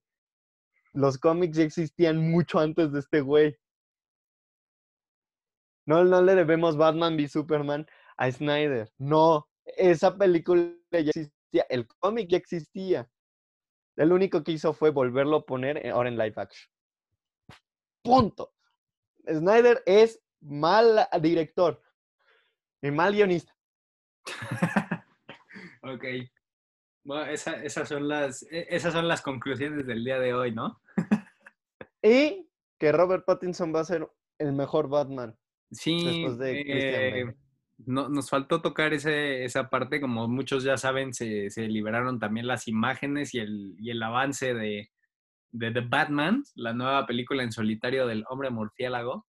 Los 0.94 1.18
cómics 1.18 1.58
ya 1.58 1.64
existían 1.64 2.18
mucho 2.32 2.60
antes 2.60 2.92
de 2.92 3.00
este 3.00 3.22
güey. 3.22 3.58
No, 5.86 6.04
no 6.04 6.22
le 6.22 6.36
debemos 6.36 6.78
Batman 6.78 7.16
v 7.16 7.28
Superman 7.28 7.88
a 8.18 8.32
Snyder. 8.32 8.92
No, 8.98 9.48
esa 9.66 10.18
película 10.18 10.72
ya 10.92 11.00
existía. 11.00 11.66
El 11.70 11.88
cómic 11.88 12.30
ya 12.30 12.38
existía. 12.38 13.10
El 13.96 14.12
único 14.12 14.44
que 14.44 14.52
hizo 14.52 14.74
fue 14.74 14.92
volverlo 14.92 15.38
a 15.38 15.46
poner 15.46 15.90
ahora 15.90 16.10
en 16.10 16.18
live 16.18 16.34
action. 16.36 16.72
Punto. 18.04 18.54
Snyder 19.28 19.82
es 19.86 20.22
mal 20.42 21.08
director 21.22 21.82
y 22.82 22.92
mal 22.92 23.14
guionista. 23.14 23.56
ok. 25.84 26.06
Bueno, 27.04 27.26
esas, 27.26 27.88
son 27.88 28.08
las, 28.08 28.44
e, 28.44 28.68
esas 28.70 28.94
son 28.94 29.08
las 29.08 29.22
conclusiones 29.22 29.86
del 29.88 30.04
día 30.04 30.20
de 30.20 30.34
hoy, 30.34 30.54
¿no? 30.54 30.82
y 32.04 32.50
que 32.78 32.92
Robert 32.92 33.26
Pattinson 33.26 33.74
va 33.74 33.82
a 33.82 33.86
ser 33.86 34.08
el 34.38 34.54
mejor 34.54 34.90
Batman. 34.90 35.38
Sí, 35.72 36.26
eh, 36.42 37.26
no, 37.86 38.10
nos 38.10 38.30
faltó 38.30 38.62
tocar 38.62 38.94
ese, 38.94 39.44
esa 39.44 39.70
parte, 39.70 40.02
como 40.02 40.28
muchos 40.28 40.64
ya 40.64 40.78
saben, 40.78 41.14
se, 41.14 41.50
se 41.50 41.68
liberaron 41.68 42.20
también 42.20 42.48
las 42.48 42.68
imágenes 42.68 43.34
y 43.34 43.40
el, 43.40 43.76
y 43.80 43.92
el 43.92 44.02
avance 44.02 44.54
de, 44.54 44.90
de 45.52 45.72
The 45.72 45.82
Batman, 45.82 46.44
la 46.56 46.74
nueva 46.74 47.06
película 47.06 47.44
en 47.44 47.52
solitario 47.52 48.08
del 48.08 48.26
hombre 48.30 48.50
murciélago. 48.50 49.28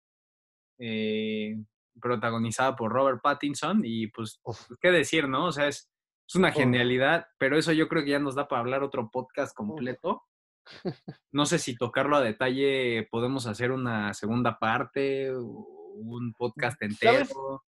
Eh, 0.79 1.57
protagonizada 1.99 2.75
por 2.75 2.91
Robert 2.91 3.21
Pattinson 3.21 3.81
y 3.83 4.07
pues, 4.07 4.39
pues, 4.43 4.67
qué 4.79 4.91
decir, 4.91 5.27
¿no? 5.27 5.47
O 5.47 5.51
sea, 5.51 5.67
es, 5.67 5.91
es 6.27 6.35
una 6.35 6.51
genialidad, 6.51 7.27
pero 7.37 7.57
eso 7.57 7.71
yo 7.71 7.87
creo 7.87 8.03
que 8.03 8.11
ya 8.11 8.19
nos 8.19 8.35
da 8.35 8.47
para 8.47 8.61
hablar 8.61 8.83
otro 8.83 9.09
podcast 9.11 9.55
completo. 9.55 10.23
No 11.31 11.47
sé 11.47 11.57
si 11.57 11.75
tocarlo 11.75 12.15
a 12.17 12.21
detalle, 12.21 13.07
podemos 13.09 13.47
hacer 13.47 13.71
una 13.71 14.13
segunda 14.13 14.59
parte, 14.59 15.35
un 15.35 16.33
podcast 16.37 16.79
entero. 16.83 17.63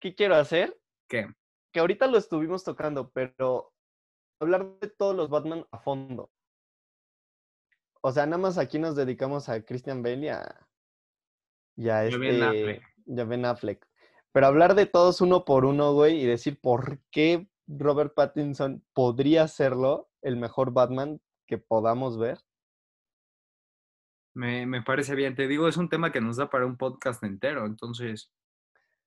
¿Qué 0.00 0.14
quiero 0.14 0.36
hacer? 0.36 0.80
¿Qué? 1.08 1.26
Que 1.72 1.80
ahorita 1.80 2.06
lo 2.06 2.16
estuvimos 2.16 2.64
tocando, 2.64 3.10
pero 3.10 3.74
hablar 4.40 4.78
de 4.80 4.88
todos 4.88 5.14
los 5.14 5.28
Batman 5.28 5.66
a 5.70 5.78
fondo. 5.78 6.30
O 8.00 8.10
sea, 8.12 8.24
nada 8.24 8.38
más 8.38 8.56
aquí 8.56 8.78
nos 8.78 8.96
dedicamos 8.96 9.50
a 9.50 9.62
Christian 9.62 10.02
Bale 10.02 10.26
y 10.26 10.28
a, 10.28 10.66
ya 11.76 12.04
este, 12.04 12.18
Ben 12.18 12.42
Affleck. 12.42 12.82
Ya 13.06 13.24
Ben 13.24 13.44
Affleck. 13.44 13.86
Pero 14.32 14.46
hablar 14.46 14.74
de 14.74 14.86
todos 14.86 15.20
uno 15.20 15.44
por 15.44 15.64
uno, 15.64 15.92
güey, 15.92 16.20
y 16.20 16.26
decir 16.26 16.58
por 16.60 17.00
qué 17.10 17.48
Robert 17.66 18.14
Pattinson 18.14 18.84
podría 18.94 19.46
serlo 19.48 20.08
el 20.22 20.36
mejor 20.36 20.72
Batman 20.72 21.20
que 21.46 21.58
podamos 21.58 22.18
ver. 22.18 22.38
Me, 24.34 24.64
me, 24.64 24.82
parece 24.82 25.14
bien. 25.14 25.34
Te 25.34 25.46
digo, 25.46 25.68
es 25.68 25.76
un 25.76 25.90
tema 25.90 26.10
que 26.10 26.22
nos 26.22 26.38
da 26.38 26.48
para 26.48 26.64
un 26.64 26.78
podcast 26.78 27.22
entero, 27.22 27.66
entonces 27.66 28.32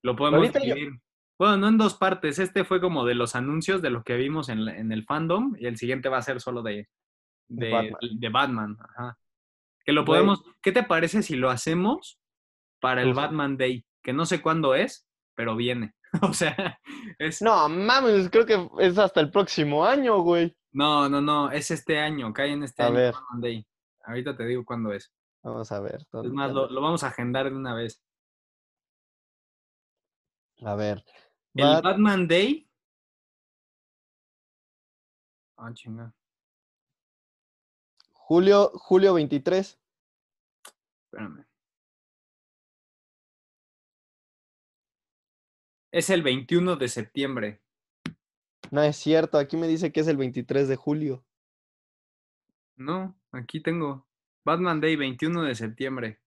lo 0.04 0.16
podemos 0.16 0.54
dividir. 0.54 1.00
Bueno, 1.38 1.58
no 1.58 1.68
en 1.68 1.78
dos 1.78 1.96
partes. 1.96 2.40
Este 2.40 2.64
fue 2.64 2.80
como 2.80 3.06
de 3.06 3.16
los 3.16 3.36
anuncios 3.36 3.82
de 3.82 3.90
lo 3.90 4.04
que 4.04 4.16
vimos 4.16 4.50
en, 4.50 4.68
en 4.68 4.92
el 4.92 5.04
fandom 5.04 5.56
y 5.58 5.66
el 5.66 5.78
siguiente 5.78 6.08
va 6.08 6.20
a 6.20 6.22
ser 6.22 6.40
solo 6.40 6.62
de, 6.62 6.88
de 7.48 7.72
Batman. 7.72 8.00
De 8.20 8.30
Batman. 8.30 8.78
Ajá. 8.80 9.18
Que 9.84 9.92
lo 9.92 10.06
podemos. 10.06 10.44
¿Qué 10.62 10.72
te 10.72 10.84
parece 10.84 11.24
si 11.24 11.36
lo 11.36 11.50
hacemos 11.50 12.20
para 12.80 13.02
el 13.02 13.14
Batman 13.14 13.58
Day, 13.58 13.86
que 14.04 14.14
no 14.14 14.26
sé 14.26 14.42
cuándo 14.42 14.76
es, 14.76 15.08
pero 15.36 15.56
viene. 15.56 15.94
o 16.22 16.34
sea, 16.34 16.80
es... 17.20 17.42
No, 17.42 17.68
mames, 17.70 18.30
creo 18.30 18.46
que 18.46 18.70
es 18.80 18.98
hasta 18.98 19.22
el 19.22 19.32
próximo 19.32 19.86
año, 19.86 20.22
güey. 20.22 20.56
No, 20.72 21.08
no, 21.10 21.22
no, 21.22 21.52
es 21.52 21.72
este 21.72 22.00
año, 22.00 22.34
cae 22.34 22.52
en 22.52 22.64
este 22.64 22.84
año 22.84 22.94
Batman 22.94 23.42
Day. 23.42 23.68
Ahorita 24.04 24.36
te 24.36 24.46
digo 24.46 24.66
cuándo 24.66 24.94
es. 24.94 25.12
Vamos 25.42 25.72
a 25.72 25.80
ver. 25.80 26.06
Es 26.12 26.32
más, 26.32 26.52
lo, 26.52 26.82
vamos 26.82 27.04
a 27.04 27.08
agendar 27.08 27.50
de 27.50 27.56
una 27.56 27.74
vez. 27.74 28.02
A 30.64 30.76
ver. 30.76 31.04
El 31.54 31.82
Batman 31.82 32.28
Day. 32.28 32.70
Ah, 35.58 35.72
chinga. 35.74 36.14
Julio, 38.12 38.72
julio 38.74 39.14
23. 39.14 39.80
Espérame. 41.06 41.45
Es 45.96 46.10
el 46.10 46.24
21 46.24 46.76
de 46.76 46.90
septiembre. 46.90 47.62
No 48.70 48.84
es 48.84 48.98
cierto, 48.98 49.38
aquí 49.38 49.56
me 49.56 49.66
dice 49.66 49.94
que 49.94 50.02
es 50.02 50.10
el 50.10 50.18
23 50.18 50.68
de 50.68 50.76
julio. 50.76 51.26
No, 52.76 53.18
aquí 53.32 53.62
tengo 53.62 54.06
Batman 54.44 54.82
Day 54.82 54.98
21 54.98 55.44
de 55.44 55.56
septiembre. 55.56 56.20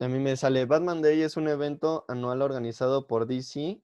A 0.00 0.08
mí 0.08 0.18
me 0.18 0.36
sale 0.36 0.66
Batman 0.66 1.00
Day 1.00 1.22
es 1.22 1.38
un 1.38 1.48
evento 1.48 2.04
anual 2.08 2.42
organizado 2.42 3.06
por 3.06 3.26
DC. 3.26 3.80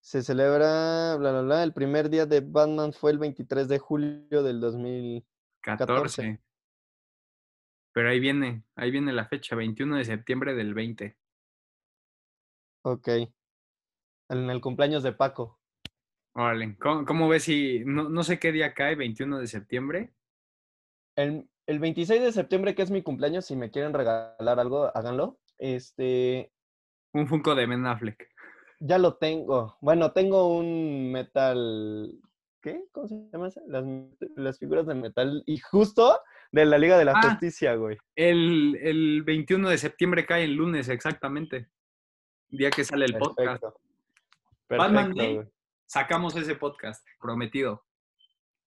Se 0.00 0.22
celebra, 0.22 1.14
bla, 1.18 1.32
bla, 1.32 1.42
bla. 1.42 1.62
El 1.62 1.74
primer 1.74 2.08
día 2.08 2.24
de 2.24 2.40
Batman 2.40 2.94
fue 2.94 3.10
el 3.10 3.18
23 3.18 3.68
de 3.68 3.78
julio 3.78 4.42
del 4.42 4.60
2014. 4.62 6.40
Pero 7.92 8.08
ahí 8.08 8.18
viene, 8.18 8.64
ahí 8.76 8.90
viene 8.90 9.12
la 9.12 9.26
fecha, 9.26 9.56
21 9.56 9.98
de 9.98 10.06
septiembre 10.06 10.54
del 10.54 10.72
20. 10.72 11.18
Ok. 12.84 13.08
En 14.28 14.48
el 14.50 14.60
cumpleaños 14.60 15.02
de 15.02 15.12
Paco. 15.12 15.58
Órale, 16.34 16.76
¿cómo, 16.78 17.04
cómo 17.04 17.28
ves 17.28 17.44
si, 17.44 17.82
no, 17.84 18.08
no 18.08 18.22
sé 18.24 18.38
qué 18.38 18.52
día 18.52 18.72
cae, 18.72 18.94
21 18.94 19.38
de 19.38 19.46
septiembre? 19.46 20.14
El, 21.16 21.46
el 21.66 21.78
26 21.78 22.22
de 22.22 22.32
septiembre, 22.32 22.74
que 22.74 22.82
es 22.82 22.90
mi 22.90 23.02
cumpleaños, 23.02 23.44
si 23.44 23.54
me 23.56 23.70
quieren 23.70 23.92
regalar 23.92 24.58
algo, 24.58 24.90
háganlo. 24.96 25.38
Este, 25.58 26.50
Un 27.12 27.28
Funko 27.28 27.54
de 27.54 27.66
Ben 27.66 27.84
Affleck. 27.86 28.28
ya 28.80 28.96
lo 28.98 29.16
tengo. 29.16 29.76
Bueno, 29.82 30.12
tengo 30.12 30.56
un 30.56 31.12
metal. 31.12 32.18
¿Qué? 32.62 32.82
¿Cómo 32.92 33.08
se 33.08 33.28
llama? 33.32 33.48
Las, 33.66 33.84
las 34.36 34.58
figuras 34.58 34.86
de 34.86 34.94
metal. 34.94 35.42
Y 35.46 35.58
justo 35.58 36.18
de 36.50 36.64
la 36.64 36.78
Liga 36.78 36.96
de 36.96 37.04
la 37.04 37.12
Ah. 37.14 37.22
Justicia, 37.30 37.74
güey. 37.74 37.98
El, 38.16 38.78
el 38.80 39.22
21 39.24 39.68
de 39.68 39.76
septiembre 39.78 40.24
cae 40.24 40.44
el 40.44 40.54
lunes, 40.54 40.88
exactamente. 40.88 41.68
Día 42.48 42.70
que 42.70 42.84
sale 42.84 43.04
el 43.04 43.18
podcast. 43.18 43.62
Perfecto. 44.66 44.92
Batman 44.94 45.14
Day. 45.14 45.40
Sacamos 45.86 46.34
ese 46.36 46.54
podcast, 46.54 47.06
prometido. 47.20 47.84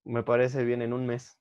Me 0.03 0.21
parece 0.23 0.63
bien 0.63 0.81
en 0.81 0.93
un 0.93 1.05
mes. 1.07 1.39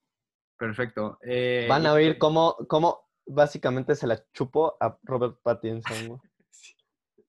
Perfecto. 0.58 1.18
Eh, 1.22 1.66
Van 1.68 1.86
a 1.86 1.92
oír 1.92 2.16
cómo, 2.18 2.56
cómo 2.68 3.08
básicamente 3.26 3.94
se 3.94 4.06
la 4.06 4.22
chupó 4.32 4.76
a 4.80 4.98
Robert 5.02 5.38
Pattinson. 5.42 6.20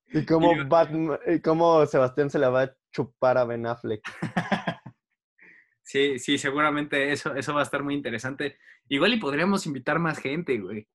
Y 0.07 0.23
cómo, 0.25 0.53
Y- 0.53 0.63
Batman, 0.63 1.19
y 1.27 1.41
cómo 1.41 1.85
Sebastián 1.87 2.29
se 2.29 2.39
la 2.39 2.49
va 2.49 2.61
a 2.61 2.75
chupar 2.91 3.37
a 3.37 3.43
Ben 3.43 3.65
Affleck. 3.65 4.01
Sí, 5.83 6.17
sí, 6.19 6.37
seguramente 6.37 7.11
eso, 7.11 7.35
eso 7.35 7.53
va 7.53 7.59
a 7.59 7.63
estar 7.63 7.83
muy 7.83 7.93
interesante. 7.93 8.57
Igual 8.87 9.13
y 9.13 9.19
podríamos 9.19 9.65
invitar 9.67 9.99
más 9.99 10.17
gente, 10.17 10.57
güey. 10.59 10.87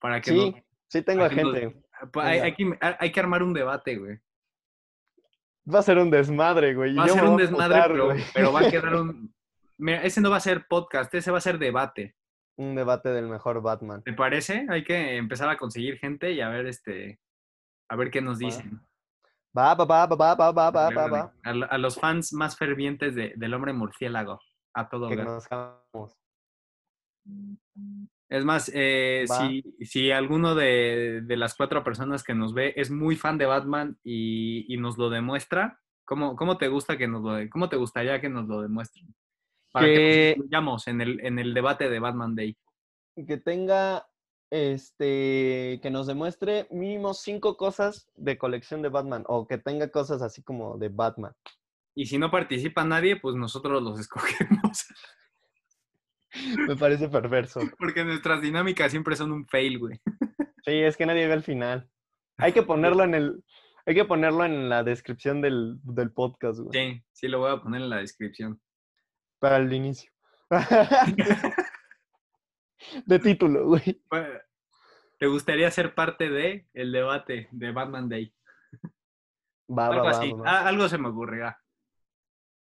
Para 0.00 0.20
que 0.20 0.30
Sí, 0.30 0.54
sí 0.88 1.02
tengo 1.02 1.24
nos- 1.24 1.32
gente. 1.32 1.82
hay, 2.14 2.38
hay 2.38 2.54
que, 2.54 2.78
hay 2.80 3.10
que 3.12 3.20
armar 3.20 3.42
un 3.42 3.52
debate, 3.52 3.96
güey. 3.96 4.18
Va 5.72 5.80
a 5.80 5.82
ser 5.82 5.98
un 5.98 6.10
desmadre, 6.10 6.74
güey. 6.74 6.94
Va 6.94 7.04
a 7.04 7.08
ser 7.08 7.24
un 7.24 7.36
desmadre, 7.36 7.82
pero, 8.34 8.52
va 8.52 8.60
a 8.60 8.70
quedar 8.70 8.94
un... 9.00 9.34
Mira, 9.78 10.02
ese 10.02 10.20
no 10.20 10.30
va 10.30 10.36
a 10.36 10.40
ser 10.40 10.66
podcast, 10.66 11.14
ese 11.14 11.30
va 11.30 11.38
a 11.38 11.42
ser 11.42 11.58
debate. 11.58 12.16
Un 12.56 12.74
debate 12.74 13.10
del 13.10 13.28
mejor 13.28 13.62
Batman. 13.62 14.02
¿Te 14.02 14.12
parece? 14.12 14.66
Hay 14.68 14.82
que 14.82 15.16
empezar 15.16 15.48
a 15.48 15.56
conseguir 15.56 15.98
gente 15.98 16.32
y 16.32 16.40
a 16.40 16.48
ver 16.48 16.66
este... 16.66 17.20
A 17.88 17.96
ver 17.96 18.10
qué 18.10 18.20
nos 18.20 18.38
dicen. 18.38 18.80
Va, 19.56 19.74
va, 19.74 19.84
va, 19.84 20.06
va, 20.06 20.34
va, 20.34 20.52
va, 20.52 20.70
va, 20.70 20.90
va, 20.90 21.06
va. 21.08 21.32
A, 21.42 21.50
a 21.50 21.78
los 21.78 21.98
fans 21.98 22.32
más 22.32 22.56
fervientes 22.56 23.14
de- 23.14 23.32
del 23.36 23.54
hombre 23.54 23.72
murciélago. 23.72 24.40
A 24.74 24.88
todo 24.88 25.08
Que 25.08 25.16
nos. 25.16 25.48
Es 28.30 28.44
más, 28.44 28.70
eh, 28.74 29.24
si, 29.26 29.62
si 29.86 30.10
alguno 30.10 30.54
de, 30.54 31.22
de 31.24 31.36
las 31.36 31.54
cuatro 31.56 31.82
personas 31.82 32.22
que 32.22 32.34
nos 32.34 32.52
ve 32.52 32.74
es 32.76 32.90
muy 32.90 33.16
fan 33.16 33.38
de 33.38 33.46
Batman 33.46 33.98
y, 34.04 34.72
y 34.72 34.76
nos 34.76 34.98
lo 34.98 35.08
demuestra, 35.08 35.80
¿cómo, 36.04 36.36
cómo 36.36 36.58
te 36.58 36.68
gusta 36.68 36.98
que 36.98 37.08
nos 37.08 37.22
lo 37.22 37.38
cómo 37.50 37.68
te 37.70 37.76
gustaría 37.76 38.20
que 38.20 38.28
nos 38.28 38.46
lo 38.46 38.60
demuestren? 38.60 39.14
Para 39.72 39.86
que, 39.86 39.94
Que- 39.94 40.34
nos 40.36 40.36
incluyamos 40.44 40.88
en 40.88 41.00
el, 41.00 41.20
en 41.24 41.38
el 41.38 41.54
debate 41.54 41.88
de 41.88 41.98
Batman 42.00 42.34
Day. 42.34 42.56
Que 43.26 43.36
tenga, 43.38 44.06
este, 44.50 45.80
que 45.82 45.90
nos 45.90 46.06
demuestre 46.06 46.66
mínimo 46.70 47.14
cinco 47.14 47.56
cosas 47.56 48.10
de 48.14 48.38
colección 48.38 48.82
de 48.82 48.88
Batman. 48.90 49.24
O 49.26 49.46
que 49.46 49.58
tenga 49.58 49.88
cosas 49.90 50.22
así 50.22 50.42
como 50.42 50.76
de 50.78 50.88
Batman. 50.88 51.32
Y 51.94 52.06
si 52.06 52.18
no 52.18 52.30
participa 52.30 52.84
nadie, 52.84 53.16
pues 53.16 53.34
nosotros 53.36 53.82
los 53.82 53.98
escogemos. 54.00 54.86
Me 56.68 56.76
parece 56.76 57.08
perverso. 57.08 57.60
Porque 57.78 58.04
nuestras 58.04 58.40
dinámicas 58.42 58.90
siempre 58.90 59.16
son 59.16 59.32
un 59.32 59.46
fail, 59.46 59.78
güey. 59.78 60.00
Sí, 60.64 60.74
es 60.74 60.98
que 60.98 61.06
nadie 61.06 61.26
ve 61.26 61.32
el 61.32 61.42
final. 61.42 61.88
Hay 62.36 62.52
que 62.52 62.62
ponerlo 62.62 63.02
en 63.04 63.14
el, 63.14 63.42
hay 63.86 63.94
que 63.94 64.04
ponerlo 64.04 64.44
en 64.44 64.68
la 64.68 64.82
descripción 64.82 65.40
del, 65.40 65.76
del 65.82 66.12
podcast, 66.12 66.60
güey. 66.60 66.72
Sí, 66.72 67.04
sí, 67.10 67.28
lo 67.28 67.38
voy 67.38 67.50
a 67.52 67.62
poner 67.62 67.80
en 67.80 67.88
la 67.88 67.96
descripción. 67.98 68.60
Para 69.38 69.56
el 69.56 69.72
inicio. 69.72 70.12
de 73.06 73.18
título, 73.18 73.66
güey. 73.66 74.02
¿Te 75.18 75.26
gustaría 75.26 75.70
ser 75.70 75.94
parte 75.94 76.28
de 76.28 76.66
el 76.74 76.92
debate 76.92 77.48
de 77.50 77.72
Batman 77.72 78.08
Day? 78.08 78.34
Va, 79.70 79.86
Algo 79.88 80.04
va, 80.04 80.10
así. 80.10 80.32
va. 80.32 80.42
Ah, 80.46 80.68
algo 80.68 80.88
se 80.88 80.98
me 80.98 81.08
ocurrirá. 81.08 81.58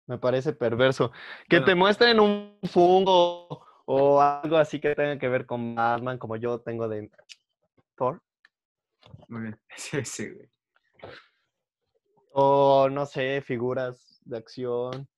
Me 0.08 0.18
parece 0.18 0.52
perverso. 0.52 1.12
Que 1.48 1.56
Bueno. 1.58 1.66
te 1.66 1.74
muestren 1.76 2.18
un 2.20 2.58
fungo 2.64 3.64
o 3.84 4.20
algo 4.20 4.56
así 4.56 4.80
que 4.80 4.94
tenga 4.94 5.18
que 5.18 5.28
ver 5.28 5.46
con 5.46 5.74
Batman, 5.74 6.18
como 6.18 6.34
yo 6.36 6.60
tengo 6.60 6.88
de 6.88 7.10
Thor. 7.96 8.20
Muy 9.28 9.42
bien. 9.42 9.60
Sí, 9.76 10.04
sí, 10.04 10.28
güey. 10.30 10.48
O 12.32 12.88
no 12.90 13.06
sé, 13.06 13.40
figuras 13.42 14.20
de 14.24 14.36
acción. 14.38 15.08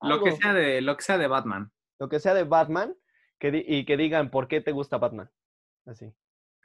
Lo 0.00 0.22
que 0.22 0.32
sea 0.32 0.52
de, 0.52 0.80
lo 0.80 0.96
que 0.96 1.02
sea 1.02 1.18
de 1.18 1.28
Batman. 1.28 1.70
lo 1.98 2.08
que 2.08 2.18
sea 2.18 2.34
de 2.34 2.42
Batman 2.44 2.94
que 3.38 3.52
di- 3.52 3.64
y 3.66 3.84
que 3.84 3.96
digan 3.96 4.30
por 4.30 4.48
qué 4.48 4.60
te 4.60 4.72
gusta 4.72 4.98
Batman. 4.98 5.30
Así. 5.86 6.12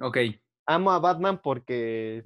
Ok. 0.01 0.17
Amo 0.65 0.91
a 0.91 0.99
Batman 0.99 1.39
porque 1.43 2.23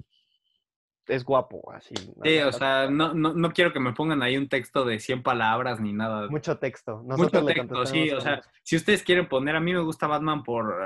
es 1.08 1.24
guapo, 1.24 1.72
así. 1.72 1.94
Sí, 2.22 2.38
o 2.38 2.52
sea, 2.52 2.88
no, 2.90 3.12
no, 3.14 3.32
no 3.34 3.52
quiero 3.52 3.72
que 3.72 3.80
me 3.80 3.92
pongan 3.92 4.22
ahí 4.22 4.36
un 4.36 4.48
texto 4.48 4.84
de 4.84 4.98
100 4.98 5.22
palabras 5.22 5.80
ni 5.80 5.92
nada. 5.92 6.28
Mucho 6.28 6.58
texto. 6.58 6.98
Mucho 6.98 7.16
Nosotros 7.24 7.46
texto, 7.46 7.86
sí. 7.86 8.10
O 8.10 8.20
sea, 8.20 8.40
si 8.62 8.76
ustedes 8.76 9.02
quieren 9.02 9.28
poner, 9.28 9.56
a 9.56 9.60
mí 9.60 9.72
me 9.72 9.80
gusta 9.80 10.06
Batman 10.06 10.42
por 10.42 10.78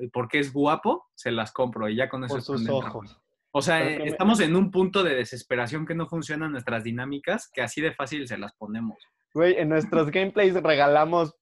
eh, 0.00 0.08
porque 0.12 0.38
es 0.38 0.52
guapo, 0.52 1.06
se 1.14 1.30
las 1.30 1.52
compro 1.52 1.88
y 1.88 1.96
ya 1.96 2.08
con 2.08 2.24
eso 2.24 2.34
por 2.34 2.42
sus 2.42 2.68
ojos. 2.68 3.18
O 3.52 3.60
sea, 3.60 3.86
eh, 3.88 3.98
me- 3.98 4.06
estamos 4.08 4.40
en 4.40 4.56
un 4.56 4.70
punto 4.70 5.02
de 5.02 5.14
desesperación 5.14 5.84
que 5.86 5.94
no 5.94 6.06
funcionan 6.08 6.52
nuestras 6.52 6.84
dinámicas, 6.84 7.50
que 7.52 7.60
así 7.62 7.80
de 7.80 7.92
fácil 7.92 8.26
se 8.26 8.38
las 8.38 8.54
ponemos. 8.54 8.96
Güey, 9.34 9.54
en 9.58 9.68
nuestros 9.68 10.10
gameplays 10.10 10.54
regalamos 10.62 11.34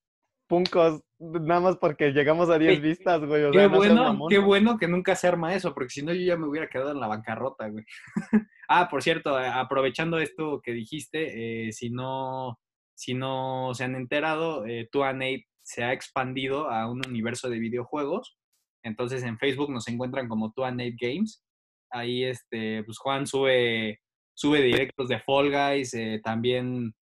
puncos 0.51 1.01
nada 1.20 1.60
más 1.60 1.77
porque 1.77 2.10
llegamos 2.10 2.51
a 2.51 2.59
10 2.59 2.74
Sí. 2.74 2.81
vistas, 2.81 3.24
güey. 3.24 3.44
O 3.44 3.52
Qué 3.52 3.68
no 3.68 3.70
bueno, 3.70 4.18
qué 4.28 4.39
bueno 4.39 4.78
que 4.78 4.89
nunca 4.89 5.14
se 5.14 5.28
arma 5.28 5.55
eso, 5.55 5.72
porque 5.72 5.90
si 5.90 6.02
no 6.02 6.12
yo 6.12 6.22
ya 6.22 6.36
me 6.36 6.48
hubiera 6.48 6.68
quedado 6.68 6.90
en 6.90 6.98
la 6.98 7.06
bancarrota, 7.06 7.68
güey. 7.68 7.85
ah, 8.68 8.89
por 8.90 9.02
cierto, 9.02 9.40
eh, 9.40 9.47
aprovechando 9.47 10.18
esto 10.18 10.60
que 10.60 10.72
dijiste, 10.72 11.68
eh, 11.68 11.72
si 11.72 11.90
no, 11.90 12.59
si 12.97 13.14
no 13.14 13.70
se 13.74 13.85
han 13.85 13.94
enterado, 13.94 14.66
eh, 14.66 14.89
2 14.93 15.44
se 15.62 15.85
ha 15.85 15.93
expandido 15.93 16.68
a 16.68 16.90
un 16.90 17.01
universo 17.06 17.48
de 17.48 17.60
videojuegos. 17.60 18.36
Entonces 18.82 19.22
en 19.22 19.39
Facebook 19.39 19.70
nos 19.70 19.86
encuentran 19.86 20.27
como 20.27 20.52
2 20.56 20.74
Games. 21.01 21.44
Ahí 21.93 22.24
este, 22.24 22.82
pues 22.85 22.98
Juan 22.98 23.27
sube, 23.27 24.01
sube 24.35 24.62
directos 24.62 25.09
de 25.09 25.20
Fall 25.20 25.51
Guys, 25.51 25.94
eh, 25.94 26.20
también 26.24 26.93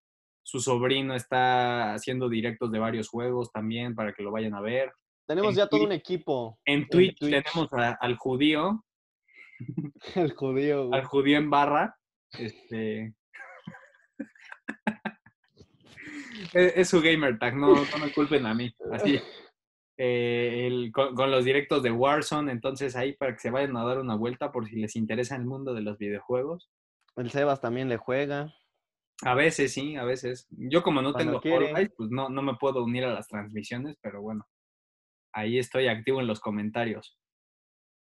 su 0.48 0.60
sobrino 0.60 1.14
está 1.14 1.92
haciendo 1.92 2.26
directos 2.30 2.72
de 2.72 2.78
varios 2.78 3.10
juegos 3.10 3.52
también 3.52 3.94
para 3.94 4.14
que 4.14 4.22
lo 4.22 4.30
vayan 4.32 4.54
a 4.54 4.62
ver. 4.62 4.90
Tenemos 5.26 5.50
en 5.50 5.56
ya 5.58 5.66
todo 5.66 5.84
un 5.84 5.92
equipo. 5.92 6.58
En 6.64 6.88
Twitch, 6.88 7.18
Twitch. 7.18 7.30
tenemos 7.44 7.70
a- 7.74 7.98
al 8.00 8.16
judío, 8.16 8.82
El 10.14 10.32
judío, 10.32 10.86
güey. 10.86 10.98
al 11.00 11.04
judío 11.06 11.36
en 11.36 11.50
barra. 11.50 11.94
Este. 12.32 13.12
es, 16.54 16.72
es 16.76 16.88
su 16.88 17.02
gamer 17.02 17.38
tag, 17.38 17.54
no, 17.54 17.74
no 17.74 17.98
me 18.00 18.10
culpen 18.14 18.46
a 18.46 18.54
mí. 18.54 18.72
Así. 18.90 19.20
eh, 19.98 20.66
el- 20.66 20.90
con, 20.92 21.14
con 21.14 21.30
los 21.30 21.44
directos 21.44 21.82
de 21.82 21.90
Warzone, 21.90 22.50
entonces 22.52 22.96
ahí 22.96 23.12
para 23.12 23.34
que 23.34 23.40
se 23.40 23.50
vayan 23.50 23.76
a 23.76 23.84
dar 23.84 23.98
una 23.98 24.14
vuelta 24.16 24.50
por 24.50 24.66
si 24.66 24.76
les 24.76 24.96
interesa 24.96 25.36
el 25.36 25.44
mundo 25.44 25.74
de 25.74 25.82
los 25.82 25.98
videojuegos. 25.98 26.70
El 27.16 27.30
Sebas 27.30 27.60
también 27.60 27.90
le 27.90 27.98
juega. 27.98 28.54
A 29.22 29.34
veces 29.34 29.72
sí, 29.72 29.96
a 29.96 30.04
veces. 30.04 30.46
Yo 30.50 30.82
como 30.82 31.02
no 31.02 31.12
Cuando 31.12 31.40
tengo 31.40 31.40
quiere. 31.40 31.72
Fall 31.72 31.76
Guys, 31.76 31.94
pues 31.96 32.10
no, 32.10 32.28
no 32.28 32.42
me 32.42 32.54
puedo 32.54 32.84
unir 32.84 33.04
a 33.04 33.12
las 33.12 33.26
transmisiones, 33.28 33.96
pero 34.00 34.22
bueno, 34.22 34.46
ahí 35.32 35.58
estoy 35.58 35.88
activo 35.88 36.20
en 36.20 36.26
los 36.26 36.40
comentarios. 36.40 37.18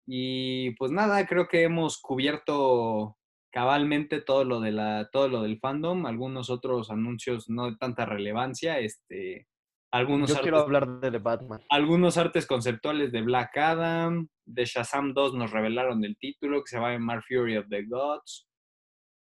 Y 0.07 0.71
pues 0.75 0.91
nada, 0.91 1.25
creo 1.27 1.47
que 1.47 1.63
hemos 1.63 1.99
cubierto 1.99 3.17
cabalmente 3.51 4.21
todo 4.21 4.43
lo 4.45 4.59
de 4.61 4.71
la, 4.71 5.09
todo 5.11 5.27
lo 5.27 5.43
del 5.43 5.59
fandom, 5.59 6.05
algunos 6.05 6.49
otros 6.49 6.89
anuncios 6.89 7.49
no 7.49 7.69
de 7.69 7.77
tanta 7.77 8.05
relevancia, 8.05 8.79
este, 8.79 9.47
algunos 9.91 10.29
Yo 10.29 10.35
artes, 10.35 10.43
quiero 10.43 10.59
hablar 10.59 10.88
de 11.01 11.17
Batman. 11.17 11.61
algunos 11.69 12.17
artes 12.17 12.47
conceptuales 12.47 13.11
de 13.11 13.21
Black 13.21 13.57
Adam, 13.57 14.29
de 14.45 14.65
Shazam 14.65 15.13
2 15.13 15.33
nos 15.35 15.51
revelaron 15.51 16.03
el 16.05 16.17
título 16.17 16.63
que 16.63 16.69
se 16.69 16.79
va 16.79 16.89
a 16.89 16.93
llamar 16.93 17.23
Fury 17.23 17.57
of 17.57 17.67
the 17.69 17.83
Gods. 17.83 18.47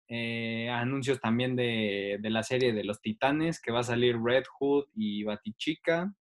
Eh, 0.08 0.70
anuncios 0.70 1.20
también 1.20 1.56
de, 1.56 2.18
de 2.22 2.30
la 2.30 2.44
serie 2.44 2.74
de 2.74 2.84
los 2.84 3.02
Titanes, 3.02 3.60
que 3.60 3.72
va 3.72 3.80
a 3.80 3.84
salir 3.84 4.18
Red 4.22 4.44
Hood 4.60 4.86
y 4.94 5.24
Batichica. 5.24 6.14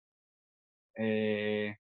Eh, 0.97 1.77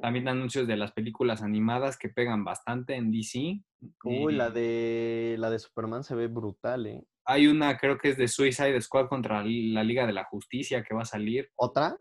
también 0.00 0.28
anuncios 0.28 0.66
de 0.66 0.76
las 0.76 0.92
películas 0.92 1.42
animadas 1.42 1.98
que 1.98 2.08
pegan 2.08 2.44
bastante 2.44 2.94
en 2.94 3.10
DC. 3.10 3.60
Uy, 4.04 4.34
la 4.34 4.50
de 4.50 5.36
la 5.38 5.50
de 5.50 5.58
Superman 5.58 6.04
se 6.04 6.14
ve 6.14 6.28
brutal, 6.28 6.86
¿eh? 6.86 7.04
Hay 7.24 7.46
una, 7.46 7.76
creo 7.76 7.98
que 7.98 8.08
es 8.08 8.16
de 8.16 8.26
Suicide 8.26 8.80
Squad 8.80 9.06
contra 9.08 9.44
la 9.44 9.84
Liga 9.84 10.06
de 10.06 10.12
la 10.12 10.24
Justicia 10.24 10.82
que 10.82 10.94
va 10.94 11.02
a 11.02 11.06
salir. 11.06 11.50
¿Otra? 11.54 11.96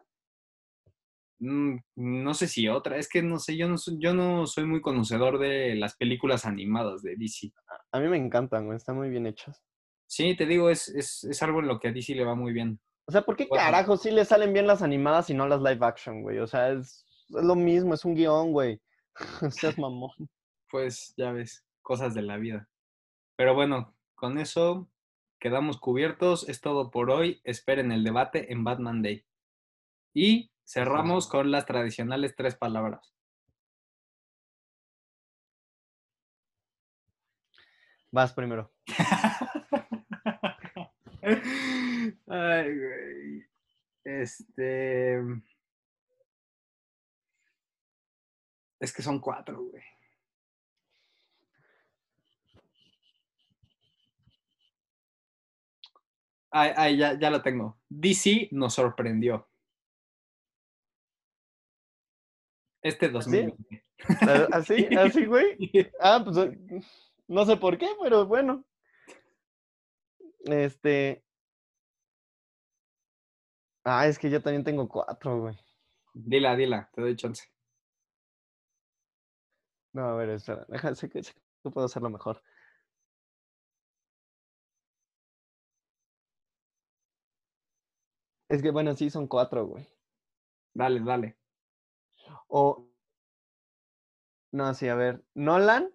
Mm, 1.43 1.77
no 1.95 2.33
sé 2.35 2.47
si 2.47 2.67
otra, 2.67 2.97
es 2.97 3.09
que 3.09 3.23
no 3.23 3.39
sé, 3.39 3.57
yo 3.57 3.67
no 3.67 3.79
soy, 3.79 3.97
yo 3.99 4.13
no 4.13 4.45
soy 4.45 4.65
muy 4.65 4.79
conocedor 4.79 5.39
de 5.39 5.73
las 5.75 5.95
películas 5.95 6.45
animadas 6.45 7.01
de 7.01 7.15
DC. 7.15 7.51
A 7.91 7.99
mí 7.99 8.07
me 8.07 8.17
encantan, 8.17 8.67
güey. 8.67 8.77
Están 8.77 8.95
muy 8.95 9.09
bien 9.09 9.25
hechas. 9.25 9.63
Sí, 10.07 10.35
te 10.35 10.45
digo, 10.45 10.69
es, 10.69 10.87
es, 10.89 11.23
es 11.23 11.41
algo 11.41 11.59
en 11.61 11.67
lo 11.67 11.79
que 11.79 11.87
a 11.87 11.91
DC 11.91 12.13
le 12.13 12.25
va 12.25 12.35
muy 12.35 12.53
bien. 12.53 12.79
O 13.07 13.11
sea, 13.11 13.23
¿por 13.23 13.35
qué 13.35 13.47
Bueno. 13.49 13.63
carajo 13.63 13.97
sí 13.97 14.11
le 14.11 14.23
salen 14.23 14.53
bien 14.53 14.67
las 14.67 14.83
animadas 14.83 15.31
y 15.31 15.33
no 15.33 15.47
las 15.47 15.61
live 15.61 15.83
action, 15.83 16.21
güey? 16.21 16.37
O 16.37 16.45
sea, 16.45 16.69
es, 16.69 17.07
es 17.29 17.43
lo 17.43 17.55
mismo, 17.55 17.95
es 17.95 18.05
un 18.05 18.13
guion, 18.13 18.51
güey. 18.51 18.79
Seas 19.51 19.77
mamón. 19.77 20.11
Pues 20.69 21.13
ya 21.17 21.33
ves, 21.33 21.65
cosas 21.81 22.13
de 22.13 22.21
la 22.21 22.37
vida. 22.37 22.69
Pero 23.35 23.53
bueno, 23.53 23.93
con 24.15 24.37
eso 24.37 24.89
quedamos 25.37 25.77
cubiertos. 25.77 26.47
Es 26.47 26.61
todo 26.61 26.91
por 26.91 27.11
hoy. 27.11 27.41
Esperen 27.43 27.91
el 27.91 28.05
debate 28.05 28.53
en 28.53 28.63
Batman 28.63 29.01
Day. 29.01 29.25
Y 30.13 30.49
cerramos 30.71 31.27
con 31.27 31.51
las 31.51 31.65
tradicionales 31.65 32.33
tres 32.35 32.55
palabras. 32.55 33.13
Vas 38.11 38.33
primero. 38.33 38.71
Ay, 42.27 42.77
güey. 42.77 43.45
Este. 44.03 45.19
Es 48.79 48.93
que 48.93 49.01
son 49.01 49.19
cuatro, 49.19 49.61
güey. 49.61 49.83
Ay, 56.53 56.73
ay, 56.75 56.97
ya, 56.97 57.17
ya 57.17 57.29
lo 57.29 57.41
tengo. 57.41 57.79
DC 57.89 58.49
nos 58.51 58.73
sorprendió. 58.73 59.50
Este 62.81 63.09
2020. 63.09 63.83
¿Así? 64.51 64.87
¿Así, 64.97 65.25
güey? 65.25 65.57
Ah, 65.99 66.21
pues 66.23 66.37
eh, 66.37 66.57
no 67.27 67.45
sé 67.45 67.57
por 67.57 67.77
qué, 67.77 67.87
pero 68.01 68.25
bueno. 68.25 68.65
Este. 70.45 71.23
Ah, 73.83 74.07
es 74.07 74.17
que 74.19 74.29
yo 74.29 74.41
también 74.41 74.63
tengo 74.63 74.87
cuatro, 74.87 75.39
güey. 75.41 75.57
Dila, 76.13 76.55
dila, 76.55 76.89
te 76.93 77.01
doy 77.01 77.15
chance. 77.15 77.45
No, 79.93 80.05
a 80.09 80.15
ver, 80.15 80.29
espera. 80.29 80.65
Que, 80.69 80.95
sé 80.95 81.09
que 81.09 81.21
puedo 81.69 81.85
hacerlo 81.85 82.09
mejor. 82.09 82.41
Es 88.49 88.61
que, 88.61 88.71
bueno, 88.71 88.95
sí, 88.95 89.09
son 89.09 89.27
cuatro, 89.27 89.65
güey. 89.65 89.87
Dale, 90.73 90.99
dale. 91.01 91.40
O. 92.53 92.87
No, 94.51 94.73
sí, 94.73 94.87
a 94.89 94.95
ver. 94.95 95.23
Nolan. 95.33 95.89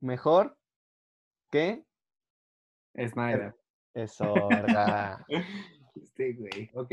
Mejor 0.00 0.58
que. 1.50 1.84
Snyder. 2.94 3.54
Eso, 3.94 4.34
verga. 4.48 5.24
Este, 5.94 6.32
güey. 6.38 6.70
Ok. 6.74 6.92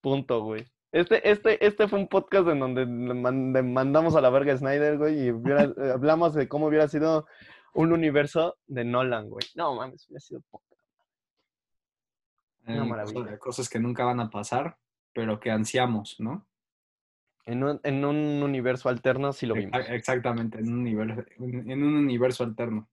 Punto, 0.00 0.42
güey. 0.42 0.66
Este, 0.92 1.28
este, 1.28 1.64
este 1.64 1.88
fue 1.88 1.98
un 1.98 2.08
podcast 2.08 2.48
en 2.48 2.60
donde 2.60 2.82
le 2.84 3.14
man- 3.14 3.52
le 3.52 3.62
mandamos 3.62 4.14
a 4.14 4.20
la 4.20 4.30
verga 4.30 4.52
a 4.52 4.56
Snyder, 4.58 4.98
güey, 4.98 5.26
y 5.26 5.30
hubiera- 5.32 5.62
eh, 5.64 5.90
hablamos 5.92 6.34
de 6.34 6.48
cómo 6.48 6.66
hubiera 6.66 6.86
sido 6.86 7.26
un 7.72 7.92
universo 7.92 8.58
de 8.66 8.84
Nolan, 8.84 9.28
güey. 9.30 9.46
No 9.54 9.74
mames, 9.74 10.06
hubiera 10.08 10.20
sido 10.20 10.42
poca. 10.50 10.76
Una 12.66 12.84
Eh, 12.84 12.88
maravilla. 12.88 13.38
Cosas 13.38 13.68
que 13.70 13.78
nunca 13.80 14.04
van 14.04 14.20
a 14.20 14.28
pasar, 14.28 14.76
pero 15.12 15.40
que 15.40 15.50
ansiamos, 15.50 16.16
¿no? 16.20 16.46
En 17.44 17.64
un, 17.64 17.80
en 17.82 18.04
un 18.04 18.42
universo 18.42 18.88
alterno 18.88 19.32
sí 19.32 19.46
lo 19.46 19.54
vimos. 19.54 19.72
Exa- 19.74 19.90
Exactamente, 19.94 20.58
en 20.58 20.68
un 20.72 20.78
universo, 20.80 21.24
en 21.38 21.82
un 21.82 21.94
universo 21.96 22.44
alterno. 22.44 22.88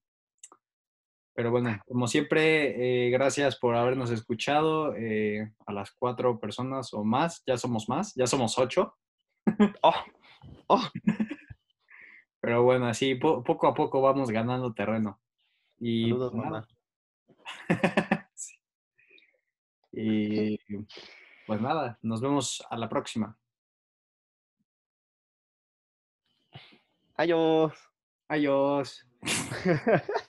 Pero 1.36 1.52
bueno, 1.52 1.80
como 1.88 2.08
siempre, 2.08 3.08
eh, 3.08 3.10
gracias 3.12 3.56
por 3.58 3.76
habernos 3.76 4.10
escuchado 4.12 4.94
eh, 4.96 5.54
a 5.66 5.72
las 5.72 5.92
cuatro 5.92 6.40
personas 6.40 6.94
o 6.94 7.04
más. 7.06 7.44
Ya 7.46 7.56
somos 7.58 7.88
más, 7.88 8.14
ya 8.16 8.28
somos 8.28 8.58
ocho. 8.58 8.96
¡Oh! 9.82 9.94
¡Oh! 10.68 10.82
Pero 12.42 12.64
bueno, 12.64 12.88
así 12.88 13.16
po- 13.16 13.44
poco 13.44 13.68
a 13.68 13.74
poco 13.74 14.02
vamos 14.02 14.32
ganando 14.32 14.74
terreno. 14.74 15.22
Y, 15.78 16.04
Saludos, 16.10 16.32
pues, 16.34 16.44
mamá. 16.44 16.68
Sí. 18.34 18.56
Y 19.92 20.60
pues 21.50 21.62
nada, 21.62 21.98
nos 22.04 22.22
vemos 22.22 22.64
a 22.70 22.78
la 22.78 22.88
próxima. 22.88 23.36
Adiós. 27.16 27.74
Adiós. 28.28 29.08